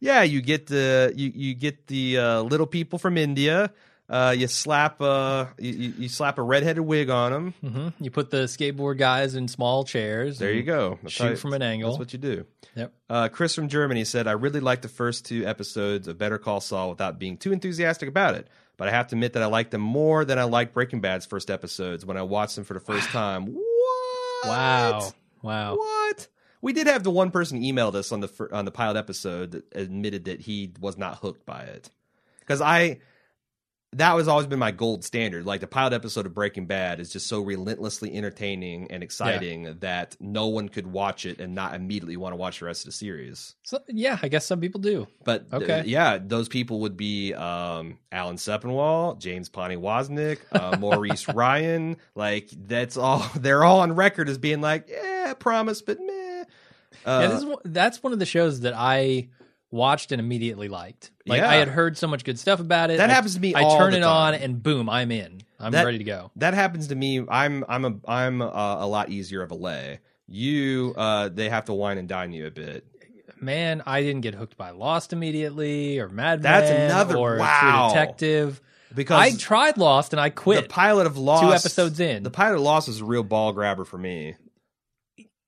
Yeah, 0.00 0.22
you 0.22 0.40
get 0.42 0.66
the 0.66 1.12
you, 1.16 1.32
you 1.34 1.54
get 1.54 1.86
the 1.86 2.18
uh, 2.18 2.40
little 2.42 2.66
people 2.66 2.98
from 2.98 3.16
India. 3.16 3.72
Uh, 4.08 4.32
you 4.38 4.46
slap 4.46 5.00
uh 5.00 5.46
you, 5.58 5.72
you 5.98 6.08
slap 6.08 6.38
a 6.38 6.42
redheaded 6.42 6.84
wig 6.84 7.10
on 7.10 7.32
them. 7.32 7.54
hmm 7.60 7.88
You 7.98 8.12
put 8.12 8.30
the 8.30 8.44
skateboard 8.44 8.98
guys 8.98 9.34
in 9.34 9.48
small 9.48 9.82
chairs. 9.82 10.38
There 10.38 10.52
you 10.52 10.62
go. 10.62 10.98
That's 11.02 11.14
Shoot 11.14 11.30
you- 11.30 11.36
from 11.36 11.54
an 11.54 11.62
angle. 11.62 11.90
That's 11.90 11.98
what 11.98 12.12
you 12.12 12.18
do. 12.20 12.46
Yep. 12.76 12.92
Uh, 13.10 13.28
Chris 13.28 13.54
from 13.54 13.68
Germany 13.68 14.04
said, 14.04 14.28
"I 14.28 14.32
really 14.32 14.60
liked 14.60 14.82
the 14.82 14.88
first 14.88 15.24
two 15.24 15.44
episodes 15.46 16.06
of 16.08 16.18
Better 16.18 16.38
Call 16.38 16.60
Saul 16.60 16.90
without 16.90 17.18
being 17.18 17.36
too 17.36 17.50
enthusiastic 17.52 18.08
about 18.08 18.34
it, 18.34 18.46
but 18.76 18.86
I 18.86 18.90
have 18.92 19.08
to 19.08 19.16
admit 19.16 19.32
that 19.32 19.42
I 19.42 19.46
liked 19.46 19.70
them 19.72 19.80
more 19.80 20.24
than 20.24 20.38
I 20.38 20.44
liked 20.44 20.74
Breaking 20.74 21.00
Bad's 21.00 21.24
first 21.26 21.50
episodes 21.50 22.04
when 22.06 22.16
I 22.18 22.22
watched 22.22 22.54
them 22.54 22.64
for 22.64 22.74
the 22.74 22.80
first 22.80 23.08
time." 23.10 23.46
What? 23.46 24.46
Wow. 24.48 25.12
Wow. 25.42 25.76
What? 25.76 26.28
We 26.66 26.72
did 26.72 26.88
have 26.88 27.04
the 27.04 27.12
one 27.12 27.30
person 27.30 27.60
emailed 27.62 27.94
us 27.94 28.10
on 28.10 28.18
the 28.18 28.48
on 28.50 28.64
the 28.64 28.72
pilot 28.72 28.96
episode 28.96 29.52
that 29.52 29.72
admitted 29.72 30.24
that 30.24 30.40
he 30.40 30.72
was 30.80 30.98
not 30.98 31.18
hooked 31.18 31.46
by 31.46 31.60
it 31.60 31.90
because 32.40 32.60
I 32.60 32.98
that 33.92 34.14
was 34.14 34.26
always 34.26 34.48
been 34.48 34.58
my 34.58 34.72
gold 34.72 35.04
standard. 35.04 35.46
Like 35.46 35.60
the 35.60 35.68
pilot 35.68 35.92
episode 35.92 36.26
of 36.26 36.34
Breaking 36.34 36.66
Bad 36.66 36.98
is 36.98 37.12
just 37.12 37.28
so 37.28 37.40
relentlessly 37.40 38.12
entertaining 38.12 38.90
and 38.90 39.04
exciting 39.04 39.76
that 39.78 40.16
no 40.18 40.48
one 40.48 40.68
could 40.68 40.88
watch 40.88 41.24
it 41.24 41.40
and 41.40 41.54
not 41.54 41.74
immediately 41.74 42.16
want 42.16 42.32
to 42.32 42.36
watch 42.36 42.58
the 42.58 42.66
rest 42.66 42.80
of 42.80 42.86
the 42.86 42.92
series. 42.96 43.54
So, 43.62 43.78
yeah, 43.86 44.18
I 44.20 44.26
guess 44.26 44.44
some 44.44 44.60
people 44.60 44.80
do. 44.80 45.06
But 45.24 45.46
uh, 45.52 45.58
Okay. 45.58 45.84
yeah, 45.86 46.18
those 46.18 46.48
people 46.48 46.80
would 46.80 46.96
be 46.96 47.32
um, 47.32 48.00
Alan 48.10 48.36
Sepinwall, 48.38 49.20
James 49.20 49.48
Poniewozik, 49.48 50.40
uh, 50.50 50.76
Maureen 50.80 51.16
Ryan. 51.32 51.96
Like 52.16 52.50
that's 52.50 52.96
all. 52.96 53.24
They're 53.36 53.62
all 53.62 53.78
on 53.80 53.92
record 53.94 54.28
as 54.28 54.36
being 54.36 54.60
like, 54.60 54.88
yeah, 54.90 55.32
promise, 55.38 55.80
but 55.80 56.00
meh. 56.00 56.25
Uh, 57.06 57.20
yeah, 57.22 57.26
this 57.28 57.38
is 57.38 57.44
one- 57.46 57.58
that's 57.64 58.02
one 58.02 58.12
of 58.12 58.18
the 58.18 58.26
shows 58.26 58.60
that 58.60 58.74
I 58.76 59.28
watched 59.70 60.12
and 60.12 60.20
immediately 60.20 60.68
liked. 60.68 61.10
Like 61.26 61.40
Yeah. 61.40 61.50
I 61.50 61.54
had 61.56 61.68
heard 61.68 61.96
so 61.96 62.06
much 62.06 62.24
good 62.24 62.38
stuff 62.38 62.60
about 62.60 62.90
it. 62.90 62.98
That 62.98 63.10
I- 63.10 63.12
happens 63.14 63.34
to 63.34 63.40
me 63.40 63.54
I 63.54 63.76
turn 63.78 63.94
it 63.94 64.02
on 64.02 64.34
and 64.34 64.62
boom, 64.62 64.88
I'm 64.88 65.10
in. 65.10 65.40
I'm 65.60 65.72
That- 65.72 65.84
ready 65.86 65.98
to 65.98 66.04
go. 66.04 66.30
that 66.36 66.54
happens 66.54 66.88
to 66.88 66.94
me. 66.94 67.24
I'm 67.28 67.64
I'm 67.68 67.84
a 67.84 67.94
I'm 68.06 68.42
a, 68.42 68.76
a 68.80 68.86
lot 68.86 69.10
easier 69.10 69.42
of 69.42 69.50
a 69.50 69.54
lay. 69.54 70.00
You, 70.28 70.92
uh, 70.96 71.28
they 71.28 71.48
have 71.48 71.66
to 71.66 71.72
wine 71.72 71.98
and 71.98 72.08
dine 72.08 72.32
you 72.32 72.46
a 72.46 72.50
bit. 72.50 72.84
Man, 73.40 73.82
I 73.86 74.02
didn't 74.02 74.22
get 74.22 74.34
hooked 74.34 74.56
by 74.56 74.70
Lost 74.70 75.12
immediately 75.12 75.98
or 76.00 76.08
Mad 76.08 76.42
That's 76.42 76.68
Men 76.70 76.90
another- 76.90 77.16
or 77.16 77.36
wow. 77.38 77.90
True 77.92 78.00
Detective. 78.00 78.60
Because 78.94 79.20
I 79.20 79.36
tried 79.36 79.76
Lost 79.76 80.12
and 80.14 80.20
I 80.20 80.30
quit. 80.30 80.62
the 80.64 80.68
pilot 80.68 81.06
of 81.06 81.18
Lost, 81.18 81.42
two 81.42 81.52
episodes 81.52 82.00
in. 82.00 82.22
the 82.22 82.30
pilot 82.30 82.56
of 82.56 82.62
Lost 82.62 82.88
is 82.88 83.00
a 83.00 83.04
real 83.04 83.22
ball 83.24 83.52
grabber 83.52 83.84
for 83.84 83.98
me. 83.98 84.36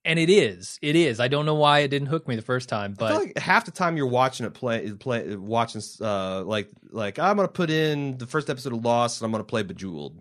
And 0.05 0.17
it 0.19 0.29
is. 0.29 0.79
It 0.81 0.95
is. 0.95 1.19
I 1.19 1.27
don't 1.27 1.45
know 1.45 1.55
why 1.55 1.79
it 1.79 1.89
didn't 1.89 2.07
hook 2.07 2.27
me 2.27 2.35
the 2.35 2.41
first 2.41 2.69
time, 2.69 2.95
I 2.99 3.07
feel 3.07 3.07
but 3.09 3.25
like 3.25 3.37
half 3.37 3.65
the 3.65 3.71
time 3.71 3.97
you're 3.97 4.07
watching 4.07 4.45
it 4.45 4.53
play, 4.53 4.91
play 4.91 5.35
watching 5.35 5.81
uh, 6.01 6.43
like 6.43 6.69
like 6.91 7.19
I'm 7.19 7.35
gonna 7.35 7.47
put 7.47 7.69
in 7.69 8.17
the 8.17 8.25
first 8.27 8.49
episode 8.49 8.73
of 8.73 8.83
Lost 8.83 9.21
and 9.21 9.25
I'm 9.25 9.31
gonna 9.31 9.43
play 9.43 9.63
Bejeweled, 9.63 10.19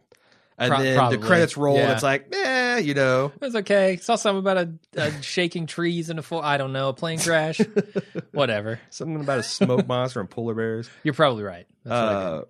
and 0.59 0.72
Pro- 0.72 0.83
then 0.83 0.97
probably. 0.97 1.16
the 1.18 1.26
credits 1.26 1.57
roll 1.57 1.76
and 1.76 1.93
it's 1.93 2.03
like, 2.03 2.35
eh, 2.35 2.79
you 2.79 2.95
know, 2.95 3.33
it's 3.41 3.55
okay. 3.57 3.97
Saw 3.97 4.16
something 4.16 4.41
about 4.41 4.57
a, 4.59 4.72
a 5.01 5.22
shaking 5.22 5.66
trees 5.66 6.11
in 6.11 6.18
a 6.18 6.22
fo- 6.22 6.41
I 6.41 6.57
don't 6.59 6.72
know, 6.72 6.89
a 6.91 6.93
plane 6.95 7.18
crash. 7.20 7.61
Whatever. 8.33 8.81
something 8.91 9.20
about 9.20 9.39
a 9.39 9.43
smoke 9.43 9.87
monster 9.87 10.20
and 10.20 10.29
polar 10.29 10.55
bears. 10.55 10.91
You're 11.05 11.14
probably 11.14 11.43
right. 11.45 11.66
That's 11.85 11.91
what 11.91 11.97
I 12.16 12.31
did. 12.31 12.43
Uh, 12.43 12.45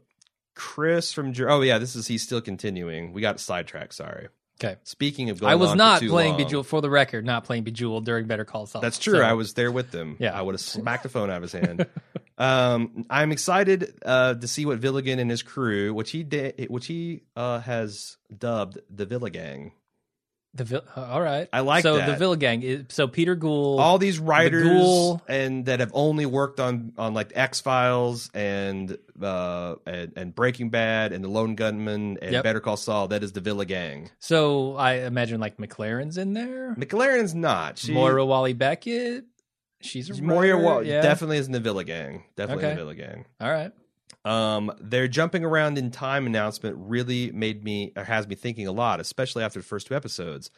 Chris 0.54 1.12
from 1.12 1.32
Jer- 1.34 1.48
oh 1.50 1.60
yeah, 1.60 1.78
this 1.78 1.94
is 1.94 2.06
he's 2.08 2.22
still 2.22 2.40
continuing. 2.40 3.12
We 3.12 3.20
got 3.20 3.38
sidetracked. 3.38 3.94
Sorry. 3.94 4.28
Okay. 4.60 4.76
Speaking 4.82 5.30
of 5.30 5.40
going, 5.40 5.52
I 5.52 5.54
was 5.54 5.74
not 5.74 6.00
playing 6.02 6.32
long- 6.34 6.42
Bejeweled 6.42 6.66
for 6.66 6.80
the 6.82 6.90
record, 6.90 7.24
not 7.24 7.44
playing 7.44 7.62
Bejeweled 7.64 8.04
during 8.04 8.26
Better 8.26 8.44
Call 8.44 8.66
Saul. 8.66 8.82
That's 8.82 8.98
true. 8.98 9.18
So, 9.18 9.22
I 9.22 9.34
was 9.34 9.54
there 9.54 9.70
with 9.70 9.92
them. 9.92 10.16
Yeah. 10.18 10.36
I 10.36 10.42
would 10.42 10.54
have 10.54 10.60
smacked 10.76 11.04
the 11.04 11.08
phone 11.08 11.30
out 11.30 11.36
of 11.36 11.42
his 11.42 11.52
hand. 11.52 11.86
um, 12.38 13.06
I'm 13.08 13.30
excited 13.30 13.94
uh, 14.04 14.34
to 14.34 14.48
see 14.48 14.66
what 14.66 14.80
Villigan 14.80 15.20
and 15.20 15.30
his 15.30 15.42
crew, 15.42 15.94
which 15.94 16.10
he 16.10 16.24
did, 16.24 16.66
which 16.68 16.86
he 16.86 17.22
uh, 17.36 17.60
has 17.60 18.16
dubbed 18.36 18.78
the 18.90 19.06
Villa 19.06 19.30
Gang. 19.30 19.72
The 20.54 20.64
Vil- 20.64 20.84
uh, 20.96 21.04
all 21.04 21.20
right. 21.20 21.46
I 21.52 21.60
like 21.60 21.82
so 21.82 21.96
that. 21.98 22.06
the 22.06 22.16
Villa 22.16 22.36
Gang. 22.36 22.62
Is, 22.62 22.84
so 22.88 23.06
Peter 23.06 23.34
Gould. 23.34 23.80
All 23.80 23.98
these 23.98 24.18
writers 24.18 24.64
Ghoul. 24.64 25.22
and 25.28 25.66
that 25.66 25.80
have 25.80 25.90
only 25.94 26.26
worked 26.26 26.58
on 26.58 26.92
on 26.98 27.12
like 27.14 27.32
X 27.34 27.60
Files 27.60 28.30
and 28.34 28.96
uh 29.22 29.76
and, 29.86 30.12
and 30.16 30.34
Breaking 30.34 30.70
Bad 30.70 31.12
and 31.12 31.22
the 31.22 31.28
Lone 31.28 31.54
Gunman 31.54 32.18
and 32.22 32.32
Yep. 32.32 32.44
Better 32.44 32.60
Call 32.60 32.76
Saul. 32.78 33.08
That 33.08 33.22
is 33.22 33.32
the 33.32 33.40
Villa 33.40 33.66
Gang. 33.66 34.10
so 34.18 34.74
I 34.74 34.94
imagine 35.04 35.38
like 35.38 35.58
MacLaren's 35.58 36.16
in 36.18 36.32
there. 36.32 36.74
MacLaren's 36.76 37.34
not. 37.34 37.78
She, 37.78 37.92
Moira 37.92 38.24
Walley-Beckett. 38.24 39.26
She's 39.80 40.10
a 40.10 40.20
Moira 40.22 40.54
writer, 40.56 40.64
Wa- 40.64 40.78
yeah. 40.80 41.02
definitely 41.02 41.36
is 41.38 41.46
in 41.46 41.52
the 41.52 41.60
Villa 41.60 41.84
Gang. 41.84 42.24
Definitely 42.36 42.64
in 42.64 42.70
the 42.70 42.76
Villa 42.76 42.94
Gang. 42.96 43.26
All 43.40 43.50
right. 43.50 43.70
Um, 44.28 44.70
their 44.78 45.08
jumping 45.08 45.42
around 45.42 45.78
in 45.78 45.90
time 45.90 46.26
announcement 46.26 46.76
really 46.78 47.32
made 47.32 47.64
me 47.64 47.92
or 47.96 48.04
has 48.04 48.28
me 48.28 48.34
thinking 48.34 48.66
a 48.66 48.72
lot, 48.72 49.00
especially 49.00 49.42
after 49.42 49.58
the 49.58 49.64
first 49.64 49.86
two 49.86 49.94
episodes. 49.94 50.50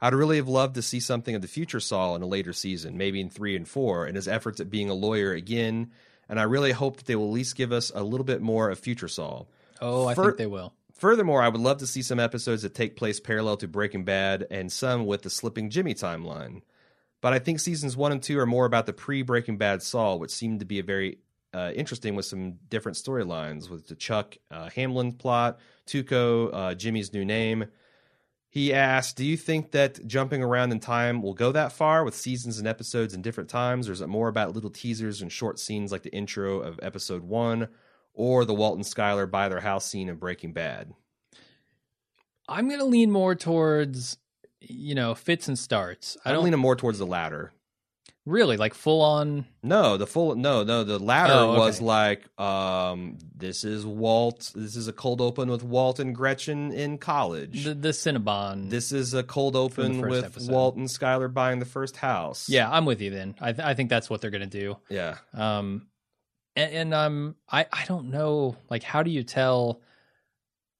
I'd 0.00 0.14
really 0.14 0.36
have 0.36 0.48
loved 0.48 0.76
to 0.76 0.82
see 0.82 0.98
something 0.98 1.34
of 1.34 1.42
the 1.42 1.48
future 1.48 1.80
Saul 1.80 2.16
in 2.16 2.22
a 2.22 2.26
later 2.26 2.54
season, 2.54 2.96
maybe 2.96 3.20
in 3.20 3.28
three 3.28 3.54
and 3.54 3.68
four, 3.68 4.06
and 4.06 4.16
his 4.16 4.28
efforts 4.28 4.60
at 4.60 4.70
being 4.70 4.88
a 4.88 4.94
lawyer 4.94 5.32
again. 5.32 5.90
And 6.26 6.40
I 6.40 6.44
really 6.44 6.72
hope 6.72 6.96
that 6.96 7.06
they 7.06 7.16
will 7.16 7.26
at 7.26 7.32
least 7.32 7.54
give 7.54 7.70
us 7.70 7.92
a 7.94 8.02
little 8.02 8.24
bit 8.24 8.40
more 8.40 8.70
of 8.70 8.78
future 8.78 9.08
Saul. 9.08 9.46
Oh, 9.78 10.06
I 10.06 10.14
Fur- 10.14 10.24
think 10.26 10.38
they 10.38 10.46
will. 10.46 10.72
Furthermore, 10.94 11.42
I 11.42 11.48
would 11.48 11.60
love 11.60 11.78
to 11.78 11.86
see 11.86 12.00
some 12.00 12.18
episodes 12.18 12.62
that 12.62 12.74
take 12.74 12.96
place 12.96 13.20
parallel 13.20 13.58
to 13.58 13.68
Breaking 13.68 14.04
Bad 14.04 14.46
and 14.50 14.72
some 14.72 15.04
with 15.04 15.20
the 15.20 15.30
Slipping 15.30 15.68
Jimmy 15.68 15.94
timeline. 15.94 16.62
But 17.20 17.34
I 17.34 17.40
think 17.40 17.60
seasons 17.60 17.94
one 17.94 18.12
and 18.12 18.22
two 18.22 18.38
are 18.38 18.46
more 18.46 18.64
about 18.64 18.86
the 18.86 18.94
pre 18.94 19.20
Breaking 19.20 19.58
Bad 19.58 19.82
Saul, 19.82 20.18
which 20.18 20.30
seemed 20.30 20.60
to 20.60 20.66
be 20.66 20.78
a 20.78 20.82
very 20.84 21.18
uh, 21.54 21.72
interesting 21.74 22.14
with 22.14 22.26
some 22.26 22.54
different 22.68 22.96
storylines 22.96 23.70
with 23.70 23.88
the 23.88 23.94
Chuck 23.94 24.36
uh, 24.50 24.68
Hamlin 24.70 25.12
plot, 25.12 25.58
Tuco, 25.86 26.50
uh, 26.52 26.74
Jimmy's 26.74 27.12
new 27.12 27.24
name. 27.24 27.66
He 28.50 28.72
asked, 28.72 29.16
Do 29.16 29.24
you 29.24 29.36
think 29.36 29.72
that 29.72 30.06
jumping 30.06 30.42
around 30.42 30.72
in 30.72 30.80
time 30.80 31.22
will 31.22 31.34
go 31.34 31.52
that 31.52 31.72
far 31.72 32.04
with 32.04 32.14
seasons 32.14 32.58
and 32.58 32.66
episodes 32.66 33.14
in 33.14 33.22
different 33.22 33.50
times, 33.50 33.88
or 33.88 33.92
is 33.92 34.00
it 34.00 34.08
more 34.08 34.28
about 34.28 34.54
little 34.54 34.70
teasers 34.70 35.20
and 35.20 35.30
short 35.30 35.58
scenes 35.58 35.92
like 35.92 36.02
the 36.02 36.14
intro 36.14 36.60
of 36.60 36.80
episode 36.82 37.22
one 37.22 37.68
or 38.14 38.44
the 38.44 38.54
Walt 38.54 38.76
and 38.76 38.84
Skyler 38.84 39.30
buy 39.30 39.48
their 39.48 39.60
house 39.60 39.86
scene 39.86 40.08
in 40.08 40.16
Breaking 40.16 40.52
Bad? 40.52 40.92
I'm 42.48 42.68
going 42.68 42.80
to 42.80 42.86
lean 42.86 43.10
more 43.10 43.34
towards, 43.34 44.16
you 44.60 44.94
know, 44.94 45.14
fits 45.14 45.48
and 45.48 45.58
starts. 45.58 46.16
I 46.24 46.30
I'm 46.30 46.36
don't 46.36 46.44
leaning 46.44 46.58
more 46.58 46.76
towards 46.76 46.98
the 46.98 47.06
latter. 47.06 47.52
Really 48.28 48.58
like 48.58 48.74
full 48.74 49.00
on. 49.00 49.46
No, 49.62 49.96
the 49.96 50.06
full 50.06 50.34
no, 50.36 50.62
no, 50.62 50.84
the 50.84 50.98
latter 50.98 51.32
Oh, 51.32 51.50
okay. 51.52 51.58
was 51.60 51.80
like 51.80 52.24
um 52.38 53.16
this 53.34 53.64
is 53.64 53.86
Walt 53.86 54.52
this 54.54 54.76
is 54.76 54.86
a 54.86 54.92
cold 54.92 55.22
open 55.22 55.48
with 55.50 55.62
Walt 55.62 55.98
and 55.98 56.14
Gretchen 56.14 56.70
in 56.72 56.98
college. 56.98 57.64
The, 57.64 57.72
the 57.72 57.88
Cinnabon. 57.88 58.68
this 58.68 58.92
is 58.92 59.14
a 59.14 59.22
cold 59.22 59.56
open 59.56 60.02
with 60.02 60.26
episode. 60.26 60.52
Walt 60.52 60.76
and 60.76 60.88
Skyler 60.88 61.32
buying 61.32 61.58
the 61.58 61.64
first 61.64 61.96
house. 61.96 62.50
yeah, 62.50 62.70
I'm 62.70 62.84
with 62.84 63.00
you 63.00 63.10
then. 63.10 63.34
I, 63.40 63.52
th- 63.52 63.66
I 63.66 63.72
think 63.72 63.88
that's 63.88 64.10
what 64.10 64.20
they're 64.20 64.30
going 64.30 64.48
to 64.48 64.60
do. 64.60 64.76
Yeah. 64.90 65.16
Um, 65.32 65.86
and, 66.54 66.72
and 66.72 66.94
um, 66.94 67.36
I 67.50 67.64
I 67.72 67.86
don't 67.86 68.10
know. 68.10 68.56
Like, 68.68 68.82
how 68.82 69.02
do 69.02 69.10
you 69.10 69.22
tell 69.22 69.80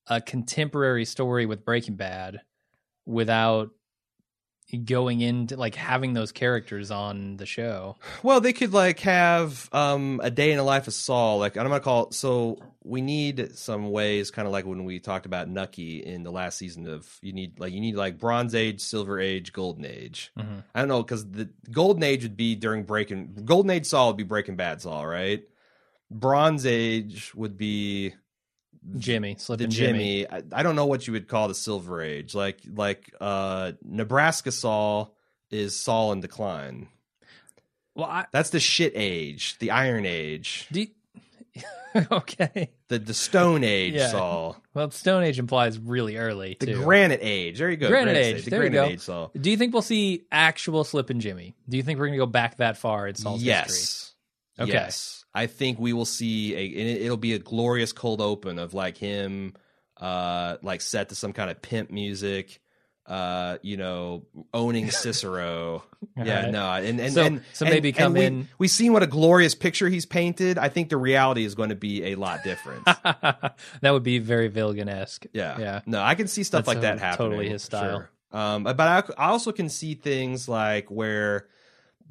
a 0.07 0.21
contemporary 0.21 1.07
story 1.07 1.47
with 1.47 1.65
Breaking 1.65 1.97
Bad 1.97 2.43
without 3.07 3.71
going 4.77 5.21
into 5.23 5.57
like 5.57 5.75
having 5.75 6.13
those 6.13 6.31
characters 6.33 6.91
on 6.91 7.37
the 7.39 7.47
show. 7.47 7.97
Well, 8.23 8.41
they 8.41 8.53
could 8.53 8.73
like 8.73 9.01
have 9.01 9.69
um 9.73 10.21
a 10.23 10.31
day 10.31 10.51
in 10.51 10.59
the 10.59 10.63
life 10.63 10.87
of 10.89 10.95
Saul. 10.95 11.39
Like 11.39 11.57
I'm 11.57 11.65
gonna 11.67 11.81
call 11.81 12.09
it. 12.09 12.15
So 12.15 12.59
we 12.85 13.01
need 13.01 13.57
some 13.57 13.91
ways, 13.91 14.31
kind 14.31 14.47
of 14.47 14.53
like 14.53 14.67
when 14.67 14.85
we 14.85 14.99
talked 15.01 15.27
about 15.27 15.49
Nucky 15.49 16.05
in 16.05 16.23
the 16.23 16.31
last 16.31 16.59
season 16.59 16.87
of 16.89 17.09
you 17.23 17.33
need 17.33 17.59
like 17.59 17.73
you 17.73 17.81
need 17.81 17.97
like 17.97 18.19
Bronze 18.19 18.55
Age, 18.55 18.81
Silver 18.81 19.19
Age, 19.19 19.53
Golden 19.53 19.85
Age. 19.87 20.33
Mhm. 20.39 20.65
I 20.75 20.81
don't 20.81 20.89
know 20.89 21.03
because 21.03 21.31
the 21.31 21.49
Golden 21.71 22.03
Age 22.03 22.23
would 22.23 22.37
be 22.37 22.55
during 22.55 22.85
Breaking 22.85 23.43
Golden 23.45 23.71
Age 23.71 23.87
Saul 23.87 24.09
would 24.09 24.17
be 24.17 24.23
Breaking 24.25 24.57
Bad 24.57 24.83
Saul, 24.83 25.07
right? 25.07 25.43
Bronze 26.11 26.65
Age 26.67 27.35
would 27.35 27.57
be 27.59 28.15
Jimmy, 28.97 29.35
the 29.35 29.57
Jimmy. 29.57 29.69
Jimmy. 29.69 30.31
I, 30.31 30.43
I 30.53 30.63
don't 30.63 30.77
know 30.77 30.87
what 30.87 31.07
you 31.07 31.13
would 31.13 31.29
call 31.29 31.49
the 31.49 31.55
Silver 31.55 32.01
Age. 32.03 32.35
Like 32.35 32.61
like 32.73 33.13
uh 33.21 33.73
Nebraska 33.83 34.53
Saul 34.53 35.15
is 35.51 35.79
Saul 35.79 36.13
in 36.13 36.21
decline. 36.21 36.89
Well, 37.95 38.07
I 38.07 38.27
That's 38.33 38.51
the 38.51 38.61
shit 38.61 38.93
age, 38.95 39.59
the 39.59 39.73
Iron 39.73 40.07
Age, 40.07 40.69
do. 40.71 40.87
okay. 42.13 42.71
the 42.89 42.99
the 42.99 43.15
Stone 43.15 43.65
Age 43.65 43.95
Yeah. 43.95 44.11
Saul, 44.11 44.57
Well, 44.75 44.91
Stone 44.91 45.25
Age 45.25 45.39
implies 45.39 45.79
really 45.79 46.17
early 46.17 46.57
the 46.61 46.67
too. 46.67 46.83
Granite 46.85 47.21
Age. 47.23 47.59
There 47.59 47.71
you 47.71 47.77
go, 47.77 47.89
Granite 47.89 48.17
Age, 48.17 48.45
The 48.45 48.51
there 48.51 48.65
you 48.65 48.71
Granite 48.71 48.89
go. 48.89 48.93
Age 48.93 49.01
Saul. 49.01 49.31
Do 49.41 49.51
you 49.51 49.57
think 49.57 49.73
we'll 49.73 49.83
see 49.83 50.25
actual 50.31 50.85
Slippin' 50.85 51.19
Jimmy? 51.21 51.57
Do 51.69 51.77
you 51.77 51.83
think 51.83 51.99
we're 51.99 52.07
going 52.07 52.19
to 52.19 52.25
go 52.25 52.31
back 52.31 52.59
that 52.59 52.77
far 52.77 53.09
in 53.09 53.15
Saul's 53.17 53.43
history? 53.43 54.08
Yes, 54.59 54.69
Okay. 54.69 54.73
yes. 54.73 55.25
I 55.35 55.47
think 55.47 55.79
we 55.79 55.93
will 55.93 56.05
see 56.05 56.55
a. 56.55 56.59
and 56.81 56.89
it- 56.89 57.03
It'll 57.03 57.17
be 57.17 57.35
a 57.35 57.39
glorious 57.39 57.93
cold 57.93 58.21
open 58.21 58.59
of 58.59 58.75
like 58.75 58.97
him, 58.97 59.55
uh, 59.97 60.57
like 60.63 60.81
set 60.81 61.09
to 61.11 61.15
some 61.15 61.33
kind 61.33 61.51
of 61.51 61.61
pimp 61.63 61.91
music. 61.91 62.61
Uh, 63.07 63.57
you 63.63 63.79
know, 63.79 64.27
owning 64.53 64.91
Cicero. 64.91 65.83
yeah, 66.15 66.37
Alright. 66.41 66.53
no, 66.53 66.71
and 66.75 67.01
and 67.01 67.13
So- 67.15 67.23
and, 67.25 67.43
so 67.55 67.65
and- 67.65 67.75
maybe 67.75 67.89
and 67.89 67.97
come 67.97 68.13
we, 68.13 68.25
in- 68.27 68.49
We've 68.59 68.71
seen 68.71 68.93
what 68.93 69.03
a 69.03 69.07
glorious 69.07 69.55
picture 69.55 69.89
he's 69.89 70.05
painted. 70.05 70.59
I 70.59 70.69
think 70.69 70.91
the 70.91 70.99
reality 70.99 71.43
is 71.47 71.55
going 71.55 71.71
to 71.71 71.75
be 71.75 72.05
a 72.13 72.17
lot 72.17 72.45
different. 72.45 72.85
that 72.85 73.55
would 73.83 74.03
be 74.03 74.19
very 74.19 74.51
Vilgan 74.51 74.89
esque. 74.91 75.25
Yeah. 75.33 75.59
Yeah. 75.59 75.81
No, 75.87 76.03
I 76.03 76.17
can 76.17 76.29
see 76.29 76.43
stuff 76.43 76.67
That's 76.67 76.69
like 76.69 76.81
that 76.83 76.99
happening. 76.99 77.31
totally 77.31 77.49
his 77.49 77.63
style. 77.63 78.01
Sure. 78.01 78.11
Um, 78.41 78.65
but 78.65 78.79
I, 78.81 79.03
I 79.17 79.29
also 79.31 79.53
can 79.53 79.71
see 79.71 79.95
things 79.95 80.47
like 80.47 80.91
where 80.91 81.47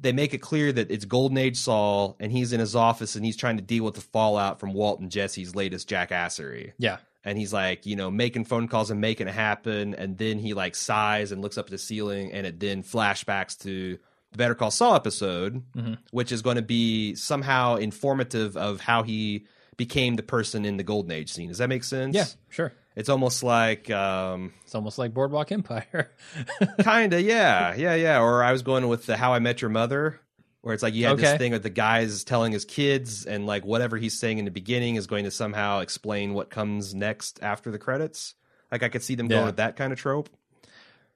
they 0.00 0.12
make 0.12 0.32
it 0.34 0.38
clear 0.38 0.72
that 0.72 0.90
it's 0.90 1.04
Golden 1.04 1.38
Age 1.38 1.56
Saul 1.56 2.16
and 2.20 2.30
he's 2.30 2.52
in 2.52 2.60
his 2.60 2.76
office 2.76 3.16
and 3.16 3.24
he's 3.24 3.36
trying 3.36 3.56
to 3.56 3.62
deal 3.62 3.84
with 3.84 3.94
the 3.94 4.00
fallout 4.00 4.60
from 4.60 4.72
Walt 4.72 5.00
and 5.00 5.10
Jesse's 5.10 5.54
latest 5.56 5.88
jackassery. 5.88 6.72
Yeah. 6.78 6.98
And 7.24 7.36
he's 7.36 7.52
like, 7.52 7.84
you 7.84 7.96
know, 7.96 8.10
making 8.10 8.44
phone 8.44 8.68
calls 8.68 8.90
and 8.90 9.00
making 9.00 9.26
it 9.28 9.34
happen. 9.34 9.94
And 9.94 10.16
then 10.16 10.38
he 10.38 10.54
like 10.54 10.74
sighs 10.76 11.32
and 11.32 11.42
looks 11.42 11.58
up 11.58 11.66
at 11.66 11.70
the 11.72 11.78
ceiling 11.78 12.32
and 12.32 12.46
it 12.46 12.60
then 12.60 12.82
flashbacks 12.82 13.58
to 13.64 13.98
the 14.30 14.38
Better 14.38 14.54
Call 14.54 14.70
Saul 14.70 14.94
episode, 14.94 15.62
Mhm. 15.74 15.98
which 16.12 16.32
is 16.32 16.42
going 16.42 16.56
to 16.56 16.62
be 16.62 17.14
somehow 17.14 17.76
informative 17.76 18.56
of 18.56 18.80
how 18.80 19.02
he 19.02 19.46
became 19.76 20.16
the 20.16 20.22
person 20.22 20.64
in 20.64 20.76
the 20.76 20.82
Golden 20.82 21.10
Age 21.12 21.32
scene. 21.32 21.48
Does 21.48 21.58
that 21.58 21.68
make 21.68 21.84
sense? 21.84 22.14
Yeah, 22.14 22.26
sure. 22.48 22.72
It's 22.98 23.08
almost 23.08 23.42
like, 23.44 23.90
um, 23.90 24.52
It's 24.64 24.74
almost 24.74 24.98
like 24.98 25.14
Boardwalk 25.14 25.52
Empire. 25.52 26.10
kind 26.80 27.12
of, 27.12 27.20
yeah, 27.20 27.74
yeah, 27.76 27.94
yeah. 27.94 28.20
Or 28.20 28.42
I 28.42 28.50
was 28.52 28.62
going 28.62 28.88
with 28.88 29.06
the 29.06 29.16
How 29.16 29.32
I 29.34 29.38
Met 29.38 29.62
Your 29.62 29.70
Mother, 29.70 30.20
where 30.62 30.74
it's 30.74 30.82
like 30.82 30.94
you 30.94 31.04
had 31.04 31.12
Okay. 31.12 31.22
this 31.22 31.38
thing 31.38 31.54
of 31.54 31.62
the 31.62 31.70
guys 31.70 32.24
telling 32.24 32.50
his 32.52 32.64
kids, 32.64 33.24
and 33.24 33.46
like 33.46 33.64
whatever 33.64 33.96
he's 33.96 34.18
saying 34.18 34.38
in 34.38 34.44
the 34.44 34.50
beginning 34.50 34.96
is 34.96 35.06
going 35.06 35.24
to 35.24 35.30
somehow 35.30 35.78
explain 35.78 36.34
what 36.34 36.50
comes 36.50 36.94
next 36.94 37.38
after 37.40 37.70
the 37.70 37.78
credits. 37.78 38.34
Like 38.72 38.82
I 38.82 38.88
could 38.88 39.02
see 39.04 39.14
them 39.14 39.28
going 39.28 39.46
with 39.46 39.56
that 39.58 39.76
kind 39.76 39.92
of 39.92 39.98
trope. 39.98 40.28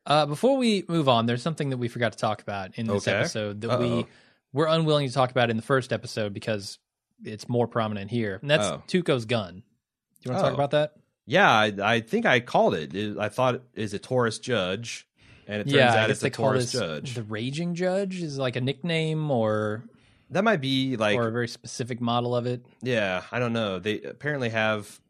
Uh, 0.07 0.27
before 0.27 0.57
we 0.57 0.85
move 0.89 1.09
on, 1.09 1.27
there's 1.27 1.43
something 1.43 1.71
that 1.71 1.77
we 1.79 1.89
forgot 1.89 2.13
to 2.13 2.19
talk 2.19 2.43
about 2.43 2.77
in 2.79 2.87
this 2.87 3.07
Okay. 3.09 3.17
episode 3.19 3.61
that 3.61 3.71
Uh-oh. 3.71 3.97
we 3.99 4.07
were 4.53 4.67
unwilling 4.67 5.07
to 5.09 5.13
talk 5.15 5.31
about 5.33 5.51
in 5.51 5.57
the 5.57 5.63
first 5.63 5.93
episode 5.93 6.33
because 6.33 6.79
it's 7.25 7.49
more 7.49 7.67
prominent 7.69 8.11
here, 8.11 8.39
and 8.41 8.49
that's 8.51 8.67
Oh. 8.67 8.83
Tuco's 8.89 9.25
gun. 9.27 9.55
Do 9.55 10.29
you 10.29 10.31
want 10.31 10.39
to 10.39 10.43
talk 10.45 10.53
Oh. 10.53 10.55
about 10.55 10.71
that? 10.73 10.95
Yeah, 11.33 11.51
I, 11.51 11.73
I 11.83 12.01
think 12.01 12.27
I 12.27 12.41
called 12.41 12.75
it. 12.75 13.17
I 13.19 13.31
thought 13.31 13.55
it 13.55 13.63
is 13.75 13.95
a 13.95 13.99
Taurus 13.99 14.39
Judge, 14.39 15.09
and 15.47 15.63
it 15.63 15.65
turns 15.65 15.75
yeah, 15.75 15.95
out 15.95 16.11
it's 16.11 16.23
a 16.23 16.29
Taurus 16.29 16.71
Judge. 16.71 17.15
the 17.15 17.23
Raging 17.23 17.75
Judge 17.75 18.21
is 18.21 18.37
like 18.37 18.55
a 18.57 18.61
nickname 18.61 19.31
or 19.31 19.83
That 20.29 20.45
might 20.45 20.61
be 20.61 20.99
like 20.99 21.17
or 21.17 21.29
a 21.29 21.33
very 21.33 21.49
specific 21.49 22.03
model 22.03 22.37
of 22.37 22.45
it. 22.45 22.67
Yeah, 22.83 23.23
I 23.33 23.39
don't 23.39 23.55
know. 23.55 23.79
They 23.79 24.03
apparently 24.03 24.51
have 24.51 25.01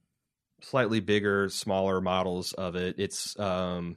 slightly 0.60 1.00
bigger, 1.00 1.48
smaller 1.48 2.00
models 2.00 2.52
of 2.52 2.76
it. 2.76 2.94
It's 2.98 3.36
um 3.40 3.96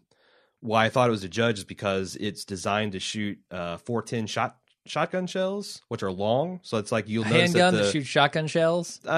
why 0.62 0.86
I 0.86 0.90
thought 0.90 1.10
it 1.10 1.12
was 1.12 1.24
a 1.24 1.30
judge 1.30 1.60
is 1.60 1.64
because 1.64 2.16
it's 2.16 2.44
designed 2.44 2.94
to 2.94 3.00
shoot 3.00 3.38
uh 3.52 3.78
410 3.78 4.26
shot 4.26 4.58
shotgun 4.86 5.28
shells, 5.28 5.82
which 5.88 6.04
are 6.04 6.12
long. 6.12 6.60
So 6.64 6.78
it's 6.78 6.92
like 6.92 7.08
you'll 7.10 7.24
A 7.26 7.30
notice 7.30 7.42
handgun 7.42 7.74
that, 7.74 7.80
that 7.80 7.86
the, 7.86 7.92
shoots 7.92 8.08
shotgun 8.08 8.48
shells. 8.48 9.00
Uh, 9.06 9.10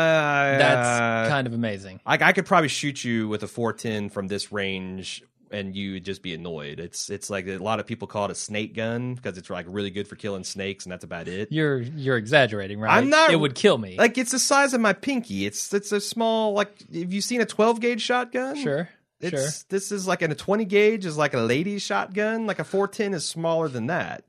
That's 0.57 1.29
kind 1.29 1.47
of 1.47 1.53
amazing. 1.53 1.99
I, 2.05 2.13
I 2.21 2.31
could 2.33 2.45
probably 2.45 2.69
shoot 2.69 3.03
you 3.03 3.27
with 3.27 3.43
a 3.43 3.47
410 3.47 4.09
from 4.09 4.27
this 4.27 4.51
range 4.51 5.23
and 5.49 5.75
you 5.77 5.93
would 5.93 6.03
just 6.03 6.21
be 6.21 6.33
annoyed. 6.33 6.79
It's 6.79 7.09
it's 7.09 7.29
like 7.29 7.47
a 7.47 7.57
lot 7.57 7.79
of 7.79 7.85
people 7.85 8.07
call 8.07 8.25
it 8.25 8.31
a 8.31 8.35
snake 8.35 8.75
gun 8.75 9.13
because 9.15 9.37
it's 9.37 9.49
like 9.49 9.65
really 9.69 9.89
good 9.91 10.05
for 10.07 10.15
killing 10.17 10.43
snakes 10.43 10.85
and 10.85 10.91
that's 10.91 11.05
about 11.05 11.27
it. 11.29 11.51
You're 11.51 11.79
you're 11.79 12.17
exaggerating, 12.17 12.79
right? 12.81 12.97
I'm 12.97 13.09
not- 13.09 13.31
It 13.31 13.37
would 13.37 13.55
kill 13.55 13.77
me. 13.77 13.95
Like 13.97 14.17
it's 14.17 14.31
the 14.31 14.39
size 14.39 14.73
of 14.73 14.81
my 14.81 14.91
pinky. 14.93 15.45
It's 15.45 15.73
it's 15.73 15.91
a 15.93 16.01
small 16.01 16.51
like 16.53 16.77
have 16.93 17.13
you 17.13 17.21
seen 17.21 17.39
a 17.41 17.45
12 17.45 17.79
gauge 17.79 18.01
shotgun? 18.01 18.57
sure, 18.57 18.89
It's 19.21 19.31
sure. 19.41 19.65
this 19.69 19.91
is 19.93 20.05
like 20.05 20.21
in 20.21 20.31
a 20.31 20.35
20 20.35 20.65
gauge 20.65 21.05
is 21.05 21.15
like 21.17 21.33
a 21.33 21.39
lady's 21.39 21.81
shotgun. 21.81 22.45
Like 22.45 22.59
a 22.59 22.65
410 22.65 23.13
is 23.13 23.25
smaller 23.27 23.69
than 23.69 23.87
that. 23.87 24.25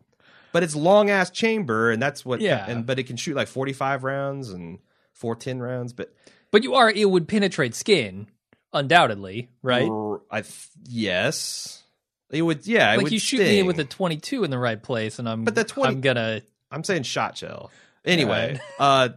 But 0.58 0.64
it's 0.64 0.74
long 0.74 1.08
ass 1.08 1.30
chamber 1.30 1.92
and 1.92 2.02
that's 2.02 2.24
what 2.24 2.40
Yeah. 2.40 2.64
and 2.68 2.84
but 2.84 2.98
it 2.98 3.04
can 3.04 3.16
shoot 3.16 3.36
like 3.36 3.46
45 3.46 4.02
rounds 4.02 4.50
and 4.50 4.80
410 5.12 5.60
rounds, 5.62 5.92
but 5.92 6.12
But 6.50 6.64
you 6.64 6.74
are 6.74 6.90
it 6.90 7.08
would 7.08 7.28
penetrate 7.28 7.76
skin, 7.76 8.26
undoubtedly, 8.72 9.50
right? 9.62 9.88
R- 9.88 10.20
I 10.28 10.40
th- 10.40 10.68
yes. 10.88 11.84
It 12.32 12.42
would 12.42 12.66
yeah, 12.66 12.92
it 12.92 12.96
like 12.96 13.04
would 13.04 13.12
you 13.12 13.20
shoot 13.20 13.38
me 13.38 13.62
with 13.62 13.78
a 13.78 13.84
22 13.84 14.42
in 14.42 14.50
the 14.50 14.58
right 14.58 14.82
place, 14.82 15.20
and 15.20 15.28
I'm 15.28 15.44
But 15.44 15.54
the 15.54 15.62
20 15.62 15.92
I'm 15.94 16.00
gonna 16.00 16.42
I'm 16.72 16.82
saying 16.82 17.04
shot 17.04 17.38
shell. 17.38 17.70
Anyway, 18.04 18.60
uh 18.80 19.10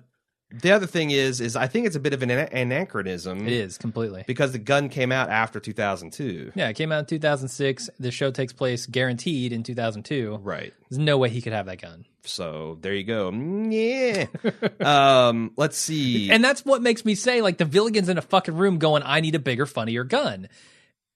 the 0.54 0.72
other 0.72 0.86
thing 0.88 1.12
is 1.12 1.40
is 1.42 1.56
I 1.56 1.68
think 1.68 1.86
it's 1.88 1.96
a 1.96 2.00
bit 2.00 2.14
of 2.14 2.22
an 2.24 2.30
anachronism 2.30 3.48
it 3.48 3.54
is 3.54 3.78
completely. 3.78 4.24
because 4.28 4.52
the 4.52 4.60
gun 4.60 4.90
came 4.90 5.12
out 5.12 5.30
after 5.30 5.60
2002. 5.60 6.52
Yeah, 6.56 6.70
it 6.70 6.74
came 6.76 6.92
out 6.92 7.00
in 7.00 7.06
2006. 7.06 7.90
The 8.00 8.12
show 8.12 8.32
takes 8.32 8.54
place 8.54 8.86
guaranteed 8.86 9.54
in 9.54 9.64
2002. 9.64 10.40
Right. 10.42 10.74
There's 10.90 11.00
no 11.00 11.18
way 11.18 11.30
he 11.30 11.42
could 11.42 11.54
have 11.54 11.66
that 11.68 11.82
gun. 11.82 12.06
So 12.24 12.78
there 12.82 12.94
you 12.94 13.04
go. 13.04 13.32
Mm, 13.32 13.72
Yeah. 13.72 15.28
um, 15.28 15.52
let's 15.58 15.78
see. 15.78 16.30
And 16.32 16.44
that's 16.44 16.64
what 16.66 16.82
makes 16.82 17.04
me 17.06 17.16
say, 17.16 17.42
like, 17.42 17.58
the 17.58 17.66
Villigan's 17.66 18.10
in 18.10 18.18
a 18.18 18.22
fucking 18.22 18.56
room 18.56 18.78
going, 18.78 19.02
I 19.06 19.22
need 19.22 19.36
a 19.36 19.40
bigger, 19.40 19.66
funnier 19.66 20.04
gun. 20.04 20.48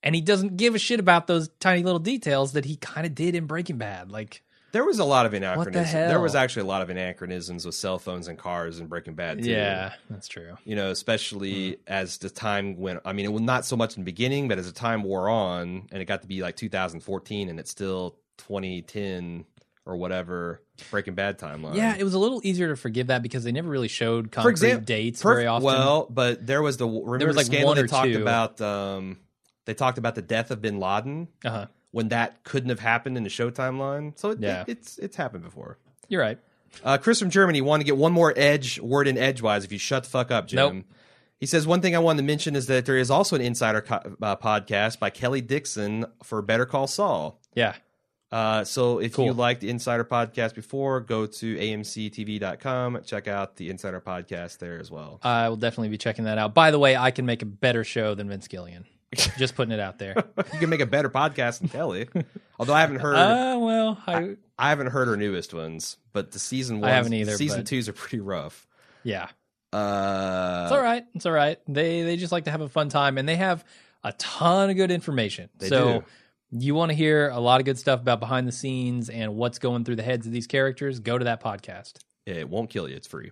And 0.01 0.13
he 0.15 0.21
doesn't 0.21 0.57
give 0.57 0.75
a 0.75 0.79
shit 0.79 0.99
about 0.99 1.27
those 1.27 1.49
tiny 1.59 1.83
little 1.83 1.99
details 1.99 2.53
that 2.53 2.65
he 2.65 2.75
kind 2.75 3.05
of 3.07 3.15
did 3.15 3.36
in 3.36 3.45
Breaking 3.47 3.77
Bad. 3.77 4.11
Like, 4.11 4.43
there 4.76 4.84
was 4.84 4.99
a 4.99 5.05
lot 5.05 5.26
of 5.26 5.34
anachronisms. 5.34 5.89
hell? 5.89 6.09
There 6.09 6.19
was 6.19 6.36
actually 6.36 6.63
a 6.63 6.65
lot 6.65 6.82
of 6.82 6.89
anachronisms 6.89 7.65
with 7.65 7.76
cell 7.76 7.97
phones 7.97 8.28
and 8.28 8.38
cars 8.38 8.78
and 8.80 8.89
Breaking 8.89 9.13
Bad. 9.15 9.41
Too. 9.41 9.49
yeah, 9.49 9.93
that's 10.09 10.28
true. 10.28 10.57
You 10.65 10.76
know, 10.76 10.91
especially 10.91 11.71
Hmm. 11.71 11.80
as 11.88 12.17
the 12.17 12.30
time 12.30 12.78
went. 12.78 12.99
I 13.05 13.13
mean, 13.13 13.26
it 13.26 13.32
was 13.32 13.41
not 13.41 13.63
so 13.65 13.78
much 13.78 13.95
in 13.95 14.01
the 14.01 14.05
beginning, 14.05 14.49
but 14.49 14.57
as 14.59 14.65
the 14.67 14.73
time 14.78 15.03
wore 15.03 15.30
on, 15.30 15.88
and 15.93 16.01
it 16.01 16.05
got 16.05 16.23
to 16.23 16.28
be 16.28 16.41
like 16.41 16.57
2014, 16.57 17.47
and 17.47 17.57
it's 17.57 17.71
still 17.71 18.17
2010 18.38 19.45
or 19.86 19.95
whatever 19.95 20.61
Breaking 20.91 21.13
Bad 21.15 21.38
timeline. 21.39 21.76
Yeah, 21.76 21.95
it 21.97 22.03
was 22.03 22.13
a 22.13 22.19
little 22.19 22.41
easier 22.43 22.67
to 22.69 22.76
forgive 22.76 23.07
that 23.07 23.21
because 23.21 23.43
they 23.43 23.51
never 23.51 23.69
really 23.69 23.88
showed 23.88 24.32
concrete 24.32 24.51
example, 24.51 24.86
dates 24.86 25.21
Perf- 25.21 25.36
very 25.36 25.47
often. 25.47 25.65
Well, 25.65 26.07
but 26.09 26.45
there 26.45 26.61
was 26.61 26.78
the 26.78 26.88
remember 26.88 27.28
was, 27.28 27.36
the 27.36 27.39
like, 27.39 27.45
scandal 27.45 27.67
one 27.67 27.78
they 27.78 27.84
or 27.84 27.88
talked 27.88 28.11
two. 28.11 28.21
about. 28.21 28.59
Um, 28.59 29.19
they 29.65 29.73
talked 29.73 29.97
about 29.97 30.15
the 30.15 30.21
death 30.21 30.51
of 30.51 30.61
Bin 30.61 30.80
Laden. 30.80 31.28
uh-huh. 31.45 31.67
When 31.95 32.09
that 32.09 32.43
couldn't 32.43 32.67
have 32.67 32.81
happened 32.81 33.15
in 33.15 33.23
the 33.23 33.29
show 33.29 33.49
timeline. 33.49 34.19
So 34.19 34.31
it, 34.31 34.39
Yeah. 34.41 34.63
it- 34.63 34.67
it's 34.79 34.97
it's 34.97 35.15
happened 35.15 35.45
before. 35.45 35.77
You're 36.09 36.19
right. 36.21 36.37
Uh, 36.83 36.97
Chris 36.97 37.19
from 37.21 37.29
Germany 37.29 37.61
wanted 37.61 37.85
to 37.85 37.85
get 37.85 37.95
one 37.95 38.11
more 38.11 38.33
edge 38.35 38.81
word 38.81 39.07
in 39.07 39.17
edgewise. 39.17 39.63
If 39.63 39.71
you 39.71 39.77
shut 39.77 40.03
the 40.03 40.09
fuck 40.09 40.29
up, 40.29 40.47
Jim. 40.47 40.57
Nope. 40.77 40.85
He 41.39 41.45
says 41.45 41.65
one 41.65 41.79
thing 41.79 41.95
I 41.95 41.99
wanted 41.99 42.17
to 42.23 42.27
mention 42.27 42.53
is 42.57 42.67
that 42.67 42.85
there 42.85 42.97
is 42.97 43.09
also 43.09 43.37
an 43.37 43.41
insider 43.41 43.79
co- 43.79 44.01
uh, 44.21 44.35
podcast 44.35 44.99
by 44.99 45.09
Kelley 45.09 45.39
Dixon 45.39 46.05
for 46.21 46.41
Better 46.41 46.65
Call 46.65 46.85
Saul. 46.87 47.39
Yeah. 47.53 47.75
Uh, 48.29 48.65
so 48.65 48.99
if 48.99 49.13
Cool. 49.13 49.25
you 49.27 49.33
liked 49.33 49.61
the 49.61 49.69
Insider 49.69 50.03
podcast 50.03 50.53
before, 50.53 50.99
go 50.99 51.25
to 51.25 51.55
amctv.com. 51.57 53.03
Check 53.05 53.29
out 53.29 53.55
the 53.55 53.69
Insider 53.69 54.01
podcast 54.01 54.57
there 54.57 54.77
as 54.79 54.91
well. 54.91 55.19
I 55.23 55.47
will 55.47 55.55
definitely 55.55 55.89
be 55.89 55.97
checking 55.97 56.25
that 56.25 56.37
out. 56.37 56.53
By 56.53 56.71
the 56.71 56.79
way, 56.79 56.97
I 56.97 57.11
can 57.11 57.25
make 57.25 57.41
a 57.41 57.45
better 57.45 57.85
show 57.85 58.15
than 58.15 58.27
Vince 58.27 58.49
Gilligan. 58.49 58.85
Just 59.38 59.55
putting 59.55 59.72
it 59.72 59.80
out 59.80 59.97
there. 59.99 60.16
you 60.53 60.59
can 60.59 60.70
make 60.70 60.82
a 60.82 60.86
better 60.86 61.09
podcast 61.09 61.59
than 61.59 61.70
Kelley. 61.70 62.07
Although 62.59 62.74
I 62.74 62.82
haven't 62.82 62.99
heard 62.99 63.16
Uh, 63.16 63.57
well, 63.59 64.01
I, 64.07 64.36
I 64.57 64.70
haven't 64.70 64.88
heard 64.88 65.07
her 65.07 65.18
newest 65.18 65.53
ones, 65.53 65.97
but 66.13 66.32
the 66.32 66.39
season 66.39 66.84
I 66.84 66.89
haven't 66.91 67.13
either, 67.13 67.36
Season 67.38 67.59
but- 67.61 67.68
twos 67.68 67.89
are 67.89 67.93
pretty 67.93 68.20
rough. 68.22 68.68
yeah. 69.03 69.28
Uh, 69.74 70.61
It's 70.66 70.72
all 70.72 70.82
right. 70.82 71.05
It's 71.16 71.26
all 71.26 71.34
right. 71.34 71.59
They 71.68 72.03
they 72.03 72.16
just 72.16 72.32
like 72.32 72.45
to 72.45 72.51
have 72.51 72.61
a 72.61 72.70
fun 72.70 72.88
time, 72.88 73.18
and 73.18 73.28
they 73.28 73.36
have 73.36 73.66
a 74.05 74.13
ton 74.13 74.70
of 74.70 74.76
good 74.78 74.89
information. 74.91 75.49
So 75.59 75.99
do. 75.99 76.05
You 76.57 76.76
want 76.76 76.91
to 76.91 76.95
hear 76.95 77.30
a 77.30 77.39
lot 77.39 77.59
of 77.59 77.66
good 77.66 77.78
stuff 77.78 77.99
about 77.99 78.22
behind 78.22 78.47
the 78.47 78.53
scenes 78.53 79.09
and 79.09 79.36
what's 79.36 79.59
going 79.59 79.84
through 79.84 79.97
the 79.97 80.03
heads 80.03 80.26
of 80.28 80.32
these 80.32 80.47
characters? 80.47 80.99
Go 81.01 81.18
to 81.18 81.26
that 81.26 81.43
podcast. 81.43 81.95
It 82.26 82.47
won't 82.47 82.70
kill 82.70 82.88
you. 82.88 82.95
It's 82.95 83.07
free. 83.07 83.32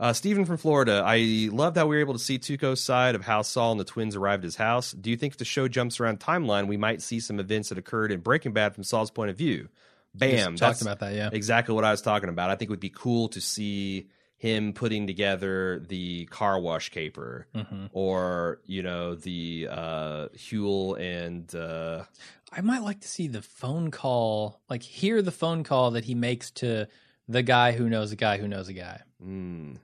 Uh, 0.00 0.14
Stephen 0.14 0.46
from 0.46 0.56
Florida. 0.56 1.02
I 1.04 1.50
loved 1.52 1.76
how 1.76 1.86
we 1.86 1.96
were 1.96 2.00
able 2.00 2.14
to 2.14 2.18
see 2.18 2.38
Tuco's 2.38 2.80
side 2.80 3.14
of 3.14 3.22
how 3.22 3.42
Saul 3.42 3.72
and 3.72 3.80
the 3.80 3.84
twins 3.84 4.16
arrived 4.16 4.44
at 4.44 4.46
his 4.46 4.56
house. 4.56 4.92
Do 4.92 5.10
you 5.10 5.16
think 5.18 5.34
if 5.34 5.38
the 5.38 5.44
show 5.44 5.68
jumps 5.68 6.00
around 6.00 6.20
timeline, 6.20 6.68
we 6.68 6.78
might 6.78 7.02
see 7.02 7.20
some 7.20 7.38
events 7.38 7.68
that 7.68 7.76
occurred 7.76 8.10
in 8.10 8.20
Breaking 8.20 8.54
Bad 8.54 8.74
from 8.74 8.82
Saul's 8.82 9.10
point 9.10 9.28
of 9.28 9.36
view? 9.36 9.68
Bam. 10.14 10.56
Talked 10.56 10.80
about 10.80 11.00
that, 11.00 11.14
yeah. 11.14 11.28
exactly 11.30 11.74
what 11.74 11.84
I 11.84 11.90
was 11.90 12.00
talking 12.00 12.30
about. 12.30 12.48
I 12.48 12.56
think 12.56 12.70
it 12.70 12.72
would 12.72 12.80
be 12.80 12.88
cool 12.90 13.28
to 13.28 13.42
see 13.42 14.08
him 14.38 14.72
putting 14.72 15.06
together 15.06 15.84
the 15.86 16.24
car 16.26 16.58
wash 16.58 16.88
caper 16.88 17.46
hmm 17.54 17.86
or, 17.92 18.62
you 18.64 18.82
know, 18.82 19.14
the 19.14 19.68
uh, 19.70 20.28
Huell 20.34 20.98
and. 20.98 21.54
Uh, 21.54 22.04
I 22.50 22.62
might 22.62 22.82
like 22.82 23.00
to 23.02 23.08
see 23.08 23.28
the 23.28 23.42
phone 23.42 23.90
call, 23.90 24.62
like 24.70 24.82
hear 24.82 25.20
the 25.20 25.30
phone 25.30 25.62
call 25.62 25.90
that 25.90 26.04
he 26.04 26.14
makes 26.14 26.50
to 26.52 26.88
the 27.28 27.42
guy 27.42 27.72
who 27.72 27.88
knows 27.90 28.12
a 28.12 28.16
guy 28.16 28.38
who 28.38 28.48
knows 28.48 28.68
a 28.68 28.72
guy. 28.72 29.02
mm, 29.24 29.76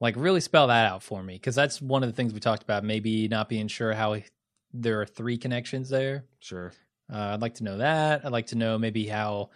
Like 0.00 0.14
really 0.16 0.40
spell 0.40 0.68
that 0.68 0.86
out 0.90 1.02
for 1.02 1.22
me 1.22 1.34
because 1.34 1.54
that's 1.54 1.80
one 1.80 2.02
of 2.02 2.08
the 2.08 2.14
things 2.14 2.32
we 2.32 2.40
talked 2.40 2.62
about. 2.62 2.84
Maybe 2.84 3.28
not 3.28 3.48
being 3.48 3.68
sure 3.68 3.92
how 3.92 4.14
he, 4.14 4.24
there 4.72 5.00
are 5.02 5.06
three 5.06 5.36
connections 5.38 5.88
there. 5.90 6.24
sure. 6.40 6.72
Uh, 7.12 7.32
I'd 7.34 7.40
like 7.40 7.54
to 7.56 7.64
know 7.64 7.78
that. 7.78 8.24
I'd 8.24 8.30
like 8.32 8.46
to 8.46 8.56
know 8.56 8.78
maybe 8.78 9.04
how 9.06 9.50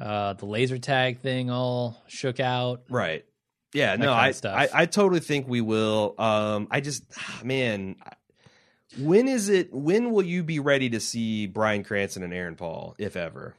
uh, 0.00 0.32
the 0.32 0.46
laser 0.46 0.78
tag 0.78 1.20
thing 1.20 1.50
all 1.50 2.02
shook 2.08 2.40
out. 2.40 2.84
Right. 2.88 3.24
Yeah, 3.74 3.96
no, 3.96 4.12
I, 4.12 4.30
stuff. 4.30 4.56
I 4.56 4.68
I 4.72 4.86
totally 4.86 5.20
think 5.20 5.48
we 5.48 5.60
will. 5.60 6.14
Um 6.16 6.68
I 6.70 6.80
just 6.80 7.04
man, 7.44 7.96
when 8.98 9.26
is 9.28 9.48
it 9.48 9.72
when 9.72 10.12
will 10.12 10.22
you 10.22 10.44
be 10.44 10.60
ready 10.60 10.90
to 10.90 11.00
see 11.00 11.46
Bryan 11.46 11.82
Cranston 11.84 12.22
and 12.22 12.32
Aaron 12.32 12.54
Paul 12.54 12.94
if 12.98 13.16
ever? 13.16 13.54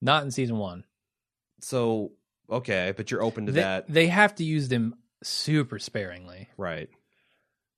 Not 0.00 0.24
in 0.24 0.30
season 0.30 0.56
one. 0.58 0.84
So, 1.60 2.12
okay, 2.50 2.92
but 2.96 3.10
you're 3.10 3.22
open 3.22 3.46
to 3.46 3.52
They, 3.52 3.60
that. 3.60 3.86
they 3.88 4.06
have 4.08 4.34
to 4.36 4.44
use 4.44 4.68
them 4.68 4.94
super 5.22 5.78
sparingly. 5.78 6.48
Right. 6.56 6.88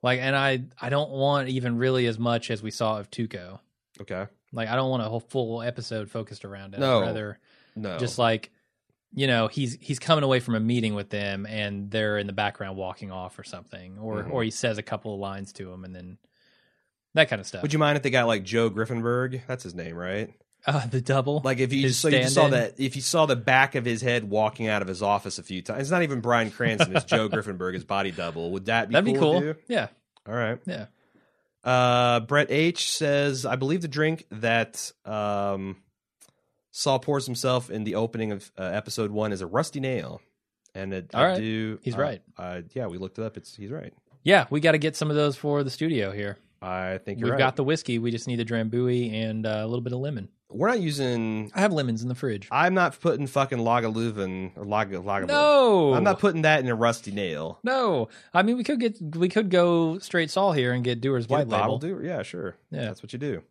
Like, 0.03 0.21
and 0.21 0.37
I 0.37 0.65
I 0.81 0.89
don't 0.91 1.11
want 1.11 1.49
even 1.49 1.77
really 1.79 2.07
as 2.07 2.19
much 2.19 2.51
as 2.51 2.63
we 2.63 2.71
saw 2.71 2.99
of 2.99 3.11
Tuco. 3.11 3.59
Okay. 4.01 4.27
Like, 4.53 4.69
I 4.69 4.77
don't 4.77 4.91
want 4.91 5.03
a 5.03 5.07
whole 5.07 5.21
full 5.21 5.63
episode 5.63 6.11
focused 6.11 6.45
around 6.45 6.75
it. 6.75 6.81
No. 6.81 7.01
rather 7.01 7.39
No. 7.77 7.99
just 7.99 8.19
like 8.19 8.51
you 9.15 9.27
know 9.27 9.49
he's 9.49 9.77
he's 9.81 9.99
coming 9.99 10.23
away 10.23 10.39
from 10.41 10.55
a 10.55 10.61
meeting 10.61 10.95
with 10.95 11.09
them 11.11 11.47
and 11.47 11.91
they're 11.91 12.19
in 12.19 12.27
the 12.27 12.33
background 12.33 12.77
walking 12.77 13.11
off 13.11 13.39
or 13.39 13.45
something 13.45 13.99
or 13.99 14.23
Mhm. 14.23 14.31
or 14.31 14.43
he 14.45 14.51
says 14.51 14.77
a 14.79 14.83
couple 14.83 15.15
of 15.15 15.21
lines 15.21 15.53
to 15.55 15.73
him 15.73 15.85
and 15.85 15.95
then 15.97 16.19
that 17.15 17.31
kind 17.31 17.41
of 17.41 17.47
stuff 17.47 17.63
Would 17.63 17.73
you 17.73 17.79
mind 17.79 17.97
if 17.97 18.03
they 18.03 18.11
got 18.11 18.27
like 18.27 18.45
Joe 18.45 18.69
Griffinberg? 18.71 19.41
That's 19.47 19.63
his 19.65 19.75
name, 19.75 19.97
right? 19.97 20.31
Uh, 20.67 20.87
the 20.87 21.01
double 21.01 21.41
Like 21.45 21.59
if 21.61 21.73
you 21.73 21.83
just, 21.83 22.01
so 22.01 22.09
you 22.09 22.19
just 22.21 22.35
saw 22.35 22.49
that 22.49 22.79
if 22.79 22.97
you 22.97 23.03
saw 23.03 23.27
the 23.27 23.37
back 23.37 23.75
of 23.75 23.85
his 23.85 24.03
head 24.03 24.29
walking 24.29 24.67
out 24.69 24.83
of 24.83 24.89
his 24.89 25.03
office 25.03 25.39
a 25.39 25.43
few 25.43 25.63
times. 25.63 25.83
It's 25.83 25.91
not 25.91 26.03
even 26.03 26.21
Bryan 26.21 26.51
Cranston, 26.51 26.95
it's 26.97 27.05
Joe 27.05 27.29
Griffinberg, 27.31 27.75
his 27.75 27.85
body 27.85 28.11
double. 28.11 28.51
Would 28.53 28.67
that 28.67 28.89
be 28.89 28.93
that'd 28.95 29.05
be 29.07 29.13
cool? 29.13 29.21
cool 29.21 29.35
with 29.35 29.45
you? 29.45 29.57
yeah 29.69 29.89
All 30.29 30.35
right. 30.35 30.59
yeah 30.67 30.87
Uh, 31.65 32.21
Brett 32.21 32.51
H 32.51 32.91
says, 32.93 33.47
I 33.47 33.57
believe 33.57 33.83
the 33.83 33.89
drink 33.89 34.25
that 34.31 34.91
um, 35.05 35.77
Saul 36.71 36.99
pours 36.99 37.27
himself 37.27 37.71
in 37.71 37.85
the 37.85 37.95
opening 37.95 38.33
of 38.33 38.51
uh, 38.59 38.63
episode 38.63 39.11
one 39.11 39.33
is 39.33 39.41
a 39.41 39.47
rusty 39.47 39.81
nail. 39.81 40.21
And 40.75 40.93
it, 40.93 41.11
All 41.15 41.23
I 41.23 41.27
right. 41.29 41.39
do. 41.39 41.79
He's 41.83 41.97
uh, 41.97 41.99
right. 41.99 42.23
Yeah, 42.75 42.87
we 42.89 42.99
looked 42.99 43.19
it 43.19 43.25
up. 43.25 43.37
It's 43.37 43.55
He's 43.57 43.71
right. 43.71 43.93
yeah 44.23 44.47
we 44.51 44.61
got 44.61 44.73
to 44.73 44.79
get 44.79 44.97
some 44.97 45.09
of 45.11 45.17
those 45.17 45.37
for 45.37 45.63
the 45.63 45.71
studio 45.71 46.11
here 46.13 46.37
I 46.61 46.99
think 46.99 47.21
you're 47.21 47.27
we've 47.27 47.33
right. 47.33 47.39
got 47.39 47.57
the 47.57 47.65
whiskey 47.65 47.99
we 47.99 48.11
just 48.11 48.27
need 48.27 48.37
the 48.37 48.45
drambuie 48.45 49.13
and 49.13 49.47
uh, 49.47 49.61
a 49.63 49.67
little 49.67 49.81
bit 49.81 49.93
of 49.93 50.01
lemon 50.01 50.29
We're 50.51 50.69
not 50.69 50.81
using. 50.81 51.53
i 51.55 51.61
have 51.61 51.73
lemons 51.73 52.03
in 52.03 52.09
the 52.09 52.15
fridge 52.15 52.49
I'm 52.51 52.75
not 52.75 52.99
putting 53.01 53.27
fucking 53.27 53.59
Lagavulin 53.59 54.53
or 54.57 54.65
Lag, 54.65 54.91
Lagavulin. 54.91 55.29
no 55.29 55.95
I'm 55.95 56.05
not 56.05 56.19
putting 56.21 56.43
that 56.43 56.61
in 56.61 56.69
a 56.69 56.75
rusty 56.75 57.11
nail. 57.11 57.59
no 57.63 58.09
i 58.33 58.43
mean 58.43 58.57
we 58.57 58.65
could 58.65 58.81
get 58.81 58.99
we 59.17 59.29
could 59.29 59.51
go 59.51 59.99
straight 59.99 60.31
saul 60.31 60.53
here 60.53 60.73
and 60.73 60.83
get 60.83 61.01
Dewar's 61.01 61.29
white 61.29 61.49
label 61.49 61.79
do 61.79 62.01
Yeah, 62.03 62.23
sure. 62.23 62.57
Yeah. 62.71 62.87
That's 62.87 63.03
what 63.03 63.13
you 63.13 63.19
do. 63.19 63.43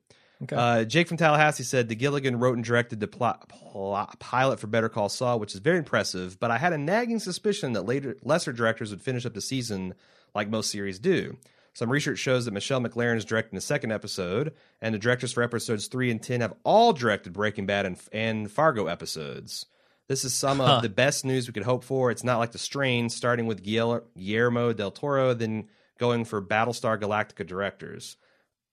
okay 0.43 0.55
Uh, 0.55 0.83
Jake 0.85 1.07
from 1.07 1.17
Tallahassee 1.17 1.63
said 1.63 1.87
the 1.89 1.95
Gilligan 1.95 2.39
wrote 2.39 2.55
and 2.55 2.63
directed 2.63 2.99
the 2.99 3.07
plot, 3.07 3.47
plot, 3.49 4.19
pilot 4.19 4.59
for 4.59 4.67
Better 4.67 4.89
Call 4.89 5.09
Saul, 5.09 5.39
which 5.39 5.53
is 5.53 5.59
very 5.59 5.77
impressive. 5.77 6.39
But 6.39 6.51
I 6.51 6.57
had 6.57 6.73
a 6.73 6.77
nagging 6.77 7.19
suspicion 7.19 7.73
that 7.73 7.83
later 7.83 8.17
lesser 8.23 8.51
directors 8.53 8.91
would 8.91 9.01
finish 9.01 9.25
up 9.25 9.33
the 9.33 9.41
season 9.41 9.93
like 10.35 10.49
most 10.49 10.71
series 10.71 10.99
do. 10.99 11.37
Some 11.77 11.91
research 11.91 12.17
shows 12.17 12.45
that 12.45 12.55
Michelle 12.55 12.81
MacLaren 12.81 13.17
is 13.17 13.23
directing 13.23 13.55
the 13.55 13.61
second 13.61 13.91
episode, 13.91 14.55
and 14.81 14.95
the 14.95 14.97
directors 14.97 15.31
for 15.31 15.43
episodes 15.43 15.85
three 15.85 16.09
and 16.09 16.19
ten 16.19 16.41
have 16.41 16.55
all 16.63 16.91
directed 16.91 17.33
Breaking 17.33 17.67
Bad 17.67 17.85
and, 17.85 17.99
and 18.11 18.51
Fargo 18.51 18.87
episodes. 18.87 19.67
This 20.07 20.25
is 20.25 20.33
some 20.33 20.57
Huh. 20.57 20.77
of 20.77 20.81
the 20.81 20.89
best 20.89 21.23
news 21.23 21.45
we 21.45 21.53
could 21.53 21.61
hope 21.61 21.83
for. 21.83 22.09
It's 22.09 22.23
not 22.23 22.39
like 22.39 22.51
The 22.51 22.57
Strain, 22.57 23.09
starting 23.09 23.45
with 23.45 23.61
Guillermo 23.61 24.73
del 24.73 24.89
Toro, 24.89 25.35
then 25.35 25.67
going 25.99 26.25
for 26.25 26.41
Battlestar 26.41 26.99
Galactica 26.99 27.45
directors. 27.45 28.17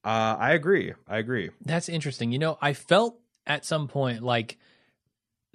Uh, 0.03 0.37
I 0.39 0.53
agree. 0.53 0.95
I 1.07 1.19
agree. 1.19 1.51
That's 1.63 1.91
interesting. 1.91 2.33
You 2.33 2.39
know, 2.39 2.57
I 2.63 2.73
felt 2.73 3.21
at 3.47 3.67
some 3.67 3.87
point 3.87 4.23
like 4.23 4.57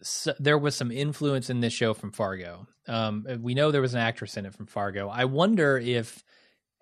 s 0.02 0.28
there 0.40 0.60
was 0.60 0.76
some 0.76 0.92
influence 0.92 1.50
in 1.50 1.62
this 1.62 1.74
show 1.74 1.96
from 1.96 2.12
Fargo. 2.12 2.68
Um, 2.88 3.26
we 3.42 3.56
know 3.56 3.72
there 3.72 3.82
was 3.82 3.96
an 3.96 4.02
actress 4.02 4.38
in 4.38 4.46
it 4.46 4.54
from 4.54 4.68
Fargo. 4.68 5.10
I 5.10 5.26
wonder 5.26 5.80
if 5.80 6.24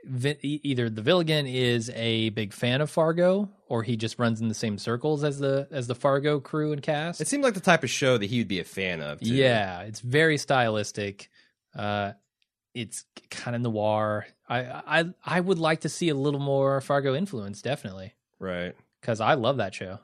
Either 0.07 0.89
the 0.89 1.01
Villigan 1.01 1.51
is 1.51 1.89
a 1.91 2.29
big 2.29 2.53
fan 2.53 2.81
of 2.81 2.89
Fargo, 2.89 3.49
or 3.67 3.83
he 3.83 3.97
just 3.97 4.17
runs 4.19 4.41
in 4.41 4.47
the 4.47 4.53
same 4.53 4.77
circles 4.77 5.23
as 5.23 5.39
the 5.39 5.67
as 5.71 5.87
the 5.87 5.95
Fargo 5.95 6.39
crew 6.39 6.71
and 6.71 6.81
cast. 6.81 7.21
It 7.21 7.27
seemed 7.27 7.43
like 7.43 7.53
the 7.53 7.59
type 7.59 7.83
of 7.83 7.89
show 7.89 8.17
that 8.17 8.25
he 8.25 8.39
would 8.39 8.47
be 8.47 8.59
a 8.59 8.63
fan 8.63 9.01
of. 9.01 9.19
Too. 9.19 9.33
yeah, 9.33 9.81
it's 9.81 9.99
very 9.99 10.37
stylistic. 10.37 11.29
Uh, 11.75 12.13
it's 12.73 13.05
kind 13.29 13.55
of 13.55 13.61
noir. 13.61 14.27
I, 14.47 14.59
I 14.59 15.05
I 15.25 15.39
would 15.39 15.59
like 15.59 15.81
to 15.81 15.89
see 15.89 16.09
a 16.09 16.15
little 16.15 16.39
more 16.39 16.79
Fargo 16.81 17.13
influence, 17.15 17.61
definitely, 17.61 18.13
right. 18.39 18.75
because 19.01 19.19
I 19.19 19.33
love 19.33 19.57
that 19.57 19.75
show. 19.75 19.99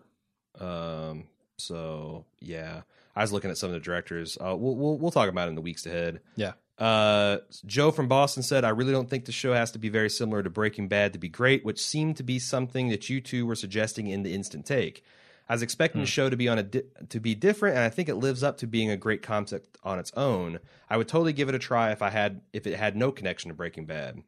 Um. 0.60 1.26
So 1.58 2.26
yeah, 2.40 2.82
I 3.16 3.22
was 3.22 3.32
looking 3.32 3.52
at 3.52 3.58
some 3.58 3.70
of 3.70 3.74
the 3.74 3.80
directors. 3.80 4.38
Uh, 4.38 4.56
we'll 4.56 4.76
we'll, 4.76 4.98
we'll 4.98 5.12
talk 5.12 5.30
about 5.30 5.48
it 5.48 5.50
in 5.50 5.56
the 5.56 5.62
weeks 5.62 5.86
ahead. 5.86 6.20
Yeah. 6.36 6.54
Uh, 6.78 7.38
Joe 7.66 7.92
from 7.92 8.08
Boston 8.08 8.42
said, 8.44 8.64
"I 8.66 8.70
really 8.70 8.92
don't 8.92 9.10
think 9.10 9.26
the 9.26 9.32
show 9.32 9.54
has 9.54 9.72
to 9.72 9.80
be 9.80 9.90
very 9.90 10.10
similar 10.10 10.42
to 10.44 10.50
Breaking 10.50 10.88
Bad 10.88 11.14
to 11.14 11.20
be 11.20 11.30
great, 11.30 11.64
which 11.64 11.80
seemed 11.80 12.18
to 12.18 12.24
be 12.24 12.40
something 12.40 12.90
that 12.90 13.10
you 13.10 13.22
two 13.22 13.46
were 13.46 13.56
suggesting 13.56 14.08
in 14.08 14.24
the 14.24 14.34
instant 14.34 14.66
take. 14.66 15.04
I 15.48 15.54
was 15.54 15.62
expecting 15.62 16.02
the 16.02 16.08
show 16.08 16.30
to 16.30 16.38
be 16.38 16.48
on 16.48 16.58
a 16.58 16.64
di- 16.64 16.84
to 17.10 17.20
be 17.20 17.36
different, 17.36 17.76
and 17.76 17.84
I 17.86 17.90
think 17.90 18.10
it 18.10 18.16
lives 18.16 18.44
up 18.44 18.58
to 18.60 18.68
being 18.68 18.90
a 18.90 18.98
great 18.98 19.22
concept 19.22 19.78
on 19.84 20.00
its 20.00 20.12
own. 20.16 20.60
I 20.90 20.98
would 20.98 21.08
totally 21.08 21.34
give 21.34 21.48
it 21.50 21.56
a 21.56 21.60
try 21.60 21.92
if 21.92 22.02
I 22.02 22.10
had 22.10 22.42
if 22.54 22.66
it 22.66 22.76
had 22.78 22.96
no 22.96 23.12
connection 23.12 23.50
to 23.50 23.56
Breaking 23.56 23.86
Bad." 23.86 24.24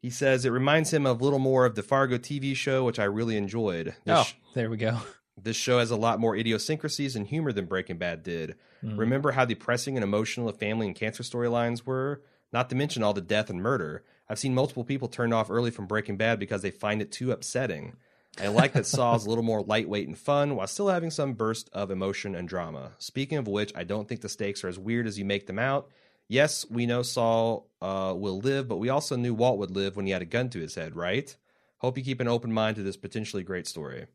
He 0.00 0.10
says 0.10 0.44
it 0.44 0.50
reminds 0.50 0.92
him 0.92 1.06
of 1.06 1.20
a 1.20 1.24
little 1.24 1.38
more 1.38 1.64
of 1.66 1.74
the 1.76 1.82
Fargo 1.82 2.16
TV 2.18 2.54
show, 2.54 2.84
which 2.84 2.98
I 2.98 3.04
really 3.04 3.36
enjoyed. 3.36 3.94
This, 4.04 4.06
Oh, 4.06 4.26
there 4.54 4.68
we 4.70 4.76
go. 4.76 4.98
this 5.42 5.56
show 5.56 5.78
has 5.78 5.90
a 5.90 5.96
lot 5.96 6.20
more 6.20 6.36
idiosyncrasies 6.36 7.16
and 7.16 7.26
humor 7.26 7.52
than 7.52 7.64
Breaking 7.66 7.96
Bad 7.98 8.22
did. 8.22 8.54
Mm. 8.84 8.98
Remember 8.98 9.32
how 9.32 9.44
depressing 9.44 9.96
and 9.96 10.04
emotional 10.04 10.46
the 10.46 10.52
family 10.52 10.86
and 10.86 10.94
cancer 10.94 11.22
storylines 11.22 11.86
were? 11.86 12.22
Not 12.52 12.70
to 12.70 12.76
mention 12.76 13.02
all 13.02 13.14
the 13.14 13.20
death 13.20 13.50
and 13.50 13.62
murder. 13.62 14.04
I've 14.28 14.38
seen 14.38 14.54
multiple 14.54 14.84
people 14.84 15.08
turned 15.08 15.34
off 15.34 15.50
early 15.50 15.70
from 15.70 15.86
Breaking 15.86 16.16
Bad 16.16 16.38
because 16.38 16.62
they 16.62 16.70
find 16.70 17.02
it 17.02 17.10
too 17.10 17.32
upsetting. 17.32 17.96
I 18.40 18.48
like 18.48 18.72
that 18.72 18.86
Saul's 18.86 19.26
a 19.26 19.28
little 19.28 19.44
more 19.44 19.62
lightweight 19.62 20.08
and 20.08 20.18
fun 20.18 20.56
while 20.56 20.66
still 20.66 20.88
having 20.88 21.10
some 21.10 21.34
burst 21.34 21.70
of 21.72 21.90
emotion 21.90 22.34
and 22.34 22.48
drama. 22.48 22.92
Speaking 22.98 23.38
of 23.38 23.46
which, 23.46 23.72
I 23.76 23.84
don't 23.84 24.08
think 24.08 24.20
the 24.22 24.28
stakes 24.28 24.64
are 24.64 24.68
as 24.68 24.78
weird 24.78 25.06
as 25.06 25.18
you 25.18 25.24
make 25.24 25.46
them 25.46 25.58
out. 25.58 25.88
Yes, 26.26 26.64
we 26.68 26.86
know 26.86 27.02
Saul 27.02 27.68
uh, 27.82 28.14
will 28.16 28.38
live, 28.38 28.66
but 28.66 28.78
we 28.78 28.88
also 28.88 29.16
knew 29.16 29.34
Walt 29.34 29.58
would 29.58 29.70
live 29.70 29.96
when 29.96 30.06
he 30.06 30.12
had 30.12 30.22
a 30.22 30.26
gun 30.26 30.48
to 30.50 30.60
his 30.60 30.74
head, 30.74 30.96
right? 30.96 31.34
Hope 31.78 31.98
you 31.98 32.04
keep 32.04 32.20
an 32.20 32.28
open 32.28 32.52
mind 32.52 32.76
to 32.76 32.82
this 32.82 32.96
potentially 32.96 33.42
great 33.42 33.66
story. 33.66 34.06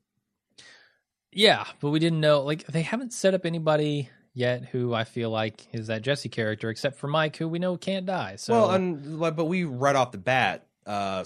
Yeah, 1.32 1.66
but 1.80 1.92
we 1.92 2.00
didn't 2.00 2.20
know. 2.20 2.42
Like, 2.42 2.66
they 2.66 2.82
haven't 2.82 3.14
set 3.14 3.36
up 3.36 3.46
anybody 3.46 4.10
yet 4.34 4.66
who 4.66 4.94
I 4.94 5.04
feel 5.04 5.30
like 5.30 5.68
is 5.74 5.88
that 5.88 6.02
Jesse 6.02 6.30
character, 6.30 6.70
except 6.70 6.98
for 6.98 7.08
Mike, 7.08 7.38
who 7.38 7.48
we 7.48 7.60
know 7.60 7.78
can't 7.78 8.06
die. 8.06 8.36
So, 8.38 8.54
well, 8.54 8.72
and, 8.72 9.20
but 9.20 9.46
we 9.46 9.64
right 9.64 9.96
off 9.96 10.12
the 10.12 10.18
bat, 10.18 10.68
uh, 10.86 11.24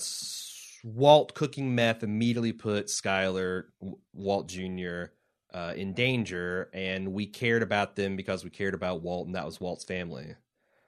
Walt 0.84 1.34
cooking 1.34 1.74
meth 1.76 2.04
immediately 2.04 2.52
put 2.52 2.88
Skyler, 2.88 3.66
Walt 4.14 4.48
Jr. 4.48 5.06
Uh, 5.54 5.74
in 5.76 5.94
danger, 5.94 6.70
and 6.74 7.14
we 7.14 7.26
cared 7.26 7.62
about 7.62 7.96
them 7.96 8.16
because 8.16 8.44
we 8.44 8.50
cared 8.50 8.74
about 8.74 9.02
Walt, 9.02 9.28
and 9.28 9.36
that 9.36 9.46
was 9.46 9.62
Walt's 9.62 9.84
family. 9.84 10.36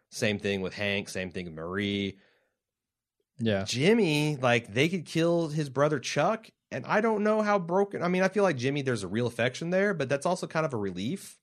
Same 0.09 0.39
thing 0.39 0.61
with 0.61 0.73
Hank. 0.73 1.07
Same 1.09 1.29
thing 1.31 1.45
with 1.45 1.53
Marie. 1.53 2.17
yeah, 3.37 3.63
Jimmy, 3.63 4.37
like 4.37 4.73
they 4.73 4.89
could 4.89 5.05
kill 5.05 5.49
his 5.49 5.69
brother 5.69 5.99
Chuck, 5.99 6.47
and 6.71 6.85
I 6.85 6.99
don't 7.01 7.23
know 7.23 7.41
how 7.41 7.59
broken. 7.59 8.01
I 8.01 8.07
mean, 8.07 8.23
I 8.23 8.27
feel 8.27 8.43
like 8.43 8.57
Jimmy, 8.57 8.81
there's 8.81 9.03
a 9.03 9.07
real 9.07 9.27
affection 9.27 9.69
there, 9.69 9.93
but 9.93 10.09
that's 10.09 10.25
also 10.25 10.47
kind 10.47 10.65
of 10.65 10.73
a 10.73 10.77
relief. 10.77 11.37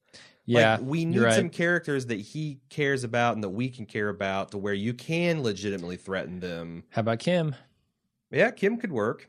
Yeah. 0.44 0.72
Like, 0.76 0.80
we 0.82 1.04
need 1.04 1.20
right. 1.20 1.34
some 1.34 1.48
characters 1.50 2.06
that 2.06 2.20
he 2.20 2.58
cares 2.68 3.04
about 3.04 3.34
and 3.34 3.44
that 3.44 3.50
we 3.50 3.68
can 3.68 3.86
care 3.86 4.08
about 4.08 4.50
to 4.52 4.58
where 4.58 4.74
you 4.74 4.92
can 4.94 5.42
legitimately 5.42 5.96
threaten 5.96 6.40
them. 6.40 6.84
How 6.90 7.00
about 7.00 7.18
Kim? 7.20 7.54
Yeah, 8.30 8.50
Kim 8.50 8.76
could 8.78 8.92
work. 8.92 9.28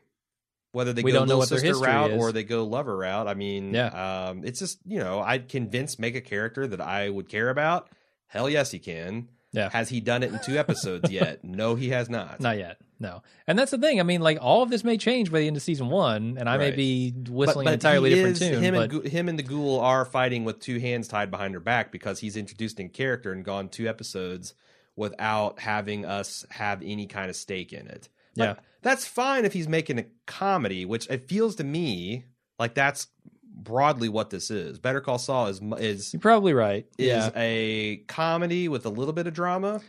whether 0.72 0.92
they 0.92 1.02
We 1.02 1.12
go 1.12 1.20
don't 1.20 1.28
know 1.28 1.38
what 1.38 1.48
sister 1.48 1.76
route 1.78 2.10
is. 2.10 2.18
or 2.20 2.32
they 2.32 2.42
go 2.42 2.64
lover 2.64 2.96
route. 2.96 3.28
I 3.28 3.34
mean, 3.34 3.72
Yeah. 3.72 4.28
um, 4.30 4.42
it's 4.44 4.58
just 4.58 4.80
you 4.84 4.98
know, 4.98 5.20
I'd 5.20 5.48
convince 5.48 5.98
make 6.00 6.16
a 6.16 6.20
character 6.20 6.66
that 6.66 6.80
I 6.80 7.08
would 7.10 7.28
care 7.28 7.48
about. 7.50 7.90
Hell 8.26 8.50
yes, 8.50 8.72
he 8.72 8.80
can. 8.80 9.28
Yeah. 9.54 9.70
Has 9.70 9.88
he 9.88 10.00
done 10.00 10.22
it 10.22 10.32
in 10.32 10.40
two 10.44 10.58
episodes 10.58 11.10
yet? 11.10 11.44
No, 11.44 11.74
he 11.76 11.90
has 11.90 12.10
not. 12.10 12.40
Not 12.40 12.58
yet. 12.58 12.78
No. 12.98 13.22
And 13.46 13.58
that's 13.58 13.70
the 13.70 13.78
thing. 13.78 14.00
I 14.00 14.02
mean, 14.02 14.20
like 14.20 14.38
all 14.40 14.62
of 14.62 14.70
this 14.70 14.82
may 14.82 14.96
change 14.98 15.30
by 15.30 15.38
the 15.40 15.46
end 15.46 15.56
of 15.56 15.62
season 15.62 15.88
one, 15.88 16.36
and 16.38 16.48
I 16.48 16.56
may 16.56 16.72
be 16.72 17.12
But- 17.12 17.28
whistling 17.32 17.64
but 17.64 17.70
an 17.70 17.74
entirely 17.74 18.10
different 18.10 18.40
is- 18.40 18.48
tune. 18.50 18.62
Him 18.62 18.74
but 18.74 18.92
and 18.92 19.06
him 19.06 19.28
and 19.28 19.38
the 19.38 19.42
Gould 19.44 19.80
are 19.82 20.04
fighting 20.04 20.44
with 20.44 20.58
two 20.60 20.78
hands 20.80 21.06
tied 21.08 21.30
behind 21.30 21.54
her 21.54 21.60
back 21.60 21.92
because 21.92 22.18
he's 22.20 22.36
introduced 22.36 22.80
in 22.80 22.88
character 22.88 23.30
and 23.32 23.44
gone 23.44 23.68
two 23.68 23.86
episodes 23.88 24.54
without 24.96 25.60
having 25.60 26.04
us 26.04 26.44
have 26.50 26.82
any 26.84 27.06
kind 27.06 27.30
of 27.30 27.36
stake 27.36 27.72
in 27.72 27.86
it. 27.86 28.08
But 28.36 28.44
Yeah. 28.44 28.54
that's 28.82 29.06
fine 29.06 29.44
if 29.44 29.52
he's 29.52 29.68
making 29.68 29.98
a 29.98 30.06
comedy, 30.26 30.84
which 30.84 31.08
it 31.10 31.28
feels 31.28 31.56
to 31.56 31.64
me 31.64 32.24
like 32.58 32.74
that's 32.74 33.06
broadly 33.54 34.08
what 34.08 34.30
this 34.30 34.50
is. 34.50 34.78
Better 34.78 35.00
Call 35.00 35.18
Saul 35.18 35.46
is 35.46 35.60
is 35.78 36.12
you're 36.12 36.20
probably 36.20 36.52
right. 36.54 36.86
is 36.98 37.06
yeah. 37.06 37.30
a 37.36 37.98
comedy 38.08 38.68
with 38.68 38.84
a 38.84 38.90
little 38.90 39.14
bit 39.14 39.26
of 39.26 39.32
drama. 39.34 39.80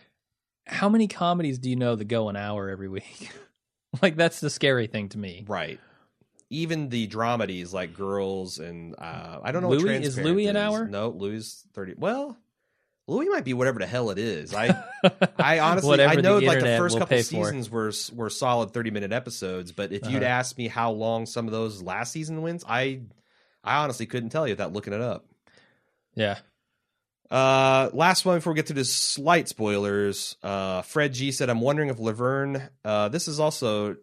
How 0.67 0.87
many 0.89 1.07
comedies 1.07 1.59
do 1.59 1.69
you 1.69 1.75
know 1.75 1.95
that 1.95 2.05
go 2.05 2.29
an 2.29 2.35
hour 2.35 2.69
every 2.69 2.87
week? 2.89 3.31
like 4.01 4.15
that's 4.15 4.39
the 4.39 4.49
scary 4.49 4.87
thing 4.87 5.09
to 5.09 5.17
me. 5.17 5.43
Right. 5.47 5.79
Even 6.49 6.89
the 6.89 7.07
dramedies 7.07 7.73
like 7.73 7.93
Girls 7.95 8.59
and 8.59 8.95
uh, 8.97 9.39
I 9.43 9.51
don't 9.51 9.61
know. 9.63 9.69
what 9.69 9.79
Louie- 9.79 9.95
is 10.03 10.17
Louie 10.17 10.47
an 10.47 10.55
is. 10.55 10.61
hour? 10.61 10.85
No, 10.87 11.09
Louie 11.09 11.41
thirty. 11.73 11.95
Well, 11.97 12.37
Louie 13.07 13.29
might 13.29 13.43
be 13.45 13.53
whatever 13.53 13.79
the 13.79 13.87
hell 13.87 14.09
it 14.11 14.17
is. 14.19 14.53
I 14.53 14.83
I 15.39 15.59
honestly 15.59 16.01
I 16.03 16.15
the 16.15 16.21
know 16.21 16.37
like 16.37 16.59
the 16.59 16.77
first 16.77 16.97
couple 16.99 17.17
seasons 17.21 17.69
were 17.69 17.91
were 18.13 18.29
solid 18.29 18.71
thirty 18.71 18.91
minute 18.91 19.11
episodes, 19.11 19.71
but 19.71 19.91
if 19.91 20.03
you'd 20.09 20.23
Uh-huh. 20.23 20.31
asked 20.33 20.57
me 20.57 20.67
how 20.67 20.91
long 20.91 21.25
some 21.25 21.47
of 21.47 21.51
those 21.51 21.81
last 21.81 22.11
season 22.11 22.41
wins, 22.43 22.63
I 22.67 23.01
I 23.65 23.77
honestly 23.83 24.05
couldn't 24.05 24.29
tell 24.29 24.47
you 24.47 24.53
without 24.53 24.71
looking 24.73 24.93
it 24.93 25.01
up. 25.01 25.25
yeah. 26.15 26.37
Uh, 27.31 27.89
last 27.91 28.23
one 28.23 28.37
before 28.37 28.53
we 28.53 28.57
get 28.57 28.67
to 28.67 28.73
the 28.73 28.85
slight 28.85 29.49
spoilers. 29.49 30.35
Uh, 30.43 30.83
Fred 30.83 31.11
G 31.13 31.31
said, 31.31 31.49
"I'm 31.49 31.59
wondering 31.59 31.89
if 31.89 31.97
Laverne. 31.99 32.69
Uh, 32.83 33.09
this 33.09 33.27
is 33.27 33.39
also 33.39 33.97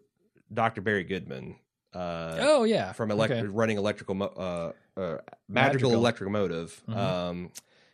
Dr. 0.53 0.81
Barry 0.81 1.05
Goodman. 1.05 1.55
Uh, 1.93 2.37
Oh 2.41 2.63
yeah. 2.65 2.91
from 2.91 3.11
elect- 3.11 3.31
Okay. 3.31 3.47
running 3.47 3.77
electrical 3.77 4.15
mo- 4.15 4.25
uh, 4.35 4.99
uh, 4.99 5.17
magical, 5.47 5.89
Magical. 5.89 5.93
electric 5.93 6.29
motive. 6.31 6.81
Mhm. 6.89 6.95
Um, 6.97 7.51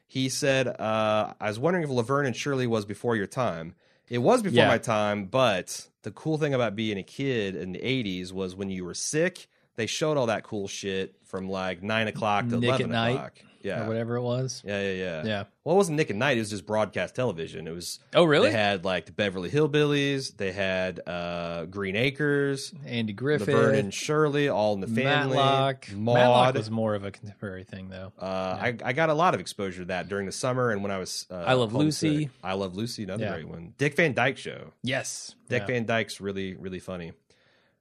he 0.08 0.30
said, 0.30 0.68
uh, 0.68 1.34
"I 1.40 1.48
was 1.48 1.60
wondering 1.60 1.84
if 1.84 1.92
Laverne 1.92 2.26
and 2.26 2.36
Shirley 2.36 2.66
was 2.66 2.86
before 2.86 3.16
your 3.16 3.28
time. 3.28 3.76
It 4.10 4.18
was 4.20 4.42
before 4.42 4.58
Yeah. 4.58 4.68
my 4.68 4.80
time, 4.80 5.26
but 5.26 5.90
the 6.02 6.10
cool 6.12 6.40
thing 6.40 6.56
about 6.56 6.76
being 6.76 6.98
a 6.98 7.04
kid 7.04 7.56
in 7.56 7.74
the 7.74 7.80
'80s 7.86 8.34
was 8.34 8.56
when 8.56 8.72
you 8.72 8.84
were 8.84 8.96
sick, 8.96 9.48
they 9.76 9.86
showed 9.86 10.18
all 10.18 10.26
that 10.26 10.44
cool 10.44 10.68
shit 10.68 11.19
from 11.30 11.50
like 11.50 11.82
nine 11.82 12.08
o'clock 12.08 12.48
to 12.50 12.58
Nick 12.58 12.70
at 12.72 12.80
eleven 12.82 12.92
Night, 12.92 13.12
o'clock. 13.16 13.34
Yeah, 13.62 13.84
Or 13.84 13.88
whatever 13.90 14.16
it 14.16 14.22
was. 14.22 14.64
yeah, 14.66 14.82
yeah, 14.82 14.92
yeah. 14.94 15.24
Yeah. 15.26 15.44
Well, 15.66 15.76
it 15.76 15.78
wasn't 15.80 15.98
Nick 15.98 16.10
at 16.10 16.16
Night. 16.16 16.38
It 16.38 16.40
was 16.40 16.50
just 16.50 16.66
broadcast 16.66 17.14
television. 17.14 17.68
It 17.68 17.72
was 17.76 18.00
Oh 18.16 18.24
really? 18.24 18.52
they 18.52 18.58
had 18.58 18.86
like 18.86 19.06
the 19.06 19.12
Beverly 19.12 19.50
Hillbillies. 19.50 20.38
They 20.38 20.54
had 20.54 21.02
uh, 21.06 21.66
Green 21.66 21.98
Acres. 21.98 22.74
Andy 22.86 23.12
Griffith. 23.12 23.50
Laverne 23.50 23.76
and 23.76 23.94
Shirley, 23.94 24.48
All 24.48 24.76
in 24.76 24.80
the 24.80 24.88
Family, 24.88 25.36
Matlock. 25.36 25.92
Maude. 25.94 26.16
Matlock 26.16 26.56
was 26.56 26.72
more 26.72 26.96
of 26.96 27.04
a 27.04 27.12
contemporary 27.12 27.66
thing, 27.66 27.90
though. 27.90 28.14
uh, 28.18 28.26
I, 28.62 28.78
I 28.82 28.94
got 28.94 29.10
a 29.10 29.14
lot 29.14 29.34
of 29.34 29.42
exposure 29.42 29.80
to 29.82 29.86
that 29.88 30.08
during 30.08 30.26
the 30.26 30.32
summer 30.32 30.70
and 30.72 30.82
when 30.82 30.92
I 30.94 30.98
was. 30.98 31.28
Uh, 31.30 31.36
I 31.36 31.54
Love. 31.54 31.74
Lucy. 31.74 32.30
I 32.42 32.54
love 32.54 32.78
Lucy, 32.78 33.04
another 33.04 33.26
Yeah. 33.26 33.34
great 33.34 33.50
one. 33.50 33.74
Dick 33.78 33.94
Van 33.98 34.14
Dyke 34.14 34.38
Show. 34.38 34.72
Yes. 34.84 35.36
Dick 35.50 35.64
Yeah. 35.64 35.68
Van 35.68 35.86
Dyke's 35.86 36.22
really 36.22 36.56
really 36.56 36.80
funny. 36.80 37.12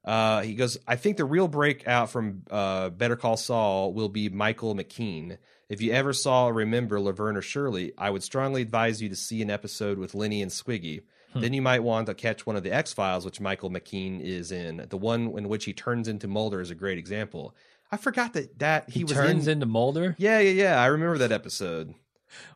Uh, 0.05 0.41
he 0.41 0.55
goes, 0.55 0.77
I 0.87 0.95
think 0.95 1.17
the 1.17 1.25
real 1.25 1.47
breakout 1.47 2.09
from 2.09 2.43
uh, 2.49 2.89
Better 2.89 3.15
Call 3.15 3.37
Saul 3.37 3.93
will 3.93 4.09
be 4.09 4.29
Michael 4.29 4.75
McKean. 4.75 5.37
If 5.67 5.81
you 5.81 5.91
ever 5.91 6.13
saw 6.13 6.47
or 6.47 6.53
remember 6.53 6.99
Laverne 6.99 7.37
or 7.37 7.41
Shirley, 7.41 7.93
I 7.97 8.09
would 8.09 8.23
strongly 8.23 8.61
advise 8.61 9.01
you 9.01 9.09
to 9.09 9.15
see 9.15 9.41
an 9.41 9.49
episode 9.51 9.97
with 9.99 10.15
Lenny 10.15 10.41
and 10.41 10.49
Squiggy. 10.51 11.01
Hmm. 11.33 11.41
Then 11.41 11.53
you 11.53 11.61
might 11.61 11.83
want 11.83 12.07
to 12.07 12.15
catch 12.15 12.45
one 12.47 12.55
of 12.55 12.63
the 12.63 12.71
X 12.73 12.91
Files, 12.93 13.23
which 13.25 13.39
Michael 13.39 13.69
McKean 13.69 14.19
is 14.19 14.51
in. 14.51 14.85
The 14.89 14.97
one 14.97 15.37
in 15.37 15.47
which 15.47 15.65
he 15.65 15.73
turns 15.73 16.07
into 16.07 16.27
Mulder 16.27 16.59
is 16.61 16.71
a 16.71 16.75
great 16.75 16.97
example. 16.97 17.53
I 17.91 17.97
forgot 17.97 18.33
that 18.33 18.57
that 18.59 18.89
he, 18.89 18.99
He, 18.99 19.03
was 19.03 19.13
turns 19.13 19.47
in. 19.47 19.53
into 19.53 19.65
Mulder. 19.67 20.15
yeah, 20.17 20.39
yeah, 20.39 20.51
yeah. 20.51 20.81
I 20.81 20.87
remember 20.87 21.17
that 21.19 21.31
episode. 21.31 21.93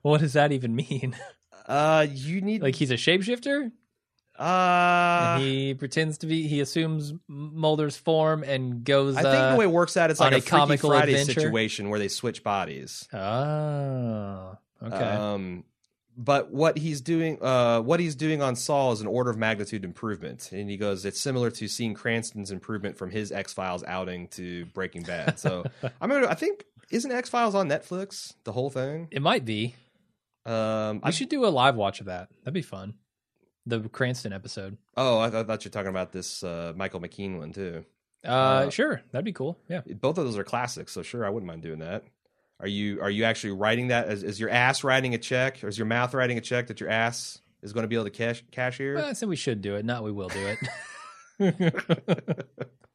What 0.03 0.22
does 0.22 0.34
that 0.34 0.52
even 0.52 0.76
mean? 0.76 1.15
Uh, 1.68 2.06
you 2.07 2.41
need 2.41 2.61
like 2.61 2.76
he's 2.76 2.91
a 2.91 2.95
shapeshifter? 2.95 3.72
Uh. 4.38 5.35
and 5.38 5.43
he 5.43 5.73
pretends 5.73 6.19
to 6.19 6.27
be. 6.27 6.47
He 6.47 6.60
assumes 6.61 7.14
Mulder's 7.27 7.97
form 7.97 8.43
and 8.43 8.84
goes. 8.84 9.15
I 9.15 9.22
think 9.22 9.35
uh, 9.35 9.51
the 9.53 9.57
way 9.57 9.65
it 9.65 9.72
works 9.72 9.95
out, 9.97 10.11
it's 10.11 10.19
like 10.19 10.34
a, 10.34 10.38
a 10.38 10.41
Freaky 10.41 10.77
Friday 10.77 11.14
adventure? 11.14 11.39
situation 11.41 11.89
where 11.89 11.99
they 11.99 12.07
switch 12.07 12.43
bodies. 12.43 13.07
Oh, 13.14 14.57
okay. 14.81 14.95
Um, 14.95 15.64
but 16.15 16.51
what 16.51 16.77
he's 16.77 17.01
doing, 17.01 17.38
uh, 17.41 17.81
what 17.81 17.99
he's 17.99 18.15
doing 18.15 18.41
on 18.41 18.55
Saul 18.55 18.91
is 18.91 19.01
an 19.01 19.07
order 19.07 19.30
of 19.30 19.38
magnitude 19.38 19.84
improvement, 19.84 20.51
and 20.51 20.69
he 20.69 20.77
goes, 20.77 21.05
it's 21.05 21.19
similar 21.19 21.49
to 21.51 21.68
seeing 21.68 21.93
Cranston's 21.93 22.51
improvement 22.51 22.97
from 22.97 23.10
his 23.10 23.31
X 23.31 23.53
Files 23.53 23.84
outing 23.85 24.27
to 24.30 24.65
Breaking 24.68 25.03
Bad. 25.03 25.39
So 25.39 25.64
I'm 26.01 26.10
gonna, 26.10 26.27
I 26.27 26.35
think, 26.35 26.65
isn't 26.91 27.11
X 27.11 27.30
Files 27.30 27.55
on 27.55 27.68
Netflix? 27.68 28.34
The 28.43 28.51
whole 28.51 28.69
thing. 28.69 29.07
it 29.11 29.22
might 29.22 29.45
be. 29.45 29.76
Um, 30.45 30.97
We 30.97 31.01
I, 31.03 31.11
should 31.11 31.30
do 31.30 31.45
a 31.45 31.47
live 31.47 31.76
watch 31.76 31.99
of 31.99 32.07
that. 32.07 32.30
That'd 32.43 32.53
be 32.53 32.61
fun. 32.61 32.95
The 33.65 33.80
Cranston 33.90 34.34
episode. 34.34 34.77
oh, 34.98 35.19
I, 35.19 35.27
I 35.27 35.44
thought 35.44 35.64
you 35.64 35.69
were 35.69 35.73
talking 35.73 35.90
about 35.90 36.11
this 36.11 36.44
uh, 36.44 36.73
Michael 36.76 36.99
McKean 36.99 37.38
one 37.40 37.53
too. 37.53 37.85
Uh, 38.26 38.27
Uh, 38.27 38.69
sure, 38.69 39.02
that'd 39.11 39.26
be 39.26 39.34
cool. 39.34 39.57
Yeah. 39.69 39.81
Both 39.99 40.18
of 40.18 40.26
those 40.26 40.38
are 40.38 40.44
classics, 40.44 40.91
so 40.91 41.02
sure, 41.02 41.26
I 41.26 41.30
wouldn't 41.30 41.48
mind 41.48 41.61
doing 41.61 41.80
that. 41.80 42.03
Are 42.60 42.68
you 42.68 43.02
are 43.02 43.10
you 43.10 43.23
actually 43.26 43.52
writing 43.53 43.88
that? 43.88 44.10
Is, 44.10 44.23
is 44.23 44.40
your 44.40 44.49
ass 44.49 44.84
writing 44.84 45.14
a 45.14 45.18
check, 45.18 45.64
or 45.64 45.68
is 45.68 45.77
your 45.77 45.88
mouth 45.88 46.14
writing 46.14 46.38
a 46.38 46.41
check 46.41 46.68
that 46.68 46.80
your 46.80 46.90
ass 46.90 47.41
is 47.61 47.73
going 47.73 47.84
to 47.84 47.88
be 47.88 47.95
able 47.95 48.06
to 48.06 48.11
cash 48.11 48.44
cashier? 48.52 48.95
Well, 48.95 49.06
I 49.06 49.14
said 49.14 49.27
we 49.30 49.35
should 49.35 49.61
do 49.61 49.76
it. 49.76 49.84
Not 49.85 50.03
we 50.03 50.11
will 50.11 50.30
do 50.30 50.56
it. 51.40 52.56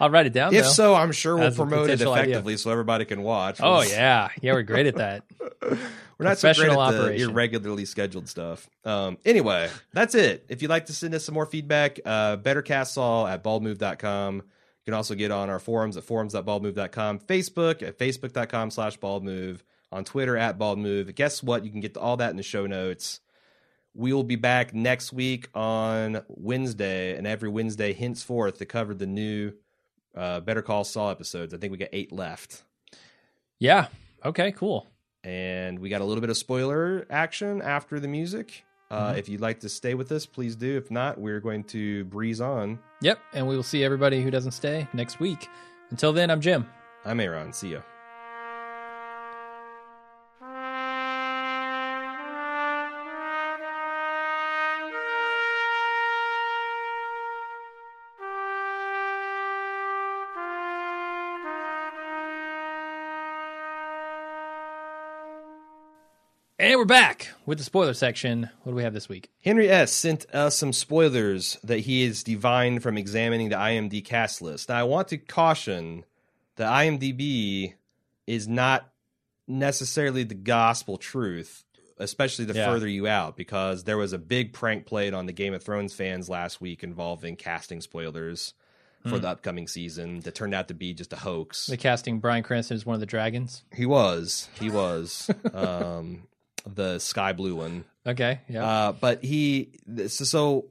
I'll 0.00 0.10
write 0.10 0.26
it 0.26 0.32
down. 0.32 0.54
if 0.54 0.64
though. 0.64 0.70
so, 0.70 0.94
I'm 0.94 1.12
sure 1.12 1.36
we'll 1.36 1.52
promote 1.52 1.90
it 1.90 1.92
potential 1.92 2.12
idea. 2.12 2.22
effectively 2.24 2.56
so 2.56 2.70
everybody 2.70 3.04
can 3.04 3.22
watch. 3.22 3.58
Oh 3.60 3.82
yeah, 3.82 4.28
yeah, 4.40 4.52
we're 4.52 4.62
great 4.62 4.86
at 4.86 4.96
that. 4.96 5.24
we're 5.62 5.78
not 6.18 6.38
so 6.38 6.52
great 6.54 6.68
at 6.68 6.72
the 6.74 6.78
operation. 6.78 7.30
irregularly 7.30 7.84
scheduled 7.84 8.28
stuff. 8.28 8.68
Um, 8.84 9.18
anyway, 9.24 9.70
that's 9.92 10.14
it. 10.14 10.46
If 10.48 10.62
you'd 10.62 10.70
like 10.70 10.86
to 10.86 10.92
send 10.92 11.14
us 11.14 11.24
some 11.24 11.34
more 11.34 11.46
feedback, 11.46 12.00
uh, 12.04 12.36
bettercastsaw 12.36 13.30
at 13.30 13.42
baldmove.com. 13.42 14.36
You 14.36 14.42
can 14.84 14.94
also 14.94 15.14
get 15.14 15.30
on 15.30 15.48
our 15.48 15.58
forums 15.58 15.96
at 15.96 16.04
forums.baldmove.com, 16.04 17.20
Facebook 17.20 17.82
at 17.82 17.98
facebook.com 17.98 18.70
slash 18.70 18.98
baldmove, 18.98 19.60
on 19.90 20.04
Twitter 20.04 20.36
at 20.36 20.58
baldmove. 20.58 21.14
Guess 21.14 21.42
what? 21.42 21.64
You 21.64 21.70
can 21.70 21.80
get 21.80 21.96
all 21.96 22.18
that 22.18 22.30
in 22.30 22.36
the 22.36 22.42
show 22.42 22.66
notes. 22.66 23.20
We 23.94 24.12
will 24.12 24.24
be 24.24 24.36
back 24.36 24.74
next 24.74 25.12
week 25.12 25.48
on 25.54 26.22
Wednesday, 26.28 27.16
and 27.16 27.26
every 27.26 27.48
Wednesday 27.48 27.92
henceforth 27.92 28.58
to 28.58 28.66
cover 28.66 28.92
the 28.94 29.06
new 29.06 29.52
uh, 30.16 30.40
Better 30.40 30.62
Call 30.62 30.84
Saul 30.84 31.10
episodes. 31.10 31.54
I 31.54 31.58
think 31.58 31.70
we 31.72 31.78
got 31.78 31.88
eight 31.92 32.12
left. 32.12 32.64
Yeah. 33.58 33.86
Okay. 34.24 34.52
Cool. 34.52 34.86
And 35.22 35.78
we 35.78 35.88
got 35.88 36.00
a 36.00 36.04
little 36.04 36.20
bit 36.20 36.30
of 36.30 36.36
spoiler 36.36 37.06
action 37.08 37.62
after 37.62 37.98
the 38.00 38.08
music. 38.08 38.64
Uh, 38.90 39.12
Mhm. 39.14 39.18
If 39.18 39.28
you'd 39.28 39.40
like 39.40 39.60
to 39.60 39.68
stay 39.68 39.94
with 39.94 40.12
us, 40.12 40.26
please 40.26 40.54
do. 40.56 40.76
If 40.76 40.90
not, 40.90 41.18
we're 41.18 41.40
going 41.40 41.64
to 41.64 42.04
breeze 42.04 42.40
on. 42.40 42.78
Yep. 43.00 43.18
And 43.32 43.48
we 43.48 43.56
will 43.56 43.62
see 43.62 43.82
everybody 43.82 44.22
who 44.22 44.30
doesn't 44.30 44.52
stay 44.52 44.86
next 44.92 45.18
week. 45.20 45.48
Until 45.90 46.12
then, 46.12 46.30
I'm 46.30 46.40
Jim. 46.40 46.66
I'm 47.04 47.18
Aaron. 47.20 47.52
See 47.52 47.72
ya. 47.72 47.80
We're 66.84 66.88
back 66.88 67.30
with 67.46 67.56
the 67.56 67.64
spoiler 67.64 67.94
section. 67.94 68.50
What 68.62 68.72
do 68.72 68.76
we 68.76 68.82
have 68.82 68.92
this 68.92 69.08
week? 69.08 69.30
Henry 69.42 69.70
S. 69.70 69.90
sent 69.90 70.26
us 70.34 70.54
some 70.58 70.74
spoilers 70.74 71.56
that 71.64 71.78
he 71.78 72.04
has 72.06 72.22
divined 72.22 72.82
from 72.82 72.98
examining 72.98 73.48
the 73.48 73.56
IMD 73.56 74.04
cast 74.04 74.42
list. 74.42 74.68
Now, 74.68 74.80
I 74.80 74.82
want 74.82 75.08
to 75.08 75.16
caution 75.16 76.04
that 76.56 76.70
IMDb 76.70 77.72
is 78.26 78.46
not 78.46 78.90
necessarily 79.48 80.24
the 80.24 80.34
gospel 80.34 80.98
truth, 80.98 81.64
especially 81.96 82.44
the 82.44 82.52
Yeah. 82.52 82.66
further 82.66 82.86
you 82.86 83.08
out, 83.08 83.34
because 83.34 83.84
there 83.84 83.96
was 83.96 84.12
a 84.12 84.18
big 84.18 84.52
prank 84.52 84.84
played 84.84 85.14
on 85.14 85.24
the 85.24 85.32
Game 85.32 85.54
of 85.54 85.62
Thrones 85.62 85.94
fans 85.94 86.28
last 86.28 86.60
week 86.60 86.82
involving 86.84 87.36
casting 87.36 87.80
spoilers 87.80 88.52
for 89.04 89.08
Hmm. 89.16 89.20
the 89.22 89.28
upcoming 89.30 89.68
season 89.68 90.20
that 90.20 90.34
turned 90.34 90.54
out 90.54 90.68
to 90.68 90.74
be 90.74 90.92
just 90.92 91.14
a 91.14 91.16
hoax. 91.16 91.64
The 91.66 91.78
casting 91.78 92.18
Bryan 92.20 92.42
Cranston 92.42 92.74
as 92.74 92.84
one 92.84 92.92
of 92.92 93.00
the 93.00 93.06
dragons. 93.06 93.62
He 93.74 93.86
was. 93.86 94.48
He 94.60 94.68
was. 94.68 95.30
um, 95.54 96.24
the 96.66 96.98
sky 96.98 97.32
blue 97.32 97.56
one. 97.56 97.84
Okay. 98.06 98.40
Yeah. 98.48 98.64
Uh, 98.66 98.92
but 98.92 99.22
he 99.24 99.70
so, 100.06 100.24
so 100.24 100.66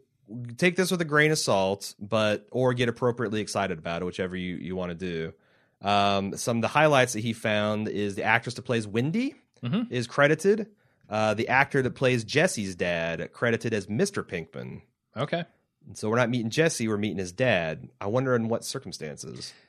take 0.58 0.76
this 0.76 0.92
with 0.92 1.02
a 1.02 1.06
grain 1.06 1.32
of 1.32 1.40
salt, 1.40 1.96
but 2.00 2.48
or 2.52 2.74
get 2.74 2.90
appropriately 2.90 3.42
excited 3.42 3.78
about 3.80 4.02
it, 4.02 4.06
whichever 4.06 4.36
you 4.36 4.56
you 4.56 4.76
want 4.76 4.90
to 4.92 4.96
do. 4.96 5.34
Um, 5.88 6.38
some 6.38 6.58
of 6.58 6.62
the 6.62 6.68
highlights 6.70 7.14
that 7.14 7.20
he 7.20 7.34
found 7.34 7.90
is 7.90 8.16
the 8.16 8.24
actress 8.24 8.56
that 8.56 8.62
plays 8.62 8.88
Wendy 8.88 9.36
Mhm. 9.64 9.92
is 9.92 10.08
credited. 10.08 10.68
Uh, 11.10 11.34
the 11.34 11.50
actor 11.50 11.82
that 11.82 11.92
plays 11.96 12.24
Jesse's 12.24 12.76
dad 12.76 13.32
credited 13.34 13.74
as 13.74 13.88
Mr. 13.88 14.24
Pinkman. 14.24 14.82
Okay. 15.18 15.44
And 15.86 15.98
so 15.98 16.10
we're 16.10 16.16
not 16.16 16.30
meeting 16.30 16.50
Jesse, 16.50 16.88
we're 16.88 16.98
meeting 16.98 17.18
his 17.18 17.34
dad. 17.34 17.90
I 18.00 18.08
wonder 18.08 18.34
in 18.36 18.48
what 18.48 18.64
circumstances. 18.64 19.54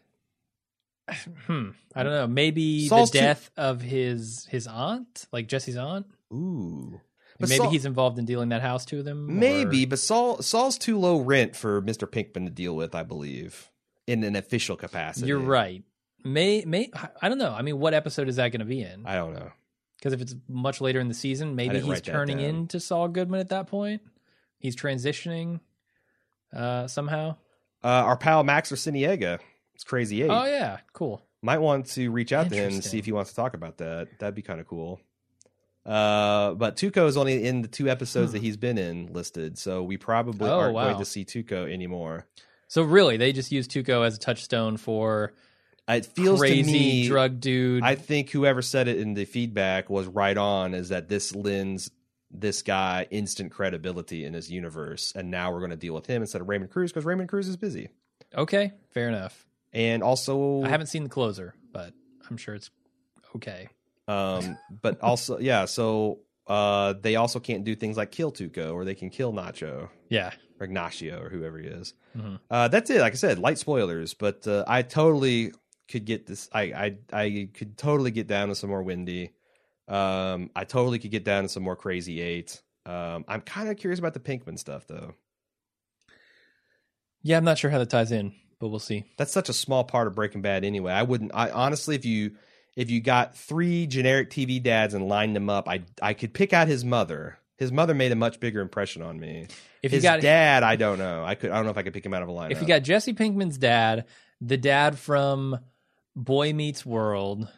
Hmm. 1.47 1.71
I 1.95 2.03
don't 2.03 2.13
know. 2.13 2.27
Maybe 2.27 2.89
Saul's 2.89 3.11
the 3.11 3.19
too- 3.19 3.25
death 3.25 3.51
of 3.57 3.83
his 3.83 4.47
his 4.47 4.67
aunt, 4.67 5.27
like 5.33 5.49
Jesse's 5.49 5.77
aunt. 5.77 6.07
Ooh. 6.33 7.01
But 7.41 7.49
maybe 7.49 7.59
Saul- 7.59 7.71
he's 7.71 7.85
involved 7.85 8.19
in 8.19 8.25
dealing 8.25 8.51
that 8.51 8.63
house 8.63 8.85
to 8.87 9.03
them. 9.03 9.29
or- 9.29 9.33
Maybe, 9.33 9.85
but 9.87 9.99
Saul 9.99 10.41
Saul's 10.41 10.79
too 10.79 10.99
low 10.99 11.19
rent 11.19 11.57
for 11.57 11.83
Mr. 11.83 12.09
Pinkman 12.09 12.45
to 12.45 12.51
deal 12.51 12.77
with, 12.77 12.95
I 12.95 13.03
believe, 13.03 13.71
in 14.07 14.23
an 14.23 14.37
official 14.37 14.77
capacity. 14.77 15.27
You're 15.27 15.39
right. 15.41 15.83
May 16.25 16.65
may 16.65 16.91
I 17.21 17.29
don't 17.29 17.39
know. 17.39 17.53
I 17.53 17.63
mean, 17.63 17.79
what 17.79 17.93
episode 17.93 18.29
is 18.29 18.37
that 18.37 18.49
going 18.51 18.61
to 18.61 18.65
be 18.65 18.81
in? 18.83 19.05
I 19.05 19.15
don't 19.17 19.35
know. 19.35 19.51
Because 19.99 20.13
if 20.13 20.21
it's 20.21 20.35
much 20.49 20.81
later 20.81 21.01
in 21.01 21.09
the 21.09 21.15
season, 21.15 21.55
maybe 21.57 21.81
he's 21.81 22.01
turning 22.03 22.39
into 22.41 22.79
Saul 22.81 23.09
Goodman 23.09 23.41
at 23.41 23.49
that 23.51 23.67
point. 23.67 24.03
He's 24.59 24.77
transitioning 24.77 25.61
uh, 26.53 26.87
somehow. 26.87 27.37
Uh, 27.83 27.89
our 27.89 28.17
pal 28.17 28.45
Max 28.45 28.71
Arciniega, 28.71 29.39
it's 29.75 29.85
Crazy 29.85 30.23
Eight. 30.23 30.31
Oh 30.31 30.45
yeah, 30.47 30.79
cool. 30.93 31.23
Might 31.43 31.59
want 31.59 31.87
to 31.93 32.11
reach 32.11 32.33
out 32.33 32.49
to 32.49 32.55
him 32.57 32.73
and 32.75 32.85
see 32.85 32.99
if 32.99 33.05
he 33.05 33.13
wants 33.13 33.31
to 33.31 33.37
talk 33.37 33.55
about 33.55 33.79
that. 33.79 34.09
That'd 34.19 34.35
be 34.35 34.41
kind 34.43 34.61
of 34.61 34.67
cool. 34.67 35.01
Uh, 35.87 36.55
but 36.55 36.77
Tuco 36.77 37.07
is 37.07 37.17
only 37.17 37.45
in 37.47 37.63
the 37.63 37.69
two 37.69 37.89
episodes 37.91 38.33
that 38.33 38.41
he's 38.43 38.57
been 38.57 38.79
in 38.79 39.13
listed, 39.13 39.59
so 39.59 39.83
we 39.83 39.97
probably 39.97 40.49
Oh, 40.49 40.61
aren't 40.61 40.75
wow. 40.75 40.85
going 40.85 40.99
to 40.99 41.05
see 41.05 41.25
Tuco 41.25 41.71
anymore. 41.71 42.27
So 42.69 42.83
really, 42.83 43.17
they 43.19 43.33
just 43.33 43.53
use 43.53 43.69
Tuco 43.69 44.07
as 44.07 44.17
a 44.17 44.19
touchstone 44.19 44.79
for 44.79 45.33
It 45.87 46.07
feels 46.07 46.41
crazy 46.41 46.63
to 46.63 46.73
me, 46.73 47.09
drug 47.09 47.39
dude. 47.41 47.83
I 47.83 47.95
think 47.97 48.31
whoever 48.31 48.63
said 48.63 48.89
it 48.89 48.99
in 48.99 49.13
the 49.15 49.27
feedback 49.27 49.91
was 49.91 50.07
right 50.07 50.37
on. 50.37 50.73
Is 50.73 50.89
that 50.89 51.09
this 51.09 51.35
lends 51.35 51.91
this 52.31 52.63
guy 52.63 53.07
instant 53.11 53.53
credibility 53.53 54.25
in 54.25 54.33
his 54.33 54.51
universe, 54.51 55.13
and 55.15 55.31
now 55.31 55.53
we're 55.53 55.61
going 55.61 55.71
to 55.71 55.77
deal 55.77 55.95
with 55.95 56.07
him 56.07 56.23
instead 56.23 56.41
of 56.41 56.49
Raymond 56.49 56.71
Cruz 56.71 56.91
because 56.91 57.05
Raymond 57.05 57.29
Cruz 57.29 57.47
is 57.47 57.57
busy, 57.59 57.91
okay, 58.35 58.73
fair 58.91 59.09
enough. 59.09 59.47
and 59.75 60.03
also 60.03 60.63
I 60.65 60.69
haven't 60.71 60.87
seen 60.87 61.05
the 61.05 61.11
closer, 61.11 61.55
but 61.71 61.93
I'm 62.31 62.37
sure 62.39 62.55
it's 62.55 62.71
okay. 63.37 63.69
Um, 64.09 64.59
but 64.83 65.01
also, 65.01 65.39
yeah. 65.41 65.65
So 65.65 66.21
uh, 66.47 66.95
they 67.01 67.17
also 67.17 67.41
can't 67.41 67.65
do 67.65 67.75
things 67.75 67.97
like 67.97 68.11
kill 68.11 68.31
Tuco, 68.33 68.75
or 68.75 68.85
they 68.85 68.95
can 68.95 69.11
kill 69.11 69.33
Nacho 69.33 69.89
Yeah. 70.11 70.33
or 70.61 70.65
Ignacio 70.67 71.21
or 71.23 71.29
whoever 71.31 71.59
he 71.59 71.67
is. 71.69 71.95
Mhm. 72.17 72.39
Uh, 72.51 72.69
that's 72.69 72.91
it. 72.91 73.01
Like 73.01 73.15
I 73.15 73.17
said, 73.17 73.39
light 73.39 73.59
spoilers, 73.59 74.15
but 74.15 74.47
uh, 74.47 74.65
I 74.69 74.83
totally 74.83 75.53
could 75.89 76.05
get 76.05 76.27
this. 76.27 76.49
I, 76.53 76.63
I 76.63 76.97
I 77.13 77.49
could 77.55 77.77
totally 77.79 78.11
get 78.11 78.27
down 78.27 78.49
to 78.49 78.55
some 78.55 78.71
more 78.71 78.83
Wendy. 78.83 79.31
Um, 79.89 80.51
I 80.57 80.65
totally 80.65 80.99
could 80.99 81.11
get 81.11 81.25
down 81.25 81.43
to 81.45 81.49
some 81.49 81.63
more 81.63 81.77
crazy 81.77 82.21
eight. 82.21 82.63
Um, 82.87 83.25
I'm 83.29 83.41
kind 83.41 83.69
of 83.71 83.77
curious 83.77 83.99
about 83.99 84.15
the 84.15 84.21
Pinkman 84.21 84.59
stuff 84.59 84.87
though. 84.87 85.15
Yeah, 87.23 87.37
I'm 87.39 87.45
not 87.45 87.59
sure 87.59 87.71
how 87.71 87.79
that 87.79 87.91
ties 87.91 88.13
in, 88.13 88.35
but 88.61 88.69
we'll 88.69 88.79
see. 88.79 89.05
That's 89.17 89.33
such 89.33 89.49
a 89.49 89.55
small 89.55 89.85
part 89.85 90.07
of 90.07 90.15
Breaking 90.15 90.43
Bad 90.43 90.65
anyway. 90.65 90.93
I 90.93 91.03
wouldn't. 91.03 91.33
I 91.35 91.51
honestly, 91.51 91.95
if 91.97 92.05
you 92.05 92.33
if 92.77 92.91
you 92.91 93.01
got 93.01 93.37
three 93.37 93.87
generic 93.87 94.31
TV 94.31 94.63
dads 94.63 94.95
and 94.95 95.09
lined 95.09 95.37
them 95.37 95.49
up, 95.49 95.69
I 95.69 95.83
I 96.03 96.15
could 96.15 96.33
pick 96.33 96.53
out 96.53 96.69
his 96.69 96.85
mother. 96.85 97.39
His 97.57 97.71
mother 97.71 97.95
made 97.95 98.11
a 98.11 98.17
much 98.17 98.41
bigger 98.41 98.61
impression 98.61 99.03
on 99.03 99.19
me. 99.19 99.47
If 99.83 99.93
his 99.93 100.03
you 100.03 100.11
got 100.11 100.21
dad, 100.21 100.63
I 100.63 100.77
don't 100.77 100.99
know. 100.99 101.25
I 101.25 101.35
could. 101.37 101.51
I 101.51 101.57
don't 101.57 101.65
know 101.65 101.71
if 101.71 101.79
I 101.79 101.83
could 101.83 101.95
pick 101.95 102.05
him 102.05 102.15
out 102.15 102.23
of 102.23 102.29
a 102.29 102.33
lineup. 102.33 102.51
if 102.51 102.61
you 102.61 102.67
got 102.67 102.83
Jesse 102.83 103.15
Pinkman's 103.15 103.59
dad, 103.59 104.07
the 104.41 104.57
dad 104.57 104.99
from 104.99 105.59
Boy 106.17 106.53
Meets 106.53 106.85
World, 106.85 107.49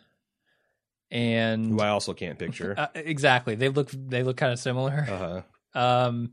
and 1.10 1.66
who 1.70 1.80
I 1.80 1.88
also 1.88 2.12
can't 2.12 2.38
picture. 2.38 2.74
uh, 2.78 2.88
exactly, 2.94 3.54
they 3.54 3.70
look 3.70 3.90
they 3.90 4.22
look 4.22 4.36
kind 4.36 4.52
of 4.52 4.58
similar. 4.58 5.06
Uh 5.08 5.18
huh. 5.18 5.42
Um, 5.74 6.30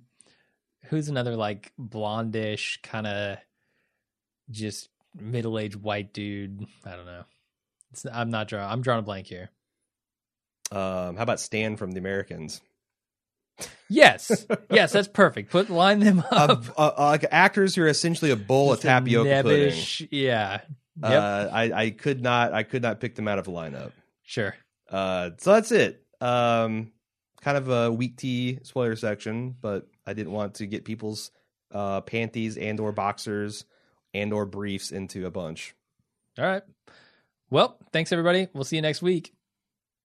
who's 0.83 1.09
another 1.09 1.35
like 1.35 1.73
blondish 1.77 2.81
kind 2.81 3.05
of 3.05 3.39
just 4.49 4.87
middle 5.19 5.59
aged 5.59 5.75
white 5.75 6.13
dude? 6.13 6.65
I 6.85 6.95
don't 6.95 7.05
know. 7.05 7.25
It's, 7.93 8.05
I'm 8.11 8.29
not 8.31 8.47
drawing. 8.47 8.69
I'm 8.71 8.81
drawing 8.81 8.99
a 8.99 9.03
blank 9.03 9.27
here. 9.27 9.49
Um, 10.71 11.15
how 11.15 11.23
about 11.23 11.39
Stan 11.39 11.77
from 11.77 11.91
The 11.91 11.99
Americans? 11.99 12.61
Yes, 13.89 14.45
yes, 14.71 14.91
that's 14.91 15.07
perfect. 15.07 15.51
Put 15.51 15.69
line 15.69 15.99
them 15.99 16.23
up. 16.31 16.65
Uh, 16.77 16.91
uh, 16.97 17.05
like 17.11 17.25
actors 17.31 17.75
who 17.75 17.83
are 17.83 17.87
essentially 17.87 18.31
a 18.31 18.35
bowl 18.35 18.71
of 18.71 18.77
Just 18.79 18.85
a 18.85 18.87
tapioca 18.87 19.43
pudding. 19.43 19.69
nebbish- 19.71 20.07
Yeah. 20.11 20.61
Yep. 21.01 21.11
Uh, 21.11 21.49
I, 21.51 21.71
I 21.83 21.89
could 21.91 22.21
not. 22.21 22.53
I 22.53 22.63
could 22.63 22.81
not 22.81 22.99
pick 22.99 23.15
them 23.15 23.27
out 23.27 23.39
of 23.39 23.47
a 23.47 23.51
lineup. 23.51 23.91
sure. 24.23 24.55
Uh, 24.89 25.31
so 25.37 25.53
that's 25.53 25.71
it. 25.71 26.03
Um, 26.21 26.91
kind 27.41 27.57
of 27.57 27.69
a 27.69 27.91
weak 27.91 28.17
tea 28.17 28.59
spoiler 28.63 28.95
section, 28.95 29.55
but 29.59 29.87
I 30.05 30.13
didn't 30.13 30.31
want 30.33 30.55
to 30.55 30.65
get 30.67 30.85
people's 30.85 31.31
uh, 31.71 32.01
panties 32.01 32.57
and 32.57 32.79
or 32.79 32.91
boxers 32.91 33.65
and 34.13 34.31
or 34.33 34.45
briefs 34.45 34.91
into 34.91 35.25
a 35.25 35.31
bunch. 35.31 35.73
All 36.37 36.45
right. 36.45 36.63
Well, 37.53 37.77
thanks 37.91 38.11
everybody. 38.11 38.47
We'll 38.55 38.63
see 38.63 38.77
you 38.77 38.81
next 38.81 39.03
week. 39.03 39.31